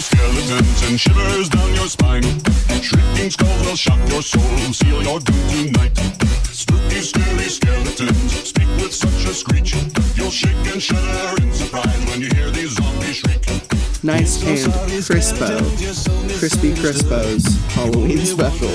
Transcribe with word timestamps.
skeletons 0.00 0.82
and 0.88 0.98
shivers 0.98 1.48
down 1.48 1.74
your 1.74 1.86
spine. 1.86 2.22
Shrieking 2.82 3.30
skulls 3.30 3.66
will 3.66 3.76
shock 3.76 3.98
your 4.08 4.22
soul, 4.22 4.42
seal 4.72 5.02
your 5.02 5.20
doom 5.20 5.48
tonight. 5.48 5.96
Spooky, 6.52 7.00
scary 7.00 7.48
skeletons 7.48 8.48
speak 8.48 8.68
with 8.78 8.94
such 8.94 9.24
a 9.26 9.34
screech. 9.34 9.74
You'll 10.16 10.30
shake 10.30 10.72
and 10.72 10.82
shudder 10.82 11.42
in 11.42 11.52
surprise 11.52 12.04
when 12.10 12.20
you 12.20 12.28
hear 12.34 12.50
these 12.50 12.76
zombies 12.76 13.16
shriek. 13.16 13.59
Nice 14.02 14.42
and 14.44 14.72
Crispo, 15.04 15.58
Crispy 16.38 16.72
Crispo's 16.72 17.44
Halloween 17.74 18.24
special. 18.24 18.70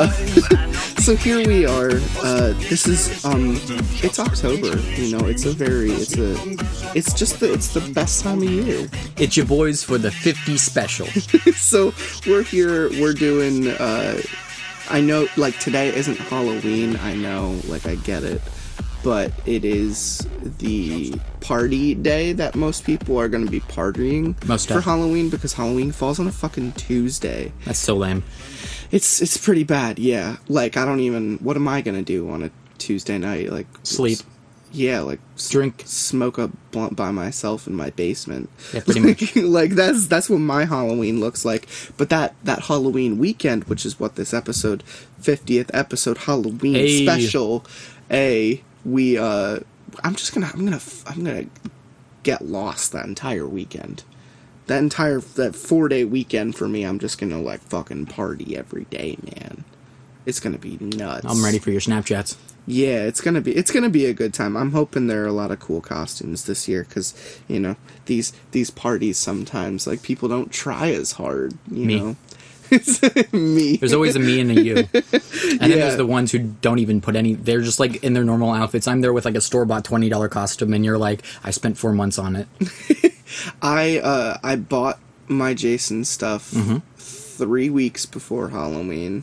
Uh, 0.00 0.08
so 1.00 1.16
here 1.16 1.44
we 1.44 1.66
are. 1.66 1.90
Uh, 2.22 2.52
this 2.68 2.86
is 2.86 3.24
um, 3.24 3.56
it's 4.04 4.20
October. 4.20 4.78
You 4.92 5.18
know, 5.18 5.26
it's 5.26 5.44
a 5.44 5.50
very, 5.50 5.90
it's 5.90 6.16
a, 6.16 6.36
it's 6.96 7.12
just 7.14 7.40
the, 7.40 7.52
it's 7.52 7.74
the 7.74 7.80
best 7.92 8.22
time 8.22 8.38
of 8.38 8.44
year. 8.44 8.88
It's 9.16 9.36
your 9.36 9.46
boys 9.46 9.82
for 9.82 9.98
the 9.98 10.12
50 10.12 10.56
special. 10.56 11.06
so 11.56 11.92
we're 12.24 12.44
here. 12.44 12.90
We're 12.90 13.12
doing. 13.12 13.68
Uh, 13.70 14.22
I 14.88 15.00
know, 15.00 15.26
like 15.36 15.58
today 15.58 15.92
isn't 15.92 16.16
Halloween. 16.16 16.94
I 16.96 17.14
know, 17.14 17.58
like 17.66 17.86
I 17.86 17.96
get 17.96 18.22
it, 18.22 18.40
but 19.02 19.32
it 19.46 19.64
is 19.64 20.26
the 20.58 21.14
party 21.40 21.94
day 21.94 22.32
that 22.32 22.54
most 22.54 22.84
people 22.84 23.18
are 23.18 23.28
going 23.28 23.44
to 23.44 23.50
be 23.50 23.60
partying 23.60 24.42
Most 24.46 24.68
for. 24.68 24.80
Halloween 24.80 25.30
because 25.30 25.54
Halloween 25.54 25.92
falls 25.92 26.18
on 26.20 26.26
a 26.26 26.32
fucking 26.32 26.72
Tuesday. 26.72 27.52
That's 27.64 27.78
so 27.78 27.96
lame. 27.96 28.22
It's 28.90 29.22
it's 29.22 29.36
pretty 29.36 29.64
bad. 29.64 29.98
Yeah, 29.98 30.36
like 30.48 30.76
I 30.76 30.84
don't 30.84 31.00
even. 31.00 31.38
What 31.38 31.56
am 31.56 31.68
I 31.68 31.80
gonna 31.80 32.02
do 32.02 32.28
on 32.30 32.42
a 32.42 32.50
Tuesday 32.78 33.18
night? 33.18 33.50
Like 33.50 33.66
Sleep. 33.84 34.18
Yeah, 34.72 35.00
like 35.00 35.18
Drink. 35.48 35.82
smoke 35.84 36.38
a 36.38 36.48
blunt 36.70 36.94
by 36.94 37.10
myself 37.10 37.66
in 37.66 37.74
my 37.74 37.90
basement. 37.90 38.48
Yeah, 38.72 38.80
pretty 38.84 39.00
much. 39.00 39.36
like 39.36 39.70
that's 39.72 40.06
that's 40.06 40.28
what 40.30 40.38
my 40.38 40.64
Halloween 40.64 41.18
looks 41.20 41.44
like. 41.44 41.68
But 41.96 42.08
that 42.10 42.34
that 42.44 42.62
Halloween 42.64 43.18
weekend, 43.18 43.64
which 43.64 43.84
is 43.86 43.98
what 43.98 44.14
this 44.16 44.32
episode, 44.34 44.82
fiftieth 45.20 45.70
episode 45.74 46.18
Halloween 46.18 46.74
Hey. 46.74 47.04
special, 47.04 47.64
a 48.10 48.62
we 48.84 49.18
uh, 49.18 49.60
I'm 50.04 50.14
just 50.14 50.34
gonna 50.34 50.50
I'm 50.52 50.64
gonna 50.64 50.80
I'm 51.06 51.24
gonna 51.24 51.46
get 52.22 52.46
lost 52.46 52.92
that 52.92 53.06
entire 53.06 53.46
weekend. 53.46 54.04
That 54.66 54.78
entire 54.78 55.20
that 55.20 55.56
four 55.56 55.88
day 55.88 56.04
weekend 56.04 56.56
for 56.56 56.68
me, 56.68 56.84
I'm 56.84 56.98
just 56.98 57.18
gonna 57.18 57.40
like 57.40 57.60
fucking 57.60 58.06
party 58.06 58.56
every 58.56 58.84
day, 58.84 59.18
man. 59.22 59.64
It's 60.26 60.40
gonna 60.40 60.58
be 60.58 60.78
nuts. 60.80 61.26
I'm 61.26 61.44
ready 61.44 61.58
for 61.58 61.70
your 61.70 61.80
Snapchats. 61.80 62.36
Yeah, 62.66 63.04
it's 63.04 63.20
gonna 63.20 63.40
be 63.40 63.56
it's 63.56 63.70
gonna 63.72 63.90
be 63.90 64.06
a 64.06 64.12
good 64.12 64.32
time. 64.32 64.56
I'm 64.56 64.72
hoping 64.72 65.06
there 65.06 65.24
are 65.24 65.28
a 65.28 65.32
lot 65.32 65.50
of 65.50 65.58
cool 65.60 65.80
costumes 65.80 66.44
this 66.44 66.68
year 66.68 66.84
because 66.84 67.14
you 67.48 67.58
know 67.58 67.76
these 68.06 68.32
these 68.52 68.70
parties 68.70 69.18
sometimes 69.18 69.86
like 69.86 70.02
people 70.02 70.28
don't 70.28 70.52
try 70.52 70.90
as 70.92 71.12
hard. 71.12 71.54
You 71.70 71.86
Me. 71.86 71.98
know, 71.98 72.16
me. 73.32 73.76
There's 73.76 73.92
always 73.92 74.16
a 74.16 74.18
me 74.18 74.40
and 74.40 74.50
a 74.50 74.62
you. 74.62 74.76
And 74.76 75.70
then 75.72 75.78
there's 75.78 75.96
the 75.96 76.06
ones 76.06 76.32
who 76.32 76.38
don't 76.38 76.78
even 76.78 77.00
put 77.00 77.16
any, 77.16 77.34
they're 77.34 77.60
just 77.62 77.80
like 77.80 78.02
in 78.04 78.12
their 78.14 78.24
normal 78.24 78.52
outfits. 78.52 78.86
I'm 78.88 79.00
there 79.00 79.12
with 79.12 79.24
like 79.24 79.34
a 79.34 79.40
store 79.40 79.64
bought 79.64 79.84
$20 79.84 80.30
costume 80.30 80.72
and 80.72 80.84
you're 80.84 80.98
like, 80.98 81.22
I 81.44 81.50
spent 81.50 81.76
four 81.78 81.92
months 81.92 82.18
on 82.18 82.36
it. 82.36 82.48
I 83.62 83.98
uh 83.98 84.38
I 84.42 84.56
bought 84.56 84.98
my 85.28 85.54
Jason 85.54 86.04
stuff 86.04 86.50
Mm-hmm. 86.50 86.78
three 86.98 87.70
weeks 87.70 88.04
before 88.06 88.48
Halloween, 88.50 89.22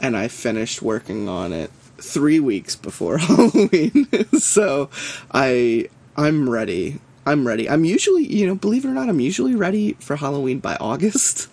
and 0.00 0.16
I 0.16 0.28
finished 0.28 0.80
working 0.82 1.28
on 1.28 1.52
it 1.52 1.70
three 1.98 2.40
weeks 2.40 2.74
before 2.76 3.18
Halloween. 3.28 4.06
so 4.38 4.88
I 5.32 5.88
I'm 6.16 6.48
ready. 6.48 6.98
I'm 7.26 7.46
ready. 7.46 7.68
I'm 7.68 7.84
usually, 7.84 8.24
you 8.24 8.46
know, 8.46 8.54
believe 8.54 8.84
it 8.84 8.88
or 8.88 8.92
not, 8.92 9.08
I'm 9.08 9.20
usually 9.20 9.54
ready 9.54 9.94
for 9.94 10.16
Halloween 10.16 10.60
by 10.60 10.76
August. 10.76 11.48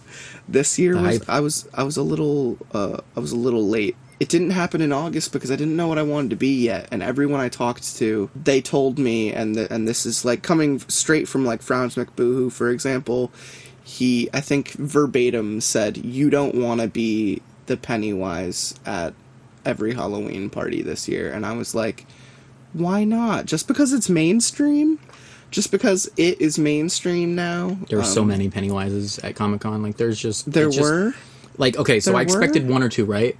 This 0.48 0.78
year 0.78 0.96
was. 0.96 1.30
I 1.30 1.40
was 1.40 1.70
I 1.74 1.84
was 1.84 1.98
a 1.98 2.04
little 2.04 2.58
uh 2.74 2.98
I 3.16 3.20
was 3.20 3.32
a 3.32 3.38
little 3.38 3.68
late. 3.68 3.96
It 4.20 4.30
didn't 4.30 4.52
happen 4.52 4.82
in 4.82 4.92
August 4.94 5.34
because 5.34 5.52
I 5.52 5.56
didn't 5.56 5.76
know 5.76 5.88
what 5.88 5.98
I 5.98 6.04
wanted 6.04 6.30
to 6.32 6.36
be 6.36 6.64
yet, 6.64 6.88
and 6.92 7.04
everyone 7.04 7.40
I 7.40 7.50
talked 7.50 7.98
to, 7.98 8.30
they 8.36 8.62
told 8.62 8.98
me, 8.98 9.34
and 9.34 9.56
the, 9.56 9.74
and 9.74 9.88
this 9.88 10.06
is 10.06 10.24
like 10.24 10.44
coming 10.44 10.80
straight 10.88 11.28
from 11.28 11.46
like 11.46 11.62
Franz 11.62 11.96
McBoohoo, 11.96 12.52
for 12.52 12.70
example. 12.70 13.32
He, 13.84 14.30
I 14.34 14.40
think 14.40 14.72
verbatim 14.74 15.60
said, 15.60 15.98
"You 15.98 16.30
don't 16.30 16.56
want 16.56 16.80
to 16.82 16.88
be 16.88 17.42
the 17.66 17.76
Pennywise 17.76 18.76
at 18.86 19.14
every 19.66 19.94
Halloween 19.94 20.50
party 20.50 20.82
this 20.82 21.08
year," 21.08 21.32
and 21.32 21.46
I 21.46 21.54
was 21.54 21.76
like, 21.76 22.06
"Why 22.72 23.04
not? 23.04 23.46
Just 23.46 23.68
because 23.68 23.92
it's 23.92 24.10
mainstream." 24.10 25.00
Just 25.54 25.72
because 25.72 26.10
it 26.18 26.42
is 26.42 26.58
mainstream 26.60 27.36
now. 27.36 27.78
There 27.90 28.00
were 28.00 28.04
so 28.04 28.24
um, 28.24 28.28
many 28.30 28.50
Pennywises 28.50 29.24
at 29.24 29.36
Comic 29.36 29.62
Con. 29.62 29.82
Like 29.84 29.98
there's 29.98 30.20
just, 30.20 30.52
There 30.52 30.70
just- 30.70 30.82
were. 30.82 31.14
like, 31.58 31.78
okay, 31.78 32.00
so 32.00 32.12
There 32.12 32.20
I 32.20 32.24
expected 32.24 32.66
were? 32.68 32.74
one 32.74 32.84
or 32.84 32.90
two, 32.90 33.06
right? 33.06 33.38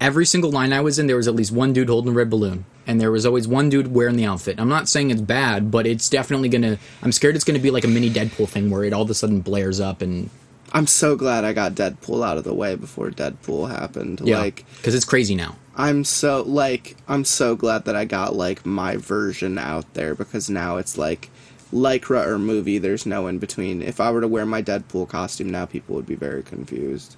Every 0.00 0.24
single 0.24 0.52
line 0.52 0.72
I 0.72 0.80
was 0.80 0.98
in, 1.00 1.08
there 1.08 1.16
was 1.16 1.26
at 1.26 1.34
least 1.34 1.50
one 1.50 1.72
dude 1.72 1.88
holding 1.88 2.12
a 2.12 2.14
red 2.14 2.30
balloon. 2.30 2.64
And 2.86 3.00
there 3.00 3.10
was 3.10 3.26
always 3.26 3.48
one 3.48 3.68
dude 3.68 3.92
wearing 3.92 4.16
the 4.16 4.24
outfit. 4.24 4.58
I'm 4.60 4.68
not 4.68 4.88
saying 4.88 5.10
it's 5.10 5.20
bad, 5.20 5.70
but 5.72 5.86
it's 5.86 6.08
definitely 6.08 6.48
gonna. 6.48 6.78
I'm 7.02 7.10
scared 7.12 7.34
it's 7.34 7.44
gonna 7.44 7.58
be 7.58 7.70
like 7.72 7.84
a 7.84 7.88
mini 7.88 8.08
Deadpool 8.08 8.48
thing 8.48 8.70
where 8.70 8.84
it 8.84 8.92
all 8.94 9.02
of 9.02 9.10
a 9.10 9.14
sudden 9.14 9.40
blares 9.40 9.78
up 9.80 10.00
and 10.00 10.30
I'm 10.72 10.86
so 10.86 11.16
glad 11.16 11.44
I 11.44 11.52
got 11.52 11.72
Deadpool 11.72 12.24
out 12.24 12.38
of 12.38 12.44
the 12.44 12.54
way 12.54 12.76
before 12.76 13.10
Deadpool 13.10 13.70
happened. 13.70 14.20
yeah, 14.24 14.38
Like 14.38 14.64
because 14.76 14.94
it's 14.94 15.04
crazy 15.04 15.34
now. 15.34 15.56
I'm 15.76 16.04
so 16.04 16.42
like 16.46 16.96
I'm 17.08 17.24
so 17.24 17.56
glad 17.56 17.84
that 17.86 17.96
I 17.96 18.04
got 18.04 18.34
like 18.36 18.64
my 18.64 18.96
version 18.96 19.58
out 19.58 19.92
there 19.94 20.14
because 20.14 20.48
now 20.48 20.76
it's 20.76 20.96
like 20.96 21.28
lycra 21.72 22.26
or 22.26 22.38
movie. 22.38 22.78
There's 22.78 23.06
no 23.06 23.26
in 23.26 23.38
between. 23.38 23.82
If 23.82 24.00
I 24.00 24.10
were 24.10 24.20
to 24.20 24.28
wear 24.28 24.46
my 24.46 24.62
Deadpool 24.62 25.08
costume 25.08 25.50
now, 25.50 25.66
people 25.66 25.94
would 25.96 26.06
be 26.06 26.14
very 26.14 26.42
confused. 26.42 27.16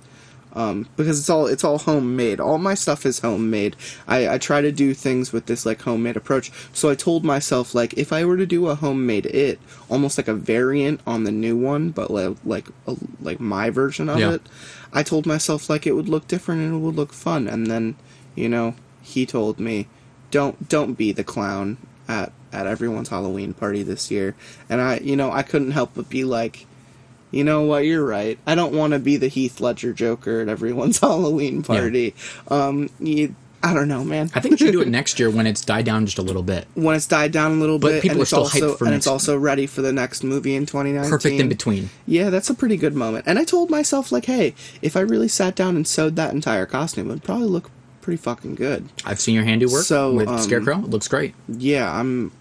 Um, 0.53 0.89
because 0.97 1.21
it's 1.21 1.31
all 1.31 1.47
it's 1.47 1.63
all 1.63 1.79
homemade. 1.79 2.41
All 2.41 2.59
my 2.59 2.75
stuff 2.75 3.07
is 3.07 3.21
homemade. 3.21 3.77
I, 4.09 4.29
I 4.35 4.39
try 4.39 4.61
to 4.61 4.73
do 4.73 4.95
things 4.95 5.33
with 5.33 5.47
this 5.47 5.65
like 5.65 5.81
homemade 5.83 6.17
approach. 6.17 6.51
So 6.73 6.91
I 6.91 6.97
told 6.97 7.25
myself 7.25 7.73
like 7.73 7.95
if 7.95 8.13
I 8.13 8.25
were 8.25 8.37
to 8.37 8.47
do 8.47 8.67
a 8.67 8.75
homemade 8.75 9.27
it, 9.27 9.61
almost 9.89 10.19
like 10.19 10.27
a 10.27 10.35
variant 10.35 11.03
on 11.07 11.23
the 11.23 11.31
new 11.31 11.57
one, 11.57 11.91
but 11.91 12.11
like 12.11 12.37
like 12.45 12.67
a, 12.89 12.97
like 13.21 13.39
my 13.39 13.71
version 13.71 14.09
of 14.09 14.19
Yeah. 14.19 14.33
it, 14.33 14.43
I 14.93 15.05
told 15.05 15.25
myself 15.25 15.71
like 15.71 15.87
it 15.87 15.93
would 15.93 16.09
look 16.09 16.27
different 16.27 16.63
and 16.63 16.75
it 16.75 16.79
would 16.79 16.97
look 16.97 17.13
fun. 17.13 17.47
And 17.47 17.69
then 17.69 17.95
you 18.35 18.49
know 18.49 18.75
he 19.03 19.27
told 19.27 19.61
me 19.61 19.87
don't 20.33 20.69
don't 20.69 20.95
be 20.95 21.13
the 21.13 21.23
clown 21.23 21.77
at 22.11 22.33
at 22.53 22.67
everyone's 22.67 23.09
Halloween 23.09 23.55
party 23.55 23.83
this 23.85 24.11
year. 24.11 24.35
And 24.69 24.81
I 24.81 24.99
you 24.99 25.17
know 25.17 25.31
I 25.31 25.43
couldn't 25.43 25.71
help 25.71 25.93
but 25.95 26.09
be 26.11 26.25
like 26.25 26.67
you 27.31 27.45
know 27.45 27.63
what? 27.63 27.85
You're 27.85 28.05
right. 28.05 28.41
I 28.45 28.57
don't 28.57 28.75
want 28.75 28.93
to 28.93 28.99
be 28.99 29.17
the 29.17 29.29
Heath 29.29 29.61
Ledger 29.61 29.93
Joker 29.93 30.41
at 30.41 30.49
everyone's 30.49 30.99
Halloween 31.09 31.63
party. 31.63 32.13
Um, 32.49 32.91
you, 32.99 33.37
I 33.63 33.73
don't 33.73 33.87
know, 33.87 34.03
man. 34.03 34.31
I 34.35 34.41
think 34.41 34.53
we 34.53 34.57
should 34.67 34.73
do 34.73 34.81
it 34.81 34.89
next 34.99 35.21
year 35.21 35.31
when 35.31 35.47
it's 35.47 35.61
died 35.65 35.85
down 35.85 36.07
just 36.07 36.19
a 36.19 36.23
little 36.23 36.43
bit. 36.43 36.67
when 36.75 36.97
it's 36.97 37.07
died 37.07 37.31
down 37.31 37.53
a 37.53 37.55
little 37.61 37.79
But 37.79 37.89
bit, 37.93 38.03
people 38.03 38.15
and 38.15 38.21
are 38.21 38.23
it's 38.23 38.31
still 38.31 38.41
also 38.41 38.73
hyped 38.75 38.79
for 38.79 38.85
and 38.87 38.95
next- 38.95 39.03
it's 39.03 39.07
also 39.07 39.39
ready 39.39 39.69
for 39.69 39.81
the 39.81 39.93
next 39.93 40.25
movie 40.25 40.57
in 40.57 40.67
2019. 40.67 41.09
Perfect 41.09 41.41
in 41.41 41.49
between. 41.49 41.91
Yeah, 42.05 42.31
that's 42.31 42.51
a 42.51 42.55
pretty 42.55 42.77
good 42.77 42.97
moment. 42.97 43.27
And 43.29 43.39
I 43.39 43.45
told 43.45 43.71
myself 43.71 44.11
like, 44.11 44.25
hey, 44.25 44.55
if 44.83 44.97
I 44.97 45.01
really 45.01 45.29
sat 45.29 45.55
down 45.55 45.77
and 45.77 45.87
sewed 45.87 46.17
that 46.17 46.35
entire 46.35 46.67
costume, 46.67 47.11
it 47.11 47.13
would 47.13 47.23
probably 47.23 47.47
look 47.47 47.71
pretty 48.01 48.17
fucking 48.19 48.55
good. 48.55 48.89
I've 49.05 49.21
seen 49.21 49.35
your 49.35 49.45
handiwork 49.45 49.85
So, 49.85 50.13
with 50.13 50.29
um, 50.29 50.39
Scarecrow. 50.39 50.79
It 50.79 50.91
looks 50.91 51.09
great. 51.09 51.35
Yeah, 51.49 51.93
I'm. 51.93 52.33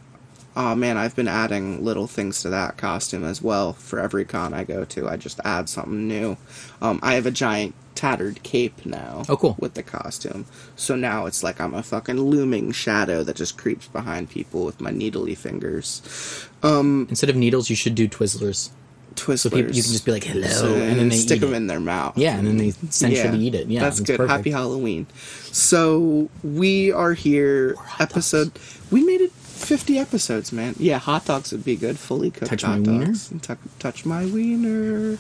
Oh 0.55 0.75
man, 0.75 0.97
I've 0.97 1.15
been 1.15 1.27
adding 1.27 1.85
little 1.85 2.07
things 2.07 2.41
to 2.41 2.49
that 2.49 2.75
costume 2.75 3.23
as 3.23 3.41
well. 3.41 3.73
For 3.73 3.99
every 3.99 4.25
con 4.25 4.53
I 4.53 4.63
go 4.63 4.83
to, 4.83 5.07
I 5.07 5.15
just 5.15 5.39
add 5.45 5.69
something 5.69 6.07
new. 6.07 6.37
Um, 6.81 6.99
I 7.03 7.13
have 7.13 7.25
a 7.25 7.31
giant 7.31 7.75
tattered 7.95 8.41
cape 8.43 8.85
now. 8.85 9.23
Oh, 9.29 9.37
cool. 9.37 9.55
With 9.59 9.75
the 9.75 9.83
costume, 9.83 10.45
so 10.75 10.95
now 10.95 11.27
it's 11.27 11.43
like 11.43 11.61
I'm 11.61 11.73
a 11.73 11.83
fucking 11.83 12.19
looming 12.19 12.71
shadow 12.71 13.23
that 13.23 13.35
just 13.35 13.57
creeps 13.57 13.87
behind 13.87 14.29
people 14.31 14.65
with 14.65 14.81
my 14.81 14.89
needly 14.91 15.35
fingers. 15.35 16.47
Instead 16.63 17.29
of 17.29 17.35
needles, 17.35 17.69
you 17.69 17.75
should 17.75 17.95
do 17.95 18.07
Twizzlers. 18.09 18.71
Twizzlers. 19.19 19.39
So 19.39 19.49
people, 19.49 19.73
you 19.75 19.83
can 19.83 19.91
just 19.91 20.05
be 20.05 20.11
like, 20.11 20.23
hello, 20.23 20.47
So- 20.47 20.73
and 20.75 20.99
then 20.99 21.09
they 21.09 21.17
stick 21.17 21.39
them 21.41 21.53
it. 21.53 21.57
in 21.57 21.67
their 21.67 21.79
mouth. 21.79 22.17
Yeah, 22.17 22.37
and 22.37 22.47
then 22.47 22.57
they 22.57 22.71
sensually 22.89 23.39
eat 23.39 23.55
it. 23.55 23.67
Yeah, 23.67 23.81
that's 23.81 23.99
good. 23.99 24.17
perfect. 24.17 24.31
Happy 24.37 24.51
Halloween. 24.51 25.07
So 25.51 26.29
we 26.43 26.91
are 26.91 27.13
here. 27.13 27.75
episode. 27.99 28.51
We 28.91 29.03
made 29.03 29.21
it 29.21 29.31
fifty 29.31 29.99
episodes, 29.99 30.51
man. 30.51 30.75
Yeah, 30.79 30.99
hot 30.99 31.25
dogs 31.25 31.51
would 31.51 31.65
be 31.65 31.75
good. 31.75 31.99
Fully 31.99 32.31
cooked 32.31 32.49
Touch 32.49 32.63
hot 32.63 32.79
my 32.79 32.91
wiener? 32.91 33.05
dogs. 33.07 33.29
And 33.31 33.43
tuck- 33.43 33.59
touch 33.79 34.05
my 34.05 34.25
wiener. 34.25 35.17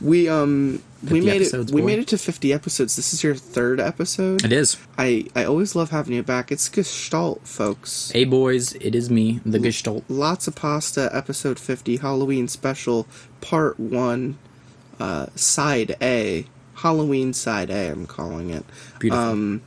We 0.00 0.28
um 0.28 0.82
we 1.10 1.20
made 1.20 1.42
episodes, 1.42 1.72
it. 1.72 1.74
We 1.74 1.82
made 1.82 1.98
it 1.98 2.08
to 2.08 2.18
fifty 2.18 2.52
episodes. 2.52 2.96
This 2.96 3.12
is 3.12 3.22
your 3.22 3.34
third 3.34 3.80
episode. 3.80 4.44
It 4.44 4.52
is. 4.52 4.76
I 4.98 5.26
I 5.34 5.44
always 5.44 5.74
love 5.74 5.90
having 5.90 6.14
you 6.14 6.22
back. 6.22 6.52
It's 6.52 6.68
Gestalt, 6.68 7.46
folks. 7.46 8.10
Hey 8.12 8.24
boys, 8.24 8.74
it 8.74 8.94
is 8.94 9.10
me, 9.10 9.40
the 9.44 9.58
Gestalt. 9.58 10.04
Lots 10.08 10.48
of 10.48 10.54
pasta. 10.54 11.10
Episode 11.12 11.58
fifty. 11.58 11.96
Halloween 11.96 12.48
special. 12.48 13.06
Part 13.40 13.78
one. 13.78 14.38
Uh, 14.98 15.26
side 15.34 15.94
A. 16.00 16.46
Halloween 16.76 17.34
side 17.34 17.68
A. 17.70 17.90
I'm 17.90 18.06
calling 18.06 18.50
it. 18.50 18.64
Beautiful. 18.98 19.24
Um, 19.24 19.62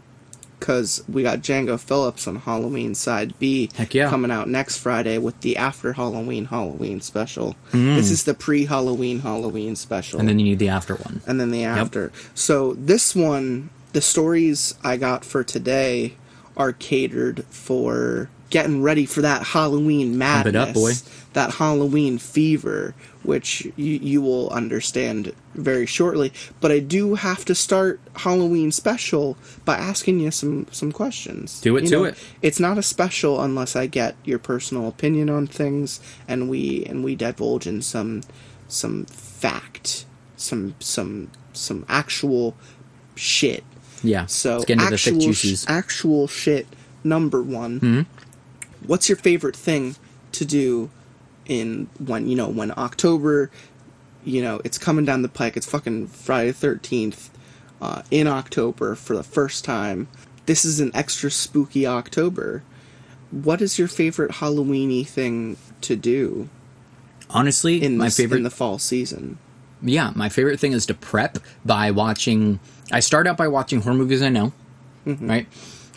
because 0.60 1.04
we 1.08 1.24
got 1.24 1.40
Django 1.40 1.80
Phillips 1.80 2.28
on 2.28 2.38
Halloween 2.38 2.94
Side 2.96 3.38
B 3.40 3.70
yeah. 3.92 4.10
coming 4.10 4.32
out 4.32 4.48
next 4.50 4.78
Friday 4.78 5.18
with 5.18 5.40
the 5.42 5.58
after 5.58 5.94
Halloween 5.94 6.46
Halloween 6.46 7.02
special. 7.02 7.56
This 7.72 8.12
is 8.12 8.24
the 8.26 8.34
pre 8.34 8.66
Halloween 8.66 9.20
Halloween 9.20 9.76
special. 9.76 10.18
Mm. 10.18 10.20
and 10.22 10.30
then 10.30 10.40
you 10.40 10.46
need 10.46 10.60
the 10.60 10.70
after 10.70 10.96
one. 10.96 11.22
and 11.26 11.40
then 11.40 11.52
the 11.52 11.64
after. 11.64 12.12
So 12.34 12.74
this 12.74 13.16
one, 13.16 13.70
the 13.94 14.02
stories 14.02 14.76
I 14.84 14.98
got 14.98 15.24
for 15.26 15.44
today 15.44 16.14
are 16.58 16.74
catered 16.74 17.46
for 17.46 18.30
getting 18.50 18.82
ready 18.82 19.06
for 19.06 19.22
that 19.22 19.44
Halloween 19.48 20.18
madness, 20.18 20.56
up, 20.70 20.74
boy. 20.74 20.92
that 21.34 21.56
Halloween 21.56 22.18
fever, 22.18 22.96
which 23.24 23.66
you, 23.76 23.94
you 24.00 24.22
will 24.22 24.50
understand 24.50 25.34
very 25.54 25.86
shortly. 25.86 26.34
But 26.60 26.72
I 26.72 26.80
do 26.80 27.16
have 27.16 27.46
to 27.46 27.56
start 27.56 28.00
Halloween 28.16 28.72
special 28.72 29.38
by 29.66 29.76
asking 29.78 30.20
you 30.20 30.32
some 30.32 30.68
some 30.72 30.92
questions. 30.92 31.62
Do 31.62 31.78
it, 31.78 31.84
You 31.84 31.90
do 31.90 31.96
know, 31.98 32.04
it. 32.06 32.18
It's 32.42 32.60
not 32.60 32.78
a 32.78 32.84
special 32.84 33.42
unless 33.42 33.76
I 33.76 33.86
get 33.88 34.16
your 34.24 34.40
personal 34.40 34.88
opinion 34.88 35.30
on 35.30 35.48
things, 35.48 36.00
and 36.28 36.50
we 36.50 36.86
and 36.86 37.04
we 37.04 37.16
divulge 37.16 37.68
in 37.68 37.82
some 37.82 38.22
some 38.68 39.06
fact, 39.06 40.06
some 40.38 40.76
some 40.80 41.30
some 41.54 41.86
actual 41.90 42.56
shit. 43.16 43.64
Yeah. 44.04 44.26
So 44.28 44.54
Let's 44.54 44.66
get 44.66 44.80
into 44.80 44.92
the 44.92 44.98
thick 44.98 45.14
actual. 45.16 45.34
Mm-hmm. 45.66 45.72
actual 45.72 46.28
shit. 46.28 46.68
Number 47.04 47.42
one. 47.42 47.80
What's 48.86 49.10
your 49.10 49.18
favorite 49.18 49.56
thing 49.56 49.96
to 50.34 50.46
do 50.46 50.90
in 51.46 51.90
when 52.04 52.28
you 52.28 52.36
know 52.36 52.48
when 52.48 52.72
October? 52.78 53.52
You 54.26 54.42
know 54.42 54.62
it's 54.64 54.78
coming 54.78 55.06
down 55.06 55.22
the 55.22 55.30
pike. 55.30 55.56
It's 55.58 55.66
fucking 55.70 56.08
Friday 56.08 56.52
Thirteenth 56.52 57.30
uh, 57.82 58.02
in 58.12 58.28
October 58.28 58.96
for 58.96 59.16
the 59.16 59.24
first 59.24 59.64
time. 59.66 60.08
This 60.46 60.66
is 60.66 60.80
an 60.80 60.92
extra 60.94 61.30
spooky 61.32 61.86
October. 61.86 62.64
What 63.32 63.62
is 63.62 63.78
your 63.78 63.88
favorite 63.88 64.32
Halloweeny 64.32 65.06
thing 65.08 65.58
to 65.82 65.96
do 65.96 66.50
Honestly, 67.30 67.82
in 67.84 67.98
my 67.98 68.06
this, 68.06 68.18
favorite 68.18 68.38
in 68.40 68.44
the 68.44 68.50
fall 68.50 68.80
season? 68.80 69.38
yeah, 69.82 70.12
my 70.16 70.28
favorite 70.30 70.60
thing 70.60 70.72
is 70.74 70.86
to 70.88 70.94
prep 70.94 71.38
by 71.64 71.92
watching. 71.92 72.60
I 72.92 73.00
start 73.02 73.28
out 73.28 73.38
by 73.38 73.48
watching 73.48 73.82
horror 73.82 73.96
movies 73.96 74.22
I 74.22 74.30
know, 74.30 74.52
Mm-hmm. 75.06 75.30
right? 75.30 75.48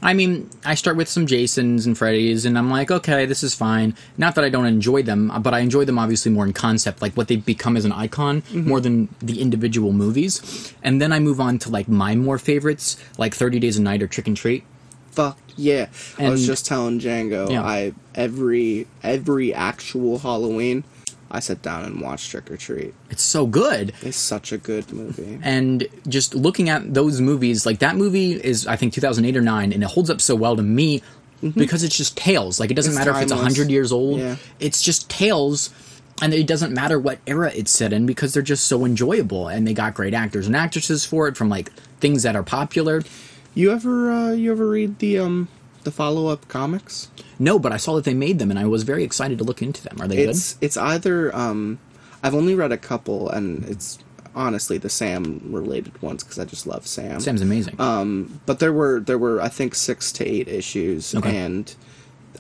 I 0.05 0.15
mean, 0.15 0.51
I 0.65 0.75
start 0.75 0.97
with 0.97 1.09
some 1.09 1.27
Jasons 1.27 1.87
and 1.87 1.95
Freddys, 1.97 2.45
and 2.45 2.59
I'm 2.59 2.71
like, 2.71 2.91
okay, 2.91 3.25
this 3.25 3.43
is 3.45 3.55
fine. 3.55 3.95
Not 4.19 4.35
that 4.35 4.45
I 4.45 4.49
don't 4.49 4.67
enjoy 4.67 5.03
them, 5.03 5.31
but 5.43 5.55
I 5.55 5.61
enjoy 5.61 5.85
them 5.85 5.99
obviously 5.99 6.33
more 6.33 6.45
in 6.45 6.53
concept, 6.53 7.01
like 7.01 7.15
what 7.15 7.29
they've 7.29 7.45
become 7.45 7.77
as 7.77 7.85
an 7.85 7.93
icon, 7.93 8.43
Mm-hmm. 8.43 8.69
more 8.69 8.81
than 8.81 9.09
the 9.21 9.41
individual 9.41 9.93
movies. 9.93 10.75
And 10.83 11.01
then 11.01 11.13
I 11.13 11.21
move 11.21 11.41
on 11.41 11.59
to 11.61 11.71
like 11.71 11.89
my 11.89 12.17
more 12.17 12.39
favorites, 12.39 12.97
like 13.17 13.35
Thirty 13.35 13.59
Days 13.61 13.79
a 13.79 13.83
Night 13.83 14.03
or 14.03 14.09
Trick 14.09 14.27
and 14.27 14.37
Treat. 14.37 14.65
Fuck 15.13 15.39
yeah! 15.57 15.89
I 16.19 16.31
was 16.31 16.47
just 16.47 16.65
telling 16.67 16.99
Django. 16.99 17.51
Yeah. 17.51 17.63
I 17.63 17.93
every 18.15 18.87
every 19.03 19.53
actual 19.55 20.19
Halloween, 20.19 20.85
I 21.35 21.41
sat 21.41 21.63
down 21.63 21.85
and 21.85 22.01
watched 22.03 22.31
Trick 22.31 22.51
or 22.51 22.59
Treat. 22.59 22.95
It's 23.11 23.23
so 23.23 23.47
good. 23.47 23.95
It's 24.03 24.19
such 24.19 24.53
a 24.53 24.59
good 24.59 24.93
movie. 24.93 25.39
and 25.43 25.89
just 26.07 26.35
looking 26.35 26.69
at 26.69 26.93
those 26.93 27.21
movies 27.23 27.65
like 27.65 27.79
that 27.79 27.97
movie 27.97 28.33
is 28.33 28.67
i 28.67 28.77
think 28.77 28.93
2008 28.93 29.37
or 29.37 29.41
9 29.41 29.73
and 29.73 29.83
it 29.83 29.89
holds 29.89 30.11
up 30.11 30.21
so 30.21 30.35
well 30.35 30.55
to 30.57 30.63
me 30.63 31.03
because 31.57 31.83
it's 31.83 31.97
just 31.97 32.17
tales 32.17 32.61
like 32.61 32.71
it 32.71 32.75
doesn't 32.75 32.93
It's 32.93 32.99
matter 32.99 33.11
if 33.13 33.23
it's 33.23 33.33
timeless. 33.33 33.57
100 33.59 33.71
years 33.73 33.91
old 33.93 34.21
Yeah. 34.21 34.37
it's 34.61 34.81
just 34.83 35.09
tales 35.11 35.71
and 36.21 36.33
it 36.35 36.47
doesn't 36.47 36.73
matter 36.73 36.99
what 37.01 37.19
era 37.27 37.51
it's 37.55 37.71
set 37.73 37.93
in 37.93 38.05
because 38.07 38.33
they're 38.35 38.43
just 38.55 38.67
so 38.67 38.85
enjoyable 38.85 39.49
and 39.49 39.67
they 39.67 39.73
got 39.75 39.95
great 39.95 40.15
actors 40.15 40.47
and 40.47 40.55
actresses 40.55 41.05
for 41.05 41.27
it 41.29 41.37
from 41.37 41.49
like 41.49 41.73
things 41.99 42.23
that 42.25 42.37
are 42.37 42.43
popular 42.45 43.03
You 43.55 43.73
ever 43.73 44.13
uh, 44.13 44.31
you 44.33 44.53
ever 44.53 44.69
read 44.69 44.99
the 44.99 45.19
um 45.19 45.49
the 45.85 45.91
follow 45.91 46.29
up 46.29 46.47
comics? 46.49 47.09
no 47.39 47.59
but 47.59 47.73
i 47.73 47.77
saw 47.77 47.95
that 47.97 48.05
they 48.05 48.15
made 48.15 48.39
them 48.39 48.51
and 48.51 48.59
i 48.59 48.65
was 48.65 48.83
very 48.83 49.03
excited 49.05 49.39
to 49.39 49.45
look 49.45 49.63
into 49.63 49.83
them 49.83 50.01
are 50.01 50.07
they 50.09 50.19
It's 50.19 50.57
it's 50.61 50.77
either 50.77 51.35
um 51.35 51.79
I've 52.23 52.35
only 52.37 52.55
read 52.55 52.71
a 52.73 52.79
couple 52.79 53.29
and 53.29 53.65
it's 53.65 53.99
honestly 54.35 54.79
the 54.79 54.89
Sam 54.89 55.41
related 55.45 56.01
ones 56.01 56.23
because 56.23 56.39
I 56.39 56.45
just 56.45 56.67
love 56.67 56.87
Sam. 56.87 57.19
sam's 57.21 57.43
amazing 57.43 57.77
but 58.47 58.61
there 58.61 58.73
were 58.73 59.01
there 59.01 59.19
were 59.19 59.41
I 59.43 59.49
think 59.49 59.75
six 59.75 60.13
to 60.13 60.25
eight 60.25 60.47
issues, 60.49 61.15
Okay. 61.15 61.37
and 61.37 61.75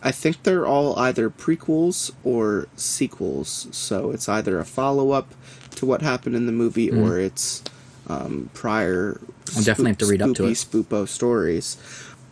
I 0.02 0.10
think 0.12 0.44
they're 0.44 0.66
all 0.66 0.96
either 0.98 1.28
prequels 1.30 2.10
or 2.24 2.66
sequels. 2.76 3.68
So 3.72 4.10
it's 4.10 4.28
either 4.28 4.58
a 4.58 4.64
follow 4.64 5.10
up 5.10 5.34
to 5.76 5.86
what 5.86 6.00
happened 6.02 6.34
in 6.36 6.46
the 6.46 6.52
movie, 6.52 6.90
or 6.90 7.18
it's 7.18 7.62
um, 8.08 8.50
prior. 8.54 9.20
I'll 9.56 9.62
definitely 9.62 9.90
have 9.90 9.98
to 9.98 10.06
read 10.06 10.22
up 10.22 10.34
to 10.36 10.46
it. 10.46 10.52
Spoopo 10.52 11.06
stories. 11.06 11.76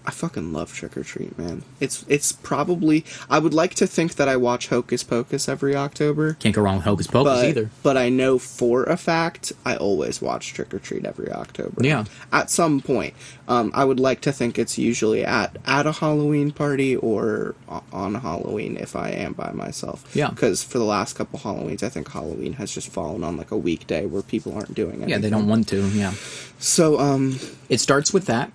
I 0.06 0.12
fucking 0.12 0.52
love 0.52 0.72
Trick 0.72 0.96
or 0.96 1.04
Treat, 1.04 1.38
man. 1.38 1.62
It's 1.78 2.04
it's 2.08 2.32
probably 2.32 3.04
I 3.28 3.38
would 3.38 3.52
like 3.54 3.74
to 3.74 3.86
think 3.86 4.14
that 4.14 4.28
I 4.28 4.36
watch 4.36 4.68
Hocus 4.68 5.02
Pocus 5.04 5.48
every 5.48 5.76
October. 5.76 6.34
can't 6.34 6.54
go 6.54 6.62
wrong 6.62 6.76
with 6.76 6.84
hocus 6.86 7.06
pocus 7.06 7.40
But, 7.40 7.44
either 7.44 7.70
but 7.82 7.96
I 7.96 8.08
know 8.08 8.38
for 8.38 8.84
a 8.84 8.96
fact 8.96 9.52
I 9.64 9.76
always 9.76 10.22
watch 10.22 10.54
Trick 10.54 10.72
or 10.72 10.78
Treat 10.78 11.04
every 11.04 11.30
October. 11.30 11.84
Yeah. 11.84 12.04
At 12.32 12.48
some 12.50 12.80
point, 12.80 13.14
um, 13.46 13.70
I 13.74 13.84
would 13.84 14.00
like 14.00 14.20
to 14.22 14.32
think 14.32 14.58
it's 14.58 14.78
usually 14.78 15.24
at 15.24 15.56
at 15.66 15.86
a 15.86 15.92
Halloween 15.92 16.50
party 16.50 16.96
or 16.96 17.54
on 17.92 18.14
Halloween 18.16 18.76
if 18.78 18.96
I 18.96 19.10
am 19.10 19.34
by 19.34 19.52
myself. 19.52 20.10
Yeah. 20.14 20.30
Because 20.30 20.62
for 20.62 20.78
the 20.78 20.84
last 20.84 21.14
couple 21.14 21.38
Halloweens, 21.40 21.82
I 21.82 21.88
think 21.90 22.10
Halloween 22.10 22.54
has 22.54 22.72
just 22.72 22.88
fallen 22.88 23.22
on 23.22 23.36
like 23.36 23.50
a 23.50 23.56
weekday 23.58 24.06
where 24.06 24.22
people 24.22 24.54
aren't 24.54 24.74
doing 24.74 24.94
anything. 24.94 25.10
yeah 25.10 25.18
they 25.18 25.30
don't 25.30 25.46
want 25.46 25.68
to 25.68 25.86
yeah 25.90 26.12
So 26.58 26.98
um, 26.98 27.38
it 27.68 27.80
starts 27.80 28.12
with 28.12 28.26
that 28.26 28.50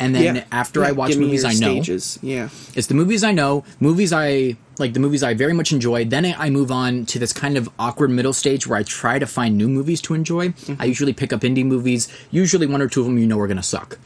and 0.00 0.14
then 0.14 0.36
yeah. 0.36 0.44
after 0.52 0.80
Yeah, 0.80 0.88
i 0.88 0.92
watch 0.92 1.10
give 1.12 1.20
movies 1.20 1.44
i 1.44 1.52
know 1.52 1.56
stages. 1.82 2.18
Yeah. 2.22 2.48
It's 2.74 2.86
the 2.88 2.94
movies 2.94 3.24
I 3.24 3.32
know, 3.32 3.64
movies 3.80 4.12
I 4.12 4.56
like, 4.78 4.92
the 4.92 5.00
movies 5.00 5.22
I 5.22 5.32
very 5.32 5.54
much 5.54 5.72
enjoy. 5.72 6.04
Then 6.04 6.26
I 6.26 6.50
move 6.50 6.70
on 6.70 7.06
to 7.06 7.18
this 7.18 7.32
kind 7.32 7.56
of 7.56 7.66
awkward 7.78 8.10
middle 8.10 8.34
stage 8.34 8.66
where 8.66 8.78
I 8.78 8.82
try 8.82 9.18
to 9.18 9.26
find 9.26 9.56
new 9.56 9.68
movies 9.68 10.02
to 10.02 10.12
enjoy. 10.12 10.48
Mm-hmm. 10.50 10.82
I 10.82 10.84
usually 10.84 11.14
pick 11.14 11.32
up 11.32 11.40
indie 11.40 11.64
movies. 11.64 12.08
Usually, 12.30 12.66
one 12.66 12.82
or 12.82 12.88
two 12.88 13.00
of 13.00 13.06
them 13.06 13.16
you 13.16 13.26
know 13.26 13.40
are 13.40 13.46
going 13.46 13.56
to 13.56 13.62
suck. 13.62 13.98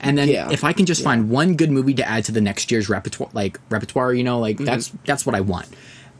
And 0.00 0.18
then 0.18 0.28
Yeah. 0.28 0.50
if 0.50 0.64
I 0.64 0.74
can 0.74 0.84
just 0.84 1.02
find 1.02 1.30
one 1.30 1.56
good 1.56 1.70
movie 1.70 1.94
to 1.94 2.06
add 2.06 2.26
to 2.26 2.32
the 2.32 2.42
next 2.42 2.70
year's 2.70 2.90
repertoire, 2.90 3.30
like 3.32 3.58
repertoire, 3.70 4.12
you 4.12 4.22
know, 4.22 4.38
like 4.38 4.56
Mm-hmm. 4.56 4.66
that's 4.66 4.92
that's 5.06 5.24
what 5.24 5.34
I 5.34 5.40
want. 5.40 5.66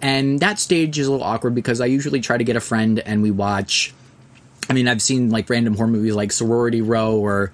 And 0.00 0.40
that 0.40 0.58
stage 0.58 0.98
is 0.98 1.06
a 1.06 1.10
little 1.10 1.26
awkward 1.26 1.54
because 1.54 1.82
I 1.82 1.86
usually 1.86 2.20
try 2.22 2.38
to 2.38 2.44
get 2.44 2.56
a 2.56 2.60
friend 2.60 3.00
and 3.00 3.22
we 3.22 3.30
watch. 3.30 3.92
I 4.70 4.72
mean, 4.72 4.88
I've 4.88 5.02
seen 5.02 5.28
like 5.28 5.50
random 5.50 5.74
horror 5.76 5.88
movies 5.88 6.14
like 6.14 6.32
Sorority 6.32 6.80
Row 6.80 7.18
or 7.18 7.52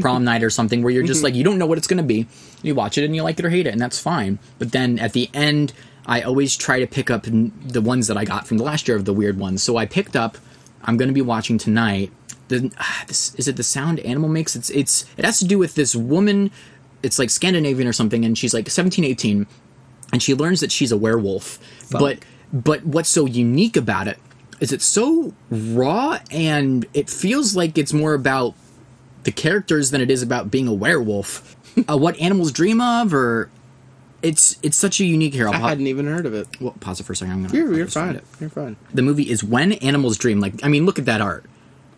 Prom 0.00 0.24
Night 0.24 0.42
or 0.42 0.50
something 0.50 0.82
where 0.82 0.92
you're 0.92 1.04
just 1.04 1.22
like, 1.22 1.34
you 1.34 1.44
don't 1.44 1.58
know 1.58 1.66
what 1.66 1.78
it's 1.78 1.86
going 1.86 1.98
to 1.98 2.04
be. 2.04 2.26
You 2.62 2.74
watch 2.74 2.98
it 2.98 3.04
and 3.04 3.14
you 3.14 3.22
like 3.22 3.38
it 3.38 3.44
or 3.44 3.50
hate 3.50 3.66
it, 3.66 3.70
and 3.70 3.80
that's 3.80 3.98
fine. 3.98 4.38
But 4.58 4.72
then 4.72 4.98
at 4.98 5.12
the 5.12 5.30
end, 5.34 5.72
I 6.06 6.22
always 6.22 6.56
try 6.56 6.80
to 6.80 6.86
pick 6.86 7.10
up 7.10 7.24
the 7.24 7.80
ones 7.80 8.06
that 8.08 8.16
I 8.16 8.24
got 8.24 8.46
from 8.46 8.58
the 8.58 8.64
last 8.64 8.88
year 8.88 8.96
of 8.96 9.04
the 9.04 9.12
weird 9.12 9.38
ones. 9.38 9.62
So 9.62 9.76
I 9.76 9.86
picked 9.86 10.16
up, 10.16 10.38
I'm 10.82 10.96
going 10.96 11.08
to 11.08 11.14
be 11.14 11.22
watching 11.22 11.58
tonight. 11.58 12.12
The, 12.48 12.72
ah, 12.78 13.04
this, 13.06 13.34
is 13.36 13.46
it 13.48 13.56
the 13.56 13.62
sound 13.62 14.00
Animal 14.00 14.28
makes? 14.28 14.56
It's, 14.56 14.70
it's, 14.70 15.04
it 15.16 15.24
has 15.24 15.38
to 15.38 15.44
do 15.44 15.58
with 15.58 15.74
this 15.74 15.94
woman. 15.94 16.50
It's 17.02 17.18
like 17.18 17.30
Scandinavian 17.30 17.86
or 17.88 17.92
something, 17.92 18.24
and 18.24 18.36
she's 18.36 18.52
like 18.52 18.68
17, 18.68 19.04
18, 19.04 19.46
and 20.12 20.22
she 20.22 20.34
learns 20.34 20.60
that 20.60 20.72
she's 20.72 20.92
a 20.92 20.96
werewolf. 20.96 21.58
But 21.90 22.20
but 22.52 22.84
what's 22.84 23.08
so 23.08 23.26
unique 23.26 23.76
about 23.76 24.08
it 24.08 24.18
is 24.60 24.72
it's 24.72 24.84
so 24.84 25.32
raw 25.50 26.18
and 26.30 26.86
it 26.94 27.08
feels 27.08 27.56
like 27.56 27.78
it's 27.78 27.92
more 27.92 28.14
about 28.14 28.54
the 29.24 29.32
characters 29.32 29.90
than 29.90 30.00
it 30.00 30.10
is 30.10 30.22
about 30.22 30.50
being 30.50 30.66
a 30.68 30.74
werewolf. 30.74 31.56
uh, 31.88 31.96
what 31.96 32.18
animals 32.18 32.52
dream 32.52 32.80
of, 32.80 33.12
or 33.14 33.50
it's 34.22 34.58
it's 34.62 34.76
such 34.76 35.00
a 35.00 35.04
unique 35.04 35.34
here. 35.34 35.48
I'll 35.48 35.54
hadn't 35.54 35.86
even 35.86 36.06
heard 36.06 36.26
of 36.26 36.34
it. 36.34 36.48
well, 36.60 36.74
pause 36.80 37.00
it 37.00 37.04
for 37.04 37.12
a 37.12 37.16
second. 37.16 37.32
I'm 37.34 37.42
gonna. 37.44 37.56
You're, 37.56 37.74
you're 37.74 37.86
fine. 37.86 38.16
it. 38.16 38.24
You're 38.40 38.50
fine. 38.50 38.76
The 38.92 39.02
movie 39.02 39.30
is 39.30 39.42
When 39.44 39.72
Animals 39.72 40.18
Dream. 40.18 40.40
Like, 40.40 40.64
I 40.64 40.68
mean, 40.68 40.84
look 40.86 40.98
at 40.98 41.04
that 41.06 41.20
art. 41.20 41.44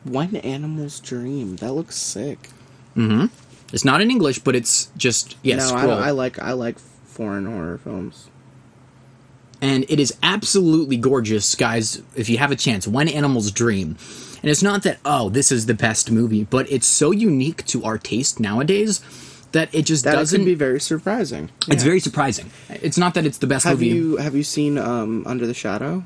When 0.05 0.35
animals 0.37 0.99
dream, 1.01 1.57
that 1.57 1.73
looks 1.73 1.97
sick. 1.97 2.49
Mm-hmm. 2.97 3.27
it's 3.73 3.85
not 3.85 4.01
in 4.03 4.11
English, 4.11 4.41
but 4.41 4.55
it's 4.57 4.91
just 4.97 5.37
yeah. 5.43 5.57
no, 5.57 5.71
I. 5.75 6.09
I 6.09 6.11
like 6.11 6.39
I 6.41 6.53
like 6.53 6.79
foreign 6.79 7.47
horror 7.47 7.79
films. 7.79 8.29
and 9.61 9.85
it 9.89 10.01
is 10.01 10.15
absolutely 10.23 10.97
gorgeous, 10.97 11.55
guys. 11.55 12.03
If 12.17 12.29
you 12.29 12.39
have 12.39 12.51
a 12.51 12.57
chance, 12.57 12.87
When 12.89 13.09
Animals 13.09 13.51
Dream, 13.53 13.97
and 14.43 14.51
it's 14.51 14.63
not 14.63 14.83
that 14.83 14.99
oh 15.05 15.29
this 15.29 15.51
is 15.53 15.67
the 15.67 15.75
best 15.75 16.11
movie, 16.11 16.45
but 16.45 16.71
it's 16.71 16.87
so 16.87 17.11
unique 17.11 17.65
to 17.67 17.85
our 17.85 17.99
taste 17.99 18.41
nowadays 18.41 19.01
that 19.53 19.75
it 19.75 19.83
just 19.83 20.05
That 20.05 20.13
doesn't. 20.15 20.41
could 20.41 20.47
be 20.47 20.55
very 20.55 20.81
surprising. 20.81 21.51
It's 21.69 21.83
very 21.83 22.01
surprising. 22.01 22.51
It's 22.71 22.97
not 22.99 23.15
that 23.15 23.27
it's 23.27 23.39
the 23.39 23.47
best 23.47 23.65
Have 23.65 23.79
movie. 23.81 23.89
you 23.89 24.17
have 24.17 24.35
you 24.35 24.43
seen 24.43 24.79
um, 24.79 25.25
Under 25.27 25.47
the 25.47 25.55
Shadow, 25.55 26.05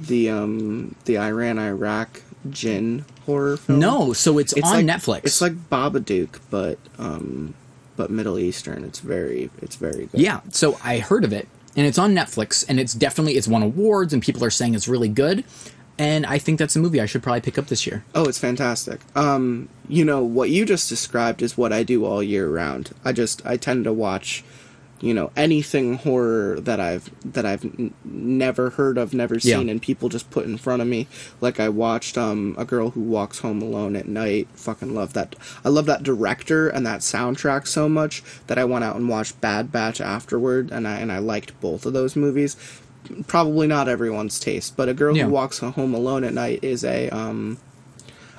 the 0.00 0.30
um, 0.30 0.94
the 1.04 1.18
Iran 1.18 1.58
Iraq 1.58 2.22
jinn 2.50 3.04
horror 3.26 3.56
film? 3.56 3.78
no, 3.78 4.12
so 4.12 4.38
it's, 4.38 4.52
on 4.54 4.60
like, 4.62 4.84
Netflix. 4.86 5.24
It's 5.24 5.40
like 5.40 5.54
Babadook, 5.70 6.40
but 6.50 6.78
um, 6.98 7.54
but 7.96 8.10
Middle 8.10 8.38
Eastern. 8.38 8.84
It's 8.84 8.98
very 9.00 9.50
it's 9.62 9.76
very 9.76 10.06
good. 10.06 10.20
Yeah, 10.20 10.40
so 10.50 10.76
I 10.82 10.98
heard 10.98 11.24
of 11.24 11.32
it, 11.32 11.48
and 11.76 11.86
it's 11.86 11.98
on 11.98 12.12
Netflix, 12.12 12.64
and 12.68 12.80
it's 12.80 12.92
definitely 12.92 13.34
it's 13.34 13.46
won 13.48 13.62
awards, 13.62 14.12
and 14.12 14.20
people 14.20 14.44
are 14.44 14.50
saying 14.50 14.74
it's 14.74 14.88
really 14.88 15.08
good. 15.08 15.44
And 15.98 16.26
I 16.26 16.38
think 16.38 16.58
that's 16.58 16.76
a 16.76 16.80
movie 16.80 17.00
I 17.00 17.06
should 17.06 17.22
probably 17.22 17.40
pick 17.40 17.58
up 17.58 17.66
this 17.68 17.86
year. 17.86 18.04
Oh, 18.14 18.24
it's 18.24 18.38
fantastic. 18.38 19.00
Um, 19.14 19.68
you 19.88 20.04
know 20.04 20.22
what 20.22 20.50
you 20.50 20.64
just 20.64 20.88
described 20.88 21.42
is 21.42 21.56
what 21.56 21.72
I 21.72 21.82
do 21.82 22.04
all 22.04 22.22
year 22.22 22.48
round. 22.48 22.90
I 23.04 23.12
just 23.12 23.44
I 23.46 23.56
tend 23.56 23.84
to 23.84 23.92
watch, 23.92 24.42
you 25.00 25.12
know, 25.12 25.30
anything 25.36 25.94
horror 25.98 26.58
that 26.60 26.80
I've 26.80 27.10
that 27.32 27.44
I've 27.44 27.64
n- 27.64 27.92
never 28.04 28.70
heard 28.70 28.96
of, 28.98 29.12
never 29.12 29.34
Yeah. 29.34 29.58
seen, 29.58 29.68
and 29.68 29.80
people 29.82 30.08
just 30.08 30.30
put 30.30 30.46
in 30.46 30.56
front 30.56 30.80
of 30.82 30.88
me. 30.88 31.06
Like 31.40 31.60
I 31.60 31.68
watched 31.68 32.16
um 32.16 32.54
a 32.58 32.64
girl 32.64 32.90
who 32.90 33.00
walks 33.02 33.40
home 33.40 33.60
alone 33.62 33.94
at 33.94 34.08
night. 34.08 34.48
Fucking 34.54 34.94
love 34.94 35.12
that. 35.12 35.36
I 35.64 35.68
love 35.68 35.86
that 35.86 36.02
director 36.02 36.68
and 36.68 36.86
that 36.86 37.00
soundtrack 37.00 37.66
so 37.66 37.88
much 37.88 38.22
that 38.46 38.58
I 38.58 38.64
went 38.64 38.84
out 38.84 38.96
and 38.96 39.08
watched 39.08 39.40
Bad 39.40 39.70
Batch 39.70 40.00
afterward, 40.00 40.70
and 40.72 40.88
I 40.88 40.96
and 40.96 41.12
I 41.12 41.18
liked 41.18 41.60
both 41.60 41.84
of 41.86 41.92
those 41.92 42.16
movies. 42.16 42.56
Probably 43.26 43.66
not 43.66 43.88
everyone's 43.88 44.38
taste, 44.40 44.76
but 44.76 44.88
a 44.88 44.94
girl 44.94 45.16
Yeah. 45.16 45.24
who 45.24 45.30
walks 45.30 45.58
home 45.58 45.94
alone 45.94 46.24
at 46.24 46.32
night 46.34 46.60
is 46.62 46.84
a 46.84 47.08
um 47.10 47.58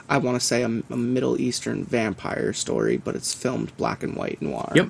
I 0.07 0.17
want 0.19 0.39
to 0.39 0.45
say 0.45 0.62
a, 0.62 0.67
a 0.67 0.98
Middle 0.98 1.39
Eastern 1.41 1.84
vampire 1.84 2.53
story, 2.53 2.98
but 2.98 3.15
it's 3.15 3.34
filmed 3.34 3.75
black 3.77 4.03
and 4.03 4.15
white 4.15 4.41
noir. 4.41 4.72
Yep. 4.75 4.89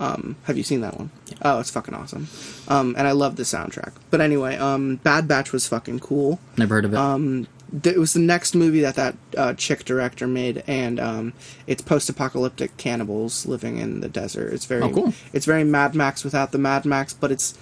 Have 0.00 0.56
you 0.56 0.62
seen 0.62 0.80
that 0.82 0.96
one? 0.96 1.10
Oh, 1.42 1.58
it's 1.58 1.70
fucking 1.70 1.92
awesome. 1.94 2.28
Um, 2.68 2.94
and 2.96 3.08
I 3.08 3.12
love 3.12 3.34
the 3.34 3.42
soundtrack. 3.42 3.94
But 4.10 4.20
anyway, 4.20 4.56
um, 4.56 4.96
Bad 4.96 5.26
Batch 5.26 5.50
was 5.52 5.66
fucking 5.66 5.98
cool. 6.00 6.38
Never 6.56 6.76
heard 6.76 6.84
of 6.84 6.94
it. 6.94 7.46
Th- 7.82 7.96
It 7.96 7.98
was 7.98 8.12
the 8.12 8.20
next 8.20 8.54
movie 8.54 8.80
that 8.80 8.94
that 8.94 9.16
uh, 9.36 9.54
chick 9.54 9.84
director 9.84 10.26
made, 10.28 10.62
and 10.68 11.00
um, 11.00 11.32
it's 11.66 11.82
post-apocalyptic 11.82 12.76
cannibals 12.76 13.44
living 13.44 13.78
in 13.78 14.00
the 14.00 14.08
desert. 14.08 14.52
It's 14.54 14.64
very, 14.66 14.82
Oh, 14.82 14.90
cool. 14.90 15.14
it's 15.32 15.44
very 15.46 15.64
Mad 15.64 15.94
Max 15.96 16.22
without 16.24 16.52
the 16.52 16.58
Mad 16.58 16.84
Max, 16.86 17.12
but 17.12 17.32
it's, 17.32 17.58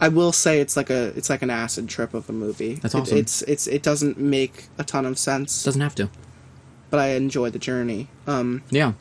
I 0.00 0.08
will 0.08 0.32
say 0.32 0.60
it's 0.60 0.76
like 0.76 0.88
a, 0.90 1.08
it's 1.16 1.28
like 1.28 1.42
an 1.42 1.50
acid 1.50 1.88
trip 1.88 2.14
of 2.14 2.28
a 2.28 2.32
movie. 2.32 2.74
That's 2.76 2.94
It- 2.94 2.98
awesome. 2.98 3.18
it's, 3.18 3.42
it's, 3.42 3.66
it 3.66 3.82
doesn't 3.82 4.18
make 4.18 4.68
a 4.78 4.84
ton 4.84 5.04
of 5.06 5.18
sense, 5.18 5.62
Doesn't 5.62 5.80
have 5.82 5.94
to. 5.96 6.08
but 6.88 6.98
I 7.00 7.08
enjoy 7.08 7.50
the 7.50 7.58
journey. 7.58 8.08
Um, 8.26 8.62
Yeah. 8.70 8.92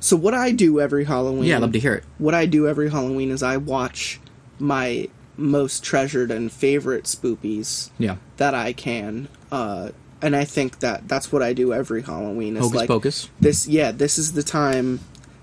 so 0.00 0.16
what 0.16 0.34
I 0.34 0.50
do 0.52 0.78
every 0.80 1.04
Halloween, 1.04 1.44
Yeah, 1.44 1.56
I'd 1.56 1.62
love 1.62 1.72
to 1.72 1.78
hear 1.80 1.94
it. 1.94 2.04
what 2.18 2.34
I 2.34 2.44
do 2.46 2.68
every 2.68 2.90
Halloween 2.90 3.30
is 3.30 3.42
I 3.42 3.56
watch 3.56 4.20
my 4.58 5.08
most 5.36 5.82
treasured 5.84 6.30
and 6.30 6.52
favorite 6.52 7.04
spoopies 7.04 7.90
Yeah. 7.98 8.16
that 8.36 8.54
I 8.54 8.72
can. 8.72 9.28
Uh, 9.50 9.90
and 10.20 10.34
I 10.34 10.44
think 10.44 10.80
that 10.80 11.06
that's 11.08 11.30
what 11.32 11.42
I 11.42 11.52
do 11.52 11.72
every 11.72 12.02
Halloween. 12.02 12.56
Is 12.56 12.62
Hocus 12.64 12.76
like 12.76 12.88
Pocus. 12.88 13.28
this. 13.40 13.68
Yeah, 13.68 13.92
this 13.92 14.18
is 14.18 14.32
the 14.32 14.42
time. 14.42 14.98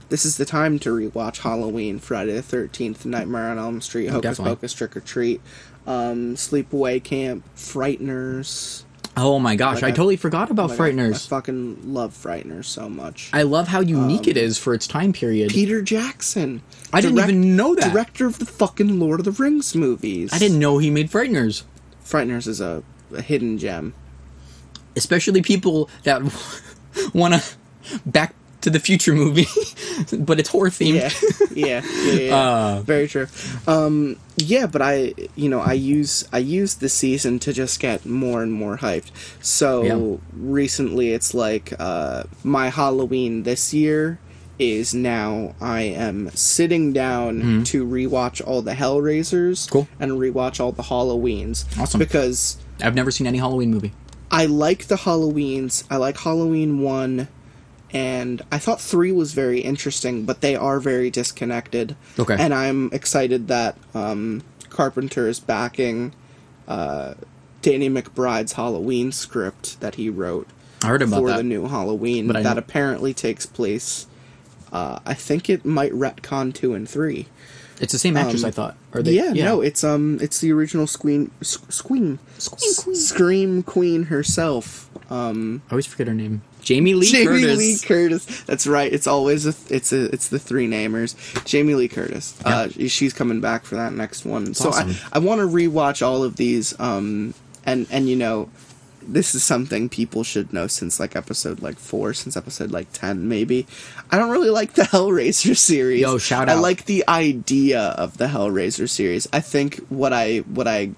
This 0.09 0.25
is 0.25 0.37
the 0.37 0.45
time 0.45 0.77
to 0.79 0.89
rewatch 0.91 1.39
Halloween, 1.39 1.99
Friday 1.99 2.33
the 2.33 2.41
Thirteenth, 2.41 3.05
Nightmare 3.05 3.49
on 3.49 3.57
Elm 3.57 3.81
Street, 3.81 4.07
Hocus 4.07 4.21
definitely. 4.37 4.55
Pocus, 4.55 4.73
Trick 4.73 4.95
or 4.97 4.99
Treat, 4.99 5.41
um, 5.87 6.35
Sleepaway 6.35 7.03
Camp, 7.03 7.43
Frighteners. 7.55 8.83
Oh 9.17 9.39
my 9.39 9.55
gosh, 9.55 9.75
Like, 9.75 9.83
I 9.85 9.87
I- 9.87 9.91
totally 9.91 10.17
forgot 10.17 10.51
about 10.51 10.69
Like, 10.71 10.79
I- 10.79 10.83
I, 10.87 10.91
Frighteners. 10.91 11.27
fucking 11.27 11.93
love 11.93 12.13
Frighteners 12.13 12.65
so 12.65 12.89
much. 12.89 13.29
I 13.33 13.43
love 13.43 13.69
how 13.69 13.79
unique 13.79 14.27
it 14.27 14.35
is 14.37 14.57
for 14.57 14.73
its 14.73 14.87
time 14.87 15.13
period. 15.13 15.51
Peter 15.51 15.81
Jackson. 15.81 16.61
I 16.91 16.99
didn't 17.01 17.17
even 17.19 17.55
know 17.55 17.75
that. 17.75 17.91
Director 17.93 18.27
of 18.27 18.39
the 18.39 18.45
fucking 18.45 18.99
Lord 18.99 19.21
of 19.21 19.25
the 19.25 19.31
Rings 19.31 19.73
movies. 19.73 20.31
I 20.33 20.37
didn't 20.37 20.59
know 20.59 20.77
he 20.79 20.89
made 20.89 21.09
Frighteners. 21.09 21.63
Frighteners 22.05 22.45
is 22.47 22.59
a, 22.59 22.83
a 23.13 23.21
hidden 23.21 23.57
gem. 23.57 23.93
Especially 24.97 25.41
people 25.41 25.89
that 26.03 26.21
want 27.13 27.33
to 27.35 27.43
Back 28.05 28.33
to 28.65 28.69
the 28.69 28.79
Future 28.79 29.13
movie, 29.13 29.47
but 30.19 30.39
it's 30.39 30.49
horror 30.49 30.69
themed. 30.69 30.99
Yeah, 31.55 31.65
yeah, 31.67 31.81
yeah, 31.95 32.13
yeah. 32.13 32.35
Uh. 32.75 32.81
Very 32.81 33.07
true. 33.07 33.27
Um, 33.67 34.17
yeah, 34.37 34.65
but 34.67 34.81
I, 34.81 35.13
you 35.35 35.47
know, 35.49 35.61
I 35.61 35.73
use 35.73 36.27
I 36.33 36.39
use 36.39 36.75
the 36.75 36.89
season 36.89 37.39
to 37.39 37.53
just 37.53 37.79
get 37.79 38.05
more 38.05 38.43
and 38.43 38.51
more 38.51 38.77
hyped. 38.77 39.11
So 39.41 40.19
recently, 40.35 41.11
it's 41.13 41.33
like 41.33 41.73
uh, 41.79 42.23
my 42.43 42.69
Halloween 42.69 43.43
this 43.43 43.73
year 43.73 44.19
is 44.57 44.93
now 44.93 45.53
I 45.59 45.81
am 45.81 46.29
sitting 46.31 46.93
down 46.93 47.63
to 47.65 47.85
rewatch 47.85 48.41
all 48.45 48.61
the 48.61 48.73
Hellraisers 48.73 49.67
Mm-hmm. 49.67 49.71
Cool. 49.71 49.87
and 49.99 50.13
rewatch 50.13 50.59
all 50.59 50.71
the 50.71 50.83
Halloweens. 50.83 51.65
Awesome. 51.79 51.99
Because 51.99 52.57
I've 52.81 52.95
never 52.95 53.11
seen 53.11 53.27
any 53.27 53.37
Halloween 53.37 53.71
movie. 53.71 53.91
I 54.31 54.45
like 54.47 54.85
the 54.87 54.95
Halloweens. 54.95 55.83
I 55.89 55.97
like 55.97 56.17
Halloween 56.17 56.79
1 56.79 57.27
and 57.95 58.41
I 58.51 58.59
thought 58.59 58.81
3 58.81 59.13
was 59.13 59.31
very 59.33 59.61
interesting, 59.61 60.25
but 60.25 60.41
they 60.41 60.53
are 60.55 60.81
very 60.81 61.09
disconnected. 61.09 61.95
Okay. 62.19 62.35
And 62.37 62.53
I'm 62.53 62.89
excited 62.91 63.47
that 63.47 63.77
um, 63.93 64.43
Carpenter 64.69 65.29
is 65.29 65.39
backing 65.39 66.13
uh, 66.67 67.13
Danny 67.61 67.89
McBride's 67.89 68.53
Halloween 68.53 69.13
script 69.13 69.79
that 69.79 69.95
he 69.95 70.09
wrote 70.09 70.47
I 70.83 70.87
heard 70.87 71.01
about 71.03 71.19
for 71.19 71.29
that. 71.29 71.37
the 71.37 71.43
new 71.43 71.67
Halloween 71.67 72.27
But 72.27 72.43
that 72.43 72.53
know- 72.55 72.59
apparently 72.59 73.13
takes 73.13 73.45
place 73.45 74.07
uh, 74.73 74.99
I 75.05 75.13
think 75.13 75.49
it 75.49 75.63
might 75.63 75.93
retcon 75.93 76.53
2 76.53 76.73
and 76.73 76.89
3. 76.89 77.27
It's 77.79 77.93
the 77.93 77.99
same 77.99 78.17
actress, 78.17 78.43
I 78.43 78.51
thought. 78.51 78.75
Or 78.93 79.01
they, 79.01 79.13
yeah, 79.13 79.31
no, 79.31 79.61
it's 79.61 79.85
um, 79.85 80.17
it's 80.21 80.39
the 80.39 80.51
original 80.51 80.85
Scream, 80.87 81.31
Scream, 81.41 82.19
Scream 82.37 82.73
Queen. 82.75 82.95
Scream 82.95 83.63
Queen 83.63 84.03
herself. 84.03 84.89
Um, 85.11 85.61
I 85.69 85.71
always 85.71 85.85
forget 85.85 86.07
her 86.07 86.13
name. 86.13 86.41
Jamie 86.65 86.95
Lee 86.95 87.05
Jamie 87.05 87.25
Curtis. 87.25 87.57
Lee 87.57 87.77
Curtis. 87.87 88.43
That's 88.43 88.65
right. 88.65 88.91
It's 88.91 89.05
always 89.05 89.45
a, 89.45 89.53
it's 89.73 89.93
a, 89.93 90.05
it's 90.05 90.29
the 90.29 90.39
three 90.39 90.67
namers. 90.67 91.15
Jamie 91.45 91.75
Lee 91.75 91.87
Curtis. 91.87 92.37
Uh, 92.43 92.67
she's 92.87 93.13
coming 93.13 93.39
back 93.39 93.63
for 93.63 93.75
that 93.75 93.93
next 93.93 94.25
one. 94.25 94.53
so 94.55 94.69
awesome. 94.69 94.89
I, 95.13 95.17
I 95.17 95.19
want 95.19 95.41
to 95.41 95.47
rewatch 95.47 96.05
all 96.05 96.23
of 96.23 96.35
these. 96.37 96.77
Um, 96.79 97.35
and 97.67 97.85
and 97.91 98.09
you 98.09 98.15
know, 98.15 98.49
this 99.07 99.35
is 99.35 99.43
something 99.43 99.89
people 99.89 100.23
should 100.23 100.51
know 100.53 100.65
since 100.65 100.99
like 100.99 101.15
episode 101.15 101.61
like 101.61 101.77
four, 101.77 102.13
since 102.13 102.35
episode 102.35 102.71
like 102.71 102.91
ten, 102.91 103.27
maybe. 103.27 103.67
I 104.11 104.17
don't 104.17 104.31
really 104.31 104.49
like 104.49 104.73
the 104.73 104.81
Hellraiser 104.91 105.55
series. 105.55 106.01
Yo, 106.01 106.17
shout 106.17 106.49
out! 106.49 106.57
I 106.57 106.59
like 106.59 106.85
the 106.85 107.03
idea 107.07 107.79
of 107.79 108.17
the 108.17 108.25
Hellraiser 108.25 108.89
series. 108.89 109.27
I 109.31 109.39
think 109.39 109.85
what 109.89 110.13
I 110.13 110.39
what 110.39 110.67
I 110.67 110.91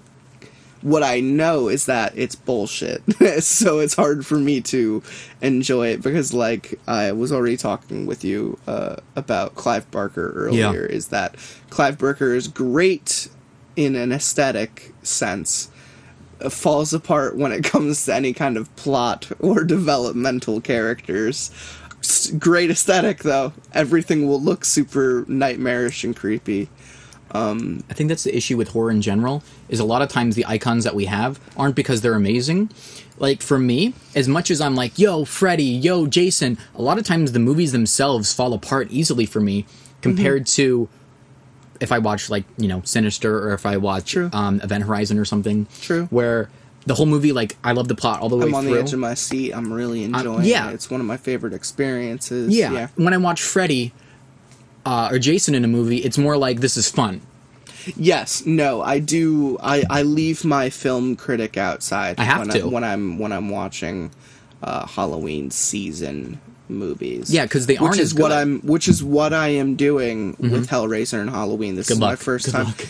what 0.82 1.02
I 1.02 1.20
know 1.20 1.68
is 1.68 1.86
that 1.86 2.12
it's 2.16 2.34
bullshit. 2.34 3.02
so 3.42 3.78
it's 3.80 3.94
hard 3.94 4.24
for 4.26 4.36
me 4.38 4.60
to 4.62 5.02
enjoy 5.40 5.88
it 5.88 6.02
because, 6.02 6.32
like, 6.32 6.78
I 6.86 7.12
was 7.12 7.32
already 7.32 7.56
talking 7.56 8.06
with 8.06 8.24
you 8.24 8.58
uh, 8.66 8.96
about 9.16 9.54
Clive 9.54 9.90
Barker 9.90 10.30
earlier. 10.34 10.84
Is 10.86 11.08
that 11.08 11.34
Clive 11.70 11.98
Barker 11.98 12.34
is 12.34 12.48
great 12.48 13.28
in 13.76 13.94
an 13.94 14.12
aesthetic 14.12 14.92
sense, 15.02 15.70
uh, 16.40 16.48
falls 16.50 16.92
apart 16.92 17.36
when 17.36 17.52
it 17.52 17.64
comes 17.72 18.04
to 18.06 18.14
any 18.14 18.32
kind 18.32 18.56
of 18.56 18.74
plot 18.76 19.30
or 19.40 19.64
developmental 19.64 20.60
characters. 20.60 21.50
S- 22.00 22.30
Great 22.38 22.70
aesthetic, 22.70 23.18
though. 23.24 23.52
Everything 23.72 24.28
will 24.28 24.40
look 24.40 24.64
super 24.64 25.24
nightmarish 25.28 26.04
and 26.04 26.14
creepy. 26.14 26.68
Um, 27.32 27.84
I 27.90 27.94
think 27.94 28.08
that's 28.08 28.24
the 28.24 28.36
issue 28.36 28.56
with 28.56 28.68
horror 28.68 28.90
in 28.90 29.02
general. 29.02 29.42
Is 29.68 29.80
a 29.80 29.84
lot 29.84 30.02
of 30.02 30.08
times 30.08 30.34
the 30.34 30.46
icons 30.46 30.84
that 30.84 30.94
we 30.94 31.06
have 31.06 31.40
aren't 31.56 31.74
because 31.74 32.00
they're 32.00 32.14
amazing. 32.14 32.70
Like 33.18 33.42
for 33.42 33.58
me, 33.58 33.94
as 34.14 34.28
much 34.28 34.50
as 34.50 34.60
I'm 34.60 34.74
like, 34.74 34.98
yo, 34.98 35.24
Freddy, 35.24 35.64
yo, 35.64 36.06
Jason, 36.06 36.58
a 36.74 36.82
lot 36.82 36.98
of 36.98 37.04
times 37.04 37.32
the 37.32 37.38
movies 37.38 37.72
themselves 37.72 38.32
fall 38.32 38.52
apart 38.54 38.88
easily 38.90 39.26
for 39.26 39.40
me 39.40 39.66
compared 40.00 40.42
mm-hmm. 40.42 40.62
to 40.62 40.88
if 41.80 41.92
I 41.92 41.98
watch 41.98 42.30
like 42.30 42.44
you 42.56 42.68
know 42.68 42.82
Sinister 42.84 43.48
or 43.48 43.54
if 43.54 43.66
I 43.66 43.76
watch 43.76 44.16
um, 44.16 44.60
Event 44.62 44.84
Horizon 44.84 45.18
or 45.18 45.24
something. 45.24 45.66
True. 45.80 46.06
Where 46.10 46.48
the 46.86 46.94
whole 46.94 47.06
movie, 47.06 47.32
like, 47.32 47.56
I 47.62 47.72
love 47.72 47.86
the 47.86 47.94
plot 47.94 48.20
all 48.20 48.28
the 48.28 48.36
way 48.36 48.46
I'm 48.46 48.54
on 48.54 48.64
through. 48.64 48.74
the 48.74 48.80
edge 48.80 48.92
of 48.92 48.98
my 48.98 49.14
seat. 49.14 49.52
I'm 49.52 49.72
really 49.72 50.04
uh, 50.04 50.18
enjoying 50.18 50.44
yeah. 50.44 50.70
it. 50.70 50.74
It's 50.74 50.90
one 50.90 51.00
of 51.00 51.06
my 51.06 51.18
favorite 51.18 51.52
experiences. 51.52 52.56
yeah. 52.56 52.72
yeah. 52.72 52.88
When 52.96 53.12
I 53.12 53.18
watch 53.18 53.42
Freddy 53.42 53.92
uh, 54.84 55.08
or 55.10 55.18
Jason 55.18 55.54
in 55.54 55.64
a 55.64 55.68
movie, 55.68 55.98
it's 55.98 56.18
more 56.18 56.36
like 56.36 56.60
this 56.60 56.76
is 56.76 56.90
fun. 56.90 57.20
Yes, 57.96 58.44
no, 58.44 58.82
I 58.82 58.98
do. 58.98 59.56
I, 59.60 59.84
I 59.88 60.02
leave 60.02 60.44
my 60.44 60.70
film 60.70 61.16
critic 61.16 61.56
outside. 61.56 62.18
I 62.18 62.24
have 62.24 62.40
when 62.40 62.48
to. 62.50 62.60
I, 62.60 62.64
when 62.64 62.84
I'm 62.84 63.18
when 63.18 63.32
I'm 63.32 63.48
watching 63.48 64.10
uh, 64.62 64.86
Halloween 64.86 65.50
season 65.50 66.40
movies. 66.68 67.32
Yeah, 67.32 67.44
because 67.44 67.66
they 67.66 67.76
aren't 67.76 67.98
is 67.98 68.12
as 68.12 68.14
what. 68.14 68.30
Mm-hmm. 68.30 68.40
I'm. 68.40 68.60
Which 68.60 68.88
is 68.88 69.02
what 69.02 69.32
I 69.32 69.48
am 69.48 69.76
doing 69.76 70.36
with 70.38 70.68
Hellraiser 70.68 71.20
and 71.20 71.30
Halloween. 71.30 71.76
This 71.76 71.88
Good 71.88 71.94
is 71.94 72.00
my 72.00 72.16
first 72.16 72.46
Good 72.46 72.52
time. 72.52 72.66
luck. 72.66 72.86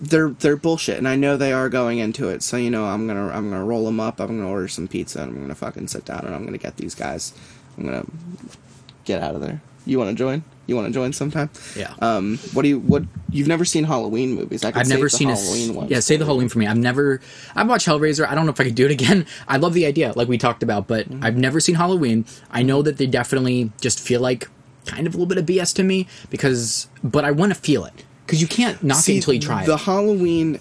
They're 0.00 0.30
they're 0.30 0.56
bullshit, 0.56 0.98
and 0.98 1.08
I 1.08 1.16
know 1.16 1.38
they 1.38 1.52
are 1.54 1.70
going 1.70 1.98
into 1.98 2.28
it. 2.28 2.42
So 2.42 2.58
you 2.58 2.68
know, 2.70 2.84
I'm 2.84 3.06
gonna 3.06 3.28
I'm 3.28 3.48
gonna 3.50 3.64
roll 3.64 3.86
them 3.86 4.00
up. 4.00 4.20
I'm 4.20 4.26
gonna 4.26 4.48
order 4.48 4.68
some 4.68 4.88
pizza, 4.88 5.22
and 5.22 5.32
I'm 5.32 5.40
gonna 5.40 5.54
fucking 5.54 5.88
sit 5.88 6.04
down, 6.04 6.26
and 6.26 6.34
I'm 6.34 6.44
gonna 6.44 6.58
get 6.58 6.76
these 6.76 6.94
guys. 6.94 7.32
I'm 7.78 7.84
gonna 7.84 8.04
get 9.04 9.22
out 9.22 9.34
of 9.34 9.40
there. 9.40 9.62
You 9.86 9.98
want 9.98 10.10
to 10.10 10.14
join? 10.16 10.42
You 10.66 10.74
want 10.74 10.88
to 10.88 10.92
join 10.92 11.12
sometime? 11.12 11.48
Yeah. 11.76 11.94
Um. 12.00 12.38
What 12.52 12.62
do 12.62 12.68
you? 12.68 12.80
What 12.80 13.04
you've 13.30 13.46
never 13.46 13.64
seen 13.64 13.84
Halloween 13.84 14.34
movies? 14.34 14.64
I 14.64 14.72
I've 14.74 14.88
never 14.88 15.04
the 15.04 15.10
seen 15.10 15.30
a 15.30 15.36
Halloween 15.36 15.70
s- 15.70 15.76
ones 15.76 15.90
yeah. 15.92 16.00
Say 16.00 16.16
the. 16.16 16.24
Halloween 16.24 16.48
for 16.48 16.58
me. 16.58 16.66
I've 16.66 16.76
never. 16.76 17.20
I've 17.54 17.68
watched 17.68 17.86
Hellraiser. 17.86 18.26
I 18.28 18.34
don't 18.34 18.46
know 18.46 18.52
if 18.52 18.60
I 18.60 18.64
could 18.64 18.74
do 18.74 18.84
it 18.84 18.90
again. 18.90 19.26
I 19.48 19.58
love 19.58 19.74
the 19.74 19.86
idea, 19.86 20.12
like 20.16 20.26
we 20.28 20.38
talked 20.38 20.62
about, 20.64 20.86
but 20.88 21.08
Mm-hmm. 21.08 21.24
I've 21.24 21.36
never 21.36 21.60
seen 21.60 21.76
Halloween. 21.76 22.24
I 22.50 22.62
know 22.64 22.82
that 22.82 22.96
they 22.98 23.06
definitely 23.06 23.70
just 23.80 24.00
feel 24.00 24.20
like 24.20 24.48
kind 24.86 25.06
of 25.06 25.14
a 25.14 25.16
little 25.16 25.26
bit 25.28 25.38
of 25.38 25.46
BS 25.46 25.72
to 25.76 25.82
me 25.84 26.08
because, 26.30 26.88
but 27.04 27.24
I 27.24 27.30
want 27.30 27.52
to 27.54 27.58
feel 27.58 27.84
it 27.84 28.04
because 28.24 28.40
you 28.42 28.48
can't 28.48 28.82
knock 28.82 28.98
See, 28.98 29.14
it 29.14 29.16
until 29.18 29.34
you 29.34 29.40
try 29.40 29.64
the 29.66 29.74
it. 29.74 29.80
Halloween. 29.82 30.58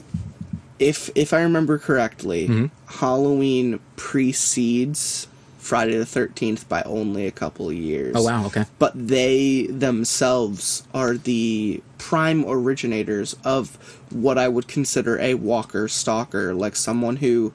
if 0.77 1.10
if 1.15 1.34
I 1.34 1.41
remember 1.41 1.79
correctly, 1.79 2.48
Mm-hmm. 2.48 2.65
Halloween 3.00 3.79
precedes 3.96 5.27
Friday 5.65 5.98
the 5.98 6.05
Thirteenth 6.05 6.69
by 6.69 6.84
only 6.84 7.25
a 7.25 7.31
couple 7.31 7.69
of 7.69 7.75
years. 7.75 8.15
Oh 8.15 8.22
wow, 8.22 8.45
okay. 8.45 8.65
But 8.77 8.91
they 8.95 9.65
themselves 9.65 10.88
are 10.93 11.15
the 11.15 11.81
prime 11.98 12.45
originators 12.48 13.36
of 13.43 13.75
what 14.12 14.38
I 14.38 14.48
would 14.48 14.67
consider 14.67 15.19
a 15.19 15.34
walker 15.34 15.88
stalker, 15.88 16.53
like 16.53 16.75
someone 16.75 17.15
who 17.15 17.51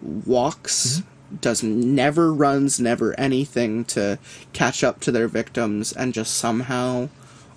walks, 0.00 1.00
mm-hmm. 1.00 1.36
does 1.38 1.60
never 1.64 2.32
runs, 2.32 2.78
never 2.78 3.18
anything 3.18 3.84
to 3.86 4.20
catch 4.52 4.84
up 4.84 5.00
to 5.00 5.10
their 5.10 5.26
victims, 5.26 5.92
and 5.92 6.14
just 6.14 6.34
somehow 6.34 7.08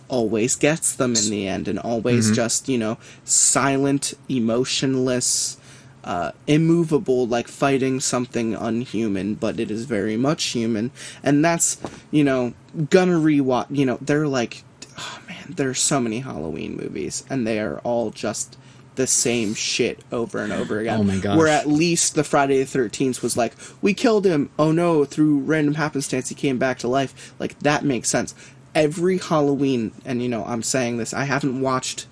always 0.07 0.55
gets 0.55 0.95
them 0.95 1.15
in 1.15 1.29
the 1.29 1.47
end, 1.47 1.67
and 1.67 1.77
always 1.77 2.25
mm-hmm. 2.25 2.35
just 2.35 2.67
you 2.67 2.79
know 2.79 2.97
silent, 3.25 4.15
emotionless. 4.27 5.57
Uh, 6.03 6.33
immovable, 6.47 7.25
like 7.25 7.47
fighting 7.47 8.01
something 8.01 8.53
unhuman, 8.55 9.35
but 9.35 9.57
it 9.57 9.71
is 9.71 9.85
very 9.85 10.17
much 10.17 10.43
human, 10.47 10.91
and 11.23 11.45
that's 11.45 11.77
you 12.11 12.25
know 12.25 12.53
gonna 12.89 13.13
rewatch. 13.13 13.67
You 13.69 13.85
know 13.85 13.97
they're 14.01 14.27
like, 14.27 14.65
oh 14.97 15.19
man, 15.29 15.53
there's 15.55 15.79
so 15.79 16.01
many 16.01 16.19
Halloween 16.19 16.75
movies, 16.75 17.23
and 17.29 17.47
they 17.47 17.57
are 17.57 17.79
all 17.85 18.11
just 18.11 18.57
the 18.95 19.07
same 19.07 19.53
shit 19.53 20.03
over 20.11 20.39
and 20.39 20.53
over 20.53 20.79
again. 20.79 20.99
Oh 20.99 21.03
my 21.03 21.17
gosh. 21.17 21.37
Where 21.37 21.47
at 21.47 21.67
least 21.67 22.15
the 22.15 22.23
Friday 22.23 22.59
the 22.59 22.65
Thirteenth 22.65 23.23
was 23.23 23.37
like, 23.37 23.53
we 23.81 23.93
killed 23.93 24.25
him. 24.25 24.49
Oh 24.59 24.71
no! 24.71 25.05
Through 25.05 25.39
random 25.39 25.75
happenstance, 25.75 26.29
he 26.29 26.35
came 26.35 26.57
back 26.57 26.79
to 26.79 26.87
life. 26.87 27.33
Like 27.39 27.57
that 27.59 27.83
makes 27.83 28.09
sense. 28.09 28.35
Every 28.75 29.19
Halloween, 29.19 29.93
and 30.03 30.21
you 30.21 30.29
know, 30.29 30.43
I'm 30.45 30.63
saying 30.63 30.97
this. 30.97 31.13
I 31.13 31.23
haven't 31.25 31.61
watched. 31.61 32.07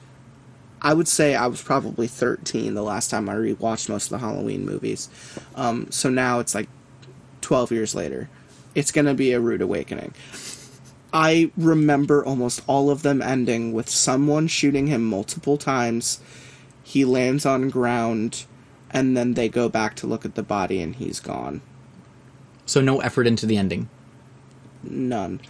I 0.81 0.93
would 0.93 1.07
say 1.07 1.35
I 1.35 1.47
was 1.47 1.61
probably 1.61 2.07
13 2.07 2.73
the 2.73 2.81
last 2.81 3.09
time 3.09 3.29
I 3.29 3.35
rewatched 3.35 3.89
most 3.89 4.05
of 4.05 4.09
the 4.09 4.17
Halloween 4.17 4.65
movies. 4.65 5.09
Um, 5.55 5.91
so 5.91 6.09
now 6.09 6.39
it's 6.39 6.55
like 6.55 6.69
12 7.41 7.71
years 7.71 7.93
later. 7.93 8.29
It's 8.73 8.91
gonna 8.91 9.13
be 9.13 9.33
a 9.33 9.39
rude 9.39 9.61
awakening. 9.61 10.13
I 11.13 11.51
remember 11.57 12.25
almost 12.25 12.61
all 12.67 12.89
of 12.89 13.01
them 13.03 13.21
ending 13.21 13.73
with 13.73 13.89
someone 13.89 14.47
shooting 14.47 14.87
him 14.87 15.05
multiple 15.05 15.57
times. 15.57 16.21
He 16.83 17.03
lands 17.05 17.45
on 17.45 17.69
ground, 17.69 18.45
and 18.89 19.15
then 19.15 19.33
they 19.33 19.49
go 19.49 19.67
back 19.67 19.95
to 19.97 20.07
look 20.07 20.25
at 20.25 20.35
the 20.35 20.43
body, 20.43 20.81
and 20.81 20.95
he's 20.95 21.19
gone. 21.19 21.61
So 22.65 22.79
no 22.79 23.01
effort 23.01 23.27
into 23.27 23.45
the 23.45 23.57
ending. 23.57 23.89
None. 24.83 25.41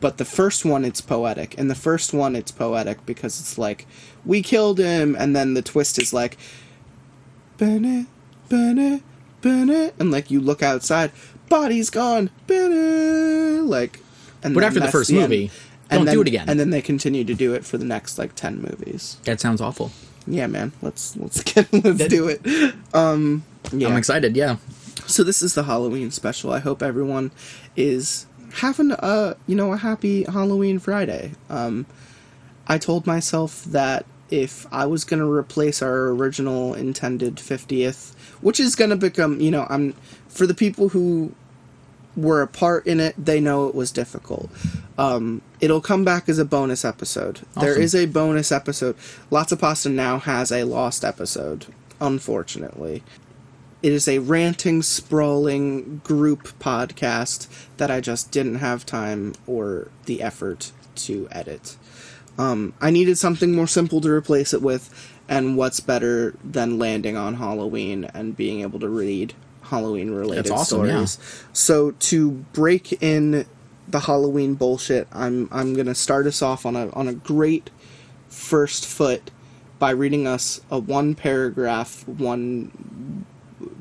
But 0.00 0.16
the 0.16 0.24
first 0.24 0.64
one, 0.64 0.84
it's 0.84 1.00
poetic. 1.02 1.54
And 1.58 1.70
the 1.70 1.74
first 1.74 2.14
one, 2.14 2.34
it's 2.34 2.50
poetic 2.50 3.04
because 3.04 3.38
it's 3.38 3.58
like, 3.58 3.86
we 4.24 4.40
killed 4.42 4.78
him, 4.78 5.14
and 5.14 5.36
then 5.36 5.52
the 5.54 5.62
twist 5.62 6.00
is 6.00 6.12
like, 6.14 6.38
Bennett, 7.58 8.06
Bennett, 8.48 9.02
Bennett, 9.42 9.94
and 9.98 10.10
like 10.10 10.30
you 10.30 10.40
look 10.40 10.62
outside, 10.62 11.12
body's 11.48 11.90
gone, 11.90 12.30
Bennett, 12.46 13.64
like. 13.64 14.00
And 14.42 14.54
But 14.54 14.64
after 14.64 14.80
the 14.80 14.88
first 14.88 15.10
end. 15.10 15.20
movie, 15.20 15.50
And 15.90 15.98
don't 15.98 16.04
then- 16.06 16.14
do 16.14 16.20
it 16.22 16.28
again. 16.28 16.48
And 16.48 16.58
then 16.58 16.70
they 16.70 16.80
continue 16.80 17.24
to 17.24 17.34
do 17.34 17.52
it 17.52 17.64
for 17.64 17.76
the 17.76 17.84
next 17.84 18.18
like 18.18 18.34
ten 18.34 18.62
movies. 18.62 19.18
That 19.24 19.38
sounds 19.40 19.60
awful. 19.60 19.90
Yeah, 20.26 20.46
man. 20.46 20.72
Let's 20.80 21.14
let's 21.16 21.42
get 21.44 21.70
let's 21.72 22.06
do 22.08 22.28
it. 22.28 22.40
Um, 22.94 23.44
yeah. 23.72 23.88
I'm 23.88 23.96
excited. 23.96 24.34
Yeah. 24.36 24.56
So 25.06 25.24
this 25.24 25.42
is 25.42 25.54
the 25.54 25.64
Halloween 25.64 26.10
special. 26.10 26.52
I 26.52 26.60
hope 26.60 26.82
everyone 26.82 27.32
is 27.76 28.24
having 28.54 28.92
a 28.92 29.36
you 29.46 29.56
know 29.56 29.72
a 29.72 29.76
happy 29.76 30.24
Halloween 30.24 30.78
Friday. 30.78 31.32
Um, 31.48 31.86
I 32.66 32.78
told 32.78 33.06
myself 33.06 33.64
that 33.64 34.06
if 34.30 34.66
I 34.72 34.86
was 34.86 35.04
gonna 35.04 35.28
replace 35.28 35.82
our 35.82 36.08
original 36.08 36.74
intended 36.74 37.40
fiftieth, 37.40 38.14
which 38.40 38.60
is 38.60 38.76
gonna 38.76 38.96
become 38.96 39.40
you 39.40 39.50
know 39.50 39.66
I'm 39.68 39.94
for 40.28 40.46
the 40.46 40.54
people 40.54 40.90
who 40.90 41.34
were 42.16 42.42
a 42.42 42.46
part 42.46 42.86
in 42.86 42.98
it, 43.00 43.14
they 43.16 43.40
know 43.40 43.68
it 43.68 43.74
was 43.74 43.90
difficult. 43.92 44.50
Um, 44.98 45.42
it'll 45.60 45.80
come 45.80 46.04
back 46.04 46.28
as 46.28 46.38
a 46.38 46.44
bonus 46.44 46.84
episode. 46.84 47.40
There 47.58 47.70
Awesome. 47.70 47.82
is 47.82 47.94
a 47.94 48.06
bonus 48.06 48.50
episode. 48.52 48.96
Lots 49.30 49.52
of 49.52 49.60
Pasta 49.60 49.88
now 49.88 50.18
has 50.18 50.50
a 50.52 50.64
lost 50.64 51.04
episode, 51.04 51.66
unfortunately. 52.00 53.02
It 53.82 53.92
is 53.92 54.06
a 54.06 54.18
ranting, 54.18 54.82
sprawling 54.82 56.02
group 56.04 56.48
podcast 56.58 57.48
that 57.78 57.90
I 57.90 58.00
just 58.00 58.30
didn't 58.30 58.56
have 58.56 58.84
time 58.84 59.34
or 59.46 59.88
the 60.04 60.22
effort 60.22 60.72
to 60.96 61.28
edit. 61.30 61.76
Um, 62.38 62.74
I 62.80 62.90
needed 62.90 63.18
something 63.18 63.54
more 63.54 63.66
simple 63.66 64.00
to 64.02 64.10
replace 64.10 64.52
it 64.52 64.62
with, 64.62 65.12
and 65.28 65.56
what's 65.56 65.80
better 65.80 66.34
than 66.44 66.78
landing 66.78 67.16
on 67.16 67.34
Halloween 67.34 68.04
and 68.14 68.36
being 68.36 68.60
able 68.60 68.80
to 68.80 68.88
read 68.88 69.34
Halloween 69.62 70.10
related 70.10 70.50
awesome, 70.50 70.86
yeah. 70.86 71.06
So 71.52 71.92
to 71.92 72.30
break 72.52 73.02
in 73.02 73.46
the 73.88 74.00
Halloween 74.00 74.54
bullshit, 74.54 75.06
I'm 75.12 75.48
I'm 75.52 75.74
gonna 75.74 75.94
start 75.94 76.26
us 76.26 76.42
off 76.42 76.66
on 76.66 76.76
a 76.76 76.90
on 76.90 77.08
a 77.08 77.14
great 77.14 77.70
first 78.28 78.86
foot 78.86 79.30
by 79.78 79.90
reading 79.90 80.26
us 80.26 80.60
a 80.70 80.78
one 80.78 81.14
paragraph, 81.14 82.06
one 82.06 83.26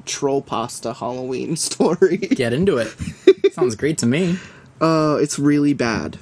troll 0.10 0.42
pasta 0.42 0.94
Halloween 0.94 1.56
story. 1.70 2.18
Get 2.18 2.54
into 2.54 2.78
it. 2.78 2.94
Sounds 3.54 3.76
great 3.76 3.98
to 4.00 4.06
me. 4.06 4.38
Uh, 4.82 5.18
it's 5.22 5.40
really 5.40 5.74
bad. 5.74 6.18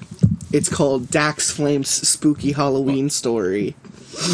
It's 0.52 0.70
called 0.70 1.10
Dax 1.10 1.52
Flame's 1.52 1.90
Spooky 1.90 2.54
Halloween 2.54 3.10
Story. 3.10 3.76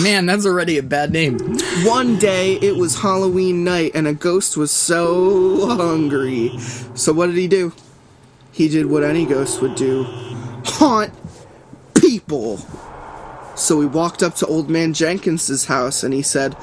Man, 0.02 0.26
that's 0.28 0.46
already 0.46 0.78
a 0.78 0.84
bad 0.84 1.12
name. 1.12 1.38
One 1.84 2.18
day 2.18 2.54
it 2.62 2.78
was 2.78 3.02
Halloween 3.02 3.64
night 3.64 3.92
and 3.96 4.08
a 4.08 4.14
ghost 4.14 4.56
was 4.56 4.72
so 4.72 5.76
hungry. 5.76 6.58
So 6.96 7.12
what 7.12 7.28
did 7.28 7.36
he 7.36 7.48
do? 7.48 7.74
He 8.52 8.70
did 8.70 8.86
what 8.86 9.04
any 9.04 9.26
ghost 9.26 9.62
would 9.62 9.76
do 9.76 10.06
haunt 10.66 11.14
people. 11.96 12.58
So 13.56 13.82
he 13.82 13.88
walked 13.88 14.24
up 14.24 14.36
to 14.36 14.48
Old 14.48 14.70
Man 14.70 14.94
Jenkins's 14.94 15.66
house 15.66 16.04
and 16.04 16.14
he 16.14 16.22
said, 16.22 16.56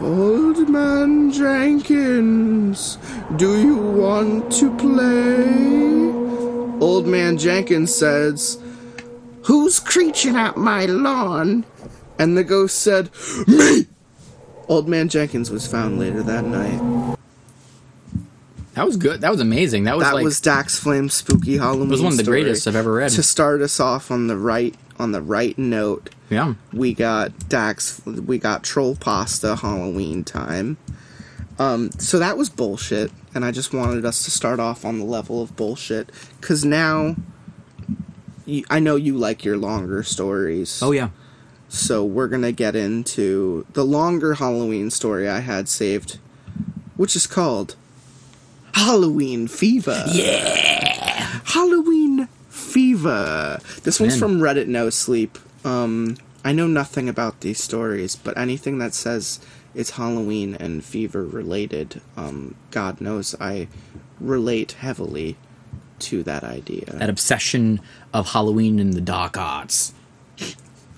Old 0.00 0.68
Man 0.68 1.30
Jenkins, 1.30 2.96
do 3.36 3.60
you 3.60 3.76
want 3.76 4.50
to 4.52 4.74
play? 4.76 6.10
Old 6.80 7.06
Man 7.06 7.36
Jenkins 7.36 7.94
says, 7.94 8.58
Who's 9.44 9.78
creeching 9.78 10.36
at 10.36 10.56
my 10.56 10.86
lawn? 10.86 11.66
And 12.18 12.36
the 12.36 12.44
ghost 12.44 12.80
said, 12.80 13.10
Me! 13.46 13.86
Old 14.68 14.88
Man 14.88 15.08
Jenkins 15.08 15.50
was 15.50 15.66
found 15.66 15.98
later 15.98 16.22
that 16.22 16.44
night. 16.44 17.16
That 18.74 18.86
was 18.86 18.96
good. 18.96 19.20
That 19.20 19.30
was 19.30 19.40
amazing. 19.40 19.84
That 19.84 19.96
was 19.96 20.06
That 20.06 20.14
like 20.14 20.24
was 20.24 20.40
Dax 20.40 20.78
Flame's 20.78 21.12
spooky 21.12 21.58
Halloween. 21.58 21.88
was 21.88 22.00
one 22.00 22.12
of 22.12 22.18
the 22.18 22.24
greatest 22.24 22.66
I've 22.66 22.76
ever 22.76 22.94
read. 22.94 23.10
To 23.12 23.22
start 23.22 23.60
us 23.60 23.80
off 23.80 24.10
on 24.10 24.28
the 24.28 24.36
right 24.36 24.74
on 24.98 25.12
the 25.12 25.20
right 25.20 25.58
note, 25.58 26.10
yeah. 26.30 26.54
we 26.72 26.94
got 26.94 27.48
Dax. 27.48 28.00
We 28.06 28.38
got 28.38 28.62
Troll 28.62 28.96
Pasta 28.96 29.56
Halloween 29.56 30.24
time. 30.24 30.78
Um, 31.58 31.90
so 31.92 32.18
that 32.18 32.38
was 32.38 32.48
bullshit, 32.48 33.10
and 33.34 33.44
I 33.44 33.50
just 33.50 33.74
wanted 33.74 34.06
us 34.06 34.24
to 34.24 34.30
start 34.30 34.60
off 34.60 34.84
on 34.84 34.98
the 34.98 35.04
level 35.04 35.42
of 35.42 35.56
bullshit 35.56 36.10
because 36.40 36.64
now. 36.64 37.16
You, 38.46 38.64
I 38.68 38.80
know 38.80 38.96
you 38.96 39.16
like 39.16 39.44
your 39.44 39.58
longer 39.58 40.02
stories. 40.02 40.82
Oh 40.82 40.92
yeah. 40.92 41.10
So 41.68 42.04
we're 42.04 42.26
gonna 42.26 42.50
get 42.52 42.74
into 42.74 43.66
the 43.74 43.84
longer 43.84 44.34
Halloween 44.34 44.90
story 44.90 45.28
I 45.28 45.40
had 45.40 45.68
saved, 45.68 46.18
which 46.96 47.14
is 47.14 47.26
called 47.26 47.76
Halloween 48.74 49.46
Fever. 49.46 50.04
Yeah. 50.08 51.40
Halloween 51.44 52.28
Fever. 52.48 53.60
This 53.82 54.00
one's 54.00 54.18
from 54.18 54.40
Reddit 54.40 54.66
No 54.66 54.90
Sleep. 54.90 55.38
Um, 55.64 56.16
I 56.44 56.52
know 56.52 56.66
nothing 56.66 57.08
about 57.08 57.40
these 57.40 57.62
stories, 57.62 58.16
but 58.16 58.36
anything 58.38 58.78
that 58.78 58.94
says 58.94 59.40
it's 59.74 59.90
Halloween 59.90 60.54
and 60.54 60.84
fever 60.84 61.24
related, 61.24 62.00
um, 62.16 62.54
God 62.70 63.00
knows 63.00 63.34
I 63.40 63.68
relate 64.18 64.72
heavily 64.72 65.36
to 66.00 66.22
that 66.22 66.42
idea. 66.44 66.86
That 66.86 67.10
obsession 67.10 67.80
of 68.14 68.30
Halloween 68.30 68.78
and 68.78 68.94
the 68.94 69.00
dark 69.02 69.36
arts. 69.36 69.92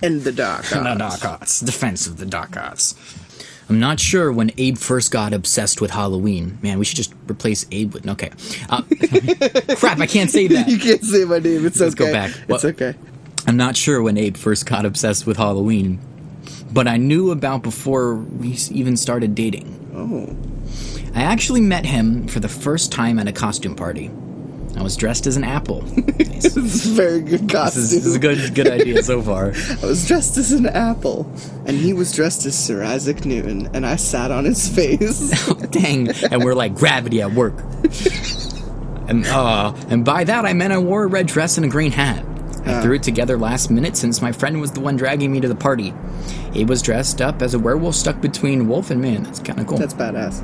and 0.00 0.22
the 0.22 0.32
dark. 0.32 0.64
The 0.70 0.94
dark 0.94 1.24
arts. 1.24 1.60
Defense 1.60 2.06
of 2.06 2.18
the 2.18 2.26
dark 2.26 2.56
arts. 2.56 2.94
I'm 3.68 3.80
not 3.80 3.98
sure 4.00 4.30
when 4.30 4.50
Abe 4.58 4.76
first 4.76 5.10
got 5.10 5.32
obsessed 5.32 5.80
with 5.80 5.92
Halloween. 5.92 6.58
Man, 6.62 6.78
we 6.78 6.84
should 6.84 6.96
just 6.96 7.14
replace 7.28 7.64
Abe 7.70 7.94
with. 7.94 8.06
Okay. 8.06 8.30
Uh, 8.68 8.82
crap, 9.76 9.98
I 9.98 10.06
can't 10.06 10.30
say 10.30 10.46
that. 10.48 10.68
You 10.72 10.78
can't 10.78 11.02
say 11.02 11.24
my 11.24 11.38
name. 11.38 11.64
It's 11.66 11.80
Let's 11.80 11.94
okay. 11.94 12.06
go 12.06 12.12
back. 12.12 12.30
It's 12.48 12.64
okay. 12.64 12.94
I'm 13.46 13.56
not 13.56 13.76
sure 13.76 14.02
when 14.02 14.16
Abe 14.16 14.36
first 14.36 14.66
got 14.66 14.84
obsessed 14.84 15.26
with 15.26 15.36
Halloween, 15.36 15.98
but 16.72 16.86
I 16.86 16.96
knew 16.96 17.30
about 17.30 17.62
before 17.62 18.14
we 18.16 18.56
even 18.70 18.96
started 18.96 19.34
dating. 19.34 19.68
Oh. 19.94 20.36
I 21.14 21.22
actually 21.24 21.60
met 21.60 21.84
him 21.84 22.28
for 22.28 22.40
the 22.40 22.48
first 22.48 22.92
time 22.92 23.18
at 23.18 23.28
a 23.28 23.32
costume 23.32 23.74
party. 23.74 24.10
I 24.76 24.82
was 24.82 24.96
dressed 24.96 25.26
as 25.26 25.36
an 25.36 25.44
apple. 25.44 25.84
This 26.42 26.56
is 26.56 26.86
a 26.90 26.94
very 26.94 27.20
good 27.20 27.48
costume. 27.48 27.82
this 27.82 28.04
is 28.04 28.16
a 28.16 28.18
good 28.18 28.52
good 28.52 28.66
idea 28.68 29.00
so 29.04 29.22
far. 29.22 29.52
I 29.82 29.86
was 29.86 30.04
dressed 30.08 30.36
as 30.38 30.50
an 30.50 30.66
apple, 30.66 31.32
and 31.66 31.76
he 31.76 31.92
was 31.92 32.12
dressed 32.12 32.44
as 32.46 32.58
Sir 32.58 32.82
Isaac 32.82 33.24
Newton, 33.24 33.70
and 33.74 33.86
I 33.86 33.94
sat 33.94 34.32
on 34.32 34.44
his 34.44 34.68
face. 34.68 35.30
Dang. 35.70 36.08
And 36.32 36.42
we're 36.42 36.54
like 36.56 36.74
gravity 36.74 37.22
at 37.22 37.30
work. 37.30 37.54
And 39.06 39.24
uh 39.26 39.72
and 39.88 40.04
by 40.04 40.24
that 40.24 40.44
I 40.44 40.52
meant 40.52 40.72
I 40.72 40.78
wore 40.78 41.04
a 41.04 41.06
red 41.06 41.28
dress 41.28 41.58
and 41.58 41.64
a 41.64 41.68
green 41.68 41.92
hat. 41.92 42.24
I 42.64 42.80
threw 42.80 42.94
it 42.94 43.02
together 43.02 43.36
last 43.36 43.70
minute 43.70 43.96
since 43.96 44.22
my 44.22 44.30
friend 44.32 44.60
was 44.60 44.72
the 44.72 44.80
one 44.80 44.96
dragging 44.96 45.32
me 45.32 45.40
to 45.40 45.48
the 45.48 45.54
party. 45.54 45.92
He 46.52 46.64
was 46.64 46.80
dressed 46.82 47.20
up 47.20 47.42
as 47.42 47.54
a 47.54 47.58
werewolf 47.58 47.94
stuck 47.94 48.20
between 48.20 48.68
wolf 48.68 48.90
and 48.90 49.00
man. 49.00 49.24
That's 49.24 49.40
kind 49.40 49.58
of 49.58 49.66
cool. 49.66 49.78
That's 49.78 49.94
badass. 49.94 50.42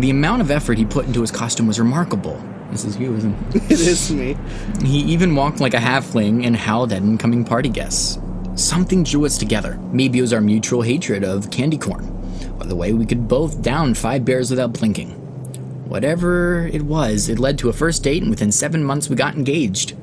the 0.00 0.10
amount 0.10 0.40
of 0.42 0.50
effort 0.50 0.78
he 0.78 0.84
put 0.84 1.06
into 1.06 1.20
his 1.20 1.30
costume 1.30 1.66
was 1.66 1.78
remarkable. 1.78 2.42
This 2.70 2.84
is 2.84 2.96
you, 2.98 3.14
isn't 3.16 3.34
it? 3.54 3.62
It 3.70 3.80
is 3.80 4.10
me. 4.12 4.36
He 4.82 5.00
even 5.00 5.34
walked 5.34 5.60
like 5.60 5.74
a 5.74 5.78
halfling 5.78 6.46
and 6.46 6.56
howled 6.56 6.92
at 6.92 7.02
incoming 7.02 7.44
party 7.44 7.68
guests. 7.68 8.18
Something 8.56 9.04
drew 9.04 9.24
us 9.26 9.36
together. 9.38 9.78
Maybe 9.92 10.18
it 10.18 10.22
was 10.22 10.32
our 10.32 10.40
mutual 10.40 10.82
hatred 10.82 11.22
of 11.22 11.50
candy 11.50 11.76
corn, 11.78 12.04
or 12.58 12.66
the 12.66 12.74
way 12.74 12.92
we 12.92 13.04
could 13.06 13.28
both 13.28 13.60
down 13.62 13.94
five 13.94 14.24
bears 14.24 14.50
without 14.50 14.72
blinking. 14.72 15.10
Whatever 15.88 16.66
it 16.66 16.82
was, 16.82 17.28
it 17.28 17.38
led 17.38 17.58
to 17.58 17.68
a 17.68 17.72
first 17.72 18.02
date, 18.02 18.22
and 18.22 18.30
within 18.30 18.50
seven 18.50 18.82
months 18.82 19.08
we 19.08 19.14
got 19.16 19.34
engaged. 19.36 19.94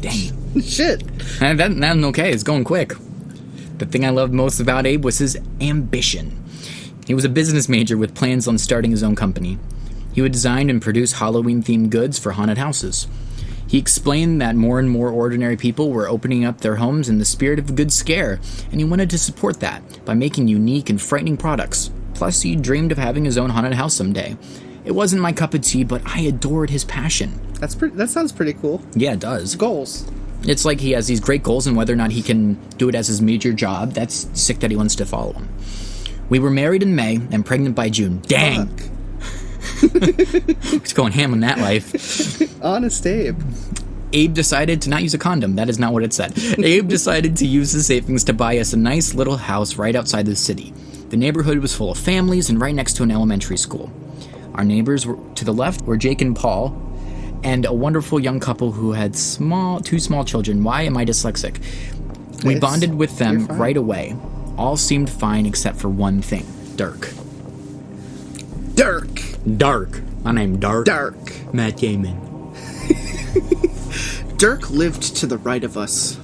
Dang. 0.00 0.32
Shit. 0.62 1.02
And 1.40 1.58
that, 1.58 1.76
that's 1.76 2.04
okay, 2.04 2.32
it's 2.32 2.42
going 2.42 2.64
quick. 2.64 2.92
The 3.78 3.86
thing 3.86 4.04
I 4.04 4.10
loved 4.10 4.32
most 4.32 4.60
about 4.60 4.86
Abe 4.86 5.04
was 5.04 5.18
his 5.18 5.36
ambition. 5.60 6.40
He 7.06 7.14
was 7.14 7.24
a 7.24 7.28
business 7.28 7.68
major 7.68 7.98
with 7.98 8.14
plans 8.14 8.46
on 8.46 8.58
starting 8.58 8.92
his 8.92 9.02
own 9.02 9.16
company. 9.16 9.58
He 10.14 10.22
would 10.22 10.32
design 10.32 10.70
and 10.70 10.80
produce 10.80 11.14
Halloween 11.14 11.62
themed 11.62 11.90
goods 11.90 12.18
for 12.18 12.32
haunted 12.32 12.58
houses. 12.58 13.08
He 13.66 13.78
explained 13.78 14.40
that 14.40 14.54
more 14.54 14.78
and 14.78 14.88
more 14.88 15.08
ordinary 15.10 15.56
people 15.56 15.90
were 15.90 16.08
opening 16.08 16.44
up 16.44 16.60
their 16.60 16.76
homes 16.76 17.08
in 17.08 17.18
the 17.18 17.24
spirit 17.24 17.58
of 17.58 17.70
a 17.70 17.72
good 17.72 17.92
scare, 17.92 18.38
and 18.70 18.80
he 18.80 18.84
wanted 18.84 19.10
to 19.10 19.18
support 19.18 19.58
that 19.60 19.82
by 20.04 20.14
making 20.14 20.46
unique 20.46 20.88
and 20.88 21.02
frightening 21.02 21.36
products. 21.36 21.90
Plus, 22.14 22.42
he 22.42 22.54
dreamed 22.54 22.92
of 22.92 22.98
having 22.98 23.24
his 23.24 23.36
own 23.36 23.50
haunted 23.50 23.74
house 23.74 23.94
someday. 23.94 24.36
It 24.84 24.92
wasn't 24.92 25.22
my 25.22 25.32
cup 25.32 25.54
of 25.54 25.62
tea, 25.62 25.82
but 25.82 26.02
I 26.04 26.20
adored 26.20 26.70
his 26.70 26.84
passion. 26.84 27.40
That's 27.54 27.74
pretty. 27.74 27.96
That 27.96 28.10
sounds 28.10 28.30
pretty 28.30 28.52
cool. 28.52 28.80
Yeah, 28.94 29.14
it 29.14 29.20
does. 29.20 29.56
Goals. 29.56 30.08
It's 30.46 30.64
like 30.64 30.80
he 30.80 30.92
has 30.92 31.06
these 31.06 31.20
great 31.20 31.42
goals, 31.42 31.66
and 31.66 31.76
whether 31.76 31.92
or 31.92 31.96
not 31.96 32.10
he 32.10 32.22
can 32.22 32.54
do 32.76 32.88
it 32.88 32.94
as 32.94 33.08
his 33.08 33.20
major 33.20 33.52
job, 33.52 33.92
that's 33.92 34.28
sick 34.38 34.60
that 34.60 34.70
he 34.70 34.76
wants 34.76 34.94
to 34.96 35.06
follow 35.06 35.32
him. 35.32 35.48
We 36.28 36.38
were 36.38 36.50
married 36.50 36.82
in 36.82 36.94
May 36.94 37.16
and 37.30 37.44
pregnant 37.44 37.74
by 37.74 37.90
June. 37.90 38.20
Dang! 38.26 38.68
He's 39.80 40.92
going 40.94 41.12
ham 41.12 41.32
on 41.32 41.40
that 41.40 41.58
life. 41.58 42.62
Honest 42.62 43.06
Abe. 43.06 43.40
Abe 44.12 44.32
decided 44.32 44.80
to 44.82 44.90
not 44.90 45.02
use 45.02 45.14
a 45.14 45.18
condom. 45.18 45.56
That 45.56 45.68
is 45.68 45.78
not 45.78 45.92
what 45.92 46.04
it 46.04 46.12
said. 46.12 46.38
Abe 46.58 46.88
decided 46.88 47.36
to 47.38 47.46
use 47.46 47.72
his 47.72 47.86
savings 47.86 48.24
to 48.24 48.32
buy 48.32 48.58
us 48.58 48.72
a 48.72 48.76
nice 48.76 49.14
little 49.14 49.36
house 49.36 49.76
right 49.76 49.96
outside 49.96 50.26
the 50.26 50.36
city. 50.36 50.72
The 51.08 51.16
neighborhood 51.16 51.58
was 51.58 51.74
full 51.74 51.90
of 51.90 51.98
families 51.98 52.48
and 52.48 52.60
right 52.60 52.74
next 52.74 52.94
to 52.96 53.02
an 53.02 53.10
elementary 53.10 53.56
school. 53.56 53.92
Our 54.54 54.64
neighbors 54.64 55.04
were 55.04 55.18
to 55.34 55.44
the 55.44 55.52
left 55.52 55.82
were 55.82 55.96
Jake 55.96 56.20
and 56.20 56.36
Paul, 56.36 56.70
and 57.44 57.64
a 57.66 57.72
wonderful 57.72 58.18
young 58.18 58.40
couple 58.40 58.72
who 58.72 58.92
had 58.92 59.14
small 59.14 59.78
two 59.80 59.98
small 60.00 60.24
children. 60.24 60.64
Why 60.64 60.82
am 60.82 60.96
I 60.96 61.04
dyslexic? 61.04 61.58
We 62.42 62.56
It's- 62.56 62.60
bonded 62.60 62.94
with 62.94 63.18
them 63.18 63.46
right 63.46 63.76
away. 63.76 64.16
All 64.58 64.76
seemed 64.76 65.10
fine 65.10 65.46
except 65.46 65.76
for 65.78 65.88
one 65.88 66.20
thing. 66.22 66.44
Dirk. 66.76 67.12
Dirk. 68.74 69.20
Dark. 69.56 70.00
My 70.24 70.32
name 70.32 70.58
Dark. 70.58 70.86
Dirk. 70.86 71.32
Matt 71.54 71.76
Damon. 71.76 72.18
Dirk 74.36 74.68
lived 74.70 75.16
to 75.16 75.26
the 75.26 75.38
right 75.38 75.62
of 75.64 75.76
us. 75.76 76.18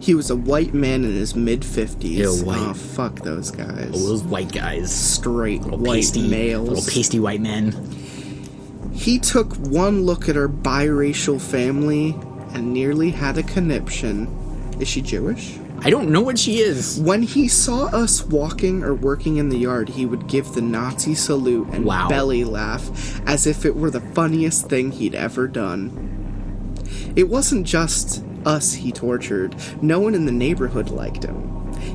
He 0.00 0.14
was 0.14 0.30
a 0.30 0.36
white 0.36 0.72
man 0.72 1.04
in 1.04 1.12
his 1.12 1.34
mid 1.34 1.64
fifties. 1.64 2.42
Oh 2.46 2.72
fuck 2.74 3.20
those 3.20 3.50
guys. 3.50 3.90
Oh, 3.94 3.98
Those 4.08 4.22
white 4.22 4.50
guys. 4.52 4.94
Straight 4.94 5.62
Little 5.62 5.78
white 5.78 5.96
pasty 5.96 6.26
males. 6.28 6.68
Little 6.68 6.84
pasty 6.92 7.20
white 7.20 7.40
men. 7.40 7.72
He 8.92 9.18
took 9.18 9.54
one 9.56 10.02
look 10.02 10.28
at 10.28 10.36
our 10.36 10.48
biracial 10.48 11.40
family 11.40 12.14
and 12.52 12.72
nearly 12.72 13.10
had 13.10 13.38
a 13.38 13.42
conniption. 13.42 14.26
Is 14.80 14.88
she 14.88 15.00
Jewish? 15.02 15.58
I 15.82 15.88
don't 15.88 16.10
know 16.10 16.20
what 16.20 16.38
she 16.38 16.58
is. 16.58 17.00
When 17.00 17.22
he 17.22 17.48
saw 17.48 17.86
us 17.86 18.22
walking 18.26 18.82
or 18.82 18.94
working 18.94 19.38
in 19.38 19.48
the 19.48 19.56
yard, 19.56 19.88
he 19.88 20.04
would 20.04 20.26
give 20.26 20.52
the 20.52 20.60
Nazi 20.60 21.14
salute 21.14 21.68
and 21.72 21.86
Wow. 21.86 22.08
belly 22.08 22.44
laugh 22.44 23.20
as 23.26 23.46
if 23.46 23.64
it 23.64 23.76
were 23.76 23.90
the 23.90 24.00
funniest 24.00 24.68
thing 24.68 24.90
he'd 24.92 25.14
ever 25.14 25.48
done. 25.48 26.76
It 27.16 27.30
wasn't 27.30 27.66
just 27.66 28.22
us 28.44 28.74
he 28.74 28.92
tortured, 28.92 29.54
no 29.80 30.00
one 30.00 30.14
in 30.14 30.26
the 30.26 30.32
neighborhood 30.32 30.90
liked 30.90 31.24
him. 31.24 31.46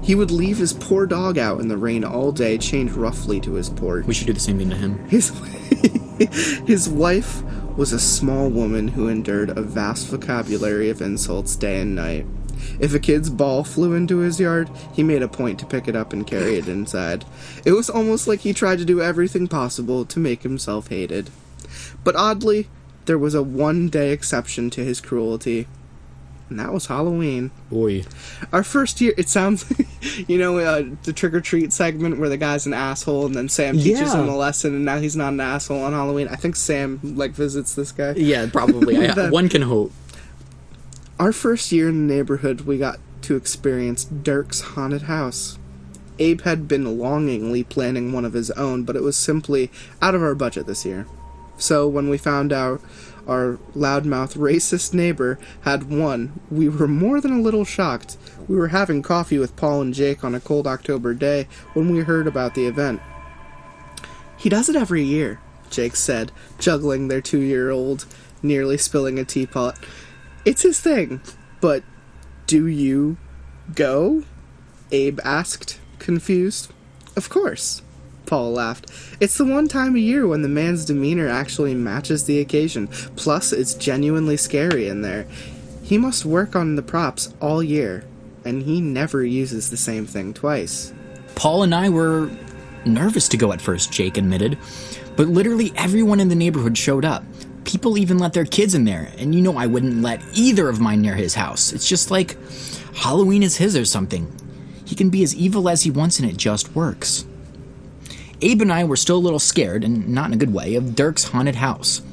He 0.02 0.16
would 0.16 0.32
leave 0.32 0.58
his 0.58 0.74
poor 0.74 1.06
dog 1.06 1.38
out 1.38 1.60
in 1.60 1.68
the 1.68 1.78
rain 1.78 2.04
all 2.04 2.32
day, 2.32 2.58
chained 2.58 2.92
roughly 2.94 3.40
to 3.42 3.54
his 3.54 3.70
porch. 3.70 4.06
We 4.08 4.14
should 4.16 4.28
do 4.28 4.34
the 4.34 4.40
same 4.40 4.58
thing 4.58 4.70
to 4.72 4.76
him. 4.76 4.98
His, 5.10 5.30
his 6.66 6.90
wife 6.90 7.44
was 7.78 7.92
a 7.92 8.00
small 8.00 8.50
woman 8.50 8.90
who 8.90 9.08
endured 9.08 9.50
a 9.50 9.62
vast 9.62 10.08
vocabulary 10.08 10.90
of 10.90 11.02
insults 11.02 11.56
day 11.56 11.82
and 11.82 11.96
night. 11.96 12.26
If 12.80 12.94
a 12.94 13.00
kid's 13.00 13.30
ball 13.30 13.64
flew 13.64 13.94
into 13.94 14.20
his 14.20 14.40
yard, 14.40 14.70
he 14.94 15.04
made 15.04 15.22
a 15.22 15.28
point 15.28 15.60
to 15.60 15.66
pick 15.66 15.88
it 15.88 15.96
up 15.96 16.14
and 16.14 16.26
carry 16.26 16.56
it 16.56 16.68
inside. 16.68 17.26
It 17.66 17.74
was 17.74 17.90
almost 17.90 18.28
like 18.28 18.42
he 18.42 18.54
tried 18.54 18.80
to 18.80 18.86
do 18.86 19.02
everything 19.02 19.48
possible 19.48 20.06
to 20.06 20.20
make 20.20 20.44
himself 20.44 20.88
hated. 20.88 21.30
But 22.04 22.16
oddly, 22.16 22.70
there 23.06 23.20
was 23.20 23.36
a 23.36 23.44
one 23.44 23.90
day 23.90 24.12
exception 24.12 24.70
to 24.72 24.84
his 24.84 25.02
cruelty, 25.02 25.68
and 26.50 26.60
that 26.60 26.72
was 26.74 26.86
Halloween. 26.88 27.52
Boy. 27.72 28.04
Our 28.54 28.64
first 28.64 29.02
year, 29.02 29.14
it 29.18 29.30
sounds, 29.30 29.66
you 30.28 30.38
know, 30.38 30.60
uh, 30.60 30.84
the 31.04 31.14
trick 31.14 31.34
or 31.34 31.42
treat 31.42 31.74
segment 31.74 32.20
where 32.20 32.30
the 32.30 32.38
guy's 32.38 32.66
an 32.66 32.74
asshole 32.74 33.26
and 33.26 33.34
then 33.36 33.50
Sam 33.50 33.76
teaches 33.78 34.14
Yeah. 34.14 34.22
him 34.22 34.30
a 34.30 34.38
lesson 34.38 34.76
and 34.76 34.86
now 34.86 35.00
he's 35.00 35.16
not 35.16 35.34
an 35.34 35.40
asshole 35.40 35.82
on 35.82 35.94
Halloween. 35.94 36.28
I 36.28 36.36
think 36.36 36.56
Sam, 36.56 37.00
like, 37.04 37.32
visits 37.32 37.74
this 37.76 37.92
guy. 37.92 38.14
Yeah, 38.16 38.48
probably. 38.52 39.08
I, 39.08 39.30
one 39.30 39.50
can 39.50 39.64
hope. 39.64 39.92
Our 41.20 41.32
first 41.32 41.72
year 41.72 41.90
in 41.90 42.08
the 42.08 42.14
neighborhood, 42.14 42.62
we 42.62 42.78
got 42.78 43.00
to 43.24 43.36
experience 43.36 44.04
Dirk's 44.06 44.62
haunted 44.62 45.04
house. 45.04 45.58
Abe 46.20 46.42
had 46.42 46.68
been 46.68 46.98
longingly 47.00 47.64
planning 47.64 48.14
one 48.14 48.24
of 48.26 48.34
his 48.34 48.52
own, 48.52 48.84
but 48.84 48.96
it 48.96 49.02
was 49.04 49.18
simply 49.18 49.72
out 50.02 50.14
of 50.16 50.22
our 50.22 50.36
budget 50.36 50.68
this 50.68 50.86
year. 50.86 51.08
So 51.58 51.88
when 51.88 52.10
we 52.10 52.18
found 52.18 52.52
out 52.54 52.82
our 53.28 53.58
loudmouth 53.76 54.38
racist 54.38 54.94
neighbor 54.94 55.40
had 55.62 55.90
one, 55.90 56.40
we 56.52 56.70
were 56.70 56.88
more 56.88 57.20
than 57.20 57.40
a 57.40 57.42
little 57.42 57.66
shocked. 57.66 58.18
We 58.48 58.56
were 58.56 58.70
having 58.70 59.02
coffee 59.02 59.40
with 59.40 59.56
Paul 59.56 59.82
and 59.82 59.94
Jake 59.94 60.24
on 60.24 60.36
a 60.36 60.40
cold 60.40 60.68
October 60.68 61.14
day 61.14 61.48
when 61.74 61.90
we 61.90 62.00
heard 62.00 62.28
about 62.28 62.56
the 62.56 62.66
event. 62.66 63.02
He 64.38 64.50
does 64.50 64.70
it 64.70 64.76
every 64.76 65.04
year, 65.04 65.40
Jake 65.70 65.96
said, 65.96 66.32
juggling 66.60 67.08
their 67.08 67.22
two 67.22 67.42
year 67.42 67.72
old, 67.72 68.06
nearly 68.44 68.78
spilling 68.78 69.18
a 69.18 69.26
teapot. 69.26 69.80
It's 70.44 70.62
his 70.62 70.80
thing. 70.80 71.22
But 71.62 71.84
do 72.48 72.68
you 72.68 73.18
go? 73.74 74.24
Abe 74.92 75.20
asked, 75.24 75.80
confused. 75.98 76.72
Of 77.16 77.30
course. 77.30 77.82
Paul 78.26 78.52
laughed. 78.54 78.92
It's 79.20 79.38
the 79.38 79.46
one 79.46 79.68
time 79.68 79.96
a 79.96 80.00
year 80.00 80.28
when 80.28 80.42
the 80.42 80.50
man's 80.50 80.86
demeanor 80.86 81.28
actually 81.28 81.76
matches 81.76 82.26
the 82.26 82.40
occasion. 82.40 82.88
Plus, 83.16 83.52
it's 83.54 83.74
genuinely 83.74 84.38
scary 84.38 84.88
in 84.88 85.02
there. 85.02 85.28
He 85.84 85.98
must 85.98 86.26
work 86.26 86.56
on 86.56 86.76
the 86.76 86.82
props 86.82 87.34
all 87.40 87.62
year, 87.62 88.04
and 88.44 88.64
he 88.64 88.82
never 88.82 89.24
uses 89.24 89.70
the 89.70 89.78
same 89.78 90.06
thing 90.06 90.34
twice. 90.34 90.94
Paul 91.36 91.64
and 91.64 91.76
I 91.76 91.90
were 91.90 92.32
nervous 92.86 93.28
to 93.30 93.38
go 93.38 93.52
at 93.52 93.62
first, 93.62 93.92
Jake 93.92 94.18
admitted. 94.18 94.58
But 95.16 95.28
literally 95.28 95.72
everyone 95.76 96.20
in 96.20 96.30
the 96.30 96.36
neighborhood 96.36 96.78
showed 96.78 97.06
up. 97.06 97.24
People 97.64 97.98
even 97.98 98.20
let 98.20 98.34
their 98.34 98.46
kids 98.46 98.76
in 98.76 98.86
there, 98.86 99.12
and 99.18 99.34
you 99.34 99.42
know 99.42 99.58
I 99.58 99.66
wouldn't 99.66 100.02
let 100.02 100.22
either 100.34 100.70
of 100.70 100.80
mine 100.80 101.02
near 101.02 101.16
his 101.16 101.34
house. 101.34 101.74
It's 101.74 101.88
just 101.88 102.12
like 102.12 102.38
Halloween 102.94 103.44
is 103.44 103.58
his 103.58 103.76
or 103.76 103.86
something. 103.86 104.32
He 104.86 104.96
can 104.96 105.10
be 105.10 105.24
as 105.24 105.36
evil 105.36 105.68
as 105.68 105.82
he 105.82 105.90
wants, 105.90 106.20
and 106.20 106.30
it 106.30 106.38
just 106.38 106.76
works. 106.76 107.26
Abe 108.46 108.62
and 108.62 108.72
I 108.72 108.84
were 108.84 108.96
still 108.96 109.18
a 109.18 109.26
little 109.26 109.40
scared, 109.40 109.84
and 109.84 110.08
not 110.10 110.28
in 110.28 110.34
a 110.34 110.38
good 110.38 110.54
way, 110.54 110.76
of 110.76 110.94
Dirk's 110.94 111.24
haunted 111.24 111.56
house. 111.56 112.04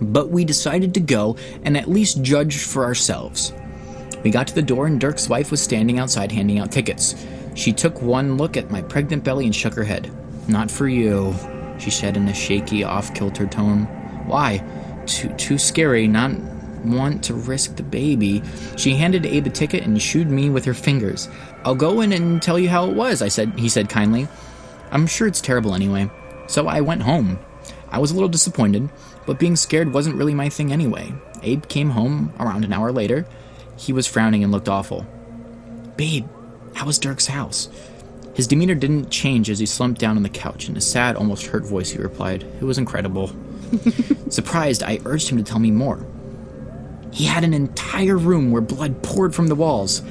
But 0.00 0.30
we 0.30 0.42
decided 0.42 0.94
to 0.94 1.00
go 1.00 1.36
and 1.64 1.76
at 1.76 1.86
least 1.86 2.22
judge 2.22 2.64
for 2.64 2.82
ourselves. 2.82 3.52
We 4.22 4.30
got 4.30 4.46
to 4.46 4.54
the 4.54 4.62
door, 4.62 4.86
and 4.86 4.98
Dirk's 4.98 5.28
wife 5.28 5.50
was 5.50 5.60
standing 5.60 5.98
outside 5.98 6.32
handing 6.32 6.60
out 6.60 6.72
tickets. 6.72 7.14
She 7.54 7.74
took 7.74 8.00
one 8.00 8.38
look 8.38 8.56
at 8.56 8.70
my 8.70 8.80
pregnant 8.80 9.22
belly 9.22 9.44
and 9.44 9.54
shook 9.54 9.74
her 9.74 9.84
head. 9.84 10.10
Not 10.48 10.70
for 10.70 10.88
you, 10.88 11.34
she 11.78 11.90
said 11.90 12.16
in 12.16 12.26
a 12.28 12.34
shaky, 12.34 12.82
off 12.82 13.12
kilter 13.12 13.46
tone. 13.46 13.84
Why? 14.26 14.64
Too, 15.04 15.28
too 15.34 15.58
scary, 15.58 16.08
not 16.08 16.32
want 16.86 17.22
to 17.24 17.34
risk 17.34 17.76
the 17.76 17.82
baby. 17.82 18.42
She 18.76 18.94
handed 18.94 19.26
Abe 19.26 19.48
a 19.48 19.50
ticket 19.50 19.84
and 19.84 20.00
shooed 20.00 20.30
me 20.30 20.48
with 20.48 20.64
her 20.64 20.74
fingers. 20.74 21.28
I'll 21.66 21.74
go 21.74 22.00
in 22.00 22.14
and 22.14 22.40
tell 22.40 22.58
you 22.58 22.70
how 22.70 22.88
it 22.88 22.96
was, 22.96 23.20
I 23.20 23.28
said, 23.28 23.52
he 23.58 23.68
said 23.68 23.90
kindly. 23.90 24.26
I'm 24.94 25.08
sure 25.08 25.26
it's 25.26 25.40
terrible 25.40 25.74
anyway. 25.74 26.10
So 26.46 26.68
I 26.68 26.80
went 26.80 27.02
home. 27.02 27.38
I 27.90 27.98
was 27.98 28.12
a 28.12 28.14
little 28.14 28.28
disappointed, 28.28 28.88
but 29.26 29.38
being 29.38 29.56
scared 29.56 29.92
wasn't 29.92 30.16
really 30.16 30.34
my 30.34 30.48
thing 30.48 30.72
anyway. 30.72 31.12
Abe 31.42 31.66
came 31.66 31.90
home 31.90 32.32
around 32.38 32.64
an 32.64 32.72
hour 32.72 32.92
later. 32.92 33.26
He 33.76 33.92
was 33.92 34.06
frowning 34.06 34.42
and 34.42 34.52
looked 34.52 34.68
awful. 34.68 35.06
Babe, 35.96 36.26
how 36.74 36.86
was 36.86 36.98
Dirk's 36.98 37.26
house? 37.26 37.68
His 38.34 38.46
demeanor 38.46 38.74
didn't 38.74 39.10
change 39.10 39.50
as 39.50 39.58
he 39.58 39.66
slumped 39.66 40.00
down 40.00 40.16
on 40.16 40.22
the 40.22 40.28
couch. 40.28 40.68
In 40.68 40.76
a 40.76 40.80
sad, 40.80 41.16
almost 41.16 41.46
hurt 41.46 41.64
voice, 41.64 41.90
he 41.90 41.98
replied, 41.98 42.42
It 42.42 42.64
was 42.64 42.78
incredible. 42.78 43.30
Surprised, 44.28 44.82
I 44.82 45.00
urged 45.04 45.28
him 45.28 45.38
to 45.38 45.44
tell 45.44 45.60
me 45.60 45.70
more. 45.70 46.04
He 47.12 47.24
had 47.24 47.44
an 47.44 47.54
entire 47.54 48.16
room 48.16 48.50
where 48.50 48.62
blood 48.62 49.02
poured 49.04 49.34
from 49.34 49.46
the 49.46 49.54
walls. 49.54 50.02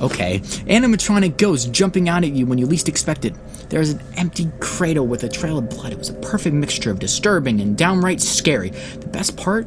Okay, 0.00 0.40
animatronic 0.40 1.36
ghosts 1.36 1.66
jumping 1.66 2.08
out 2.08 2.24
at 2.24 2.32
you 2.32 2.46
when 2.46 2.56
you 2.56 2.66
least 2.66 2.88
expect 2.88 3.26
it. 3.26 3.34
There 3.68 3.80
was 3.80 3.90
an 3.90 4.02
empty 4.16 4.50
cradle 4.58 5.06
with 5.06 5.24
a 5.24 5.28
trail 5.28 5.58
of 5.58 5.68
blood. 5.68 5.92
It 5.92 5.98
was 5.98 6.08
a 6.08 6.14
perfect 6.14 6.54
mixture 6.54 6.90
of 6.90 6.98
disturbing 6.98 7.60
and 7.60 7.76
downright 7.76 8.20
scary. 8.20 8.70
The 8.70 9.08
best 9.08 9.36
part 9.36 9.66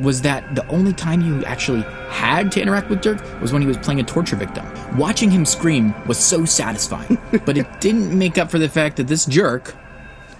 was 0.00 0.22
that 0.22 0.54
the 0.54 0.66
only 0.68 0.92
time 0.92 1.20
you 1.20 1.44
actually 1.44 1.82
had 2.10 2.50
to 2.52 2.60
interact 2.60 2.90
with 2.90 3.00
Dirk 3.00 3.20
was 3.40 3.52
when 3.52 3.62
he 3.62 3.68
was 3.68 3.76
playing 3.78 4.00
a 4.00 4.04
torture 4.04 4.36
victim. 4.36 4.66
Watching 4.96 5.30
him 5.30 5.44
scream 5.44 5.94
was 6.06 6.18
so 6.18 6.44
satisfying, 6.44 7.18
but 7.44 7.58
it 7.58 7.66
didn't 7.80 8.16
make 8.16 8.38
up 8.38 8.50
for 8.50 8.58
the 8.58 8.68
fact 8.68 8.96
that 8.96 9.08
this 9.08 9.24
jerk, 9.26 9.74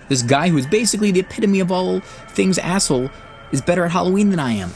this 0.08 0.22
guy 0.22 0.48
who 0.48 0.56
is 0.56 0.66
basically 0.66 1.10
the 1.10 1.20
epitome 1.20 1.60
of 1.60 1.70
all 1.72 2.00
things 2.00 2.58
asshole, 2.58 3.10
is 3.52 3.60
better 3.60 3.84
at 3.84 3.90
Halloween 3.90 4.30
than 4.30 4.38
I 4.38 4.52
am. 4.52 4.72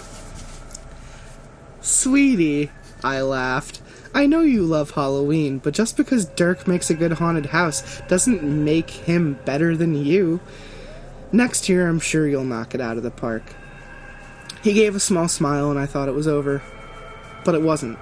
Sweetie, 1.81 2.71
I 3.03 3.21
laughed. 3.21 3.81
I 4.15 4.27
know 4.27 4.41
you 4.41 4.63
love 4.63 4.93
Halloween, 4.93 5.59
but 5.59 5.75
just 5.75 5.97
because 5.97 6.27
Dirk 6.27 6.67
makes 6.67 6.91
a 6.91 6.95
good 6.95 7.13
haunted 7.13 7.47
house 7.47 8.01
doesn't 8.09 8.43
make 8.43 8.91
him 8.91 9.39
better 9.45 9.77
than 9.77 9.95
you. 9.95 10.41
Next 11.31 11.69
year, 11.69 11.89
I'm 11.89 12.01
sure 12.01 12.27
you'll 12.27 12.45
knock 12.45 12.75
it 12.75 12.81
out 12.81 12.97
of 12.97 13.03
the 13.03 13.11
park. 13.11 13.55
He 14.63 14.73
gave 14.73 14.97
a 14.97 15.01
small 15.01 15.29
smile, 15.29 15.71
and 15.71 15.79
I 15.79 15.87
thought 15.87 16.09
it 16.09 16.15
was 16.15 16.27
over. 16.27 16.63
But 17.45 17.55
it 17.55 17.63
wasn't. 17.63 17.99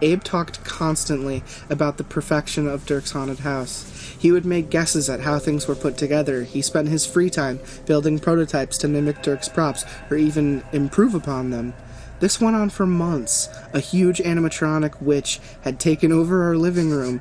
Abe 0.00 0.24
talked 0.24 0.64
constantly 0.64 1.44
about 1.70 1.96
the 1.96 2.04
perfection 2.04 2.66
of 2.66 2.84
Dirk's 2.86 3.12
haunted 3.12 3.40
house. 3.40 3.88
He 4.18 4.32
would 4.32 4.44
make 4.44 4.68
guesses 4.68 5.08
at 5.08 5.20
how 5.20 5.38
things 5.38 5.68
were 5.68 5.76
put 5.76 5.96
together. 5.96 6.42
He 6.42 6.60
spent 6.60 6.88
his 6.88 7.06
free 7.06 7.30
time 7.30 7.60
building 7.86 8.18
prototypes 8.18 8.78
to 8.78 8.88
mimic 8.88 9.22
Dirk's 9.22 9.48
props 9.48 9.84
or 10.10 10.16
even 10.16 10.64
improve 10.72 11.14
upon 11.14 11.50
them. 11.50 11.74
This 12.22 12.40
went 12.40 12.54
on 12.54 12.70
for 12.70 12.86
months. 12.86 13.48
A 13.72 13.80
huge 13.80 14.18
animatronic 14.18 15.02
witch 15.02 15.40
had 15.62 15.80
taken 15.80 16.12
over 16.12 16.44
our 16.44 16.56
living 16.56 16.90
room. 16.90 17.20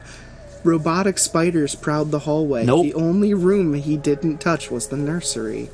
Robotic 0.63 1.17
spiders 1.17 1.73
prowled 1.73 2.11
the 2.11 2.19
hallway. 2.19 2.65
Nope. 2.65 2.83
The 2.83 2.93
only 2.93 3.33
room 3.33 3.73
he 3.73 3.97
didn't 3.97 4.37
touch 4.37 4.69
was 4.69 4.89
the 4.89 4.97
nursery. 4.97 5.71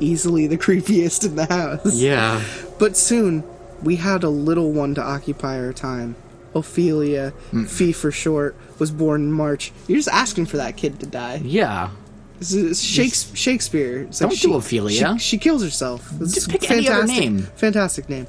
Easily 0.00 0.48
the 0.48 0.58
creepiest 0.66 1.24
in 1.24 1.36
the 1.36 1.46
house. 1.46 1.94
Yeah. 1.94 2.42
But 2.80 2.96
soon, 2.96 3.44
we 3.84 3.94
had 3.94 4.24
a 4.24 4.30
little 4.30 4.72
one 4.72 4.96
to 4.96 5.00
occupy 5.00 5.60
our 5.60 5.72
time. 5.72 6.16
Ophelia, 6.52 7.34
mm. 7.52 7.68
Fee 7.68 7.92
for 7.92 8.10
short, 8.10 8.56
was 8.80 8.90
born 8.90 9.20
in 9.20 9.32
March. 9.32 9.70
You're 9.86 9.98
just 9.98 10.08
asking 10.08 10.46
for 10.46 10.56
that 10.56 10.76
kid 10.76 10.98
to 10.98 11.06
die. 11.06 11.40
Yeah. 11.44 11.90
This 12.38 12.52
is 12.54 12.82
Shakes- 12.82 13.32
Shakespeare. 13.34 14.02
It's 14.02 14.18
Don't 14.18 14.38
do 14.38 14.54
Ophelia. 14.54 15.14
She, 15.18 15.18
she 15.18 15.38
kills 15.38 15.62
herself. 15.62 16.08
This 16.10 16.34
Just 16.34 16.50
pick 16.50 16.70
any 16.70 16.88
other 16.88 17.06
name. 17.06 17.38
Fantastic 17.56 18.08
name. 18.08 18.26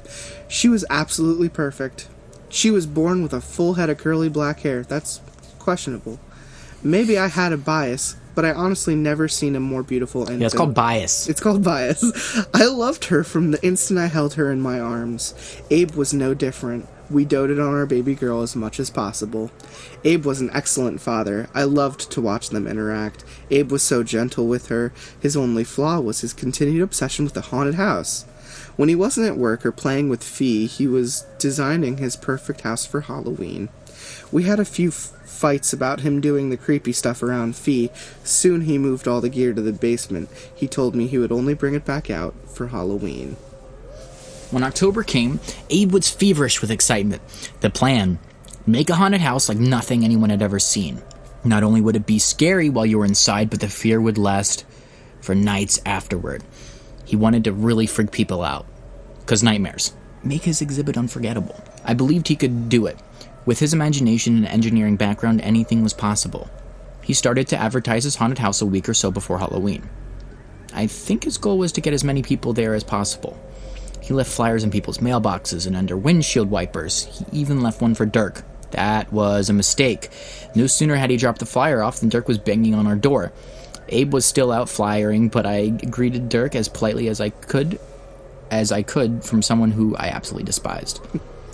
She 0.48 0.68
was 0.68 0.84
absolutely 0.88 1.48
perfect. 1.48 2.08
She 2.48 2.70
was 2.70 2.86
born 2.86 3.22
with 3.22 3.32
a 3.34 3.40
full 3.40 3.74
head 3.74 3.90
of 3.90 3.98
curly 3.98 4.28
black 4.28 4.60
hair. 4.60 4.82
That's 4.82 5.20
questionable. 5.58 6.18
Maybe 6.82 7.18
I 7.18 7.26
had 7.26 7.52
a 7.52 7.58
bias, 7.58 8.16
but 8.34 8.44
I 8.44 8.52
honestly 8.52 8.94
never 8.94 9.28
seen 9.28 9.54
a 9.56 9.60
more 9.60 9.82
beautiful 9.82 10.22
infant. 10.22 10.40
Yeah, 10.40 10.46
it's 10.46 10.54
called 10.54 10.74
bias. 10.74 11.28
It's 11.28 11.40
called 11.40 11.62
bias. 11.62 12.02
I 12.54 12.64
loved 12.66 13.06
her 13.06 13.24
from 13.24 13.50
the 13.50 13.62
instant 13.66 13.98
I 13.98 14.06
held 14.06 14.34
her 14.34 14.50
in 14.50 14.60
my 14.60 14.80
arms. 14.80 15.34
Abe 15.70 15.90
was 15.92 16.14
no 16.14 16.32
different. 16.34 16.88
We 17.10 17.24
doted 17.24 17.58
on 17.58 17.72
our 17.74 17.86
baby 17.86 18.14
girl 18.14 18.42
as 18.42 18.54
much 18.54 18.78
as 18.78 18.90
possible. 18.90 19.50
Abe 20.04 20.26
was 20.26 20.40
an 20.42 20.50
excellent 20.52 21.00
father. 21.00 21.48
I 21.54 21.64
loved 21.64 22.10
to 22.12 22.20
watch 22.20 22.50
them 22.50 22.66
interact. 22.66 23.24
Abe 23.50 23.72
was 23.72 23.82
so 23.82 24.02
gentle 24.02 24.46
with 24.46 24.68
her. 24.68 24.92
His 25.18 25.36
only 25.36 25.64
flaw 25.64 26.00
was 26.00 26.20
his 26.20 26.34
continued 26.34 26.82
obsession 26.82 27.24
with 27.24 27.34
the 27.34 27.40
haunted 27.40 27.76
house. 27.76 28.24
When 28.76 28.88
he 28.88 28.94
wasn't 28.94 29.26
at 29.26 29.38
work 29.38 29.64
or 29.64 29.72
playing 29.72 30.08
with 30.08 30.22
Fee, 30.22 30.66
he 30.66 30.86
was 30.86 31.24
designing 31.38 31.96
his 31.96 32.14
perfect 32.14 32.60
house 32.60 32.84
for 32.84 33.00
Halloween. 33.00 33.70
We 34.30 34.44
had 34.44 34.60
a 34.60 34.64
few 34.64 34.88
f- 34.88 35.12
fights 35.24 35.72
about 35.72 36.00
him 36.00 36.20
doing 36.20 36.50
the 36.50 36.56
creepy 36.56 36.92
stuff 36.92 37.22
around 37.22 37.56
Fee. 37.56 37.90
Soon 38.22 38.62
he 38.62 38.78
moved 38.78 39.08
all 39.08 39.20
the 39.20 39.28
gear 39.28 39.54
to 39.54 39.62
the 39.62 39.72
basement. 39.72 40.28
He 40.54 40.68
told 40.68 40.94
me 40.94 41.06
he 41.06 41.18
would 41.18 41.32
only 41.32 41.54
bring 41.54 41.74
it 41.74 41.84
back 41.84 42.10
out 42.10 42.34
for 42.48 42.68
Halloween. 42.68 43.36
When 44.50 44.64
October 44.64 45.02
came, 45.02 45.40
Abe 45.68 45.92
was 45.92 46.08
feverish 46.08 46.62
with 46.62 46.70
excitement. 46.70 47.20
The 47.60 47.68
plan 47.68 48.18
make 48.66 48.88
a 48.88 48.94
haunted 48.94 49.20
house 49.20 49.48
like 49.48 49.58
nothing 49.58 50.04
anyone 50.04 50.30
had 50.30 50.40
ever 50.40 50.58
seen. 50.58 51.02
Not 51.44 51.62
only 51.62 51.80
would 51.82 51.96
it 51.96 52.06
be 52.06 52.18
scary 52.18 52.70
while 52.70 52.86
you 52.86 52.98
were 52.98 53.04
inside, 53.04 53.50
but 53.50 53.60
the 53.60 53.68
fear 53.68 54.00
would 54.00 54.16
last 54.16 54.64
for 55.20 55.34
nights 55.34 55.80
afterward. 55.84 56.42
He 57.04 57.14
wanted 57.14 57.44
to 57.44 57.52
really 57.52 57.86
freak 57.86 58.10
people 58.10 58.42
out. 58.42 58.66
Because 59.20 59.42
nightmares. 59.42 59.92
Make 60.22 60.42
his 60.42 60.62
exhibit 60.62 60.96
unforgettable. 60.96 61.62
I 61.84 61.94
believed 61.94 62.28
he 62.28 62.36
could 62.36 62.68
do 62.68 62.86
it. 62.86 62.98
With 63.44 63.58
his 63.58 63.74
imagination 63.74 64.36
and 64.36 64.46
engineering 64.46 64.96
background, 64.96 65.42
anything 65.42 65.82
was 65.82 65.92
possible. 65.92 66.48
He 67.02 67.12
started 67.12 67.48
to 67.48 67.56
advertise 67.56 68.04
his 68.04 68.16
haunted 68.16 68.38
house 68.38 68.62
a 68.62 68.66
week 68.66 68.88
or 68.88 68.94
so 68.94 69.10
before 69.10 69.38
Halloween. 69.38 69.88
I 70.74 70.86
think 70.86 71.24
his 71.24 71.38
goal 71.38 71.58
was 71.58 71.72
to 71.72 71.80
get 71.80 71.94
as 71.94 72.04
many 72.04 72.22
people 72.22 72.52
there 72.52 72.74
as 72.74 72.84
possible. 72.84 73.38
He 74.00 74.14
left 74.14 74.30
flyers 74.30 74.64
in 74.64 74.70
people's 74.70 74.98
mailboxes 74.98 75.66
and 75.66 75.76
under 75.76 75.96
windshield 75.96 76.50
wipers. 76.50 77.04
He 77.04 77.40
even 77.40 77.60
left 77.60 77.80
one 77.80 77.94
for 77.94 78.06
Dirk. 78.06 78.42
That 78.70 79.12
was 79.12 79.48
a 79.48 79.54
mistake. 79.54 80.10
No 80.54 80.66
sooner 80.66 80.96
had 80.96 81.10
he 81.10 81.16
dropped 81.16 81.40
the 81.40 81.46
flyer 81.46 81.82
off 81.82 82.00
than 82.00 82.08
Dirk 82.08 82.28
was 82.28 82.38
banging 82.38 82.74
on 82.74 82.86
our 82.86 82.96
door. 82.96 83.32
Abe 83.88 84.12
was 84.12 84.26
still 84.26 84.52
out 84.52 84.68
flyering, 84.68 85.28
but 85.28 85.46
I 85.46 85.68
greeted 85.68 86.28
Dirk 86.28 86.54
as 86.54 86.68
politely 86.68 87.08
as 87.08 87.20
I 87.20 87.30
could, 87.30 87.80
as 88.50 88.70
I 88.70 88.82
could 88.82 89.24
from 89.24 89.42
someone 89.42 89.70
who 89.70 89.96
I 89.96 90.08
absolutely 90.08 90.44
despised. 90.44 91.00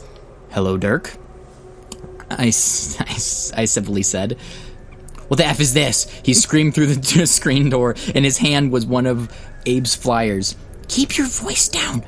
Hello, 0.50 0.76
Dirk. 0.76 1.14
I 2.30 2.46
I 2.46 2.50
civilly 3.66 4.02
said. 4.02 4.36
What 5.28 5.36
the 5.38 5.46
F 5.46 5.60
is 5.60 5.74
this? 5.74 6.10
He 6.22 6.34
screamed 6.34 6.74
through 6.74 6.94
the 6.94 7.26
screen 7.26 7.70
door, 7.70 7.94
and 8.14 8.24
his 8.24 8.38
hand 8.38 8.72
was 8.72 8.84
one 8.84 9.06
of 9.06 9.34
Abe's 9.66 9.94
flyers. 9.94 10.56
Keep 10.88 11.16
your 11.16 11.26
voice 11.26 11.68
down. 11.68 12.04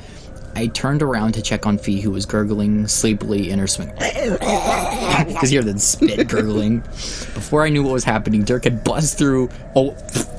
I 0.57 0.69
turned 0.69 1.03
around 1.03 1.33
to 1.33 1.43
check 1.43 1.67
on 1.67 1.77
Fee, 1.77 2.01
who 2.01 2.11
was 2.11 2.25
gurgling 2.25 2.89
sleepily 2.89 3.51
in 3.51 3.59
her 3.59 3.67
swing. 3.67 3.91
Because 3.91 5.43
you 5.53 5.61
hear 5.61 5.63
the 5.63 5.79
spit 5.79 6.29
gurgling. 6.29 6.81
Before 6.81 7.63
I 7.63 7.69
knew 7.69 7.83
what 7.83 7.93
was 7.93 8.05
happening, 8.05 8.43
Dirk 8.43 8.65
had 8.65 8.83
bust 8.83 9.19
through. 9.19 9.51
Oh, 9.75 9.95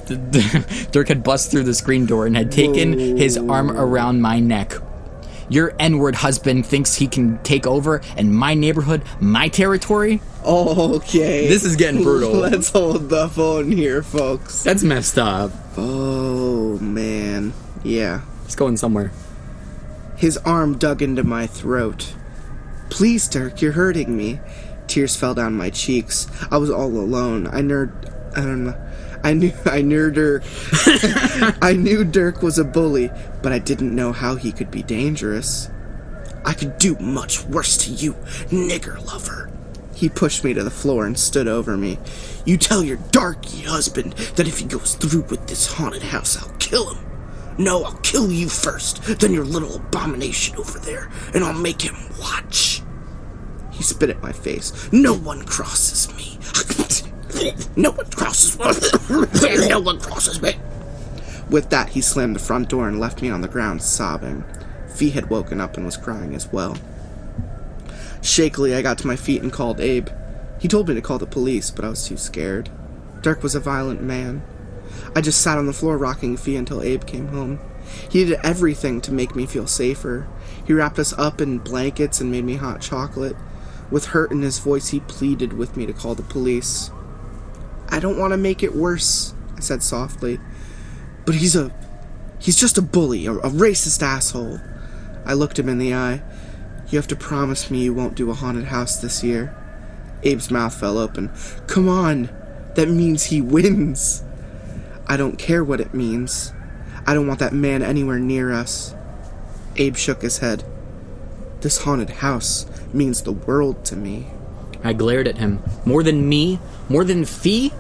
Dirk 0.92 1.10
had 1.10 1.24
bust 1.24 1.52
through 1.52 1.66
the 1.66 1.74
screen 1.76 2.08
door 2.08 2.26
and 2.26 2.36
had 2.36 2.52
taken 2.52 3.16
his 3.16 3.38
arm 3.38 3.70
around 3.70 4.20
my 4.20 4.40
neck. 4.40 4.74
Your 5.50 5.76
N-word 5.80 6.16
husband 6.16 6.66
thinks 6.66 6.96
he 6.96 7.08
can 7.08 7.38
take 7.44 7.68
over 7.68 8.02
in 8.18 8.34
my 8.34 8.56
neighborhood, 8.56 9.04
my 9.20 9.50
territory. 9.50 10.20
Okay. 10.44 11.48
This 11.48 11.64
is 11.64 11.76
getting 11.76 12.02
brutal. 12.02 12.32
Let's 12.50 12.72
hold 12.72 13.10
the 13.10 13.30
phone 13.30 13.72
here, 13.72 14.02
folks. 14.02 14.64
That's 14.64 14.82
messed 14.82 15.20
up. 15.20 15.52
Oh, 15.78 16.80
man. 16.80 17.54
Yeah. 17.84 18.22
It's 18.46 18.56
going 18.56 18.78
somewhere. 18.78 19.12
His 20.18 20.38
arm 20.40 20.80
dug 20.80 21.04
into 21.04 21.24
my 21.24 21.46
throat. 21.46 22.14
Please, 22.90 23.28
Dirk, 23.28 23.62
you're 23.62 23.74
hurting 23.74 24.18
me. 24.18 24.40
Tears 24.88 25.16
fell 25.16 25.36
down 25.36 25.54
my 25.54 25.70
cheeks. 25.70 26.28
I 26.50 26.58
was 26.58 26.72
all 26.72 26.88
alone. 26.88 27.46
I 27.48 27.62
nerd. 27.62 28.12
I 28.36 28.42
don't 28.42 28.66
know. 28.66 28.90
I 29.24 29.34
knew. 29.34 29.54
I 29.66 29.82
knew 29.84 30.10
Dirk. 30.10 30.44
I 31.62 31.74
knew 31.74 32.04
Dirk 32.04 32.42
was 32.42 32.58
a 32.58 32.64
bully, 32.64 33.12
but 33.44 33.52
I 33.52 33.60
didn't 33.60 33.96
know 33.96 34.12
how 34.12 34.36
he 34.36 34.52
could 34.52 34.72
be 34.72 34.82
dangerous. 34.82 35.70
I 36.44 36.54
could 36.54 36.80
do 36.80 36.96
much 36.96 37.44
worse 37.44 37.78
to 37.86 37.92
you, 37.92 38.14
nigger 38.50 39.06
lover. 39.06 39.52
He 39.94 40.10
pushed 40.10 40.44
me 40.44 40.54
to 40.54 40.64
the 40.64 40.72
floor 40.72 41.06
and 41.06 41.18
stood 41.18 41.48
over 41.48 41.76
me. 41.76 42.00
You 42.46 42.58
tell 42.58 42.84
your 42.84 42.98
darky 43.12 43.62
husband 43.62 44.14
that 44.14 44.48
if 44.48 44.60
he 44.60 44.66
goes 44.66 44.96
through 44.96 45.24
with 45.24 45.48
this 45.48 45.74
haunted 45.74 46.04
house, 46.04 46.42
I'll 46.42 46.56
kill 46.58 46.94
him. 46.94 47.17
No, 47.58 47.84
I'll 47.84 47.98
kill 47.98 48.32
you 48.32 48.50
first, 48.50 49.02
then 49.20 49.34
your 49.34 49.46
little 49.46 49.76
abomination 49.78 50.58
over 50.58 50.78
there, 50.80 51.10
and 51.34 51.44
I'll 51.44 51.54
make 51.54 51.82
him 51.82 51.96
watch. 52.20 52.82
He 53.72 53.84
spit 53.84 54.10
at 54.10 54.22
my 54.22 54.32
face. 54.32 54.92
No 54.92 55.14
one 55.14 55.44
crosses 55.46 56.14
me. 56.16 56.40
No 57.76 57.92
one 57.92 58.10
crosses 58.10 58.58
me. 58.58 58.66
No 59.70 59.80
one 59.80 60.00
crosses 60.00 60.42
me. 60.42 60.56
With 61.50 61.70
that, 61.70 61.90
he 61.90 62.02
slammed 62.02 62.36
the 62.36 62.40
front 62.40 62.70
door 62.70 62.88
and 62.88 63.00
left 63.00 63.22
me 63.22 63.30
on 63.30 63.42
the 63.42 63.48
ground 63.48 63.84
sobbing. 63.84 64.44
Fee 64.88 65.12
had 65.12 65.30
woken 65.30 65.62
up 65.62 65.78
and 65.78 65.86
was 65.86 65.98
crying 65.98 66.34
as 66.34 66.52
well. 66.52 66.76
Shakily, 68.22 68.76
I 68.76 68.82
got 68.82 68.98
to 69.00 69.08
my 69.08 69.16
feet 69.16 69.44
and 69.44 69.54
called 69.54 69.80
Abe. 69.80 70.10
He 70.60 70.68
told 70.68 70.88
me 70.88 70.96
to 70.96 71.02
call 71.02 71.20
the 71.20 71.28
police, 71.28 71.70
but 71.70 71.86
I 71.86 71.90
was 71.90 72.08
too 72.08 72.18
scared. 72.18 72.72
Dirk 73.22 73.44
was 73.44 73.54
a 73.54 73.60
violent 73.60 74.02
man. 74.02 74.42
I 75.18 75.22
just 75.22 75.42
sat 75.42 75.58
on 75.58 75.66
the 75.66 75.74
floor 75.74 75.98
rocking 75.98 76.38
Fee 76.38 76.58
until 76.58 76.84
Abe 76.84 77.04
came 77.04 77.30
home. 77.30 77.60
He 78.08 78.24
did 78.24 78.40
everything 78.44 79.02
to 79.02 79.12
make 79.12 79.36
me 79.36 79.48
feel 79.48 79.66
safer. 79.66 80.28
He 80.64 80.74
wrapped 80.74 81.00
us 81.00 81.12
up 81.14 81.42
in 81.42 81.58
blankets 81.58 82.22
and 82.22 82.30
made 82.30 82.46
me 82.46 82.54
hot 82.54 82.82
chocolate. 82.82 83.36
With 83.90 84.06
hurt 84.06 84.32
in 84.32 84.44
his 84.44 84.60
voice, 84.60 84.90
he 84.90 85.00
pleaded 85.00 85.54
with 85.54 85.76
me 85.76 85.88
to 85.88 85.92
call 85.94 86.14
the 86.14 86.22
police. 86.22 86.92
I 87.90 88.00
don't 88.00 88.20
want 88.20 88.34
to 88.34 88.38
make 88.38 88.62
it 88.62 88.76
worse, 88.76 89.34
I 89.56 89.62
said 89.62 89.82
softly. 89.82 90.40
But 91.26 91.34
he's 91.34 91.56
a. 91.56 91.74
He's 92.38 92.60
just 92.60 92.78
a 92.78 92.84
bully, 92.84 93.26
a, 93.26 93.34
a 93.34 93.50
racist 93.50 94.04
asshole. 94.04 94.62
I 95.26 95.34
looked 95.34 95.58
him 95.58 95.68
in 95.68 95.80
the 95.80 95.96
eye. 95.96 96.22
You 96.90 97.00
have 97.00 97.08
to 97.08 97.16
promise 97.16 97.72
me 97.72 97.86
you 97.86 97.94
won't 97.96 98.14
do 98.14 98.30
a 98.30 98.36
haunted 98.36 98.66
house 98.66 98.98
this 98.98 99.24
year. 99.24 99.56
Abe's 100.24 100.52
mouth 100.52 100.80
fell 100.80 101.00
open. 101.00 101.32
Come 101.66 101.90
on! 101.90 102.30
That 102.76 102.88
means 102.88 103.24
he 103.24 103.42
wins! 103.42 104.24
I 105.08 105.18
don't 105.18 105.40
care 105.40 105.64
what 105.64 105.80
it 105.80 105.94
means. 105.94 106.54
I 107.06 107.14
don't 107.14 107.28
want 107.28 107.40
that 107.40 107.54
man 107.54 107.82
anywhere 107.82 108.20
near 108.20 108.52
us. 108.52 108.94
Abe 109.78 109.96
shook 109.96 110.22
his 110.22 110.40
head. 110.40 110.66
This 111.62 111.84
haunted 111.84 112.10
house 112.10 112.66
means 112.94 113.22
the 113.22 113.32
world 113.32 113.86
to 113.86 113.96
me. 113.96 114.28
I 114.84 114.94
glared 114.94 115.28
at 115.28 115.38
him. 115.38 115.62
More 115.86 116.04
than 116.04 116.28
me? 116.28 116.60
More 116.90 117.04
than 117.04 117.26
Fee? 117.26 117.72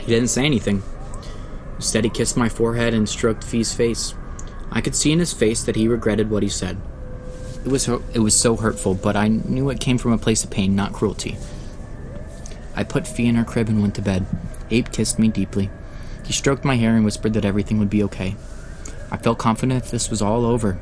He 0.00 0.06
didn't 0.06 0.28
say 0.28 0.44
anything. 0.44 0.82
Instead, 1.76 2.04
he 2.04 2.10
kissed 2.10 2.36
my 2.36 2.48
forehead 2.48 2.94
and 2.94 3.08
stroked 3.08 3.42
Fee's 3.42 3.74
face. 3.74 4.14
I 4.70 4.80
could 4.80 4.94
see 4.94 5.12
in 5.12 5.18
his 5.18 5.32
face 5.32 5.64
that 5.64 5.76
he 5.76 5.88
regretted 5.88 6.30
what 6.30 6.42
he 6.42 6.48
said. 6.48 6.80
It 7.64 7.70
was 7.70 7.88
it 7.88 8.18
was 8.18 8.38
so 8.38 8.56
hurtful, 8.56 8.94
but 8.94 9.16
I 9.16 9.28
knew 9.28 9.70
it 9.70 9.80
came 9.80 9.98
from 9.98 10.12
a 10.12 10.18
place 10.18 10.44
of 10.44 10.50
pain, 10.50 10.76
not 10.76 10.92
cruelty. 10.92 11.36
I 12.76 12.84
put 12.84 13.06
Fee 13.06 13.26
in 13.26 13.36
her 13.36 13.44
crib 13.44 13.68
and 13.68 13.80
went 13.80 13.94
to 13.96 14.02
bed. 14.02 14.26
Abe 14.70 14.90
kissed 14.90 15.18
me 15.18 15.28
deeply. 15.28 15.70
He 16.26 16.32
stroked 16.32 16.64
my 16.64 16.76
hair 16.76 16.96
and 16.96 17.04
whispered 17.04 17.34
that 17.34 17.44
everything 17.44 17.78
would 17.78 17.90
be 17.90 18.02
okay. 18.04 18.36
I 19.10 19.16
felt 19.16 19.38
confident 19.38 19.84
this 19.84 20.10
was 20.10 20.22
all 20.22 20.44
over. 20.44 20.80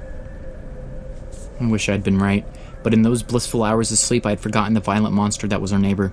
I 1.60 1.66
wish 1.66 1.88
I'd 1.88 2.02
been 2.02 2.18
right, 2.18 2.46
but 2.82 2.94
in 2.94 3.02
those 3.02 3.22
blissful 3.22 3.62
hours 3.62 3.92
of 3.92 3.98
sleep, 3.98 4.24
I 4.24 4.30
had 4.30 4.40
forgotten 4.40 4.74
the 4.74 4.80
violent 4.80 5.14
monster 5.14 5.46
that 5.48 5.60
was 5.60 5.72
our 5.72 5.78
neighbor. 5.78 6.12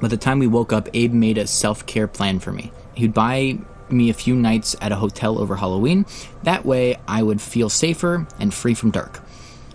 By 0.00 0.08
the 0.08 0.16
time 0.16 0.38
we 0.38 0.46
woke 0.46 0.72
up, 0.72 0.88
Abe 0.94 1.12
made 1.12 1.38
a 1.38 1.46
self 1.46 1.86
care 1.86 2.08
plan 2.08 2.38
for 2.38 2.52
me. 2.52 2.72
He'd 2.94 3.14
buy 3.14 3.58
me 3.88 4.08
a 4.08 4.14
few 4.14 4.34
nights 4.34 4.76
at 4.80 4.92
a 4.92 4.96
hotel 4.96 5.38
over 5.38 5.56
Halloween. 5.56 6.06
That 6.42 6.64
way, 6.64 6.96
I 7.06 7.22
would 7.22 7.40
feel 7.40 7.68
safer 7.68 8.26
and 8.38 8.54
free 8.54 8.74
from 8.74 8.90
dark. 8.90 9.20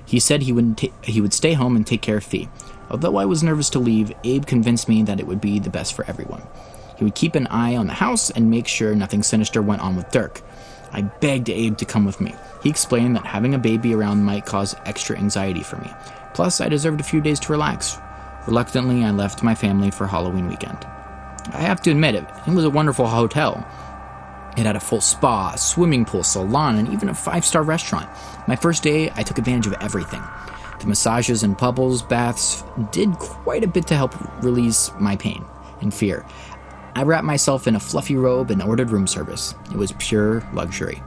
He 0.06 0.20
said 0.20 0.44
he 0.44 0.52
would 0.52 0.78
ta- 0.78 0.94
he 1.04 1.22
would 1.22 1.34
stay 1.34 1.54
home 1.54 1.76
and 1.76 1.86
take 1.86 2.02
care 2.02 2.18
of 2.18 2.24
Fee. 2.24 2.50
Although 2.90 3.18
I 3.18 3.26
was 3.26 3.44
nervous 3.44 3.70
to 3.72 3.80
leave, 3.80 4.14
Abe 4.24 4.46
convinced 4.46 4.88
me 4.88 5.04
that 5.04 5.20
it 5.20 5.28
would 5.28 5.42
be 5.42 5.60
the 5.60 5.70
best 5.70 5.94
for 5.94 6.06
everyone. 6.06 6.44
He 6.98 7.04
would 7.04 7.16
keep 7.16 7.36
an 7.36 7.48
eye 7.48 7.76
on 7.76 7.88
the 7.88 7.94
house 7.94 8.30
and 8.30 8.50
make 8.50 8.68
sure 8.68 8.96
nothing 8.96 9.24
sinister 9.24 9.62
went 9.62 9.82
on 9.82 9.96
with 9.96 10.12
Dirk. 10.12 10.42
I 10.92 11.02
begged 11.02 11.50
Abe 11.50 11.78
to 11.78 11.86
come 11.86 12.06
with 12.06 12.22
me. 12.22 12.34
He 12.64 12.70
explained 12.70 13.16
that 13.16 13.26
having 13.26 13.54
a 13.54 13.60
baby 13.60 13.94
around 13.94 14.24
might 14.24 14.46
cause 14.46 14.76
extra 14.86 15.18
anxiety 15.18 15.62
for 15.62 15.78
me. 15.78 15.92
Plus, 16.34 16.62
I 16.62 16.70
deserved 16.70 17.02
a 17.02 17.04
few 17.04 17.22
days 17.22 17.40
to 17.42 17.52
relax. 17.52 17.98
Reluctantly, 18.48 19.04
I 19.04 19.12
left 19.12 19.44
my 19.44 19.56
family 19.56 19.92
for 19.92 20.08
Halloween 20.08 20.48
weekend. 20.48 20.78
I 21.54 21.62
have 21.62 21.82
to 21.84 21.92
admit, 21.92 22.16
it, 22.16 22.26
it 22.48 22.54
was 22.54 22.66
a 22.66 22.70
wonderful 22.70 23.08
hotel. 23.08 23.66
It 24.58 24.66
had 24.66 24.76
a 24.76 24.80
full 24.80 25.02
spa, 25.02 25.56
swimming 25.56 26.06
pool, 26.06 26.24
salon, 26.24 26.78
and 26.78 26.88
even 26.94 27.10
a 27.10 27.14
five 27.14 27.44
star 27.44 27.64
restaurant. 27.64 28.10
My 28.48 28.56
first 28.56 28.84
day, 28.84 29.12
I 29.16 29.24
took 29.24 29.38
advantage 29.38 29.68
of 29.68 29.74
everything. 29.82 30.24
The 30.80 30.88
massages 30.88 31.44
and 31.44 31.58
bubbles 31.58 32.02
baths 32.02 32.64
did 32.92 33.14
quite 33.14 33.64
a 33.64 33.68
bit 33.68 33.88
to 33.88 33.96
help 33.96 34.16
release 34.44 34.92
my 35.00 35.16
pain 35.16 35.44
and 35.82 35.94
fear. 35.94 36.26
I 36.96 37.04
wrapped 37.04 37.26
myself 37.26 37.68
in 37.68 37.76
a 37.76 37.80
fluffy 37.80 38.16
robe 38.16 38.52
and 38.52 38.62
ordered 38.62 38.90
room 38.90 39.06
service. 39.06 39.54
It 39.72 39.78
was 39.78 39.92
pure 40.00 40.48
luxury. 40.54 41.04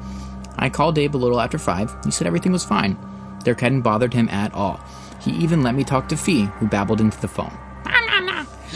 I 0.57 0.68
called 0.68 0.98
Abe 0.98 1.16
a 1.16 1.18
little 1.18 1.40
after 1.40 1.59
five. 1.59 1.94
He 2.05 2.11
said 2.11 2.27
everything 2.27 2.53
was 2.53 2.64
fine. 2.64 2.96
Dirk 3.44 3.61
hadn't 3.61 3.83
bothered 3.83 4.12
him 4.12 4.29
at 4.29 4.53
all. 4.55 4.81
He 5.20 5.31
even 5.33 5.62
let 5.62 5.74
me 5.74 5.85
talk 5.85 6.09
to 6.09 6.16
Fee, 6.16 6.44
who 6.59 6.66
babbled 6.68 7.01
into 7.01 7.18
the 7.20 7.29
phone. 7.29 7.53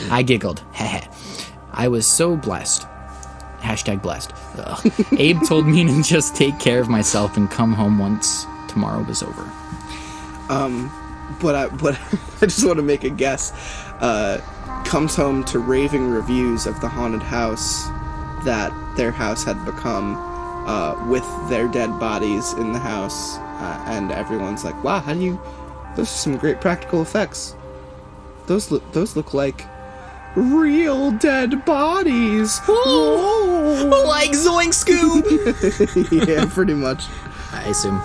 I 0.09 0.23
giggled. 0.23 0.59
Heh 0.73 1.01
I 1.71 1.87
was 1.87 2.05
so 2.07 2.35
blessed. 2.35 2.87
Hashtag 3.59 4.01
blessed. 4.01 4.33
Ugh. 4.57 4.91
Abe 5.17 5.37
told 5.47 5.67
me 5.67 5.83
to 5.85 6.03
just 6.03 6.35
take 6.35 6.59
care 6.59 6.79
of 6.79 6.89
myself 6.89 7.37
and 7.37 7.49
come 7.49 7.73
home 7.73 7.97
once 7.99 8.45
tomorrow 8.67 9.03
was 9.03 9.23
over. 9.23 9.49
Um, 10.49 10.91
But 11.41 11.55
I, 11.55 11.67
but 11.67 11.97
I 12.41 12.45
just 12.45 12.65
want 12.65 12.77
to 12.77 12.83
make 12.83 13.03
a 13.03 13.09
guess. 13.09 13.51
Uh, 14.03 14.37
comes 14.83 15.15
home 15.15 15.45
to 15.45 15.59
raving 15.59 16.09
reviews 16.09 16.65
of 16.65 16.77
the 16.81 16.89
haunted 16.89 17.23
house 17.23 17.87
that 18.43 18.73
their 18.97 19.11
house 19.11 19.45
had 19.45 19.63
become, 19.63 20.17
uh, 20.67 20.93
with 21.07 21.25
their 21.49 21.69
dead 21.69 21.89
bodies 22.01 22.51
in 22.53 22.73
the 22.73 22.79
house, 22.79 23.37
uh, 23.37 23.81
and 23.87 24.11
everyone's 24.11 24.65
like, 24.65 24.83
"Wow, 24.83 24.99
how 24.99 25.13
do 25.13 25.21
you? 25.21 25.39
Those 25.95 26.07
are 26.07 26.17
some 26.17 26.35
great 26.35 26.59
practical 26.59 27.01
effects. 27.01 27.55
Those 28.47 28.71
look, 28.71 28.83
those 28.91 29.15
look 29.15 29.33
like." 29.33 29.65
Real 30.35 31.11
dead 31.11 31.63
bodies. 31.63 32.59
Whoa. 32.65 34.03
Like 34.05 34.31
Zoink 34.31 34.73
Scoob! 34.73 36.27
yeah, 36.27 36.45
pretty 36.53 36.73
much. 36.73 37.05
I 37.53 37.63
assume. 37.69 37.99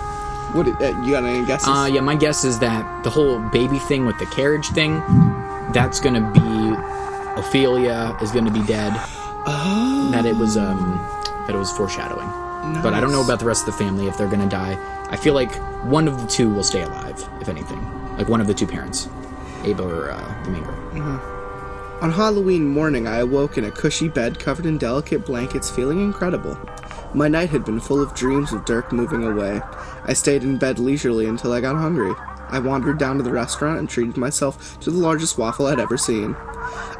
What 0.53 0.65
uh, 0.65 1.03
you 1.03 1.11
got 1.11 1.25
any 1.25 1.45
guesses? 1.45 1.67
Uh, 1.67 1.89
yeah, 1.91 2.01
my 2.01 2.15
guess 2.15 2.45
is 2.45 2.57
that 2.59 3.03
the 3.03 3.09
whole 3.09 3.39
baby 3.49 3.79
thing 3.79 4.05
with 4.05 4.17
the 4.17 4.25
carriage 4.27 4.69
thing, 4.69 5.01
that's 5.73 5.99
gonna 5.99 6.31
be 6.31 7.39
Ophelia 7.39 8.17
is 8.21 8.31
gonna 8.31 8.51
be 8.51 8.63
dead. 8.65 8.93
That 10.11 10.25
it 10.25 10.35
was 10.35 10.57
um 10.57 10.97
that 11.47 11.55
it 11.55 11.57
was 11.57 11.71
foreshadowing. 11.71 12.27
But 12.83 12.93
I 12.93 12.99
don't 12.99 13.11
know 13.11 13.23
about 13.23 13.39
the 13.39 13.45
rest 13.45 13.67
of 13.67 13.73
the 13.73 13.83
family 13.83 14.07
if 14.07 14.17
they're 14.17 14.27
gonna 14.27 14.49
die. 14.49 14.77
I 15.09 15.15
feel 15.15 15.33
like 15.33 15.53
one 15.85 16.07
of 16.07 16.21
the 16.21 16.27
two 16.27 16.49
will 16.53 16.63
stay 16.63 16.83
alive, 16.83 17.27
if 17.41 17.49
anything. 17.49 17.81
Like 18.17 18.27
one 18.27 18.41
of 18.41 18.47
the 18.47 18.53
two 18.53 18.67
parents, 18.67 19.07
Ava 19.63 19.83
or 19.83 20.11
uh, 20.11 20.43
the 20.43 20.51
main 20.51 20.63
girl. 20.63 21.35
On 22.01 22.11
Halloween 22.11 22.65
morning, 22.67 23.07
I 23.07 23.17
awoke 23.17 23.57
in 23.57 23.65
a 23.65 23.71
cushy 23.71 24.07
bed 24.07 24.39
covered 24.39 24.65
in 24.65 24.77
delicate 24.77 25.25
blankets, 25.25 25.69
feeling 25.69 25.99
incredible. 25.99 26.57
My 27.13 27.27
night 27.27 27.49
had 27.49 27.65
been 27.65 27.79
full 27.79 28.01
of 28.01 28.13
dreams 28.13 28.53
of 28.53 28.65
Dirk 28.65 28.93
moving 28.93 29.23
away. 29.23 29.61
I 30.05 30.13
stayed 30.13 30.43
in 30.43 30.57
bed 30.57 30.79
leisurely 30.79 31.25
until 31.25 31.51
I 31.51 31.59
got 31.59 31.75
hungry. 31.75 32.13
I 32.49 32.59
wandered 32.59 32.97
down 32.97 33.17
to 33.17 33.23
the 33.23 33.31
restaurant 33.31 33.79
and 33.79 33.89
treated 33.89 34.17
myself 34.17 34.79
to 34.81 34.91
the 34.91 34.97
largest 34.97 35.37
waffle 35.37 35.67
I'd 35.67 35.79
ever 35.79 35.97
seen. 35.97 36.35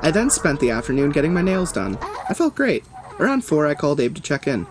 I 0.02 0.12
then 0.12 0.30
spent 0.30 0.60
the 0.60 0.72
afternoon 0.72 1.10
getting 1.10 1.34
my 1.34 1.42
nails 1.42 1.72
done. 1.72 1.98
I 2.30 2.34
felt 2.34 2.56
great. 2.56 2.84
Around 3.20 3.44
4, 3.44 3.68
I 3.68 3.74
called 3.74 4.00
Abe 4.00 4.16
to 4.16 4.22
check 4.22 4.48
in. 4.48 4.68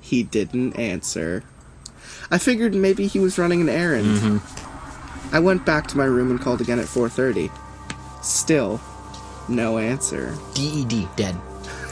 He 0.00 0.22
didn't 0.22 0.74
answer. 0.74 1.42
I 2.30 2.38
figured 2.38 2.74
maybe 2.74 3.06
he 3.06 3.18
was 3.18 3.38
running 3.38 3.60
an 3.60 3.68
errand. 3.68 4.06
Mm-hmm. 4.06 5.34
I 5.34 5.40
went 5.40 5.64
back 5.64 5.86
to 5.88 5.96
my 5.96 6.04
room 6.04 6.30
and 6.30 6.40
called 6.40 6.60
again 6.60 6.78
at 6.78 6.86
4:30. 6.86 7.50
Still, 8.22 8.80
no 9.48 9.78
answer. 9.78 10.34
DED 10.54 11.08
dead. 11.16 11.36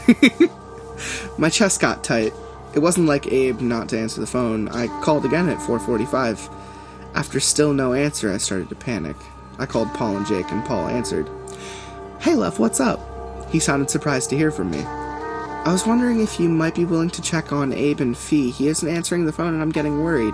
My 1.37 1.49
chest 1.49 1.81
got 1.81 2.03
tight. 2.03 2.33
It 2.73 2.79
wasn't 2.79 3.07
like 3.07 3.31
Abe 3.31 3.59
not 3.61 3.89
to 3.89 3.99
answer 3.99 4.21
the 4.21 4.27
phone. 4.27 4.69
I 4.69 4.87
called 5.01 5.25
again 5.25 5.49
at 5.49 5.59
4:45. 5.59 6.49
After 7.15 7.39
still 7.39 7.73
no 7.73 7.93
answer, 7.93 8.31
I 8.31 8.37
started 8.37 8.69
to 8.69 8.75
panic. 8.75 9.15
I 9.59 9.65
called 9.65 9.93
Paul 9.93 10.17
and 10.17 10.25
Jake, 10.25 10.51
and 10.51 10.65
Paul 10.65 10.87
answered. 10.87 11.29
Hey, 12.19 12.35
Lef, 12.35 12.59
what's 12.59 12.79
up? 12.79 12.99
He 13.51 13.59
sounded 13.59 13.89
surprised 13.89 14.29
to 14.31 14.37
hear 14.37 14.49
from 14.49 14.71
me. 14.71 14.81
I 14.81 15.71
was 15.71 15.85
wondering 15.85 16.21
if 16.21 16.39
you 16.39 16.49
might 16.49 16.75
be 16.75 16.85
willing 16.85 17.11
to 17.11 17.21
check 17.21 17.53
on 17.53 17.71
Abe 17.71 18.01
and 18.01 18.17
Fee. 18.17 18.49
He 18.49 18.67
isn't 18.67 18.87
answering 18.89 19.25
the 19.25 19.31
phone, 19.31 19.53
and 19.53 19.61
I'm 19.61 19.71
getting 19.71 20.03
worried. 20.03 20.33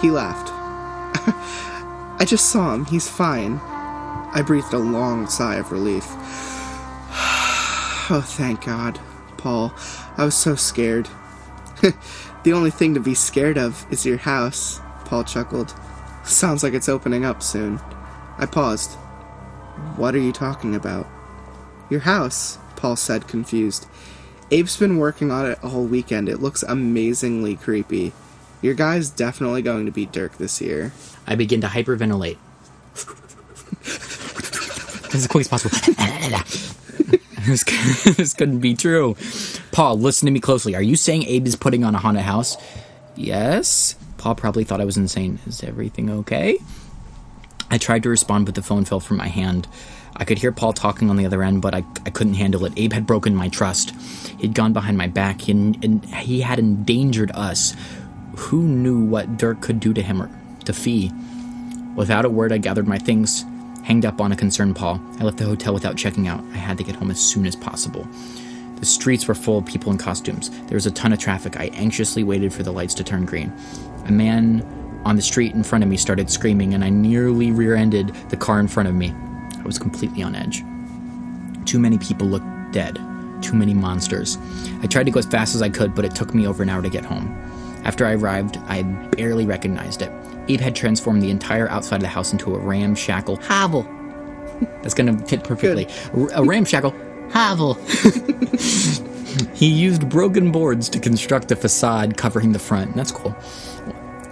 He 0.00 0.10
laughed. 0.10 0.50
I 2.20 2.24
just 2.26 2.50
saw 2.50 2.74
him. 2.74 2.84
He's 2.84 3.08
fine. 3.08 3.58
I 3.64 4.42
breathed 4.46 4.74
a 4.74 4.78
long 4.78 5.26
sigh 5.28 5.56
of 5.56 5.72
relief. 5.72 6.06
Oh, 8.12 8.24
thank 8.26 8.64
God. 8.64 8.98
Paul, 9.36 9.72
I 10.16 10.24
was 10.24 10.34
so 10.34 10.56
scared. 10.56 11.08
the 12.42 12.52
only 12.52 12.72
thing 12.72 12.94
to 12.94 13.00
be 13.00 13.14
scared 13.14 13.56
of 13.56 13.86
is 13.88 14.04
your 14.04 14.16
house, 14.16 14.80
Paul 15.10 15.24
chuckled. 15.24 15.74
Sounds 16.24 16.62
like 16.62 16.72
it's 16.72 16.88
opening 16.88 17.24
up 17.24 17.42
soon. 17.42 17.80
I 18.38 18.46
paused. 18.46 18.92
What 19.96 20.14
are 20.14 20.20
you 20.20 20.30
talking 20.30 20.76
about? 20.76 21.08
Your 21.90 21.98
house, 21.98 22.58
Paul 22.76 22.94
said, 22.94 23.26
confused. 23.26 23.88
Abe's 24.52 24.76
been 24.76 24.98
working 24.98 25.32
on 25.32 25.46
it 25.46 25.58
all 25.64 25.82
weekend. 25.82 26.28
It 26.28 26.40
looks 26.40 26.62
amazingly 26.62 27.56
creepy. 27.56 28.12
Your 28.62 28.74
guy's 28.74 29.10
definitely 29.10 29.62
going 29.62 29.84
to 29.86 29.90
beat 29.90 30.12
Dirk 30.12 30.38
this 30.38 30.60
year. 30.60 30.92
I 31.26 31.34
begin 31.34 31.60
to 31.62 31.66
hyperventilate. 31.66 32.38
as 35.12 35.26
quick 35.26 35.40
as 35.40 35.48
possible. 35.48 35.76
this, 37.46 37.64
this 38.16 38.32
couldn't 38.32 38.60
be 38.60 38.76
true. 38.76 39.16
Paul, 39.72 39.98
listen 39.98 40.26
to 40.26 40.32
me 40.32 40.38
closely. 40.38 40.76
Are 40.76 40.82
you 40.82 40.94
saying 40.94 41.24
Abe 41.24 41.48
is 41.48 41.56
putting 41.56 41.82
on 41.82 41.96
a 41.96 41.98
haunted 41.98 42.22
house? 42.22 42.56
Yes. 43.16 43.96
Paul 44.20 44.34
probably 44.34 44.64
thought 44.64 44.82
I 44.82 44.84
was 44.84 44.98
insane. 44.98 45.38
Is 45.46 45.62
everything 45.62 46.10
okay? 46.10 46.58
I 47.70 47.78
tried 47.78 48.02
to 48.02 48.10
respond, 48.10 48.44
but 48.44 48.54
the 48.54 48.60
phone 48.60 48.84
fell 48.84 49.00
from 49.00 49.16
my 49.16 49.28
hand. 49.28 49.66
I 50.14 50.26
could 50.26 50.36
hear 50.36 50.52
Paul 50.52 50.74
talking 50.74 51.08
on 51.08 51.16
the 51.16 51.24
other 51.24 51.42
end, 51.42 51.62
but 51.62 51.74
I, 51.74 51.84
I 52.04 52.10
couldn't 52.10 52.34
handle 52.34 52.66
it. 52.66 52.74
Abe 52.76 52.92
had 52.92 53.06
broken 53.06 53.34
my 53.34 53.48
trust. 53.48 53.94
He'd 54.38 54.52
gone 54.52 54.74
behind 54.74 54.98
my 54.98 55.06
back, 55.06 55.48
and, 55.48 55.82
and 55.82 56.04
he 56.04 56.42
had 56.42 56.58
endangered 56.58 57.30
us. 57.30 57.74
Who 58.36 58.60
knew 58.60 59.02
what 59.02 59.38
Dirk 59.38 59.62
could 59.62 59.80
do 59.80 59.94
to 59.94 60.02
him 60.02 60.20
or 60.20 60.30
to 60.66 60.74
Fee? 60.74 61.10
Without 61.96 62.26
a 62.26 62.30
word, 62.30 62.52
I 62.52 62.58
gathered 62.58 62.86
my 62.86 62.98
things, 62.98 63.46
hanged 63.84 64.04
up 64.04 64.20
on 64.20 64.32
a 64.32 64.36
concerned 64.36 64.76
Paul. 64.76 65.00
I 65.18 65.24
left 65.24 65.38
the 65.38 65.46
hotel 65.46 65.72
without 65.72 65.96
checking 65.96 66.28
out. 66.28 66.44
I 66.52 66.58
had 66.58 66.76
to 66.76 66.84
get 66.84 66.96
home 66.96 67.10
as 67.10 67.20
soon 67.20 67.46
as 67.46 67.56
possible. 67.56 68.06
The 68.80 68.86
streets 68.86 69.28
were 69.28 69.34
full 69.34 69.58
of 69.58 69.66
people 69.66 69.92
in 69.92 69.98
costumes. 69.98 70.50
There 70.66 70.76
was 70.76 70.86
a 70.86 70.90
ton 70.90 71.14
of 71.14 71.18
traffic. 71.18 71.58
I 71.58 71.66
anxiously 71.68 72.22
waited 72.22 72.52
for 72.52 72.62
the 72.62 72.72
lights 72.72 72.94
to 72.94 73.04
turn 73.04 73.24
green. 73.26 73.52
A 74.06 74.12
man 74.12 74.62
on 75.04 75.16
the 75.16 75.22
street 75.22 75.54
in 75.54 75.62
front 75.62 75.84
of 75.84 75.90
me 75.90 75.96
started 75.96 76.30
screaming, 76.30 76.74
and 76.74 76.84
I 76.84 76.90
nearly 76.90 77.50
rear 77.50 77.74
ended 77.74 78.08
the 78.28 78.36
car 78.36 78.60
in 78.60 78.68
front 78.68 78.88
of 78.88 78.94
me. 78.94 79.14
I 79.58 79.62
was 79.62 79.78
completely 79.78 80.22
on 80.22 80.34
edge. 80.34 80.62
Too 81.66 81.78
many 81.78 81.98
people 81.98 82.26
looked 82.26 82.46
dead. 82.72 82.98
Too 83.42 83.54
many 83.54 83.74
monsters. 83.74 84.38
I 84.82 84.86
tried 84.86 85.04
to 85.04 85.10
go 85.10 85.18
as 85.18 85.26
fast 85.26 85.54
as 85.54 85.62
I 85.62 85.68
could, 85.68 85.94
but 85.94 86.04
it 86.04 86.14
took 86.14 86.34
me 86.34 86.46
over 86.46 86.62
an 86.62 86.68
hour 86.68 86.82
to 86.82 86.90
get 86.90 87.04
home. 87.04 87.28
After 87.84 88.04
I 88.04 88.14
arrived, 88.14 88.58
I 88.66 88.82
barely 88.82 89.46
recognized 89.46 90.02
it. 90.02 90.12
Abe 90.48 90.60
had 90.60 90.76
transformed 90.76 91.22
the 91.22 91.30
entire 91.30 91.68
outside 91.68 91.96
of 91.96 92.02
the 92.02 92.08
house 92.08 92.32
into 92.32 92.54
a 92.54 92.58
ramshackle 92.58 93.36
hovel. 93.36 93.82
That's 94.82 94.94
gonna 94.94 95.18
fit 95.26 95.44
perfectly. 95.44 95.86
A 96.34 96.44
ramshackle 96.44 96.94
hovel. 97.30 97.74
he 99.54 99.68
used 99.68 100.08
broken 100.08 100.50
boards 100.50 100.88
to 100.90 100.98
construct 100.98 101.50
a 101.52 101.56
facade 101.56 102.16
covering 102.16 102.52
the 102.52 102.58
front. 102.58 102.94
That's 102.96 103.12
cool. 103.12 103.36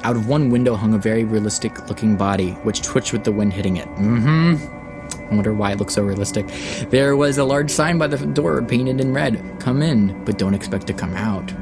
Out 0.09 0.17
of 0.17 0.27
one 0.27 0.49
window 0.49 0.75
hung 0.75 0.95
a 0.95 0.99
very 0.99 1.25
realistic 1.25 1.87
looking 1.87 2.17
body, 2.17 2.53
which 2.63 2.81
twitched 2.81 3.13
with 3.13 3.25
the 3.25 3.31
wind 3.31 3.53
hitting 3.53 3.77
it. 3.77 3.87
Mm-hmm. 3.97 5.31
I 5.31 5.35
wonder 5.35 5.53
why 5.53 5.73
it 5.73 5.79
looks 5.79 5.97
so 5.97 6.03
realistic. 6.03 6.47
There 6.89 7.15
was 7.15 7.37
a 7.37 7.45
large 7.45 7.71
sign 7.71 7.99
by 7.99 8.07
the 8.07 8.17
door 8.27 8.63
painted 8.63 9.03
in 9.03 9.13
red 9.13 9.61
Come 9.61 9.83
in, 9.83 10.25
but 10.25 10.39
don't 10.39 10.55
expect 10.55 10.87
to 10.87 10.95
come 10.95 11.15
out. 11.15 11.53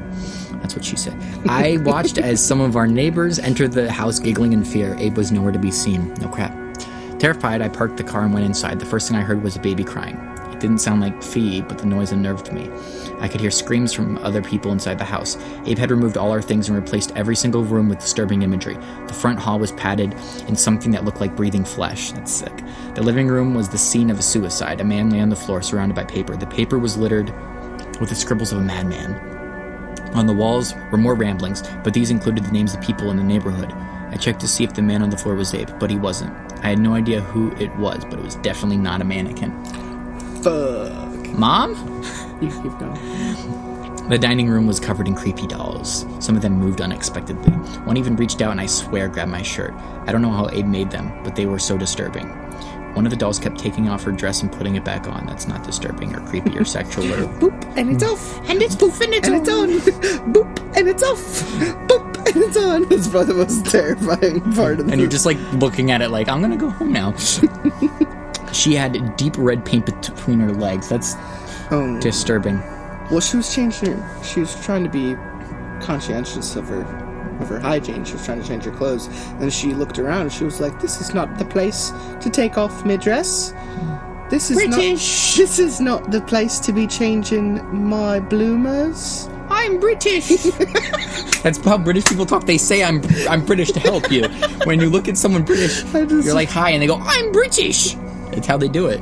That's 0.61 0.73
what 0.73 0.85
she 0.85 0.95
said. 0.95 1.21
I 1.49 1.75
watched 1.81 2.19
as 2.19 2.41
some 2.41 2.61
of 2.61 2.77
our 2.77 2.87
neighbors 2.87 3.37
entered 3.37 3.73
the 3.73 3.91
house 3.91 4.17
giggling 4.17 4.53
in 4.53 4.63
fear. 4.63 4.95
Abe 4.97 5.17
was 5.17 5.29
nowhere 5.29 5.51
to 5.51 5.59
be 5.59 5.69
seen. 5.69 6.13
No 6.21 6.29
crap. 6.29 6.55
Terrified, 7.19 7.61
I 7.61 7.67
parked 7.67 7.97
the 7.97 8.05
car 8.05 8.23
and 8.23 8.33
went 8.33 8.45
inside. 8.45 8.79
The 8.79 8.85
first 8.85 9.09
thing 9.09 9.17
I 9.17 9.23
heard 9.23 9.43
was 9.43 9.57
a 9.57 9.59
baby 9.59 9.83
crying. 9.83 10.15
It 10.57 10.61
didn't 10.61 10.79
sound 10.79 11.01
like 11.01 11.21
Fee, 11.21 11.61
but 11.61 11.77
the 11.77 11.85
noise 11.85 12.11
unnerved 12.11 12.51
me. 12.51 12.67
I 13.19 13.27
could 13.27 13.39
hear 13.41 13.51
screams 13.51 13.93
from 13.93 14.17
other 14.17 14.41
people 14.41 14.71
inside 14.71 14.97
the 14.97 15.05
house. 15.05 15.37
Abe 15.67 15.77
had 15.77 15.91
removed 15.91 16.17
all 16.17 16.31
our 16.31 16.41
things 16.41 16.67
and 16.67 16.75
replaced 16.75 17.15
every 17.15 17.35
single 17.35 17.63
room 17.63 17.89
with 17.89 17.99
disturbing 17.99 18.41
imagery. 18.41 18.73
The 19.05 19.13
front 19.13 19.37
hall 19.37 19.59
was 19.59 19.71
padded 19.73 20.15
in 20.47 20.55
something 20.55 20.89
that 20.93 21.05
looked 21.05 21.21
like 21.21 21.35
breathing 21.35 21.63
flesh. 21.63 22.11
That's 22.11 22.31
sick. 22.31 22.63
The 22.95 23.03
living 23.03 23.27
room 23.27 23.53
was 23.53 23.69
the 23.69 23.77
scene 23.77 24.09
of 24.09 24.17
a 24.17 24.23
suicide. 24.23 24.81
A 24.81 24.83
man 24.83 25.11
lay 25.11 25.19
on 25.19 25.29
the 25.29 25.35
floor 25.35 25.61
surrounded 25.61 25.93
by 25.93 26.05
paper. 26.05 26.35
The 26.35 26.47
paper 26.47 26.79
was 26.79 26.97
littered 26.97 27.31
with 27.99 28.09
the 28.09 28.15
scribbles 28.15 28.51
of 28.51 28.57
a 28.57 28.63
madman. 28.63 29.13
On 30.15 30.25
the 30.25 30.33
walls 30.33 30.73
were 30.91 30.97
more 30.97 31.13
ramblings, 31.13 31.61
but 31.83 31.93
these 31.93 32.09
included 32.09 32.45
the 32.45 32.51
names 32.51 32.73
of 32.73 32.81
people 32.81 33.11
in 33.11 33.17
the 33.17 33.23
neighborhood. 33.23 33.71
I 34.09 34.15
checked 34.15 34.39
to 34.39 34.47
see 34.47 34.63
if 34.63 34.73
the 34.73 34.81
man 34.81 35.03
on 35.03 35.11
the 35.11 35.17
floor 35.17 35.35
was 35.35 35.53
Abe, 35.53 35.69
but 35.79 35.91
he 35.91 35.97
wasn't. 35.97 36.35
I 36.63 36.69
had 36.69 36.79
no 36.79 36.95
idea 36.95 37.21
who 37.21 37.51
it 37.57 37.75
was, 37.75 38.03
but 38.05 38.15
it 38.15 38.23
was 38.23 38.37
definitely 38.37 38.77
not 38.77 39.01
a 39.01 39.05
mannequin. 39.05 39.51
Fuck. 40.47 41.27
Mom? 41.37 41.75
You 42.41 42.49
keep 42.61 42.79
going. 42.79 44.07
The 44.07 44.17
dining 44.17 44.47
room 44.47 44.65
was 44.65 44.79
covered 44.79 45.05
in 45.05 45.13
creepy 45.15 45.45
dolls. 45.45 46.05
Some 46.19 46.37
of 46.37 46.41
them 46.41 46.53
moved 46.53 46.79
unexpectedly. 46.79 47.51
One 47.83 47.97
even 47.97 48.15
reached 48.15 48.41
out 48.41 48.51
and 48.51 48.61
I 48.61 48.65
swear 48.65 49.09
grabbed 49.09 49.29
my 49.29 49.41
shirt. 49.41 49.73
I 50.05 50.13
don't 50.13 50.21
know 50.21 50.31
how 50.31 50.47
Abe 50.51 50.65
made 50.65 50.89
them, 50.89 51.11
but 51.25 51.35
they 51.35 51.45
were 51.47 51.59
so 51.59 51.77
disturbing. 51.77 52.29
One 52.95 53.05
of 53.05 53.09
the 53.09 53.17
dolls 53.17 53.39
kept 53.39 53.59
taking 53.59 53.89
off 53.89 54.03
her 54.03 54.13
dress 54.13 54.41
and 54.41 54.49
putting 54.49 54.75
it 54.75 54.85
back 54.85 55.09
on. 55.09 55.25
That's 55.25 55.49
not 55.49 55.65
disturbing 55.65 56.15
or 56.15 56.25
creepy 56.29 56.57
or 56.57 56.63
sexual 56.63 57.11
or 57.11 57.27
Boop, 57.39 57.77
and 57.77 57.91
it's 57.91 58.03
off. 58.03 58.49
And 58.49 58.61
it's 58.61 58.75
poof 58.75 59.01
and 59.01 59.13
it's 59.13 59.27
And 59.27 59.35
it's 59.35 59.49
on. 59.49 59.69
Boop, 60.33 60.77
and 60.77 60.87
it's 60.87 61.03
off. 61.03 61.41
Boop, 61.89 62.25
and 62.25 62.37
it's 62.37 62.55
on. 62.55 62.89
It's 62.89 63.09
probably 63.09 63.33
the 63.33 63.39
most 63.43 63.65
terrifying 63.65 64.39
part 64.53 64.79
of 64.79 64.85
the 64.85 64.93
and 64.93 65.01
you're 65.01 65.09
just 65.09 65.25
like 65.25 65.37
looking 65.53 65.91
at 65.91 66.01
it 66.01 66.09
like 66.09 66.29
I'm 66.29 66.39
gonna 66.39 66.55
go 66.55 66.69
home 66.69 66.93
now. 66.93 67.13
she 68.53 68.73
had 68.75 69.15
deep 69.17 69.35
red 69.37 69.63
paint 69.65 69.85
between 69.85 70.39
her 70.39 70.51
legs. 70.51 70.89
That's 70.89 71.15
Oh. 71.71 71.99
disturbing. 71.99 72.61
Well, 73.11 73.19
she 73.19 73.37
was 73.37 73.53
changing 73.53 73.93
her. 73.93 74.23
She 74.23 74.39
was 74.41 74.55
trying 74.63 74.83
to 74.83 74.89
be 74.89 75.15
conscientious 75.81 76.55
of 76.55 76.67
her 76.69 76.81
of 77.39 77.47
her 77.49 77.59
hygiene. 77.59 78.03
She 78.03 78.13
was 78.13 78.25
trying 78.25 78.41
to 78.41 78.47
change 78.47 78.63
her 78.63 78.71
clothes, 78.71 79.09
and 79.39 79.53
she 79.53 79.73
looked 79.75 79.99
around. 79.99 80.21
and 80.21 80.33
She 80.33 80.43
was 80.43 80.59
like, 80.59 80.79
"This 80.81 80.99
is 80.99 81.13
not 81.13 81.37
the 81.37 81.45
place 81.45 81.91
to 82.21 82.29
take 82.29 82.57
off 82.57 82.83
my 82.83 82.95
dress. 82.95 83.53
This 84.31 84.49
is 84.49 84.57
British. 84.57 85.37
not. 85.37 85.37
This 85.37 85.59
is 85.59 85.79
not 85.79 86.11
the 86.11 86.21
place 86.21 86.59
to 86.59 86.73
be 86.73 86.87
changing 86.87 87.61
my 87.71 88.19
bloomers." 88.19 89.29
I'm 89.49 89.79
British. 89.79 90.27
That's 91.43 91.57
how 91.63 91.77
British 91.77 92.05
people 92.05 92.25
talk. 92.25 92.45
They 92.45 92.57
say 92.57 92.83
I'm 92.83 93.01
I'm 93.29 93.45
British 93.45 93.71
to 93.73 93.79
help 93.79 94.11
you. 94.11 94.23
When 94.65 94.79
you 94.81 94.89
look 94.89 95.07
at 95.07 95.15
someone 95.17 95.43
British, 95.43 95.83
just- 95.83 96.25
you're 96.25 96.33
like 96.33 96.49
hi, 96.49 96.71
and 96.71 96.81
they 96.81 96.87
go 96.87 96.99
I'm 97.01 97.31
British. 97.31 97.95
That's 98.37 98.45
how 98.45 98.57
they 98.57 98.67
do 98.67 98.85
it. 98.85 99.01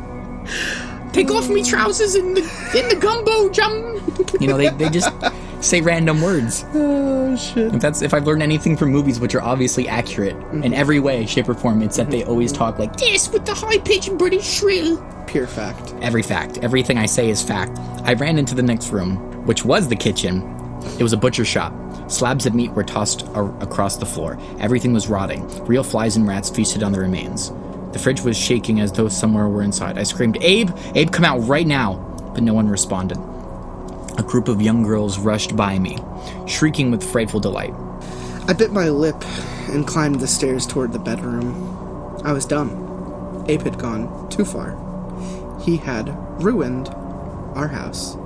Take 1.11 1.29
off 1.29 1.49
me 1.49 1.61
trousers 1.61 2.15
in 2.15 2.35
the 2.35 2.41
in 2.73 2.87
the 2.87 2.95
gumbo 2.95 3.49
jump. 3.49 4.41
You 4.41 4.47
know 4.47 4.55
they, 4.55 4.69
they 4.69 4.89
just 4.89 5.11
say 5.59 5.81
random 5.81 6.21
words. 6.21 6.63
Oh 6.73 7.35
shit! 7.35 7.75
If 7.75 7.81
that's 7.81 8.01
if 8.01 8.13
I've 8.13 8.25
learned 8.25 8.41
anything 8.41 8.77
from 8.77 8.91
movies, 8.91 9.19
which 9.19 9.35
are 9.35 9.41
obviously 9.41 9.89
accurate 9.89 10.37
mm-hmm. 10.37 10.63
in 10.63 10.73
every 10.73 11.01
way, 11.01 11.25
shape, 11.25 11.49
or 11.49 11.53
form, 11.53 11.81
it's 11.81 11.97
that 11.97 12.09
they 12.09 12.21
mm-hmm. 12.21 12.29
always 12.29 12.53
talk 12.53 12.79
like 12.79 12.95
this 12.95 13.29
with 13.29 13.45
the 13.45 13.53
high 13.53 13.77
pitched 13.79 14.17
British 14.17 14.45
shrill. 14.49 15.05
Pure 15.27 15.47
fact. 15.47 15.93
Every 16.01 16.23
fact, 16.23 16.59
everything 16.59 16.97
I 16.97 17.07
say 17.07 17.29
is 17.29 17.43
fact. 17.43 17.77
I 18.05 18.13
ran 18.13 18.37
into 18.37 18.55
the 18.55 18.63
next 18.63 18.91
room, 18.91 19.17
which 19.45 19.65
was 19.65 19.89
the 19.89 19.97
kitchen. 19.97 20.43
It 20.97 21.03
was 21.03 21.11
a 21.11 21.17
butcher 21.17 21.43
shop. 21.43 21.73
Slabs 22.09 22.45
of 22.45 22.55
meat 22.55 22.71
were 22.71 22.85
tossed 22.85 23.23
a- 23.33 23.53
across 23.59 23.97
the 23.97 24.05
floor. 24.05 24.39
Everything 24.61 24.93
was 24.93 25.09
rotting. 25.09 25.45
Real 25.65 25.83
flies 25.83 26.15
and 26.15 26.25
rats 26.25 26.49
feasted 26.49 26.83
on 26.83 26.93
the 26.93 26.99
remains. 27.01 27.51
The 27.95 28.01
fridge 28.01 28.23
was 28.23 28.35
shaking 28.35 28.81
as 28.81 28.91
though 28.91 29.07
somewhere 29.07 29.47
were 29.47 29.61
inside. 29.61 29.97
I 29.97 30.03
screamed, 30.03 30.37
Abe! 30.41 30.69
Abe, 30.95 31.11
come 31.11 31.23
out 31.23 31.37
right 31.47 31.65
now! 31.65 31.93
But 32.33 32.43
no 32.43 32.53
one 32.53 32.67
responded. 32.67 33.17
A 34.17 34.21
group 34.21 34.49
of 34.49 34.61
young 34.61 34.83
girls 34.83 35.17
rushed 35.17 35.55
by 35.55 35.79
me, 35.79 35.97
shrieking 36.45 36.91
with 36.91 37.09
frightful 37.09 37.39
delight. 37.39 37.73
I 38.49 38.53
bit 38.53 38.73
my 38.73 38.89
lip 38.89 39.23
and 39.69 39.87
climbed 39.87 40.19
the 40.19 40.27
stairs 40.27 40.67
toward 40.67 40.91
the 40.91 40.99
bedroom. 40.99 42.19
I 42.25 42.33
was 42.33 42.45
dumb. 42.45 43.45
Abe 43.47 43.61
had 43.61 43.79
gone 43.79 44.27
too 44.27 44.43
far. 44.43 44.75
He 45.61 45.77
had 45.77 46.09
ruined 46.43 46.89
our 47.55 47.69
house. 47.69 48.17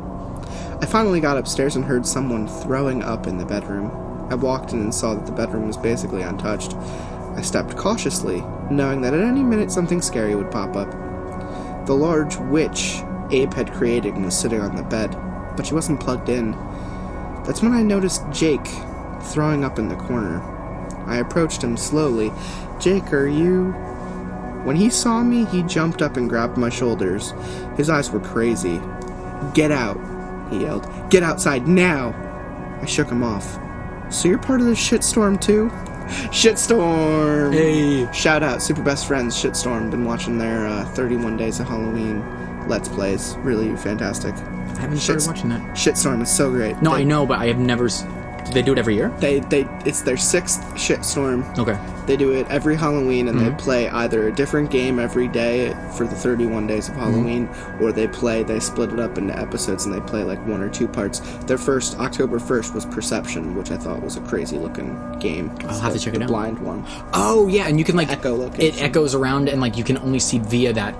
I 0.82 0.88
finally 0.88 1.20
got 1.20 1.38
upstairs 1.38 1.76
and 1.76 1.86
heard 1.86 2.08
someone 2.08 2.48
throwing 2.48 3.04
up 3.04 3.28
in 3.28 3.38
the 3.38 3.46
bedroom. 3.46 3.92
I 4.32 4.34
walked 4.34 4.74
in 4.74 4.80
and 4.80 4.96
saw 4.96 5.14
that 5.14 5.28
the 5.28 5.32
bedroom 5.32 5.68
was 5.68 5.78
basically 5.78 6.24
untouched. 6.24 6.74
I 7.40 7.42
stepped 7.42 7.78
cautiously, 7.78 8.44
knowing 8.70 9.00
that 9.00 9.14
at 9.14 9.22
any 9.22 9.44
minute 9.44 9.72
something 9.72 10.02
scary 10.02 10.36
would 10.36 10.52
pop 10.52 10.76
up. 10.76 10.92
The 11.86 11.94
large 11.94 12.36
witch 12.36 13.02
Abe 13.32 13.54
had 13.54 13.72
created 13.72 14.18
was 14.18 14.38
sitting 14.38 14.60
on 14.60 14.76
the 14.76 14.84
bed, 14.84 15.16
but 15.56 15.66
she 15.66 15.74
wasn't 15.74 16.02
plugged 16.02 16.28
in. 16.28 16.52
That's 17.46 17.62
when 17.62 17.72
I 17.72 17.82
noticed 17.82 18.30
Jake 18.34 18.68
throwing 19.22 19.64
up 19.64 19.80
in 19.80 19.88
the 19.88 19.96
corner. 19.96 20.42
I 21.08 21.20
approached 21.20 21.64
him 21.64 21.78
slowly. 21.78 22.34
Jake, 22.78 23.14
are 23.14 23.26
you. 23.26 23.72
When 24.66 24.76
he 24.76 24.90
saw 24.90 25.24
me, 25.24 25.46
he 25.46 25.64
jumped 25.64 26.02
up 26.02 26.18
and 26.18 26.28
grabbed 26.28 26.58
my 26.58 26.70
shoulders. 26.70 27.34
His 27.78 27.90
eyes 27.90 28.12
were 28.12 28.20
crazy. 28.20 28.82
Get 29.54 29.72
out, 29.72 29.98
he 30.52 30.64
yelled. 30.64 30.90
Get 31.10 31.24
outside 31.24 31.70
now! 31.70 32.14
I 32.82 32.86
shook 32.86 33.08
him 33.08 33.24
off. 33.24 33.58
So 34.12 34.28
you're 34.28 34.40
part 34.40 34.60
of 34.60 34.68
this 34.68 34.78
shitstorm 34.78 35.40
too? 35.40 35.72
Shitstorm! 36.32 37.54
Hey! 37.54 38.12
Shout 38.14 38.44
out, 38.44 38.62
super 38.62 38.82
best 38.82 39.06
friends, 39.08 39.36
Shitstorm. 39.36 39.92
Been 39.92 40.06
watching 40.06 40.38
their 40.38 40.68
uh, 40.68 40.86
31 40.90 41.38
Days 41.38 41.60
of 41.60 41.68
Halloween 41.68 42.24
Let's 42.68 42.90
Plays. 42.90 43.36
Really 43.40 43.76
fantastic. 43.76 44.34
I 44.36 44.82
haven't 44.82 44.98
started 45.00 45.28
watching 45.28 45.50
that. 45.50 45.62
Shitstorm 45.76 46.22
is 46.22 46.30
so 46.36 46.50
great. 46.52 46.82
No, 46.82 46.92
they, 46.96 47.02
I 47.02 47.04
know, 47.04 47.26
but 47.26 47.40
I 47.40 47.48
have 47.48 47.58
never. 47.60 47.86
s- 47.86 48.04
Do 48.46 48.54
they 48.54 48.62
do 48.62 48.72
it 48.74 48.78
every 48.80 48.96
year? 48.96 49.10
They, 49.20 49.40
they, 49.42 49.68
it's 49.86 50.02
their 50.02 50.18
sixth 50.18 50.62
Shitstorm. 50.76 51.58
Okay. 51.58 51.78
They 52.08 52.18
do 52.18 52.32
it 52.34 52.48
every 52.50 52.76
Halloween, 52.76 53.28
and 53.28 53.40
Mm-hmm. 53.40 53.50
they 53.56 53.64
play 53.64 53.90
either 53.90 54.28
a 54.28 54.32
different 54.32 54.72
game 54.72 54.98
every 55.00 55.28
day 55.28 55.76
for 55.96 56.06
the 56.08 56.16
31 56.16 56.66
days 56.68 56.90
of 56.90 56.96
Mm-hmm. 56.96 57.04
Halloween, 57.04 57.50
or 57.80 57.92
they 57.92 58.08
play, 58.08 58.42
they 58.44 58.60
split 58.60 58.92
it 58.92 59.00
up 59.00 59.18
into 59.18 59.38
episodes 59.38 59.86
and 59.86 59.94
they 59.94 60.00
play 60.02 60.24
like 60.24 60.40
one 60.48 60.62
or 60.62 60.70
two 60.70 60.88
parts. 60.88 61.20
Their 61.46 61.58
first, 61.60 62.00
October 62.00 62.40
1st, 62.40 62.74
was 62.74 62.86
Perception, 62.88 63.56
which 63.56 63.70
I 63.72 63.78
thought 63.78 64.02
was 64.02 64.18
a 64.18 64.22
crazy 64.22 64.58
looking 64.58 64.98
game. 65.20 65.52
I'll 65.68 65.80
have 65.80 65.94
to 65.94 66.00
The- 66.00 66.06
check 66.06 66.14
it 66.16 66.22
out. 66.24 66.28
blind 66.30 66.60
one. 66.60 66.84
Oh 67.14 67.48
yeah, 67.48 67.68
and 67.68 67.78
you 67.78 67.86
can 67.86 67.96
like 67.96 68.10
Echo 68.10 68.50
It 68.58 68.82
echoes 68.82 69.14
around, 69.14 69.48
and 69.50 69.62
like 69.62 69.78
you 69.78 69.84
can 69.84 69.98
only 70.00 70.20
see 70.20 70.40
via 70.40 70.74
that. 70.74 70.96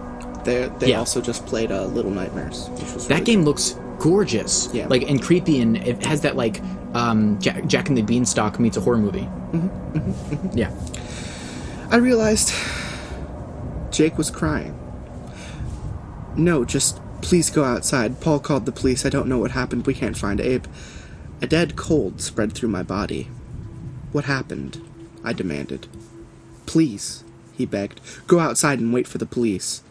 They, 0.46 0.70
they 0.80 0.90
Yeah. 0.92 1.00
also 1.00 1.20
just 1.22 1.46
played 1.48 1.72
uh, 1.72 1.86
Little 1.86 2.12
Nightmares, 2.12 2.70
which 2.70 2.94
was 2.94 3.08
That 3.08 3.16
really 3.16 3.26
game 3.26 3.44
looks 3.44 3.76
gorgeous. 4.00 4.70
Yeah. 4.74 4.88
Like 4.88 5.04
and 5.04 5.22
creepy, 5.22 5.62
and 5.62 5.78
it 5.78 6.04
has 6.06 6.22
that 6.22 6.36
like 6.36 6.62
um, 6.94 7.40
Jack, 7.40 7.66
Jack 7.68 7.90
and 7.90 7.98
the 7.98 8.02
Beanstalk 8.02 8.60
meets 8.60 8.78
a 8.78 8.82
horror 8.82 8.98
movie. 8.98 9.28
Mm-hmm, 9.52 10.58
Yeah. 10.58 10.72
I 11.92 11.98
realized 11.98 12.54
Jake 13.92 14.18
was 14.18 14.30
crying. 14.30 14.76
No, 16.36 16.64
just 16.66 17.00
please 17.22 17.50
go 17.50 17.64
outside. 17.64 18.22
Paul 18.22 18.40
called 18.40 18.66
the 18.66 18.72
police. 18.72 19.06
I 19.06 19.10
don't 19.10 19.28
know 19.28 19.40
what 19.40 19.52
happened. 19.52 19.86
We 19.88 19.94
can't 19.94 20.18
find 20.18 20.40
Abe. 20.40 20.66
A 21.42 21.48
dead 21.48 21.76
cold 21.76 22.22
spread 22.22 22.54
through 22.54 22.70
my 22.70 22.84
body. 22.84 23.30
What 24.12 24.26
happened? 24.26 24.82
I 25.24 25.34
demanded. 25.34 25.88
Please, 26.66 27.24
he 27.54 27.66
begged. 27.66 28.00
Go 28.28 28.40
outside 28.40 28.80
and 28.80 28.94
wait 28.94 29.08
for 29.08 29.18
the 29.18 29.26
police. 29.26 29.82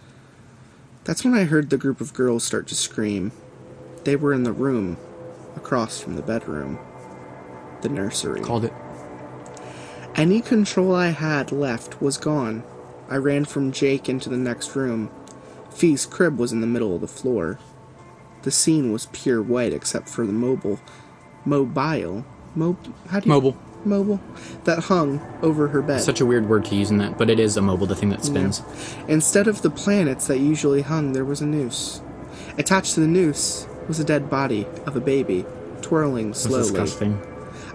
That's 1.05 1.25
when 1.25 1.35
I 1.35 1.45
heard 1.45 1.71
the 1.71 1.77
group 1.79 2.01
of 2.01 2.15
girls 2.15 2.45
start 2.45 2.67
to 2.69 2.75
scream. 2.75 3.33
They 4.09 4.17
were 4.17 4.33
in 4.33 4.45
the 4.45 4.53
room, 4.53 4.97
across 5.55 6.01
from 6.01 6.17
the 6.17 6.23
bedroom. 6.23 6.79
The 7.83 7.91
nursery. 7.91 8.41
Called 8.41 8.65
it. 8.65 8.73
Any 10.15 10.41
control 10.41 10.95
I 10.95 11.09
had 11.09 11.53
left 11.53 12.01
was 12.01 12.17
gone. 12.17 12.63
I 13.11 13.17
ran 13.17 13.45
from 13.45 13.71
Jake 13.71 14.09
into 14.09 14.31
the 14.31 14.39
next 14.39 14.75
room. 14.75 15.11
Fee's 15.69 16.07
crib 16.07 16.39
was 16.39 16.53
in 16.53 16.63
the 16.63 16.67
middle 16.67 16.95
of 16.95 17.03
the 17.03 17.07
floor. 17.07 17.59
The 18.45 18.51
scene 18.51 18.93
was 18.93 19.09
pure 19.13 19.43
white 19.43 19.75
except 19.75 20.09
for 20.09 20.25
the 20.25 20.33
mobile. 20.33 20.81
Mobile? 21.45 22.25
Mo- 22.55 22.79
how 23.11 23.21
do 23.21 23.27
you. 23.27 23.35
Mobile. 23.35 23.59
Mobile? 23.85 24.21
That 24.65 24.85
hung 24.85 25.21
over 25.43 25.69
her 25.69 25.83
bed. 25.83 26.01
Such 26.01 26.23
a 26.23 26.27
weird 26.27 26.49
word 26.49 26.65
to 26.65 26.75
use 26.75 26.91
in 26.91 26.97
that, 26.97 27.19
but 27.19 27.29
it 27.29 27.39
is 27.39 27.59
a 27.59 27.61
mobile, 27.61 27.87
the 27.87 27.95
thing 27.95 28.09
that 28.09 28.25
spins. 28.25 28.63
Instead 29.07 29.47
of 29.47 29.61
the 29.61 29.69
planets 29.69 30.29
that 30.29 30.39
usually 30.39 30.81
hung, 30.81 31.13
there 31.13 31.27
was 31.27 31.43
a 31.43 31.47
noose. 31.47 32.01
Attached 32.57 32.95
to 32.95 33.01
the 33.01 33.07
noose 33.07 33.67
was 33.89 33.99
a 33.99 34.05
dead 34.05 34.31
body 34.31 34.67
of 34.87 34.95
a 34.95 35.01
baby, 35.01 35.45
twirling 35.83 36.35
slowly. 36.35 36.63
disgusting. 36.63 37.21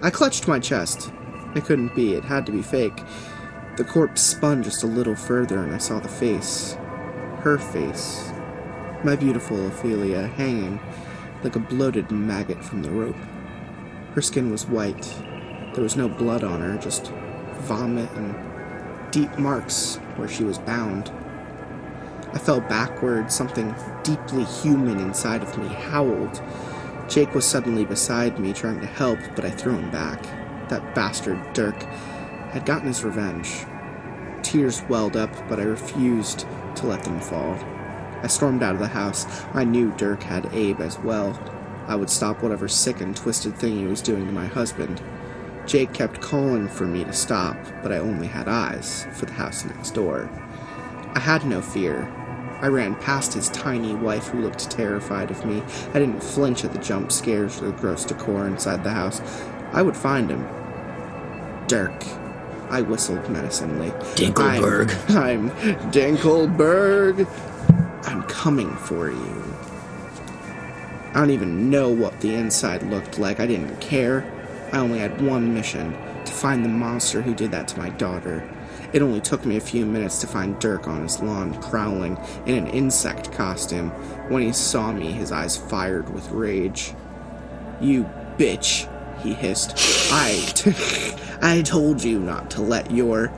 I 0.00 0.10
clutched 0.10 0.48
my 0.48 0.60
chest. 0.60 1.10
It 1.54 1.64
couldn't 1.64 1.94
be, 1.94 2.14
it 2.14 2.24
had 2.24 2.46
to 2.46 2.52
be 2.52 2.62
fake. 2.62 3.02
The 3.76 3.84
corpse 3.84 4.22
spun 4.22 4.62
just 4.62 4.84
a 4.84 4.86
little 4.86 5.16
further 5.16 5.58
and 5.58 5.74
I 5.74 5.78
saw 5.78 5.98
the 5.98 6.08
face. 6.08 6.74
Her 7.40 7.58
face. 7.58 8.30
My 9.02 9.16
beautiful 9.16 9.66
Ophelia 9.66 10.28
hanging 10.28 10.80
like 11.42 11.56
a 11.56 11.60
bloated 11.60 12.10
maggot 12.10 12.64
from 12.64 12.82
the 12.82 12.90
rope. 12.90 13.16
Her 14.14 14.22
skin 14.22 14.50
was 14.50 14.66
white. 14.66 15.02
There 15.74 15.82
was 15.82 15.96
no 15.96 16.08
blood 16.08 16.44
on 16.44 16.60
her, 16.60 16.78
just 16.78 17.12
vomit 17.62 18.10
and 18.12 19.12
deep 19.12 19.36
marks 19.38 19.96
where 20.16 20.28
she 20.28 20.44
was 20.44 20.58
bound. 20.58 21.12
I 22.34 22.38
fell 22.38 22.60
backward, 22.60 23.30
something 23.30 23.74
deeply 24.02 24.42
human 24.44 24.98
inside 24.98 25.42
of 25.42 25.56
me 25.56 25.68
howled. 25.68 26.42
Jake 27.08 27.32
was 27.32 27.46
suddenly 27.46 27.84
beside 27.84 28.40
me, 28.40 28.52
trying 28.52 28.80
to 28.80 28.86
help, 28.86 29.20
but 29.36 29.44
I 29.44 29.50
threw 29.50 29.74
him 29.74 29.90
back. 29.90 30.20
That 30.68 30.94
bastard 30.96 31.52
Dirk 31.52 31.80
had 32.50 32.66
gotten 32.66 32.88
his 32.88 33.04
revenge. 33.04 33.64
Tears 34.42 34.82
welled 34.88 35.16
up, 35.16 35.30
but 35.48 35.60
I 35.60 35.62
refused 35.62 36.46
to 36.76 36.86
let 36.86 37.04
them 37.04 37.20
fall. 37.20 37.56
I 38.22 38.26
stormed 38.26 38.62
out 38.62 38.74
of 38.74 38.80
the 38.80 38.88
house. 38.88 39.26
I 39.54 39.64
knew 39.64 39.92
Dirk 39.92 40.22
had 40.22 40.52
Abe 40.52 40.80
as 40.80 40.98
well. 40.98 41.38
I 41.86 41.94
would 41.94 42.10
stop 42.10 42.42
whatever 42.42 42.66
sick 42.66 43.00
and 43.00 43.14
twisted 43.16 43.56
thing 43.56 43.76
he 43.76 43.86
was 43.86 44.02
doing 44.02 44.26
to 44.26 44.32
my 44.32 44.46
husband. 44.46 45.02
Jake 45.66 45.92
kept 45.92 46.20
calling 46.20 46.68
for 46.68 46.86
me 46.86 47.04
to 47.04 47.12
stop, 47.12 47.56
but 47.82 47.92
I 47.92 47.98
only 47.98 48.26
had 48.26 48.48
eyes 48.48 49.06
for 49.12 49.26
the 49.26 49.32
house 49.32 49.64
next 49.64 49.92
door. 49.92 50.28
I 51.14 51.20
had 51.20 51.46
no 51.46 51.62
fear. 51.62 52.10
I 52.64 52.68
ran 52.68 52.94
past 52.94 53.34
his 53.34 53.50
tiny 53.50 53.94
wife 53.94 54.28
who 54.28 54.40
looked 54.40 54.70
terrified 54.70 55.30
of 55.30 55.44
me. 55.44 55.62
I 55.92 55.98
didn't 55.98 56.22
flinch 56.22 56.64
at 56.64 56.72
the 56.72 56.78
jump 56.78 57.12
scares 57.12 57.60
or 57.60 57.66
the 57.66 57.72
gross 57.72 58.06
decor 58.06 58.46
inside 58.46 58.82
the 58.82 58.88
house. 58.88 59.20
I 59.74 59.82
would 59.82 59.94
find 59.94 60.30
him. 60.30 60.48
Dirk. 61.66 61.92
I 62.70 62.80
whistled 62.80 63.28
menacingly. 63.28 63.90
Dinkleberg. 64.16 65.10
I'm, 65.10 65.50
I'm 65.50 65.92
Dinkleberg. 65.92 67.28
I'm 68.08 68.22
coming 68.22 68.74
for 68.76 69.10
you. 69.10 69.56
I 71.10 71.20
don't 71.20 71.32
even 71.32 71.68
know 71.68 71.90
what 71.90 72.18
the 72.22 72.34
inside 72.34 72.82
looked 72.84 73.18
like. 73.18 73.40
I 73.40 73.46
didn't 73.46 73.78
care. 73.82 74.24
I 74.72 74.78
only 74.78 75.00
had 75.00 75.20
one 75.20 75.52
mission 75.52 75.92
to 76.24 76.32
find 76.32 76.64
the 76.64 76.70
monster 76.70 77.20
who 77.20 77.34
did 77.34 77.50
that 77.50 77.68
to 77.68 77.78
my 77.78 77.90
daughter. 77.90 78.48
It 78.94 79.02
only 79.02 79.20
took 79.20 79.44
me 79.44 79.56
a 79.56 79.60
few 79.60 79.84
minutes 79.84 80.20
to 80.20 80.28
find 80.28 80.56
Dirk 80.60 80.86
on 80.86 81.02
his 81.02 81.20
lawn, 81.20 81.60
prowling 81.60 82.16
in 82.46 82.54
an 82.54 82.68
insect 82.68 83.32
costume. 83.32 83.90
When 84.30 84.42
he 84.42 84.52
saw 84.52 84.92
me, 84.92 85.10
his 85.10 85.32
eyes 85.32 85.56
fired 85.56 86.14
with 86.14 86.30
rage. 86.30 86.94
You 87.80 88.04
bitch, 88.38 88.88
he 89.20 89.34
hissed. 89.34 89.74
I, 90.12 91.18
I 91.42 91.62
told 91.62 92.04
you 92.04 92.20
not 92.20 92.52
to 92.52 92.62
let 92.62 92.92
your 92.92 93.32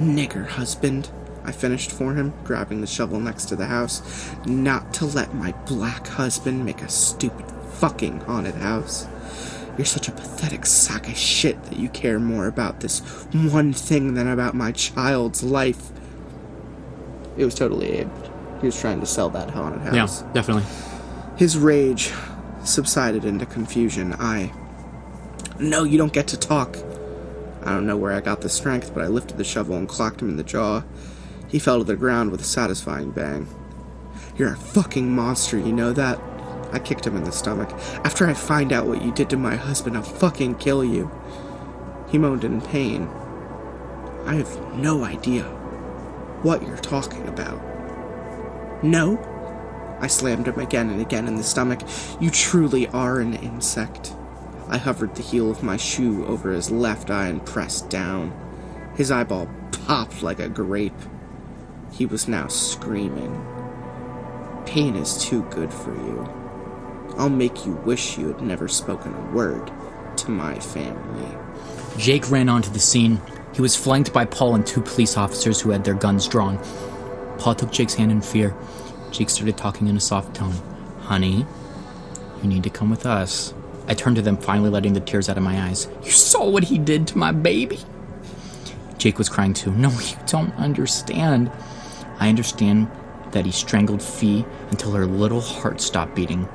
nigger 0.00 0.46
husband, 0.46 1.10
I 1.44 1.52
finished 1.52 1.92
for 1.92 2.14
him, 2.14 2.32
grabbing 2.42 2.80
the 2.80 2.86
shovel 2.86 3.20
next 3.20 3.46
to 3.46 3.56
the 3.56 3.66
house, 3.66 4.34
not 4.46 4.94
to 4.94 5.04
let 5.04 5.34
my 5.34 5.52
black 5.66 6.06
husband 6.06 6.64
make 6.64 6.80
a 6.80 6.88
stupid 6.88 7.44
fucking 7.74 8.20
haunted 8.20 8.54
house. 8.54 9.06
You're 9.78 9.84
such 9.84 10.08
a 10.08 10.12
pathetic 10.12 10.66
sack 10.66 11.08
of 11.08 11.16
shit 11.16 11.62
that 11.64 11.78
you 11.78 11.88
care 11.88 12.18
more 12.18 12.48
about 12.48 12.80
this 12.80 12.98
one 13.32 13.72
thing 13.72 14.14
than 14.14 14.26
about 14.26 14.54
my 14.54 14.72
child's 14.72 15.44
life. 15.44 15.92
It 17.36 17.44
was 17.44 17.54
totally 17.54 18.00
Abe. 18.00 18.10
He 18.60 18.66
was 18.66 18.78
trying 18.78 18.98
to 18.98 19.06
sell 19.06 19.30
that 19.30 19.50
haunted 19.50 19.82
house. 19.82 20.22
Yeah, 20.22 20.32
definitely. 20.32 20.64
His 21.36 21.56
rage 21.56 22.12
subsided 22.64 23.24
into 23.24 23.46
confusion. 23.46 24.14
I. 24.18 24.52
No, 25.60 25.84
you 25.84 25.96
don't 25.96 26.12
get 26.12 26.26
to 26.28 26.36
talk. 26.36 26.76
I 27.62 27.72
don't 27.72 27.86
know 27.86 27.96
where 27.96 28.12
I 28.12 28.20
got 28.20 28.40
the 28.40 28.48
strength, 28.48 28.92
but 28.92 29.04
I 29.04 29.06
lifted 29.06 29.36
the 29.36 29.44
shovel 29.44 29.76
and 29.76 29.88
clocked 29.88 30.20
him 30.20 30.28
in 30.28 30.36
the 30.36 30.42
jaw. 30.42 30.82
He 31.46 31.60
fell 31.60 31.78
to 31.78 31.84
the 31.84 31.94
ground 31.94 32.32
with 32.32 32.40
a 32.40 32.44
satisfying 32.44 33.12
bang. 33.12 33.46
You're 34.36 34.54
a 34.54 34.56
fucking 34.56 35.14
monster, 35.14 35.56
you 35.56 35.72
know 35.72 35.92
that? 35.92 36.18
I 36.72 36.78
kicked 36.78 37.06
him 37.06 37.16
in 37.16 37.24
the 37.24 37.32
stomach. 37.32 37.70
After 38.04 38.26
I 38.26 38.34
find 38.34 38.72
out 38.72 38.86
what 38.86 39.02
you 39.02 39.12
did 39.12 39.30
to 39.30 39.36
my 39.36 39.56
husband, 39.56 39.96
I'll 39.96 40.02
fucking 40.02 40.56
kill 40.56 40.84
you. 40.84 41.10
He 42.08 42.18
moaned 42.18 42.44
in 42.44 42.60
pain. 42.60 43.08
I 44.26 44.34
have 44.34 44.74
no 44.74 45.04
idea 45.04 45.44
what 46.42 46.62
you're 46.62 46.76
talking 46.76 47.26
about. 47.26 47.60
No? 48.82 49.18
I 50.00 50.06
slammed 50.06 50.46
him 50.46 50.58
again 50.58 50.90
and 50.90 51.00
again 51.00 51.26
in 51.26 51.36
the 51.36 51.42
stomach. 51.42 51.80
You 52.20 52.30
truly 52.30 52.86
are 52.88 53.20
an 53.20 53.34
insect. 53.34 54.14
I 54.68 54.76
hovered 54.76 55.14
the 55.14 55.22
heel 55.22 55.50
of 55.50 55.62
my 55.62 55.76
shoe 55.76 56.26
over 56.26 56.52
his 56.52 56.70
left 56.70 57.10
eye 57.10 57.28
and 57.28 57.44
pressed 57.44 57.88
down. 57.88 58.32
His 58.94 59.10
eyeball 59.10 59.48
popped 59.86 60.22
like 60.22 60.38
a 60.38 60.48
grape. 60.48 60.92
He 61.90 62.06
was 62.06 62.28
now 62.28 62.48
screaming. 62.48 63.44
Pain 64.66 64.94
is 64.94 65.24
too 65.24 65.42
good 65.44 65.72
for 65.72 65.94
you. 65.94 66.37
I'll 67.18 67.28
make 67.28 67.66
you 67.66 67.72
wish 67.84 68.16
you 68.16 68.28
had 68.28 68.40
never 68.40 68.68
spoken 68.68 69.12
a 69.12 69.32
word 69.32 69.72
to 70.18 70.30
my 70.30 70.58
family. 70.60 71.36
Jake 71.98 72.30
ran 72.30 72.48
onto 72.48 72.70
the 72.70 72.78
scene. 72.78 73.20
He 73.54 73.60
was 73.60 73.74
flanked 73.74 74.12
by 74.12 74.24
Paul 74.24 74.54
and 74.54 74.64
two 74.64 74.80
police 74.80 75.16
officers 75.16 75.60
who 75.60 75.70
had 75.70 75.84
their 75.84 75.94
guns 75.94 76.28
drawn. 76.28 76.58
Paul 77.38 77.56
took 77.56 77.72
Jake's 77.72 77.94
hand 77.94 78.12
in 78.12 78.20
fear. 78.20 78.54
Jake 79.10 79.30
started 79.30 79.56
talking 79.56 79.88
in 79.88 79.96
a 79.96 80.00
soft 80.00 80.36
tone. 80.36 80.54
Honey, 81.00 81.44
you 82.42 82.48
need 82.48 82.62
to 82.62 82.70
come 82.70 82.88
with 82.88 83.04
us. 83.04 83.52
I 83.88 83.94
turned 83.94 84.16
to 84.16 84.22
them, 84.22 84.36
finally 84.36 84.70
letting 84.70 84.92
the 84.92 85.00
tears 85.00 85.28
out 85.28 85.36
of 85.36 85.42
my 85.42 85.60
eyes. 85.60 85.88
You 86.04 86.10
saw 86.12 86.48
what 86.48 86.64
he 86.64 86.78
did 86.78 87.08
to 87.08 87.18
my 87.18 87.32
baby? 87.32 87.80
Jake 88.98 89.18
was 89.18 89.28
crying 89.28 89.54
too. 89.54 89.72
No, 89.72 89.90
you 89.90 90.16
don't 90.26 90.54
understand. 90.54 91.50
I 92.20 92.28
understand 92.28 92.88
that 93.32 93.44
he 93.44 93.52
strangled 93.52 94.02
Fee 94.02 94.44
until 94.70 94.92
her 94.92 95.06
little 95.06 95.40
heart 95.40 95.80
stopped 95.80 96.14
beating. 96.14 96.48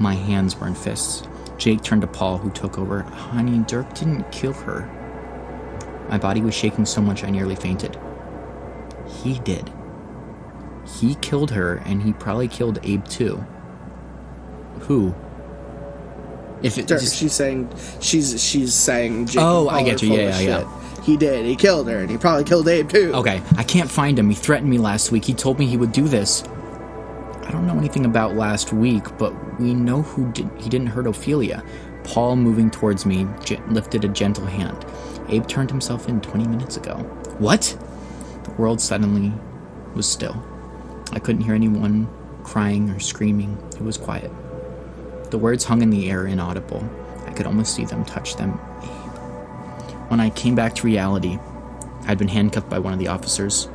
My 0.00 0.14
hands 0.14 0.58
were 0.58 0.66
in 0.66 0.74
fists. 0.74 1.22
Jake 1.58 1.82
turned 1.82 2.00
to 2.00 2.08
Paul, 2.08 2.38
who 2.38 2.50
took 2.50 2.78
over. 2.78 3.02
Honey, 3.02 3.58
Dirk 3.58 3.92
didn't 3.94 4.32
kill 4.32 4.54
her. 4.54 4.88
My 6.08 6.16
body 6.16 6.40
was 6.40 6.54
shaking 6.54 6.86
so 6.86 7.02
much 7.02 7.22
I 7.22 7.28
nearly 7.30 7.54
fainted. 7.54 7.98
He 9.22 9.38
did. 9.40 9.70
He 10.98 11.16
killed 11.16 11.50
her, 11.50 11.76
and 11.84 12.02
he 12.02 12.14
probably 12.14 12.48
killed 12.48 12.78
Abe 12.82 13.06
too. 13.06 13.44
Who? 14.80 15.14
If 16.62 16.78
it 16.78 16.86
Dirk, 16.86 17.00
just, 17.00 17.16
she's 17.16 17.34
saying 17.34 17.70
she's 18.00 18.42
she's 18.42 18.72
saying. 18.74 19.26
Jake 19.26 19.42
Oh, 19.42 19.68
I 19.68 19.82
get 19.82 20.02
you. 20.02 20.14
Yeah, 20.14 20.38
yeah, 20.40 20.60
yeah. 20.60 21.02
He 21.02 21.18
did. 21.18 21.44
He 21.44 21.56
killed 21.56 21.88
her, 21.88 21.98
and 21.98 22.10
he 22.10 22.16
probably 22.16 22.44
killed 22.44 22.66
Abe 22.68 22.88
too. 22.88 23.12
Okay, 23.14 23.42
I 23.56 23.64
can't 23.64 23.90
find 23.90 24.18
him. 24.18 24.30
He 24.30 24.34
threatened 24.34 24.70
me 24.70 24.78
last 24.78 25.12
week. 25.12 25.26
He 25.26 25.34
told 25.34 25.58
me 25.58 25.66
he 25.66 25.76
would 25.76 25.92
do 25.92 26.08
this. 26.08 26.42
I 27.44 27.50
don't 27.50 27.66
know 27.66 27.76
anything 27.76 28.06
about 28.06 28.34
last 28.34 28.72
week, 28.72 29.04
but 29.18 29.34
we 29.60 29.74
know 29.74 30.02
who 30.02 30.30
did. 30.32 30.50
He 30.58 30.68
didn't 30.68 30.88
hurt 30.88 31.06
Ophelia. 31.06 31.62
Paul, 32.02 32.36
moving 32.36 32.70
towards 32.70 33.04
me, 33.04 33.26
lifted 33.68 34.04
a 34.04 34.08
gentle 34.08 34.46
hand. 34.46 34.84
Abe 35.28 35.46
turned 35.46 35.70
himself 35.70 36.08
in 36.08 36.20
20 36.20 36.48
minutes 36.48 36.76
ago. 36.76 36.96
What? 37.38 37.76
The 38.44 38.50
world 38.52 38.80
suddenly 38.80 39.32
was 39.94 40.08
still. 40.08 40.42
I 41.12 41.18
couldn't 41.18 41.42
hear 41.42 41.54
anyone 41.54 42.08
crying 42.42 42.90
or 42.90 42.98
screaming. 43.00 43.58
It 43.74 43.82
was 43.82 43.98
quiet. 43.98 44.30
The 45.30 45.38
words 45.38 45.64
hung 45.64 45.82
in 45.82 45.90
the 45.90 46.10
air, 46.10 46.26
inaudible. 46.26 46.88
I 47.26 47.32
could 47.32 47.46
almost 47.46 47.74
see 47.74 47.84
them 47.84 48.04
touch 48.04 48.36
them. 48.36 48.52
When 50.08 50.20
I 50.20 50.30
came 50.30 50.54
back 50.54 50.74
to 50.76 50.86
reality, 50.86 51.38
I'd 52.06 52.18
been 52.18 52.28
handcuffed 52.28 52.68
by 52.68 52.78
one 52.78 52.92
of 52.92 52.98
the 52.98 53.08
officers. 53.08 53.68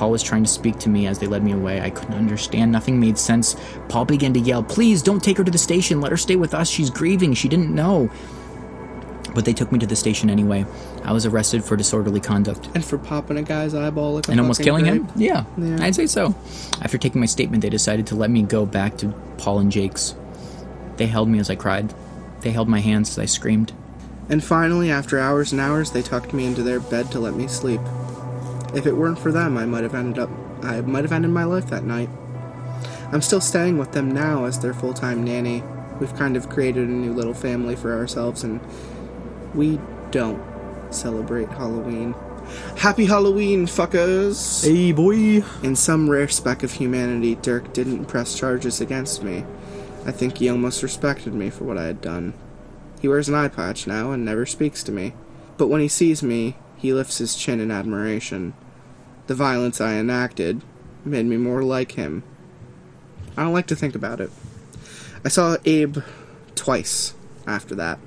Paul 0.00 0.12
was 0.12 0.22
trying 0.22 0.42
to 0.44 0.48
speak 0.48 0.78
to 0.78 0.88
me 0.88 1.06
as 1.06 1.18
they 1.18 1.26
led 1.26 1.44
me 1.44 1.52
away. 1.52 1.82
I 1.82 1.90
couldn't 1.90 2.14
understand. 2.14 2.72
Nothing 2.72 2.98
made 2.98 3.18
sense. 3.18 3.54
Paul 3.90 4.06
began 4.06 4.32
to 4.32 4.40
yell, 4.40 4.62
Please 4.62 5.02
don't 5.02 5.22
take 5.22 5.36
her 5.36 5.44
to 5.44 5.50
the 5.50 5.58
station. 5.58 6.00
Let 6.00 6.10
her 6.10 6.16
stay 6.16 6.36
with 6.36 6.54
us. 6.54 6.70
She's 6.70 6.88
grieving. 6.88 7.34
She 7.34 7.50
didn't 7.50 7.74
know. 7.74 8.08
But 9.34 9.44
they 9.44 9.52
took 9.52 9.70
me 9.70 9.78
to 9.78 9.86
the 9.86 9.94
station 9.94 10.30
anyway. 10.30 10.64
I 11.04 11.12
was 11.12 11.26
arrested 11.26 11.62
for 11.62 11.76
disorderly 11.76 12.18
conduct 12.18 12.70
And 12.74 12.82
for 12.82 12.96
popping 12.96 13.36
a 13.36 13.42
guy's 13.42 13.74
eyeball 13.74 14.14
like 14.14 14.28
a 14.28 14.30
and 14.30 14.40
almost 14.40 14.62
killing 14.62 14.86
him? 14.86 15.06
Yeah, 15.16 15.44
Yeah. 15.58 15.76
I'd 15.82 15.94
say 15.94 16.06
so. 16.06 16.34
After 16.80 16.96
taking 16.96 17.20
my 17.20 17.26
statement, 17.26 17.60
they 17.60 17.68
decided 17.68 18.06
to 18.06 18.14
let 18.14 18.30
me 18.30 18.40
go 18.40 18.64
back 18.64 18.96
to 18.98 19.08
Paul 19.36 19.58
and 19.58 19.70
Jake's. 19.70 20.14
They 20.96 21.08
held 21.08 21.28
me 21.28 21.40
as 21.40 21.50
I 21.50 21.56
cried. 21.56 21.92
They 22.40 22.52
held 22.52 22.70
my 22.70 22.80
hands 22.80 23.10
as 23.10 23.18
I 23.18 23.26
screamed. 23.26 23.74
And 24.30 24.42
finally, 24.42 24.90
after 24.90 25.18
hours 25.18 25.52
and 25.52 25.60
hours, 25.60 25.90
they 25.90 26.00
tucked 26.00 26.32
me 26.32 26.46
into 26.46 26.62
their 26.62 26.80
bed 26.80 27.12
to 27.12 27.20
let 27.20 27.34
me 27.34 27.48
sleep. 27.48 27.82
If 28.74 28.86
it 28.86 28.96
weren't 28.96 29.18
for 29.18 29.32
them, 29.32 29.56
I 29.56 29.66
might 29.66 29.82
have 29.82 29.94
ended 29.94 30.18
up 30.18 30.30
I 30.62 30.80
might 30.82 31.04
have 31.04 31.12
ended 31.12 31.30
my 31.30 31.44
life 31.44 31.68
that 31.70 31.84
night. 31.84 32.10
I'm 33.12 33.22
still 33.22 33.40
staying 33.40 33.78
with 33.78 33.92
them 33.92 34.12
now 34.12 34.44
as 34.44 34.58
their 34.58 34.74
full-time 34.74 35.24
nanny. 35.24 35.62
We've 35.98 36.14
kind 36.14 36.36
of 36.36 36.48
created 36.48 36.88
a 36.88 36.92
new 36.92 37.12
little 37.12 37.34
family 37.34 37.74
for 37.74 37.94
ourselves 37.94 38.44
and 38.44 38.60
we 39.54 39.80
don't 40.10 40.42
celebrate 40.90 41.48
Halloween. 41.48 42.14
Happy 42.76 43.06
Halloween, 43.06 43.66
fuckers! 43.66 44.64
Hey, 44.64 44.92
boy. 44.92 45.44
In 45.62 45.76
some 45.76 46.10
rare 46.10 46.28
speck 46.28 46.62
of 46.62 46.72
humanity, 46.72 47.36
Dirk 47.36 47.72
didn't 47.72 48.06
press 48.06 48.38
charges 48.38 48.80
against 48.80 49.22
me. 49.22 49.44
I 50.06 50.12
think 50.12 50.38
he 50.38 50.48
almost 50.48 50.82
respected 50.82 51.34
me 51.34 51.50
for 51.50 51.64
what 51.64 51.78
I 51.78 51.84
had 51.84 52.00
done. 52.00 52.34
He 53.00 53.08
wears 53.08 53.28
an 53.28 53.34
eye 53.34 53.48
patch 53.48 53.86
now 53.86 54.12
and 54.12 54.24
never 54.24 54.46
speaks 54.46 54.82
to 54.84 54.92
me. 54.92 55.14
But 55.56 55.68
when 55.68 55.80
he 55.80 55.88
sees 55.88 56.22
me, 56.22 56.56
he 56.76 56.92
lifts 56.92 57.18
his 57.18 57.36
chin 57.36 57.60
in 57.60 57.70
admiration. 57.70 58.54
The 59.30 59.36
violence 59.36 59.80
I 59.80 59.92
enacted 59.92 60.60
made 61.04 61.24
me 61.24 61.36
more 61.36 61.62
like 61.62 61.92
him. 61.92 62.24
I 63.36 63.44
don't 63.44 63.52
like 63.52 63.68
to 63.68 63.76
think 63.76 63.94
about 63.94 64.20
it. 64.20 64.28
I 65.24 65.28
saw 65.28 65.56
Abe 65.64 65.98
twice 66.56 67.14
after 67.46 67.76
that. 67.76 68.00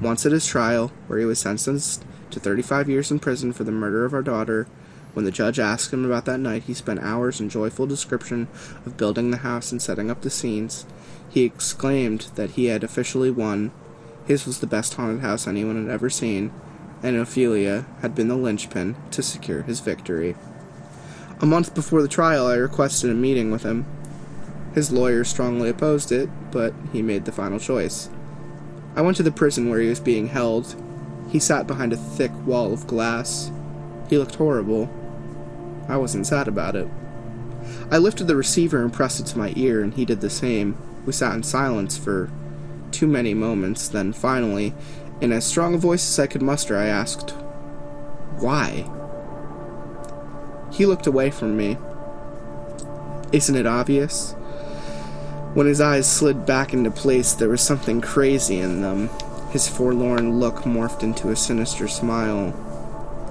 Once 0.00 0.24
at 0.24 0.30
his 0.30 0.46
trial, 0.46 0.92
where 1.08 1.18
he 1.18 1.24
was 1.24 1.40
sentenced 1.40 2.04
to 2.30 2.38
35 2.38 2.88
years 2.88 3.10
in 3.10 3.18
prison 3.18 3.52
for 3.52 3.64
the 3.64 3.72
murder 3.72 4.04
of 4.04 4.14
our 4.14 4.22
daughter. 4.22 4.68
When 5.12 5.24
the 5.24 5.32
judge 5.32 5.58
asked 5.58 5.92
him 5.92 6.04
about 6.04 6.26
that 6.26 6.38
night, 6.38 6.62
he 6.68 6.74
spent 6.74 7.00
hours 7.00 7.40
in 7.40 7.48
joyful 7.48 7.88
description 7.88 8.46
of 8.86 8.96
building 8.96 9.32
the 9.32 9.38
house 9.38 9.72
and 9.72 9.82
setting 9.82 10.08
up 10.08 10.22
the 10.22 10.30
scenes. 10.30 10.86
He 11.28 11.42
exclaimed 11.42 12.28
that 12.36 12.50
he 12.50 12.66
had 12.66 12.84
officially 12.84 13.32
won. 13.32 13.72
His 14.24 14.46
was 14.46 14.60
the 14.60 14.68
best 14.68 14.94
haunted 14.94 15.22
house 15.22 15.48
anyone 15.48 15.84
had 15.84 15.92
ever 15.92 16.08
seen, 16.08 16.52
and 17.02 17.16
Ophelia 17.16 17.84
had 18.00 18.14
been 18.14 18.28
the 18.28 18.36
linchpin 18.36 18.96
to 19.10 19.22
secure 19.22 19.62
his 19.62 19.80
victory. 19.80 20.36
A 21.40 21.46
month 21.46 21.74
before 21.74 22.02
the 22.02 22.08
trial, 22.08 22.46
I 22.46 22.54
requested 22.54 23.10
a 23.10 23.14
meeting 23.14 23.50
with 23.50 23.64
him. 23.64 23.84
His 24.74 24.92
lawyer 24.92 25.24
strongly 25.24 25.68
opposed 25.68 26.12
it, 26.12 26.28
but 26.50 26.72
he 26.92 27.02
made 27.02 27.24
the 27.24 27.32
final 27.32 27.58
choice. 27.58 28.08
I 28.94 29.02
went 29.02 29.16
to 29.16 29.22
the 29.22 29.32
prison 29.32 29.68
where 29.68 29.80
he 29.80 29.88
was 29.88 30.00
being 30.00 30.28
held. 30.28 30.76
He 31.30 31.38
sat 31.38 31.66
behind 31.66 31.92
a 31.92 31.96
thick 31.96 32.30
wall 32.46 32.72
of 32.72 32.86
glass. 32.86 33.50
He 34.08 34.18
looked 34.18 34.36
horrible. 34.36 34.88
I 35.88 35.96
wasn't 35.96 36.26
sad 36.26 36.46
about 36.46 36.76
it. 36.76 36.88
I 37.90 37.98
lifted 37.98 38.26
the 38.26 38.36
receiver 38.36 38.82
and 38.82 38.92
pressed 38.92 39.20
it 39.20 39.26
to 39.26 39.38
my 39.38 39.52
ear, 39.56 39.82
and 39.82 39.94
he 39.94 40.04
did 40.04 40.20
the 40.20 40.30
same. 40.30 40.76
We 41.04 41.12
sat 41.12 41.34
in 41.34 41.42
silence 41.42 41.96
for 41.96 42.30
too 42.92 43.06
many 43.06 43.34
moments, 43.34 43.88
then 43.88 44.12
finally, 44.12 44.74
in 45.22 45.30
as 45.30 45.46
strong 45.46 45.72
a 45.72 45.78
voice 45.78 46.06
as 46.10 46.18
I 46.18 46.26
could 46.26 46.42
muster, 46.42 46.76
I 46.76 46.86
asked, 46.86 47.30
Why? 48.40 48.84
He 50.72 50.84
looked 50.84 51.06
away 51.06 51.30
from 51.30 51.56
me. 51.56 51.78
Isn't 53.30 53.54
it 53.54 53.64
obvious? 53.64 54.32
When 55.54 55.66
his 55.66 55.80
eyes 55.80 56.10
slid 56.10 56.44
back 56.44 56.74
into 56.74 56.90
place, 56.90 57.34
there 57.34 57.48
was 57.48 57.60
something 57.60 58.00
crazy 58.00 58.58
in 58.58 58.82
them. 58.82 59.10
His 59.50 59.68
forlorn 59.68 60.40
look 60.40 60.64
morphed 60.64 61.04
into 61.04 61.30
a 61.30 61.36
sinister 61.36 61.86
smile. 61.86 62.52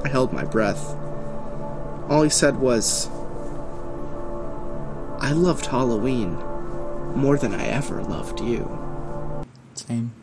I 0.06 0.08
held 0.08 0.32
my 0.32 0.46
breath. 0.46 0.96
All 2.10 2.22
he 2.22 2.30
said 2.30 2.58
was, 2.58 3.10
I 5.20 5.34
loved 5.34 5.66
Halloween 5.66 6.36
more 7.16 7.38
than 7.38 7.54
I 7.54 7.66
ever 7.66 8.02
loved 8.02 8.40
you. 8.40 9.46
Same. 9.74 10.14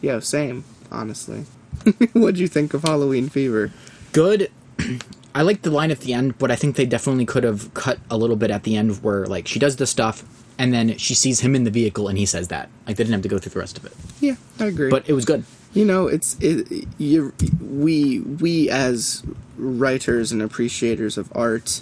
Yeah, 0.00 0.18
same, 0.18 0.64
honestly. 0.94 1.40
What'd 2.12 2.38
you 2.38 2.48
think 2.48 2.72
of 2.74 2.82
Halloween 2.82 3.28
Fever? 3.28 3.72
Good. 4.12 4.50
I 5.34 5.42
like 5.42 5.62
the 5.62 5.70
line 5.70 5.90
at 5.90 6.00
the 6.00 6.12
end, 6.14 6.38
but 6.38 6.50
I 6.52 6.56
think 6.56 6.76
they 6.76 6.86
definitely 6.86 7.26
could 7.26 7.42
have 7.42 7.74
cut 7.74 7.98
a 8.08 8.16
little 8.16 8.36
bit 8.36 8.50
at 8.52 8.62
the 8.62 8.76
end 8.76 9.02
where, 9.02 9.26
like, 9.26 9.48
she 9.48 9.58
does 9.58 9.76
the 9.76 9.86
stuff 9.86 10.22
and 10.58 10.72
then 10.72 10.96
she 10.96 11.12
sees 11.14 11.40
him 11.40 11.56
in 11.56 11.64
the 11.64 11.70
vehicle 11.72 12.06
and 12.06 12.16
he 12.16 12.24
says 12.24 12.46
that. 12.48 12.68
Like, 12.86 12.96
they 12.96 13.02
didn't 13.02 13.14
have 13.14 13.22
to 13.22 13.28
go 13.28 13.38
through 13.38 13.50
the 13.50 13.58
rest 13.58 13.76
of 13.76 13.84
it. 13.84 13.92
Yeah, 14.20 14.36
I 14.60 14.66
agree. 14.66 14.90
But 14.90 15.08
it 15.08 15.12
was 15.14 15.24
good. 15.24 15.42
you 15.72 15.84
know, 15.84 16.06
it's 16.06 16.36
it, 16.40 16.86
you 16.98 17.32
we 17.60 18.20
we 18.20 18.70
as 18.70 19.24
writers 19.56 20.30
and 20.30 20.40
appreciators 20.40 21.18
of 21.18 21.32
art 21.36 21.80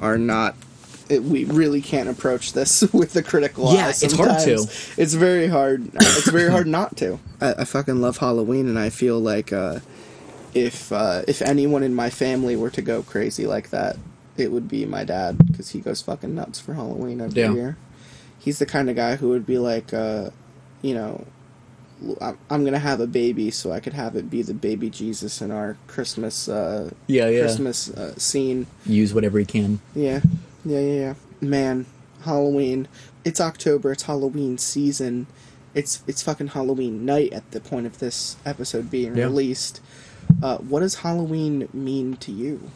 are 0.00 0.16
not 0.16 0.54
it, 1.12 1.22
we 1.22 1.44
really 1.44 1.80
can't 1.82 2.08
approach 2.08 2.52
this 2.52 2.80
with 2.92 3.12
the 3.12 3.22
critical 3.22 3.72
Yeah, 3.72 3.86
eye 3.86 3.90
it's 3.90 4.12
hard 4.14 4.38
to. 4.40 4.66
It's 4.96 5.14
very 5.14 5.46
hard. 5.48 5.90
It's 5.94 6.28
very 6.30 6.50
hard 6.50 6.66
not 6.78 6.96
to. 6.98 7.18
I, 7.40 7.54
I 7.58 7.64
fucking 7.64 8.00
love 8.00 8.18
Halloween, 8.18 8.68
and 8.68 8.78
I 8.78 8.88
feel 8.90 9.18
like 9.20 9.52
uh, 9.52 9.80
if 10.54 10.92
uh, 10.92 11.22
if 11.28 11.42
anyone 11.42 11.82
in 11.82 11.94
my 11.94 12.10
family 12.10 12.56
were 12.56 12.70
to 12.70 12.82
go 12.82 13.02
crazy 13.02 13.46
like 13.46 13.70
that, 13.70 13.96
it 14.36 14.50
would 14.50 14.68
be 14.68 14.84
my 14.86 15.04
dad 15.04 15.38
because 15.46 15.70
he 15.70 15.80
goes 15.80 16.02
fucking 16.02 16.34
nuts 16.34 16.58
for 16.60 16.74
Halloween 16.74 17.20
every 17.20 17.40
Yeah. 17.42 17.52
year. 17.52 17.76
He's 18.38 18.58
the 18.58 18.66
kind 18.66 18.90
of 18.90 18.96
guy 18.96 19.16
who 19.16 19.28
would 19.28 19.46
be 19.46 19.58
like, 19.58 19.94
uh, 19.94 20.30
you 20.82 20.94
know, 20.94 21.24
I'm, 22.20 22.36
I'm 22.50 22.64
gonna 22.64 22.78
have 22.80 22.98
a 23.00 23.06
baby 23.06 23.50
so 23.52 23.70
I 23.70 23.78
could 23.78 23.92
have 23.92 24.16
it 24.16 24.28
be 24.30 24.42
the 24.42 24.54
baby 24.54 24.90
Jesus 24.90 25.40
in 25.40 25.50
our 25.52 25.76
Christmas 25.86 26.48
uh, 26.48 26.90
Yeah, 27.06 27.28
yeah. 27.28 27.40
Christmas 27.40 27.90
uh, 27.90 28.14
scene. 28.18 28.66
Use 28.84 29.14
whatever 29.14 29.38
he 29.38 29.44
can. 29.44 29.78
Yeah, 29.94 30.20
yeah, 30.64 30.78
yeah, 30.78 30.92
yeah. 31.00 31.14
Man, 31.40 31.86
Halloween. 32.24 32.88
It's 33.24 33.40
October. 33.40 33.92
It's 33.92 34.04
Halloween 34.04 34.58
season. 34.58 35.26
It's 35.74 36.02
it's 36.06 36.22
fucking 36.22 36.48
Halloween 36.48 37.04
night 37.04 37.32
at 37.32 37.50
the 37.52 37.60
point 37.60 37.86
of 37.86 37.98
this 37.98 38.36
episode 38.44 38.90
being 38.90 39.16
Yeah. 39.16 39.24
released. 39.24 39.80
Uh, 40.42 40.58
what 40.58 40.80
does 40.80 40.96
Halloween 40.96 41.68
mean 41.72 42.16
to 42.18 42.30
you? 42.32 42.70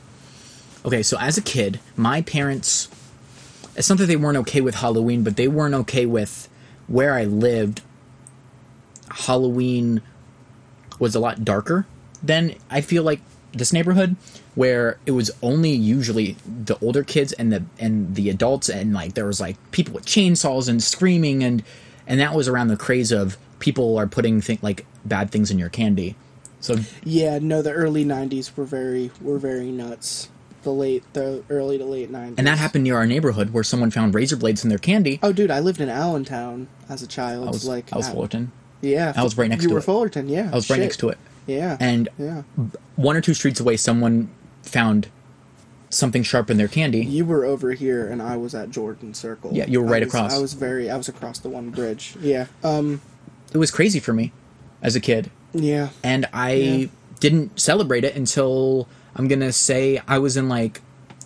Okay, 0.84 1.02
so 1.02 1.18
as 1.18 1.36
a 1.36 1.42
kid, 1.42 1.80
my 1.96 2.22
parents. 2.22 2.88
It's 3.76 3.88
not 3.90 3.98
that 3.98 4.06
they 4.06 4.16
weren't 4.16 4.38
okay 4.38 4.62
with 4.62 4.76
Halloween, 4.76 5.22
but 5.22 5.36
they 5.36 5.48
weren't 5.48 5.74
okay 5.74 6.06
with 6.06 6.48
where 6.86 7.12
I 7.14 7.24
lived. 7.24 7.82
Halloween 9.10 10.00
was 10.98 11.14
a 11.14 11.20
lot 11.20 11.44
darker 11.44 11.86
than 12.22 12.54
I 12.70 12.80
feel 12.80 13.02
like 13.02 13.20
this 13.52 13.72
neighborhood, 13.72 14.16
where 14.56 14.98
it 15.06 15.12
was 15.12 15.30
only 15.42 15.70
usually 15.70 16.34
the 16.64 16.76
older 16.82 17.04
kids 17.04 17.32
and 17.34 17.52
the 17.52 17.62
and 17.78 18.16
the 18.16 18.28
adults, 18.28 18.68
and 18.68 18.92
like 18.92 19.14
there 19.14 19.26
was 19.26 19.40
like 19.40 19.56
people 19.70 19.94
with 19.94 20.04
chainsaws 20.06 20.68
and 20.68 20.82
screaming, 20.82 21.44
and 21.44 21.62
and 22.08 22.18
that 22.18 22.34
was 22.34 22.48
around 22.48 22.68
the 22.68 22.76
craze 22.76 23.12
of 23.12 23.38
people 23.60 23.96
are 23.96 24.06
putting 24.08 24.40
thing 24.40 24.58
like 24.62 24.84
bad 25.04 25.30
things 25.30 25.50
in 25.50 25.58
your 25.58 25.68
candy. 25.68 26.16
So 26.60 26.76
Yeah, 27.04 27.38
no, 27.40 27.62
the 27.62 27.72
early 27.72 28.04
'90s 28.04 28.56
were 28.56 28.64
very 28.64 29.12
were 29.20 29.38
very 29.38 29.70
nuts. 29.70 30.30
The 30.62 30.72
late, 30.72 31.04
the 31.12 31.44
early 31.48 31.78
to 31.78 31.84
late 31.84 32.10
'90s, 32.10 32.34
and 32.38 32.46
that 32.46 32.58
happened 32.58 32.82
near 32.82 32.96
our 32.96 33.06
neighborhood 33.06 33.52
where 33.52 33.62
someone 33.62 33.92
found 33.92 34.14
razor 34.14 34.36
blades 34.36 34.64
in 34.64 34.70
their 34.70 34.78
candy. 34.78 35.20
Oh, 35.22 35.32
dude, 35.32 35.50
I 35.50 35.60
lived 35.60 35.80
in 35.80 35.88
Allentown 35.88 36.66
as 36.88 37.02
a 37.02 37.06
child. 37.06 37.46
I 37.46 37.50
was 37.52 37.68
like 37.68 37.92
I 37.92 37.98
was 37.98 38.08
Fullerton. 38.08 38.50
Yeah, 38.80 39.12
I 39.14 39.22
was 39.22 39.38
right 39.38 39.48
next 39.48 39.62
you 39.62 39.68
to 39.68 39.74
were 39.74 39.80
it. 39.80 39.84
Fullerton. 39.84 40.28
Yeah, 40.28 40.50
I 40.50 40.54
was 40.56 40.68
right 40.68 40.80
next 40.80 40.96
to 40.98 41.10
it. 41.10 41.18
Yeah, 41.46 41.76
And 41.78 42.08
yeah, 42.18 42.42
one 42.96 43.16
or 43.16 43.20
two 43.20 43.32
streets 43.34 43.60
away, 43.60 43.76
someone 43.76 44.28
found 44.68 45.08
something 45.90 46.22
sharp 46.22 46.50
in 46.50 46.56
their 46.56 46.68
candy. 46.68 47.04
you 47.04 47.24
were 47.24 47.44
over 47.44 47.72
here, 47.72 48.08
and 48.08 48.20
I 48.20 48.36
was 48.36 48.54
at 48.54 48.70
Jordan 48.70 49.14
Circle. 49.14 49.52
Yeah, 49.54 49.66
you 49.68 49.80
were 49.80 49.86
right 49.86 50.02
I 50.02 50.06
was- 50.06 50.14
across. 50.14 50.34
I 50.34 50.38
was 50.38 50.52
very. 50.54 50.90
I 50.90 50.96
was 50.96 51.08
across 51.08 51.38
the 51.38 51.48
one 51.48 51.70
bridge. 51.70 52.14
Yeah. 52.20 52.46
Um. 52.64 53.00
It 53.52 53.58
was 53.58 53.70
crazy 53.70 54.00
for 54.00 54.12
me 54.12 54.32
as 54.82 54.96
a 54.96 55.00
kid, 55.00 55.30
Yeah. 55.54 55.90
and 56.02 56.26
I 56.32 56.52
Yeah. 56.52 56.86
didn't 57.20 57.58
celebrate 57.58 58.04
it 58.04 58.16
until 58.16 58.88
I'm 59.14 59.28
gonna 59.28 59.52
say 59.52 60.02
I 60.08 60.18
was 60.18 60.36
in 60.36 60.48
like 60.48 60.82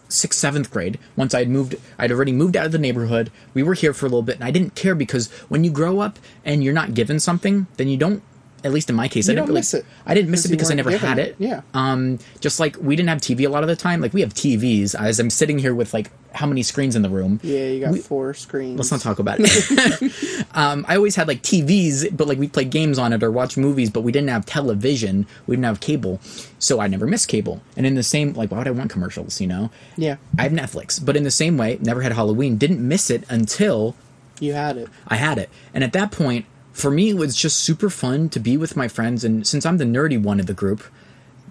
sixth, 0.09 0.39
seventh 0.39 0.71
grade. 0.71 0.99
Once 1.17 1.35
I'd 1.35 1.49
moved, 1.49 1.77
I'd 1.99 2.13
already 2.13 2.33
moved 2.33 2.57
out 2.57 2.67
of 2.67 2.73
the 2.73 2.79
neighborhood. 2.79 3.31
We 3.55 3.63
were 3.63 3.75
here 3.75 3.93
for 3.95 4.07
a 4.07 4.09
little 4.09 4.23
bit, 4.23 4.37
and 4.37 4.45
I 4.45 4.51
didn't 4.51 4.75
care 4.75 4.95
because 4.95 5.29
when 5.49 5.65
you 5.65 5.71
grow 5.71 6.01
up 6.01 6.19
and 6.45 6.63
you're 6.63 6.75
not 6.75 6.95
given 6.95 7.19
something, 7.19 7.67
then 7.79 7.89
you 7.89 7.97
don't 7.97 8.23
at 8.65 8.73
least 8.73 8.91
in 8.91 8.97
my 8.97 9.09
case, 9.09 9.29
I 9.29 9.33
didn't 9.33 9.47
really 9.49 9.61
miss 9.61 9.75
it, 9.75 9.85
I 10.07 10.15
didn't 10.15 10.31
miss 10.31 10.45
it 10.45 10.51
because 10.51 10.71
I 10.71 10.75
never 10.75 10.91
weren't 10.91 11.03
had 11.03 11.19
it. 11.19 11.37
Yeah. 11.39 11.63
Um, 11.75 12.19
just 12.41 12.61
like 12.61 12.77
we 12.81 12.95
didn't 12.97 13.09
have 13.09 13.19
TV 13.21 13.47
a 13.47 13.49
lot 13.49 13.63
of 13.63 13.69
the 13.69 13.77
time. 13.77 14.01
Like 14.01 14.13
we 14.13 14.21
have 14.21 14.35
TVs. 14.35 14.95
As 14.95 15.19
I'm 15.19 15.31
sitting 15.31 15.59
here 15.59 15.75
with 15.75 15.95
like 15.95 16.11
how 16.33 16.47
many 16.47 16.63
screens 16.63 16.95
in 16.95 17.03
the 17.03 17.09
room? 17.11 17.41
Yeah, 17.43 17.67
you 17.67 17.81
got 17.81 17.93
We- 17.93 17.99
four 18.01 18.35
screens. 18.35 18.77
Let's 18.79 18.91
not 18.91 19.01
talk 19.01 19.19
about 19.19 19.39
it. 19.41 20.47
um, 20.55 20.85
I 20.89 20.97
always 20.97 21.17
had 21.17 21.27
like 21.29 21.43
TVs, 21.43 22.17
but 22.17 22.29
like 22.29 22.39
we 22.39 22.49
played 22.49 22.71
games 22.71 22.99
on 22.99 23.13
it 23.13 23.23
or 23.23 23.31
watch 23.31 23.57
movies, 23.57 23.91
but 23.91 24.03
we 24.03 24.13
didn't 24.13 24.29
have 24.31 24.47
television. 24.47 25.27
We 25.47 25.57
didn't 25.57 25.65
have 25.67 25.81
cable, 25.81 26.21
so 26.59 26.81
I 26.81 26.87
never 26.87 27.07
missed 27.07 27.29
cable. 27.29 27.61
And 27.77 27.87
in 27.87 27.95
the 27.95 28.03
same, 28.03 28.33
like, 28.35 28.51
why 28.51 28.59
would 28.59 28.69
I 28.69 28.73
want 28.73 28.91
commercials? 28.91 29.41
You 29.41 29.47
know, 29.49 29.71
Yeah, 29.97 30.17
I 30.39 30.43
have 30.43 30.53
Netflix, 30.53 31.05
but 31.05 31.17
in 31.17 31.25
the 31.25 31.31
same 31.31 31.57
way, 31.57 31.79
never 31.81 32.03
had 32.03 32.13
Halloween. 32.13 32.57
Didn't 32.59 32.87
miss 32.87 33.11
it 33.11 33.25
until 33.29 33.97
you 34.39 34.53
had 34.53 34.77
it. 34.77 34.89
I 35.09 35.17
had 35.17 35.37
it. 35.39 35.51
And 35.75 35.83
at 35.85 35.93
that 35.95 36.13
point, 36.13 36.47
for 36.73 36.91
me, 36.91 37.11
it 37.11 37.17
was 37.17 37.37
just 37.37 37.59
super 37.61 37.91
fun 37.91 38.29
to 38.31 38.41
be 38.41 38.57
with 38.57 38.77
my 38.77 38.89
friends. 38.89 39.25
And 39.25 39.47
since 39.47 39.67
I'm 39.67 39.79
the 39.79 39.85
nerdy 39.85 40.21
one 40.21 40.41
of 40.41 40.47
the 40.47 40.55
group, 40.55 40.83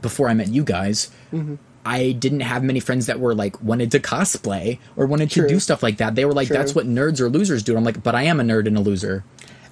before 0.02 0.30
I 0.30 0.34
met 0.34 0.48
you 0.50 0.64
guys, 0.64 1.12
Mm-hmm. 1.34 1.56
I 1.86 2.12
didn't 2.12 2.42
have 2.42 2.62
many 2.62 2.82
friends 2.82 3.06
that 3.06 3.20
were 3.22 3.34
like 3.34 3.60
wanted 3.64 3.90
to 3.94 4.00
cosplay 4.00 4.80
or 4.98 5.06
wanted 5.06 5.32
True. 5.32 5.44
to 5.48 5.54
do 5.54 5.60
stuff 5.62 5.82
like 5.82 5.98
that. 5.98 6.14
They 6.14 6.26
were 6.26 6.34
like, 6.34 6.48
True. 6.48 6.58
that's 6.58 6.76
what 6.76 6.86
nerds 6.86 7.20
or 7.22 7.30
losers 7.30 7.64
do. 7.64 7.72
And 7.72 7.80
I'm 7.80 7.84
like, 7.86 8.04
but 8.04 8.14
I 8.16 8.24
am 8.24 8.40
a 8.40 8.44
nerd 8.44 8.68
and 8.68 8.78
a 8.78 8.82
loser. 8.82 9.24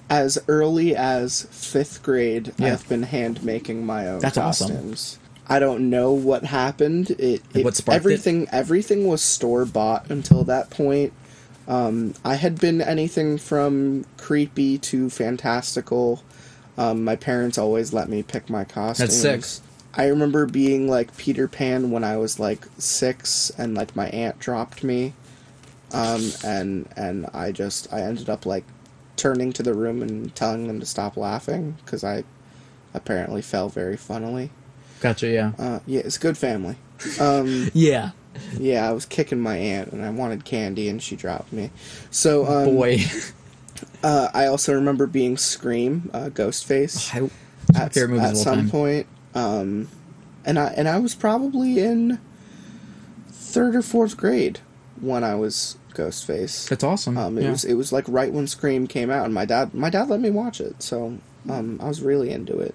As 0.08 0.38
early 0.48 0.96
as 0.96 1.42
fifth 1.50 2.02
grade, 2.02 2.54
Yeah. 2.56 2.72
I've 2.72 2.88
been 2.88 3.02
hand 3.02 3.44
making 3.44 3.84
my 3.84 4.08
own 4.08 4.20
That's 4.20 4.38
awesome. 4.38 4.68
costumes. 4.70 5.18
I 5.48 5.58
don't 5.58 5.90
know 5.90 6.12
what 6.12 6.44
happened. 6.44 7.10
It, 7.10 7.42
it 7.54 7.62
what 7.64 7.76
sparked 7.76 7.94
it? 7.96 8.00
everything 8.00 8.48
everything 8.52 9.06
was 9.06 9.20
store 9.20 9.66
bought 9.66 10.10
until 10.10 10.44
that 10.44 10.70
point. 10.70 11.12
Um, 11.68 12.14
I 12.24 12.36
had 12.36 12.58
been 12.58 12.80
anything 12.80 13.36
from 13.36 14.06
creepy 14.16 14.78
to 14.78 15.10
fantastical. 15.10 16.24
Um, 16.78 17.04
my 17.04 17.14
parents 17.14 17.58
always 17.58 17.92
let 17.92 18.08
me 18.08 18.22
pick 18.22 18.48
my 18.48 18.64
costumes. 18.64 19.12
sick. 19.14 19.44
I 19.94 20.06
remember 20.06 20.46
being 20.46 20.88
like 20.88 21.16
Peter 21.16 21.46
Pan 21.46 21.90
when 21.90 22.04
I 22.04 22.16
was 22.16 22.40
like 22.40 22.66
six, 22.78 23.50
and 23.58 23.74
like 23.74 23.94
my 23.94 24.08
aunt 24.10 24.38
dropped 24.38 24.82
me, 24.82 25.12
um, 25.92 26.32
and 26.44 26.88
and 26.96 27.26
I 27.34 27.52
just 27.52 27.92
I 27.92 28.00
ended 28.02 28.30
up 28.30 28.46
like 28.46 28.64
turning 29.16 29.52
to 29.54 29.62
the 29.62 29.74
room 29.74 30.00
and 30.00 30.34
telling 30.34 30.68
them 30.68 30.80
to 30.80 30.86
stop 30.86 31.16
laughing 31.16 31.76
because 31.84 32.04
I 32.04 32.24
apparently 32.94 33.42
fell 33.42 33.68
very 33.68 33.96
funnily. 33.96 34.50
Gotcha. 35.00 35.28
Yeah. 35.28 35.52
Uh, 35.58 35.80
yeah, 35.86 36.00
it's 36.04 36.16
a 36.16 36.20
good 36.20 36.38
family. 36.38 36.76
Um, 37.20 37.70
Yeah. 37.74 38.12
Yeah, 38.58 38.88
I 38.88 38.92
was 38.92 39.06
kicking 39.06 39.40
my 39.40 39.56
aunt 39.56 39.92
and 39.92 40.04
I 40.04 40.10
wanted 40.10 40.44
candy 40.44 40.88
and 40.88 41.02
she 41.02 41.16
dropped 41.16 41.52
me. 41.52 41.70
So 42.10 42.46
um, 42.46 42.76
Boy. 42.76 42.98
uh, 44.02 44.28
I 44.34 44.46
also 44.46 44.74
remember 44.74 45.06
being 45.06 45.36
Scream, 45.36 46.10
uh, 46.12 46.30
Ghostface 46.30 47.14
I, 47.14 47.82
at, 47.82 47.96
movie 48.08 48.20
at 48.24 48.36
some 48.36 48.68
point. 48.70 49.06
Um, 49.34 49.88
and 50.44 50.58
I 50.58 50.68
and 50.76 50.88
I 50.88 50.98
was 50.98 51.14
probably 51.14 51.78
in 51.78 52.18
third 53.28 53.76
or 53.76 53.82
fourth 53.82 54.16
grade 54.16 54.60
when 55.00 55.22
I 55.24 55.34
was 55.34 55.76
Ghostface. 55.94 56.68
That's 56.68 56.84
awesome. 56.84 57.18
Um, 57.18 57.38
it 57.38 57.44
yeah. 57.44 57.50
was 57.50 57.64
it 57.64 57.74
was 57.74 57.92
like 57.92 58.04
right 58.08 58.32
when 58.32 58.46
Scream 58.46 58.86
came 58.86 59.10
out, 59.10 59.24
and 59.24 59.34
my 59.34 59.44
dad 59.44 59.74
my 59.74 59.90
dad 59.90 60.08
let 60.08 60.20
me 60.20 60.30
watch 60.30 60.60
it, 60.60 60.82
so 60.82 61.18
um, 61.48 61.80
I 61.82 61.88
was 61.88 62.02
really 62.02 62.30
into 62.30 62.58
it. 62.58 62.74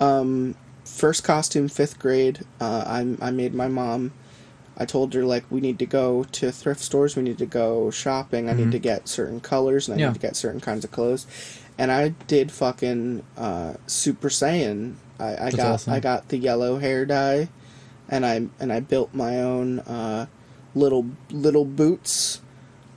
Um, 0.00 0.54
first 0.84 1.24
costume, 1.24 1.68
fifth 1.68 1.98
grade. 1.98 2.40
Uh, 2.60 2.84
I 2.86 3.26
I 3.26 3.30
made 3.30 3.54
my 3.54 3.68
mom. 3.68 4.12
I 4.82 4.84
told 4.84 5.14
her 5.14 5.24
like 5.24 5.44
we 5.50 5.60
need 5.60 5.78
to 5.78 5.86
go 5.86 6.24
to 6.38 6.50
thrift 6.52 6.80
stores, 6.80 7.16
we 7.16 7.22
need 7.22 7.38
to 7.38 7.46
go 7.46 7.90
shopping. 7.90 8.48
I 8.50 8.52
need 8.52 8.72
to 8.72 8.78
get 8.78 9.08
certain 9.08 9.40
colors, 9.40 9.88
and 9.88 9.94
I 9.94 9.96
Mm-hmm. 9.96 10.00
Yeah. 10.00 10.08
need 10.08 10.20
to 10.20 10.26
get 10.26 10.36
certain 10.36 10.60
kinds 10.60 10.84
of 10.84 10.90
clothes. 10.90 11.26
And 11.78 11.90
I 11.90 12.10
did 12.26 12.52
fucking 12.52 13.22
uh, 13.36 13.74
Super 13.86 14.28
Saiyan. 14.28 14.94
I, 15.18 15.46
I 15.46 15.50
got 15.50 15.72
awesome. 15.74 15.92
I 15.94 16.00
got 16.00 16.28
the 16.28 16.36
yellow 16.36 16.78
hair 16.78 17.06
dye, 17.06 17.48
and 18.08 18.26
I 18.26 18.48
and 18.60 18.70
I 18.72 18.80
built 18.80 19.14
my 19.14 19.40
own 19.40 19.78
uh, 19.80 20.26
little 20.74 21.06
little 21.30 21.64
boots 21.64 22.41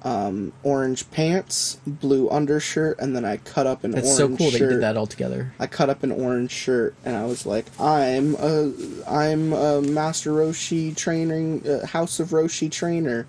um, 0.06 0.53
orange 0.62 1.10
pants, 1.10 1.80
blue 1.88 2.30
undershirt, 2.30 2.99
and 2.99 3.16
then 3.16 3.26
I 3.26 3.38
cut 3.38 3.66
up 3.66 3.84
an 3.84 3.91
That's 3.91 4.18
orange 4.18 4.18
so 4.18 4.28
cool 4.38 4.51
that 4.51 4.58
shirt. 4.60 4.62
you 4.62 4.70
did 4.78 4.82
that 4.84 4.95
all 4.95 5.08
together. 5.08 5.51
I 5.60 5.66
cut 5.66 5.89
up 5.89 6.03
an 6.03 6.12
orange 6.12 6.51
shirt, 6.51 6.93
and 7.03 7.16
I 7.18 7.26
was 7.26 7.45
like, 7.45 7.66
"I'm 7.80 8.36
a, 8.36 8.72
I'm 9.08 9.51
a 9.51 9.82
Master 9.82 10.30
Roshi 10.30 10.95
training, 10.95 11.68
uh, 11.68 11.88
House 11.88 12.20
of 12.20 12.30
Roshi 12.30 12.72
trainer. 12.72 13.26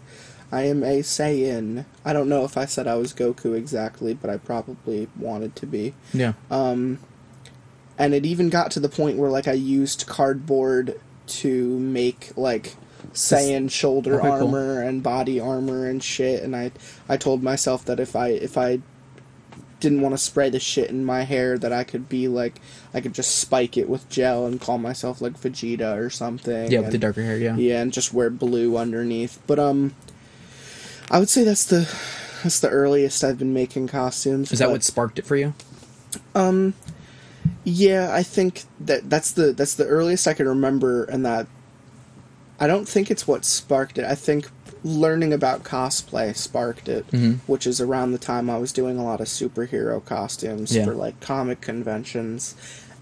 I 0.52 0.64
am 0.64 0.82
a 0.84 1.00
Saiyan. 1.00 1.86
I 2.04 2.12
don't 2.12 2.28
know 2.28 2.44
if 2.44 2.56
I 2.58 2.66
said 2.66 2.86
I 2.86 2.94
was 2.96 3.12
Goku 3.14 3.56
exactly, 3.56 4.12
but 4.12 4.28
I 4.28 4.36
probably 4.36 5.08
wanted 5.18 5.56
to 5.56 5.66
be. 5.66 5.94
Yeah. 6.12 6.34
Um, 6.50 6.98
and 7.98 8.12
it 8.14 8.26
even 8.26 8.50
got 8.50 8.70
to 8.72 8.80
the 8.80 8.88
point 8.90 9.16
where 9.16 9.30
like 9.30 9.48
I 9.48 9.52
used 9.52 10.06
cardboard 10.06 11.00
to 11.26 11.78
make 11.78 12.36
like 12.36 12.76
Saiyan 13.12 13.70
shoulder 13.70 14.14
Okay, 14.20 14.28
cool. 14.28 14.46
armor 14.46 14.82
and 14.82 15.02
body 15.02 15.40
armor 15.40 15.86
and 15.88 16.02
shit. 16.02 16.42
And 16.42 16.54
I 16.56 16.72
I 17.08 17.16
told 17.16 17.42
myself 17.42 17.84
that 17.86 18.00
if 18.00 18.14
I 18.16 18.28
if 18.28 18.56
I 18.58 18.80
didn't 19.78 20.00
want 20.00 20.14
to 20.14 20.18
spray 20.18 20.48
the 20.48 20.58
shit 20.58 20.88
in 20.88 21.04
my 21.04 21.22
hair, 21.24 21.58
that 21.58 21.72
I 21.72 21.84
could 21.84 22.08
be 22.08 22.28
like 22.28 22.60
I 22.94 23.00
could 23.00 23.12
just 23.14 23.36
spike 23.38 23.76
it 23.76 23.88
with 23.88 24.08
gel 24.08 24.46
and 24.46 24.60
call 24.60 24.78
myself 24.78 25.20
like 25.20 25.34
Vegeta 25.40 25.96
or 25.96 26.08
something. 26.10 26.70
yeah, 26.70 26.80
with 26.80 26.92
the 26.92 26.98
darker 26.98 27.22
hair. 27.22 27.36
Yeah. 27.36 27.56
yeah, 27.56 27.82
and 27.82 27.92
just 27.92 28.12
wear 28.14 28.30
blue 28.30 28.76
underneath. 28.76 29.38
But 29.46 29.58
um, 29.58 29.94
I 31.10 31.18
would 31.18 31.28
say 31.28 31.44
that's 31.44 31.64
the 31.64 31.80
that's 32.42 32.60
the 32.60 32.70
earliest 32.70 33.22
I've 33.24 33.38
been 33.38 33.52
making 33.54 33.88
costumes. 33.88 34.50
Is 34.52 34.58
that 34.60 34.66
but- 34.66 34.72
what 34.72 34.82
sparked 34.84 35.18
it 35.18 35.26
for 35.26 35.36
you? 35.36 35.54
Um, 36.34 36.72
yeah, 37.64 38.10
I 38.14 38.22
think 38.22 38.62
that 38.80 39.10
that's 39.10 39.32
the 39.32 39.52
that's 39.52 39.74
the 39.74 39.86
earliest 39.86 40.26
I 40.26 40.32
can 40.34 40.48
remember, 40.48 41.04
and 41.04 41.26
that 41.26 41.46
I 42.58 42.66
don't 42.66 42.88
think 42.88 43.10
it's 43.10 43.26
what 43.28 43.44
sparked 43.44 43.98
it. 43.98 44.04
I 44.04 44.14
think 44.14 44.48
learning 44.84 45.32
about 45.32 45.62
cosplay 45.64 46.34
sparked 46.36 46.88
it, 46.88 47.04
which 47.46 47.66
is 47.66 47.80
around 47.80 48.12
the 48.12 48.18
time 48.18 48.48
I 48.48 48.58
was 48.58 48.72
doing 48.72 48.98
a 48.98 49.04
lot 49.04 49.20
of 49.20 49.26
superhero 49.26 50.04
costumes 50.04 50.74
Yeah. 50.74 50.84
for 50.84 50.94
like 50.94 51.20
comic 51.20 51.60
conventions, 51.60 52.54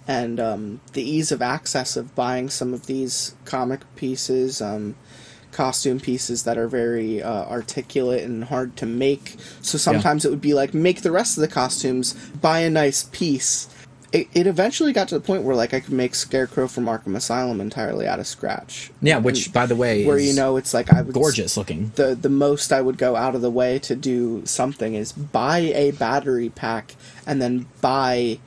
and 0.08 0.40
um, 0.40 0.80
the 0.92 1.02
ease 1.02 1.30
of 1.32 1.42
access 1.42 1.96
of 1.96 2.14
buying 2.14 2.48
some 2.50 2.72
of 2.74 2.86
these 2.86 3.34
comic 3.44 3.80
pieces. 3.96 4.60
Um, 4.62 4.94
costume 5.52 6.00
pieces 6.00 6.42
that 6.42 6.58
are 6.58 6.66
very 6.66 7.22
uh, 7.22 7.44
articulate 7.44 8.24
and 8.24 8.42
hard 8.42 8.74
to 8.76 8.84
make 8.84 9.36
so 9.62 9.78
sometimes 9.78 10.24
it 10.24 10.30
would 10.30 10.40
be 10.40 10.52
like 10.52 10.74
make 10.74 11.02
the 11.02 11.12
rest 11.12 11.36
of 11.38 11.42
the 11.42 11.46
costumes 11.46 12.12
buy 12.40 12.58
a 12.58 12.68
nice 12.68 13.04
piece 13.12 13.68
it, 14.14 14.28
it 14.32 14.46
eventually 14.46 14.92
got 14.92 15.08
to 15.08 15.18
the 15.18 15.20
point 15.20 15.42
where 15.42 15.56
like 15.56 15.74
I 15.74 15.80
could 15.80 15.92
make 15.92 16.14
Scarecrow 16.14 16.68
from 16.68 16.84
Arkham 16.84 17.16
Asylum 17.16 17.60
entirely 17.60 18.06
out 18.06 18.20
of 18.20 18.28
scratch. 18.28 18.92
Yeah, 19.02 19.18
which 19.18 19.52
by 19.52 19.66
the 19.66 19.74
way, 19.74 20.06
where 20.06 20.16
is 20.16 20.28
you 20.28 20.34
know 20.34 20.56
it's 20.56 20.72
like 20.72 20.92
I 20.92 21.02
would 21.02 21.12
gorgeous 21.12 21.56
looking. 21.56 21.90
The 21.96 22.14
the 22.14 22.28
most 22.28 22.72
I 22.72 22.80
would 22.80 22.96
go 22.96 23.16
out 23.16 23.34
of 23.34 23.42
the 23.42 23.50
way 23.50 23.80
to 23.80 23.96
do 23.96 24.46
something 24.46 24.94
is 24.94 25.10
buy 25.10 25.58
a 25.58 25.90
battery 25.90 26.48
pack 26.48 26.94
and 27.26 27.42
then 27.42 27.66
buy 27.80 28.38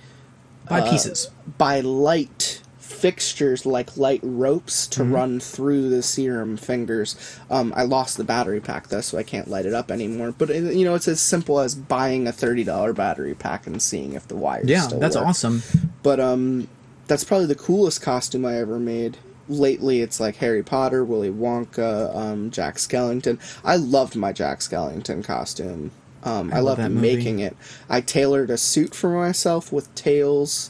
buy 0.70 0.80
uh, 0.80 0.90
pieces. 0.90 1.30
buy 1.58 1.82
light 1.82 2.62
fixtures 2.98 3.66
like 3.66 3.96
light 3.98 4.20
ropes 4.24 4.88
Mm-hmm. 4.88 5.02
to 5.04 5.16
run 5.16 5.40
through 5.40 5.90
the 5.90 6.02
serum 6.04 6.58
fingers. 6.58 7.16
Um, 7.50 7.74
I 7.76 7.84
lost 7.84 8.18
the 8.18 8.24
battery 8.24 8.60
pack 8.60 8.88
though, 8.88 9.02
so 9.02 9.18
I 9.18 9.24
can't 9.24 9.48
light 9.50 9.66
it 9.66 9.74
up 9.74 9.92
anymore. 9.92 10.32
But 10.38 10.50
you 10.50 10.86
know, 10.86 10.96
it's 10.96 11.08
as 11.08 11.22
simple 11.22 11.60
as 11.60 11.76
buying 11.76 12.28
a 12.28 12.32
thirty 12.32 12.64
dollar 12.64 12.94
battery 12.94 13.34
pack 13.36 13.68
and 13.68 13.82
seeing 13.82 14.14
if 14.14 14.28
the 14.28 14.36
wires. 14.36 14.68
Yeah, 14.68 14.88
that's 14.88 15.16
work. 15.16 15.26
awesome. 15.28 15.62
But 16.04 16.20
um, 16.20 16.68
that's 17.08 17.24
probably 17.24 17.48
the 17.48 17.56
coolest 17.56 18.02
costume 18.02 18.46
I 18.46 18.58
ever 18.58 18.80
made. 18.80 19.18
Lately, 19.50 20.02
it's 20.02 20.20
like 20.20 20.36
Harry 20.38 20.62
Potter, 20.64 21.06
Willy 21.06 21.32
Wonka, 21.32 22.14
um, 22.16 22.52
Jack 22.52 22.76
Skellington. 22.76 23.40
I 23.64 23.78
loved 23.78 24.16
my 24.16 24.34
Jack 24.34 24.60
Skellington 24.60 25.24
costume. 25.24 25.92
Um, 26.24 26.52
I, 26.54 26.60
love 26.60 26.80
loved 26.80 26.92
making 26.94 27.40
it. 27.40 27.56
I 27.90 28.02
tailored 28.02 28.50
a 28.50 28.58
suit 28.58 28.94
for 28.94 29.10
myself 29.10 29.72
with 29.72 29.94
tails. 29.96 30.70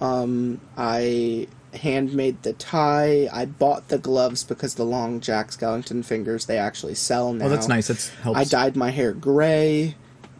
Um, 0.00 0.60
I 0.76 1.48
handmade 1.74 2.42
the 2.42 2.52
tie. 2.54 3.28
I 3.32 3.44
bought 3.46 3.88
the 3.88 3.98
gloves 3.98 4.44
because 4.44 4.74
the 4.74 4.84
long 4.84 5.20
Jack 5.20 5.50
Skellington 5.50 6.04
fingers 6.04 6.46
they 6.46 6.58
actually 6.58 6.94
sell 6.94 7.32
now. 7.32 7.46
Oh, 7.46 7.48
that's 7.48 7.68
nice. 7.68 7.88
That's 7.88 8.08
helps. 8.10 8.38
I 8.38 8.44
dyed 8.44 8.76
my 8.76 8.90
hair 8.90 9.12
gray, 9.12 9.94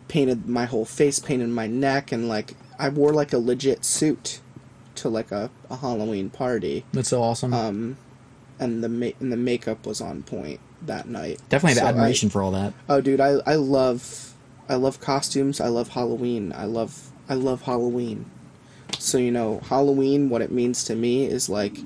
painted 0.09 0.49
my 0.49 0.65
whole 0.65 0.85
face, 0.85 1.19
painted 1.19 1.49
my 1.51 1.67
neck, 1.67 2.13
and 2.13 2.29
like 2.29 2.55
I 2.79 2.89
wore 2.89 3.13
like 3.13 3.33
a 3.33 3.39
legit 3.39 3.85
suit 3.85 4.41
to 4.97 5.09
like 5.09 5.31
a, 5.31 5.51
a 5.71 5.77
Halloween 5.77 6.31
party. 6.31 6.85
That's 6.93 7.09
so 7.11 7.23
awesome. 7.23 7.53
Um, 7.55 7.97
and 8.59 8.83
the 8.83 8.89
ma- 8.89 9.13
and 9.21 9.31
the 9.33 9.37
makeup 9.37 9.87
was 9.87 10.01
on 10.01 10.23
point 10.23 10.61
that 10.83 11.09
night. 11.09 11.41
Definitely 11.49 11.75
have 11.75 11.79
So 11.83 11.87
I- 11.87 11.89
admiration 11.91 12.31
for 12.31 12.43
all 12.43 12.51
that. 12.53 12.73
oh, 12.89 13.01
dude, 13.01 13.21
I 13.21 13.37
I 13.47 13.55
love 13.57 14.35
I 14.69 14.75
love 14.75 15.01
costumes. 15.01 15.61
I 15.61 15.69
love 15.69 15.89
Halloween. 15.91 16.53
I 16.57 16.65
love 16.65 17.11
I 17.29 17.35
love 17.35 17.63
Halloween. 17.63 18.31
So 18.99 19.19
you 19.19 19.31
know, 19.31 19.61
Halloween. 19.69 20.29
What 20.31 20.43
it 20.43 20.51
means 20.53 20.85
to 20.85 20.95
me 20.95 21.25
is 21.27 21.49
like 21.49 21.79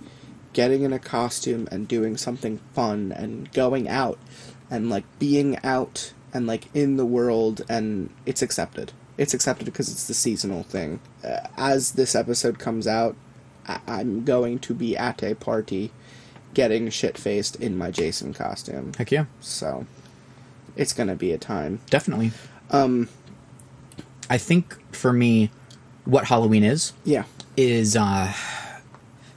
getting 0.52 0.82
in 0.82 0.92
a 0.92 0.98
costume 0.98 1.66
and 1.70 1.88
doing 1.88 2.16
something 2.16 2.58
fun 2.74 3.10
and 3.12 3.50
going 3.52 3.88
out 3.88 4.18
and 4.70 4.90
like 4.90 5.04
being 5.18 5.58
out 5.64 6.12
and 6.34 6.46
like 6.46 6.64
in 6.74 6.96
the 6.96 7.06
world 7.06 7.62
and 7.68 8.10
it's 8.26 8.42
accepted. 8.42 8.92
it's 9.18 9.34
accepted 9.34 9.64
because 9.66 9.90
it's 9.90 10.06
the 10.06 10.14
seasonal 10.14 10.62
thing. 10.62 11.00
Uh, 11.24 11.40
as 11.56 11.92
this 11.92 12.14
episode 12.14 12.58
comes 12.58 12.86
out, 12.86 13.14
I- 13.66 13.80
I'm 13.86 14.24
going 14.24 14.58
to 14.60 14.74
be 14.74 14.96
at 14.96 15.22
a 15.22 15.34
party, 15.34 15.90
getting 16.54 16.88
shit 16.90 17.16
faced 17.18 17.56
in 17.56 17.76
my 17.78 17.90
Jason 17.90 18.32
costume. 18.34 18.92
Heck 18.96 19.10
yeah, 19.12 19.26
So, 19.40 19.86
it's 20.76 20.92
gonna 20.94 21.14
be 21.14 21.32
a 21.32 21.38
time. 21.38 21.80
definitely. 21.90 22.32
Um, 22.70 23.08
I 24.30 24.38
think 24.38 24.78
for 24.94 25.12
me, 25.12 25.50
what 26.04 26.24
Halloween 26.26 26.64
is 26.64 26.92
Yeah. 27.04 27.24
is 27.56 27.96
uh, 27.96 28.32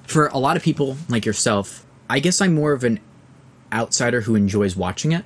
for 0.04 0.28
a 0.28 0.38
lot 0.38 0.58
of 0.58 0.64
people 0.64 0.98
like 1.10 1.26
yourself. 1.26 1.86
I 2.10 2.20
guess 2.20 2.42
I'm 2.42 2.54
more 2.54 2.72
of 2.74 2.84
an 2.84 3.00
outsider 3.74 4.22
who 4.22 4.36
enjoys 4.36 4.76
watching 4.76 5.12
it. 5.12 5.26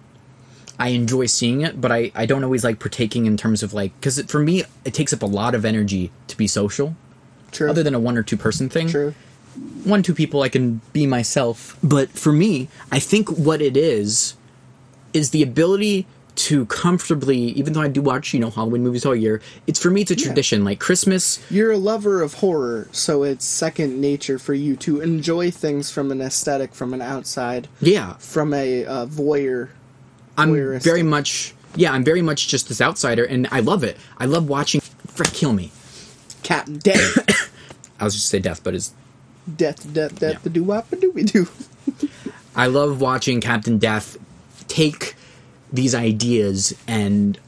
I 0.77 0.89
enjoy 0.89 1.25
seeing 1.25 1.61
it, 1.61 1.81
but 1.81 1.91
I, 1.91 2.11
I 2.15 2.25
don't 2.25 2.43
always 2.43 2.63
like 2.63 2.79
partaking 2.79 3.25
in 3.25 3.35
terms 3.35 3.63
of 3.63 3.73
like 3.73 3.93
because 3.99 4.21
for 4.23 4.39
me 4.39 4.63
it 4.85 4.93
takes 4.93 5.11
up 5.11 5.21
a 5.21 5.25
lot 5.25 5.53
of 5.53 5.65
energy 5.65 6.11
to 6.27 6.37
be 6.37 6.47
social. 6.47 6.95
True. 7.51 7.69
Other 7.69 7.83
than 7.83 7.93
a 7.95 7.99
one 7.99 8.17
or 8.17 8.23
two 8.23 8.37
person 8.37 8.69
thing, 8.69 8.87
True. 8.87 9.13
one 9.83 10.03
two 10.03 10.13
people 10.13 10.41
I 10.41 10.47
can 10.49 10.79
be 10.93 11.05
myself. 11.05 11.77
But 11.83 12.11
for 12.11 12.31
me, 12.31 12.69
I 12.91 12.99
think 12.99 13.29
what 13.29 13.61
it 13.61 13.75
is 13.75 14.35
is 15.13 15.31
the 15.31 15.41
ability 15.43 16.05
to 16.35 16.65
comfortably, 16.67 17.37
even 17.37 17.73
though 17.73 17.81
I 17.81 17.87
do 17.89 18.01
watch 18.01 18.33
you 18.33 18.39
know 18.39 18.49
Halloween 18.49 18.83
movies 18.83 19.05
all 19.05 19.15
year, 19.15 19.41
it's 19.67 19.79
for 19.79 19.89
me 19.89 20.01
it's 20.01 20.11
a 20.11 20.15
tradition. 20.15 20.63
Like 20.63 20.79
Christmas, 20.79 21.39
You're 21.51 21.71
a 21.71 21.77
lover 21.77 22.21
of 22.21 22.35
horror, 22.35 22.87
so 22.91 23.23
it's 23.23 23.45
second 23.45 23.99
nature 23.99 24.39
for 24.39 24.53
you 24.53 24.75
to 24.77 25.01
enjoy 25.01 25.51
things 25.51 25.91
from 25.91 26.11
an 26.11 26.21
aesthetic, 26.21 26.73
from 26.73 26.93
an 26.93 27.01
outside, 27.01 27.67
yeah, 27.81 28.13
from 28.13 28.53
a 28.53 28.85
uh, 28.85 29.05
voyeur. 29.07 29.69
I'm 30.37 30.53
voyeuristic. 30.53 30.83
very 30.83 31.03
much 31.03 31.53
yeah, 31.75 31.91
I'm 31.91 32.03
very 32.03 32.21
much 32.21 32.47
just 32.47 32.67
this 32.67 32.81
outsider, 32.81 33.23
and 33.25 33.47
I 33.51 33.59
love 33.59 33.83
it. 33.83 33.97
I 34.17 34.25
love 34.25 34.47
watching. 34.49 34.81
Frick, 35.07 35.33
kill 35.33 35.53
me. 35.53 35.71
Captain 36.43 36.77
Death, 36.77 37.51
I 37.99 38.05
was 38.05 38.13
just 38.15 38.29
say 38.29 38.39
death, 38.39 38.63
but 38.63 38.73
it's. 38.73 38.93
death, 39.57 39.91
death, 39.93 40.17
death, 40.19 40.33
Yeah. 40.33 40.39
the 40.43 40.49
doo 40.49 40.63
wop, 40.63 40.89
doo 40.89 41.11
doo. 41.23 41.47
I 42.55 42.67
love 42.67 43.01
watching 43.01 43.41
Captain 43.41 43.77
Death 43.77 44.17
take 44.67 45.15
these 45.71 45.93
ideas 45.95 46.73
and 46.87 47.39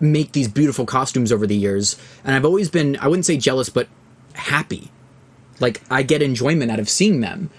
make 0.00 0.32
these 0.32 0.48
beautiful 0.48 0.86
costumes 0.86 1.30
over 1.30 1.46
the 1.46 1.56
years, 1.56 1.96
and 2.24 2.34
I've 2.34 2.44
always 2.44 2.70
been 2.70 2.96
I 3.00 3.08
wouldn't 3.08 3.26
say 3.26 3.36
jealous, 3.36 3.68
but 3.68 3.88
happy. 4.34 4.90
Like 5.60 5.82
I 5.90 6.02
get 6.02 6.22
enjoyment 6.22 6.70
out 6.70 6.78
of 6.80 6.88
seeing 6.88 7.20
them. 7.20 7.50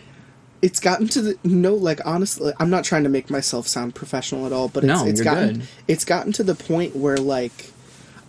It's 0.62 0.80
gotten 0.80 1.07
to 1.09 1.22
the 1.22 1.38
no, 1.43 1.74
like 1.74 1.99
honestly, 2.05 2.53
I'm 2.59 2.70
not 2.70 2.84
trying 2.84 3.03
to 3.03 3.09
make 3.09 3.30
myself 3.30 3.68
sound 3.68 3.95
professional 3.95 4.45
at 4.45 4.53
all, 4.53 4.68
but 4.68 4.84
it's, 4.84 4.88
No, 4.88 5.05
it's 5.05 5.20
you're 5.20 5.26
gotten 5.26 5.59
good. 5.59 5.68
it's 5.88 6.05
gotten 6.05 6.32
to 6.34 6.43
the 6.43 6.55
point 6.55 6.95
where 6.95 7.18
like 7.18 7.72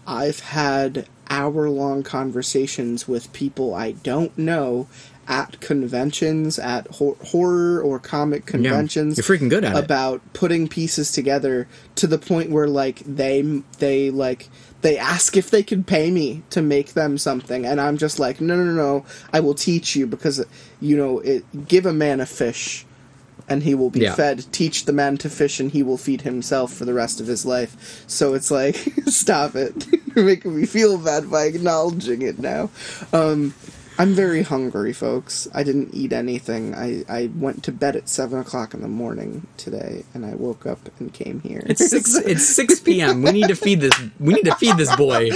I've 0.06 0.40
had 0.40 1.06
hour 1.30 1.70
long 1.70 2.02
conversations 2.02 3.08
with 3.08 3.32
people 3.32 3.74
I 3.74 3.92
don't 3.92 4.36
know 4.36 4.86
at 5.28 5.60
conventions, 5.60 6.58
at 6.58 6.86
hor- 6.88 7.16
horror 7.26 7.80
or 7.80 7.98
comic 7.98 8.44
conventions. 8.46 9.16
you're 9.16 9.24
freaking 9.38 9.48
good 9.50 9.64
at 9.64 9.76
it. 9.76 9.84
about 9.84 10.20
putting 10.32 10.66
pieces 10.68 11.12
together 11.12 11.68
to 11.94 12.06
the 12.06 12.18
point 12.18 12.50
where 12.50 12.66
like 12.68 12.98
they 13.06 13.40
they 13.78 14.10
like 14.10 14.48
they 14.80 14.98
ask 14.98 15.36
if 15.36 15.50
they 15.50 15.62
could 15.62 15.86
pay 15.86 16.10
me 16.10 16.42
to 16.50 16.60
make 16.60 16.94
them 16.94 17.16
something 17.16 17.64
and 17.64 17.80
i'm 17.80 17.96
just 17.96 18.18
like 18.18 18.40
no 18.40 18.56
no 18.56 18.64
no 18.64 18.72
no 18.74 19.04
i 19.32 19.38
will 19.38 19.54
teach 19.54 19.94
you 19.94 20.08
because 20.08 20.44
you 20.80 20.96
know 20.96 21.20
it 21.20 21.44
give 21.68 21.86
a 21.86 21.92
man 21.92 22.20
a 22.20 22.26
fish 22.26 22.84
and 23.48 23.62
he 23.62 23.74
will 23.76 23.90
be 23.90 24.00
Yeah. 24.00 24.14
fed 24.16 24.44
teach 24.52 24.86
the 24.86 24.92
man 24.92 25.18
to 25.18 25.30
fish 25.30 25.60
and 25.60 25.70
he 25.70 25.84
will 25.84 25.98
feed 25.98 26.22
himself 26.22 26.72
for 26.72 26.84
the 26.84 26.94
rest 26.94 27.20
of 27.20 27.28
his 27.28 27.46
life 27.46 28.02
so 28.08 28.34
it's 28.34 28.50
like 28.50 28.74
stop 29.06 29.54
it 29.54 29.86
you're 30.16 30.24
making 30.24 30.56
me 30.56 30.66
feel 30.66 30.98
bad 30.98 31.30
by 31.30 31.44
acknowledging 31.44 32.22
it 32.22 32.40
now 32.40 32.68
um 33.12 33.54
I'm 33.98 34.14
very 34.14 34.42
hungry, 34.42 34.92
folks. 34.92 35.48
I 35.54 35.62
didn't 35.62 35.94
eat 35.94 36.12
anything. 36.12 36.74
I, 36.74 37.04
I 37.08 37.30
went 37.36 37.62
to 37.64 37.72
bed 37.72 37.94
at 37.94 38.08
seven 38.08 38.40
o'clock 38.40 38.74
in 38.74 38.80
the 38.80 38.88
morning 38.88 39.46
today, 39.56 40.04
and 40.14 40.24
I 40.24 40.34
woke 40.34 40.66
up 40.66 40.78
and 40.98 41.12
came 41.12 41.40
here. 41.40 41.62
It's 41.66 41.88
six. 41.88 42.14
it's 42.16 42.46
six 42.46 42.80
p.m. 42.80 43.22
We 43.22 43.32
need 43.32 43.48
to 43.48 43.54
feed 43.54 43.80
this. 43.80 43.92
We 44.18 44.34
need 44.34 44.46
to 44.46 44.54
feed 44.54 44.76
this 44.76 44.94
boy. 44.96 45.30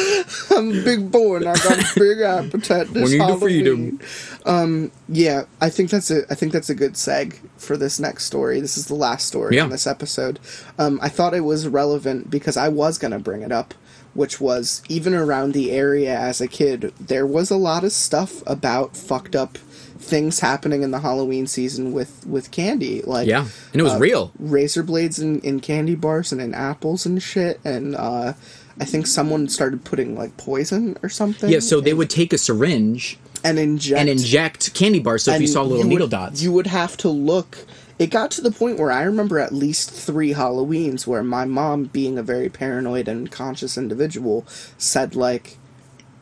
I'm 0.56 0.70
a 0.70 0.82
big 0.82 1.10
boy, 1.10 1.36
and 1.36 1.48
I 1.48 1.54
got 1.54 1.78
a 1.78 2.00
big 2.00 2.20
appetite. 2.20 2.92
This 2.92 3.10
We 3.10 3.18
need 3.18 3.26
to 3.26 3.38
feed 3.38 3.66
him. 3.66 4.00
Um, 4.46 4.90
yeah, 5.08 5.44
I 5.60 5.68
think 5.70 5.90
that's 5.90 6.10
a. 6.10 6.22
I 6.30 6.34
think 6.34 6.52
that's 6.52 6.70
a 6.70 6.74
good 6.74 6.94
seg 6.94 7.38
for 7.58 7.76
this 7.76 8.00
next 8.00 8.24
story. 8.24 8.60
This 8.60 8.78
is 8.78 8.86
the 8.86 8.94
last 8.94 9.26
story 9.26 9.56
Yeah. 9.56 9.64
in 9.64 9.70
this 9.70 9.86
episode. 9.86 10.38
Um, 10.78 10.98
I 11.02 11.08
thought 11.08 11.34
it 11.34 11.40
was 11.40 11.68
relevant 11.68 12.30
because 12.30 12.56
I 12.56 12.68
was 12.68 12.96
gonna 12.98 13.18
bring 13.18 13.42
it 13.42 13.52
up, 13.52 13.74
which 14.16 14.40
was 14.40 14.82
even 14.88 15.14
around 15.14 15.52
the 15.52 15.70
area 15.72 16.16
as 16.18 16.40
a 16.40 16.48
kid, 16.48 16.92
there 17.00 17.26
was 17.26 17.50
a 17.50 17.56
lot 17.56 17.84
of 17.84 17.92
stuff 17.92 18.42
about 18.46 18.96
fucked 18.96 19.36
up 19.36 19.58
things 19.98 20.40
happening 20.40 20.82
in 20.82 20.90
the 20.90 21.00
Halloween 21.00 21.46
season 21.46 21.92
with 21.92 22.26
with 22.26 22.50
candy. 22.50 23.02
Like 23.02 23.26
Yeah, 23.26 23.46
and 23.72 23.80
it 23.80 23.82
was 23.82 23.94
uh, 23.94 23.98
real. 23.98 24.32
razor 24.38 24.82
blades 24.82 25.18
in, 25.18 25.40
in 25.40 25.60
candy 25.60 25.94
bars 25.94 26.32
and 26.32 26.40
in 26.40 26.54
apples 26.54 27.06
and 27.06 27.22
shit 27.22 27.60
and 27.64 27.96
uh 27.96 28.34
I 28.78 28.84
think 28.84 29.06
someone 29.06 29.48
started 29.48 29.84
putting 29.84 30.14
like 30.18 30.36
poison 30.36 30.98
or 31.02 31.08
something. 31.08 31.48
Yeah, 31.48 31.60
so 31.60 31.80
they 31.80 31.94
would 31.94 32.10
take 32.10 32.34
a 32.34 32.38
syringe 32.38 33.18
and 33.42 33.58
inject 33.58 33.98
and 33.98 34.08
inject 34.10 34.74
candy 34.74 35.00
bars. 35.00 35.24
So 35.24 35.32
if 35.32 35.40
you 35.40 35.46
saw 35.46 35.62
little 35.62 35.78
would- 35.78 35.86
needle 35.88 36.08
dots, 36.08 36.42
You 36.42 36.52
would 36.52 36.66
have 36.66 36.96
to 36.98 37.08
look. 37.08 37.58
It 37.98 38.10
got 38.10 38.30
to 38.32 38.42
the 38.42 38.50
point 38.50 38.78
where 38.78 38.92
I 38.92 39.02
remember 39.02 39.38
at 39.38 39.54
least 39.54 39.90
three 39.90 40.34
Halloweens 40.34 41.06
where 41.06 41.22
my 41.22 41.46
mom, 41.46 41.84
being 41.84 42.18
a 42.18 42.22
very 42.22 42.48
paranoid 42.50 43.08
and 43.08 43.30
conscious 43.30 43.78
individual, 43.78 44.44
said 44.76 45.16
like, 45.16 45.56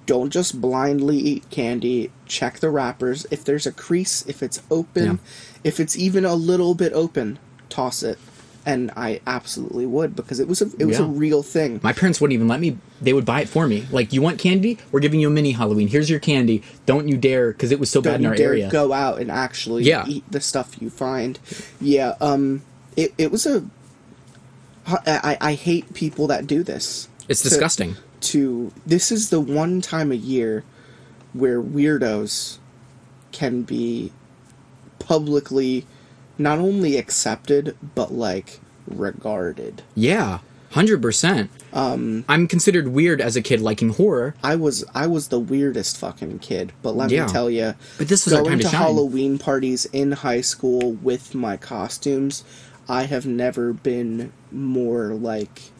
"Don't 0.07 0.31
just 0.31 0.61
blindly 0.61 1.19
eat 1.19 1.51
candy. 1.51 2.13
Check 2.27 2.61
the 2.61 2.71
wrappers. 2.71 3.27
If 3.31 3.45
there's 3.45 3.67
a 3.67 3.73
crease, 3.73 4.25
if 4.29 4.43
it's 4.43 4.63
open, 4.71 5.05
Yeah. 5.05 5.17
if 5.65 5.81
it's 5.81 5.97
even 5.97 6.25
a 6.25 6.35
little 6.37 6.75
bit 6.75 6.93
open, 6.93 7.39
toss 7.69 8.05
it." 8.05 8.19
And 8.67 8.91
I 8.97 9.21
absolutely 9.27 9.85
would 9.85 10.17
because 10.17 10.41
it 10.41 10.49
was 10.49 10.63
a 10.63 10.71
it 10.79 10.87
was 10.87 10.99
a 10.99 11.05
real 11.05 11.43
thing. 11.43 11.81
my 11.83 11.93
parents 11.93 12.19
wouldn't 12.21 12.33
even 12.35 12.49
let 12.49 12.61
me. 12.61 12.79
They 13.03 13.13
would 13.13 13.27
buy 13.27 13.43
it 13.43 13.49
for 13.51 13.67
me. 13.69 13.87
Like, 13.91 14.15
you 14.15 14.23
want 14.23 14.39
candy? 14.39 14.79
We're 14.91 15.01
giving 15.01 15.21
you 15.21 15.29
a 15.29 15.31
mini 15.31 15.53
Halloween. 15.53 15.87
Here's 15.89 16.09
your 16.09 16.19
candy. 16.21 16.63
Don't 16.87 17.07
you 17.07 17.19
dare, 17.19 17.53
because 17.53 17.73
it 17.73 17.79
was 17.79 17.91
so 17.91 18.01
bad 18.01 18.21
in 18.21 18.27
our 18.27 18.33
area. 18.33 18.39
don't 18.39 18.47
in 18.47 18.47
you 18.47 18.49
our 18.49 18.57
dare 18.57 18.67
area. 18.67 18.71
go 18.89 18.93
out 18.95 19.21
and 19.21 19.31
actually 19.31 19.83
Yeah. 19.85 20.07
eat 20.07 20.25
the 20.31 20.41
stuff 20.41 20.81
you 20.81 20.89
find. 20.89 21.39
Yeah, 21.79 22.15
um, 22.23 22.63
it 22.97 23.13
it 23.19 23.31
was 23.31 23.45
a. 23.45 23.65
I, 24.87 24.99
I, 25.07 25.39
I 25.51 25.53
hate 25.55 25.93
people 25.95 26.27
that 26.29 26.47
do 26.47 26.63
this. 26.63 27.09
It's 27.29 27.43
To- 27.43 27.49
disgusting. 27.51 27.97
To 28.21 28.73
this 28.87 29.13
is 29.13 29.29
the 29.29 29.41
one 29.41 29.83
time 29.83 30.11
a 30.11 30.15
year 30.15 30.65
where 31.35 31.61
weirdos 31.63 32.57
can 33.33 33.61
be 33.63 34.11
publicly 34.99 35.87
not 36.39 36.59
only 36.59 36.97
accepted 36.97 37.77
but 37.95 38.13
like 38.13 38.61
regarded. 38.87 39.83
Yeah, 39.95 40.39
hundred 40.73 41.01
percent. 41.03 41.51
Um, 41.73 42.25
I'm 42.29 42.47
considered 42.47 42.89
weird 42.89 43.21
as 43.21 43.37
a 43.37 43.43
kid 43.43 43.61
liking 43.61 43.91
horror. 43.91 44.35
I 44.43 44.57
was 44.57 44.85
I 44.95 45.07
was 45.07 45.29
the 45.29 45.41
weirdest 45.41 45.97
fucking 45.99 46.39
kid, 46.41 46.73
but 46.83 46.97
let 46.97 47.11
Yeah. 47.11 47.27
me 47.27 47.33
tell 47.33 47.51
you, 47.51 47.75
But 47.99 48.09
this 48.09 48.25
was 48.27 48.35
going 48.35 48.59
to 48.59 48.65
shine. 48.65 48.73
Halloween 48.73 49.39
parties 49.39 49.87
in 49.93 50.13
high 50.13 50.41
school 50.41 50.93
with 51.03 51.35
my 51.35 51.57
costumes, 51.57 52.45
I 52.89 53.05
have 53.05 53.27
never 53.27 53.73
been 53.73 54.33
more 54.53 55.15
like 55.15 55.71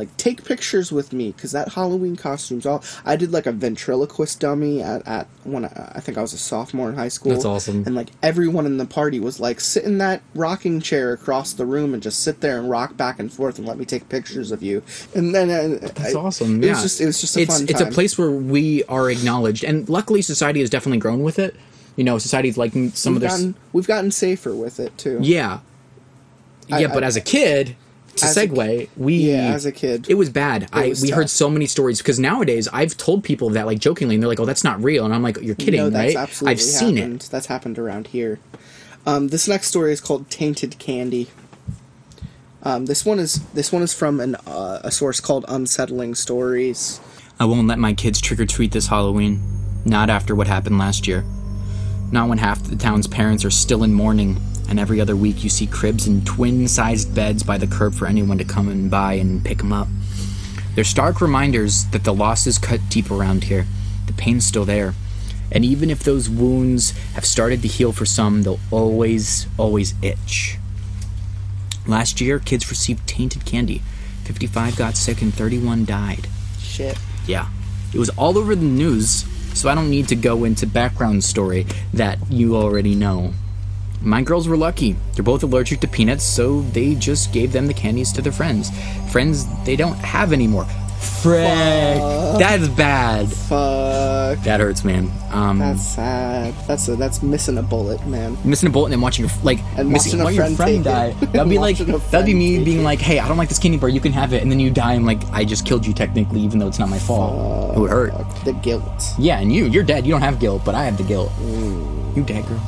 like 0.00 0.16
take 0.16 0.44
pictures 0.44 0.90
with 0.90 1.12
me 1.12 1.30
because 1.32 1.52
that 1.52 1.68
Halloween 1.74 2.16
costumes 2.16 2.66
all 2.66 2.82
I 3.04 3.14
did 3.16 3.30
like 3.32 3.46
a 3.46 3.52
ventriloquist 3.52 4.40
dummy 4.40 4.82
at, 4.82 5.06
at 5.06 5.26
when 5.44 5.64
I, 5.66 5.92
I 5.96 6.00
think 6.00 6.18
I 6.18 6.22
was 6.22 6.32
a 6.32 6.38
sophomore 6.38 6.88
in 6.90 6.96
high 6.96 7.08
school. 7.08 7.32
That's 7.32 7.44
awesome. 7.44 7.84
And 7.86 7.94
like 7.94 8.08
everyone 8.22 8.66
in 8.66 8.76
the 8.78 8.86
party 8.86 9.20
was 9.20 9.38
like 9.38 9.60
sit 9.60 9.84
in 9.84 9.98
that 9.98 10.22
rocking 10.34 10.80
chair 10.80 11.12
across 11.12 11.52
the 11.52 11.66
room 11.66 11.94
and 11.94 12.02
just 12.02 12.20
sit 12.20 12.40
there 12.40 12.58
and 12.58 12.68
rock 12.68 12.96
back 12.96 13.18
and 13.20 13.32
forth 13.32 13.58
and 13.58 13.68
let 13.68 13.78
me 13.78 13.84
take 13.84 14.08
pictures 14.08 14.50
of 14.50 14.62
you. 14.62 14.82
And 15.14 15.34
then 15.34 15.50
uh, 15.50 15.78
That's 15.94 16.14
I- 16.14 16.18
awesome. 16.18 16.62
It 16.62 16.66
yeah, 16.66 16.72
was 16.72 16.82
just 16.82 17.00
it 17.00 17.06
was 17.06 17.20
just 17.20 17.36
a 17.36 17.42
it's 17.42 17.58
fun 17.58 17.66
it's 17.68 17.80
a 17.80 17.86
place 17.86 18.16
where 18.18 18.30
we 18.30 18.82
are 18.84 19.10
acknowledged, 19.10 19.62
and 19.64 19.88
luckily 19.88 20.22
society 20.22 20.60
has 20.60 20.70
definitely 20.70 20.98
grown 20.98 21.22
with 21.22 21.38
it. 21.38 21.54
You 21.96 22.04
know, 22.04 22.18
society's 22.18 22.56
like 22.56 22.72
some 22.72 23.14
we've 23.14 23.16
of 23.16 23.20
their. 23.20 23.28
gotten 23.30 23.54
we've 23.72 23.86
gotten 23.86 24.10
safer 24.10 24.54
with 24.54 24.80
it 24.80 24.96
too. 24.96 25.18
Yeah. 25.22 25.60
I- 26.72 26.80
Yeah, 26.80 26.86
but 26.94 27.02
I- 27.04 27.06
as 27.08 27.16
a 27.16 27.20
kid, 27.20 27.76
to 28.20 28.26
As 28.26 28.36
a 28.36 28.46
segue, 28.46 28.88
we 28.96 29.14
Yeah, 29.14 29.52
as 29.54 29.66
a 29.66 29.72
kid. 29.72 30.06
it 30.08 30.14
was 30.14 30.30
bad. 30.30 30.68
I 30.72 30.88
was 30.88 31.02
we 31.02 31.08
tough. 31.08 31.16
heard 31.16 31.30
so 31.30 31.50
many 31.50 31.66
stories 31.66 31.98
because 31.98 32.18
nowadays 32.18 32.68
I've 32.72 32.96
told 32.96 33.24
people 33.24 33.50
that 33.50 33.66
like 33.66 33.78
jokingly, 33.78 34.14
and 34.16 34.22
they're 34.22 34.28
like, 34.28 34.40
"Oh, 34.40 34.44
that's 34.46 34.64
not 34.64 34.82
real," 34.82 35.04
and 35.04 35.14
I'm 35.14 35.22
like, 35.22 35.38
"You're 35.42 35.54
kidding, 35.54 35.80
no, 35.80 35.90
that's 35.90 36.14
right? 36.14 36.22
absolutely 36.22 36.52
I've 36.52 36.60
seen 36.62 36.96
happened. 36.96 37.22
it." 37.24 37.28
That's 37.30 37.46
happened 37.46 37.78
around 37.78 38.06
here. 38.08 38.38
Um, 39.06 39.28
this 39.28 39.48
next 39.48 39.68
story 39.68 39.92
is 39.92 40.00
called 40.00 40.28
"Tainted 40.30 40.78
Candy." 40.78 41.28
Um, 42.62 42.86
this 42.86 43.04
one 43.06 43.18
is 43.18 43.40
this 43.54 43.72
one 43.72 43.82
is 43.82 43.94
from 43.94 44.20
an, 44.20 44.34
uh, 44.46 44.80
a 44.84 44.90
source 44.90 45.20
called 45.20 45.44
Unsettling 45.48 46.14
Stories. 46.14 47.00
I 47.38 47.46
won't 47.46 47.66
let 47.68 47.78
my 47.78 47.94
kids 47.94 48.20
trick 48.20 48.38
or 48.38 48.46
treat 48.46 48.72
this 48.72 48.88
Halloween. 48.88 49.40
Not 49.86 50.10
after 50.10 50.34
what 50.34 50.46
happened 50.46 50.78
last 50.78 51.08
year. 51.08 51.24
Not 52.12 52.28
when 52.28 52.36
half 52.38 52.62
the 52.64 52.76
town's 52.76 53.06
parents 53.06 53.44
are 53.46 53.50
still 53.50 53.82
in 53.82 53.94
mourning, 53.94 54.38
and 54.70 54.78
every 54.78 55.00
other 55.00 55.16
week 55.16 55.42
you 55.42 55.50
see 55.50 55.66
cribs 55.66 56.06
and 56.06 56.24
twin 56.24 56.68
sized 56.68 57.14
beds 57.14 57.42
by 57.42 57.58
the 57.58 57.66
curb 57.66 57.92
for 57.92 58.06
anyone 58.06 58.38
to 58.38 58.44
come 58.44 58.68
and 58.68 58.90
buy 58.90 59.14
and 59.14 59.44
pick 59.44 59.58
them 59.58 59.72
up. 59.72 59.88
They're 60.74 60.84
stark 60.84 61.20
reminders 61.20 61.84
that 61.86 62.04
the 62.04 62.14
losses 62.14 62.56
cut 62.56 62.80
deep 62.88 63.10
around 63.10 63.44
here. 63.44 63.66
The 64.06 64.12
pain's 64.12 64.46
still 64.46 64.64
there. 64.64 64.94
And 65.52 65.64
even 65.64 65.90
if 65.90 66.04
those 66.04 66.30
wounds 66.30 66.92
have 67.14 67.26
started 67.26 67.62
to 67.62 67.68
heal 67.68 67.92
for 67.92 68.06
some, 68.06 68.44
they'll 68.44 68.60
always, 68.70 69.48
always 69.58 69.94
itch. 70.00 70.58
Last 71.86 72.20
year, 72.20 72.38
kids 72.38 72.70
received 72.70 73.06
tainted 73.08 73.44
candy. 73.44 73.82
55 74.24 74.76
got 74.76 74.96
sick 74.96 75.20
and 75.22 75.34
31 75.34 75.84
died. 75.84 76.28
Shit. 76.60 76.96
Yeah. 77.26 77.48
It 77.92 77.98
was 77.98 78.10
all 78.10 78.38
over 78.38 78.54
the 78.54 78.64
news, 78.64 79.24
so 79.58 79.68
I 79.68 79.74
don't 79.74 79.90
need 79.90 80.06
to 80.08 80.16
go 80.16 80.44
into 80.44 80.68
background 80.68 81.24
story 81.24 81.66
that 81.92 82.18
you 82.30 82.54
already 82.54 82.94
know. 82.94 83.32
My 84.02 84.22
girls 84.22 84.48
were 84.48 84.56
lucky. 84.56 84.96
They're 85.14 85.22
both 85.22 85.42
allergic 85.42 85.80
to 85.80 85.88
peanuts, 85.88 86.24
so 86.24 86.62
they 86.72 86.94
just 86.94 87.32
gave 87.32 87.52
them 87.52 87.66
the 87.66 87.74
candies 87.74 88.12
to 88.14 88.22
their 88.22 88.32
friends. 88.32 88.70
Friends 89.12 89.46
they 89.64 89.76
don't 89.76 89.96
have 89.96 90.32
anymore. 90.32 90.66
Frick. 91.22 91.46
That's 92.38 92.68
bad. 92.68 93.28
Fuck. 93.30 94.42
That 94.44 94.60
hurts, 94.60 94.84
man. 94.84 95.10
Um, 95.32 95.58
That's 95.58 95.86
sad. 95.86 96.54
That's 96.66 96.88
a, 96.88 96.96
that's 96.96 97.22
missing 97.22 97.58
a 97.58 97.62
bullet, 97.62 98.04
man. 98.06 98.36
missing 98.44 98.68
a 98.68 98.72
bullet 98.72 98.86
and 98.86 98.92
then 98.94 99.00
watching 99.00 99.24
your 99.26 99.34
like 99.42 99.58
And 99.76 99.90
missing 99.90 100.18
watching 100.22 100.40
a 100.40 100.46
your 100.48 100.56
friend 100.56 100.82
friend 100.82 100.84
die. 100.84 101.26
That'd 101.26 101.48
be 101.50 101.58
like 101.66 101.76
that'd 101.78 102.26
be 102.26 102.34
me 102.34 102.64
being 102.64 102.80
it. 102.80 102.82
like, 102.82 103.00
"Hey, 103.00 103.18
I 103.18 103.28
don't 103.28 103.36
like 103.36 103.48
this 103.48 103.58
candy 103.58 103.76
bar. 103.78 103.88
You 103.90 104.00
can 104.00 104.12
have 104.12 104.32
it," 104.32 104.42
and 104.42 104.50
then 104.50 104.60
you 104.60 104.70
die. 104.70 104.94
and 104.94 105.04
like, 105.06 105.22
I 105.30 105.44
just 105.44 105.64
killed 105.66 105.86
you 105.86 105.92
technically, 105.92 106.40
even 106.40 106.58
though 106.58 106.68
it's 106.68 106.78
not 106.78 106.88
my 106.88 106.98
fault. 106.98 107.76
it 107.76 107.80
would 107.80 107.90
hurt. 107.90 108.12
The 108.44 108.52
guilt. 108.54 109.04
Yeah, 109.18 109.40
and 109.40 109.52
you, 109.52 109.66
you're 109.66 109.84
dead. 109.84 110.06
You 110.06 110.12
don't 110.12 110.22
have 110.22 110.38
guilt, 110.40 110.62
but 110.64 110.74
I 110.74 110.84
have 110.84 110.96
the 110.96 111.04
guilt. 111.04 111.30
You 111.40 112.24
dead, 112.26 112.46
girl. 112.46 112.60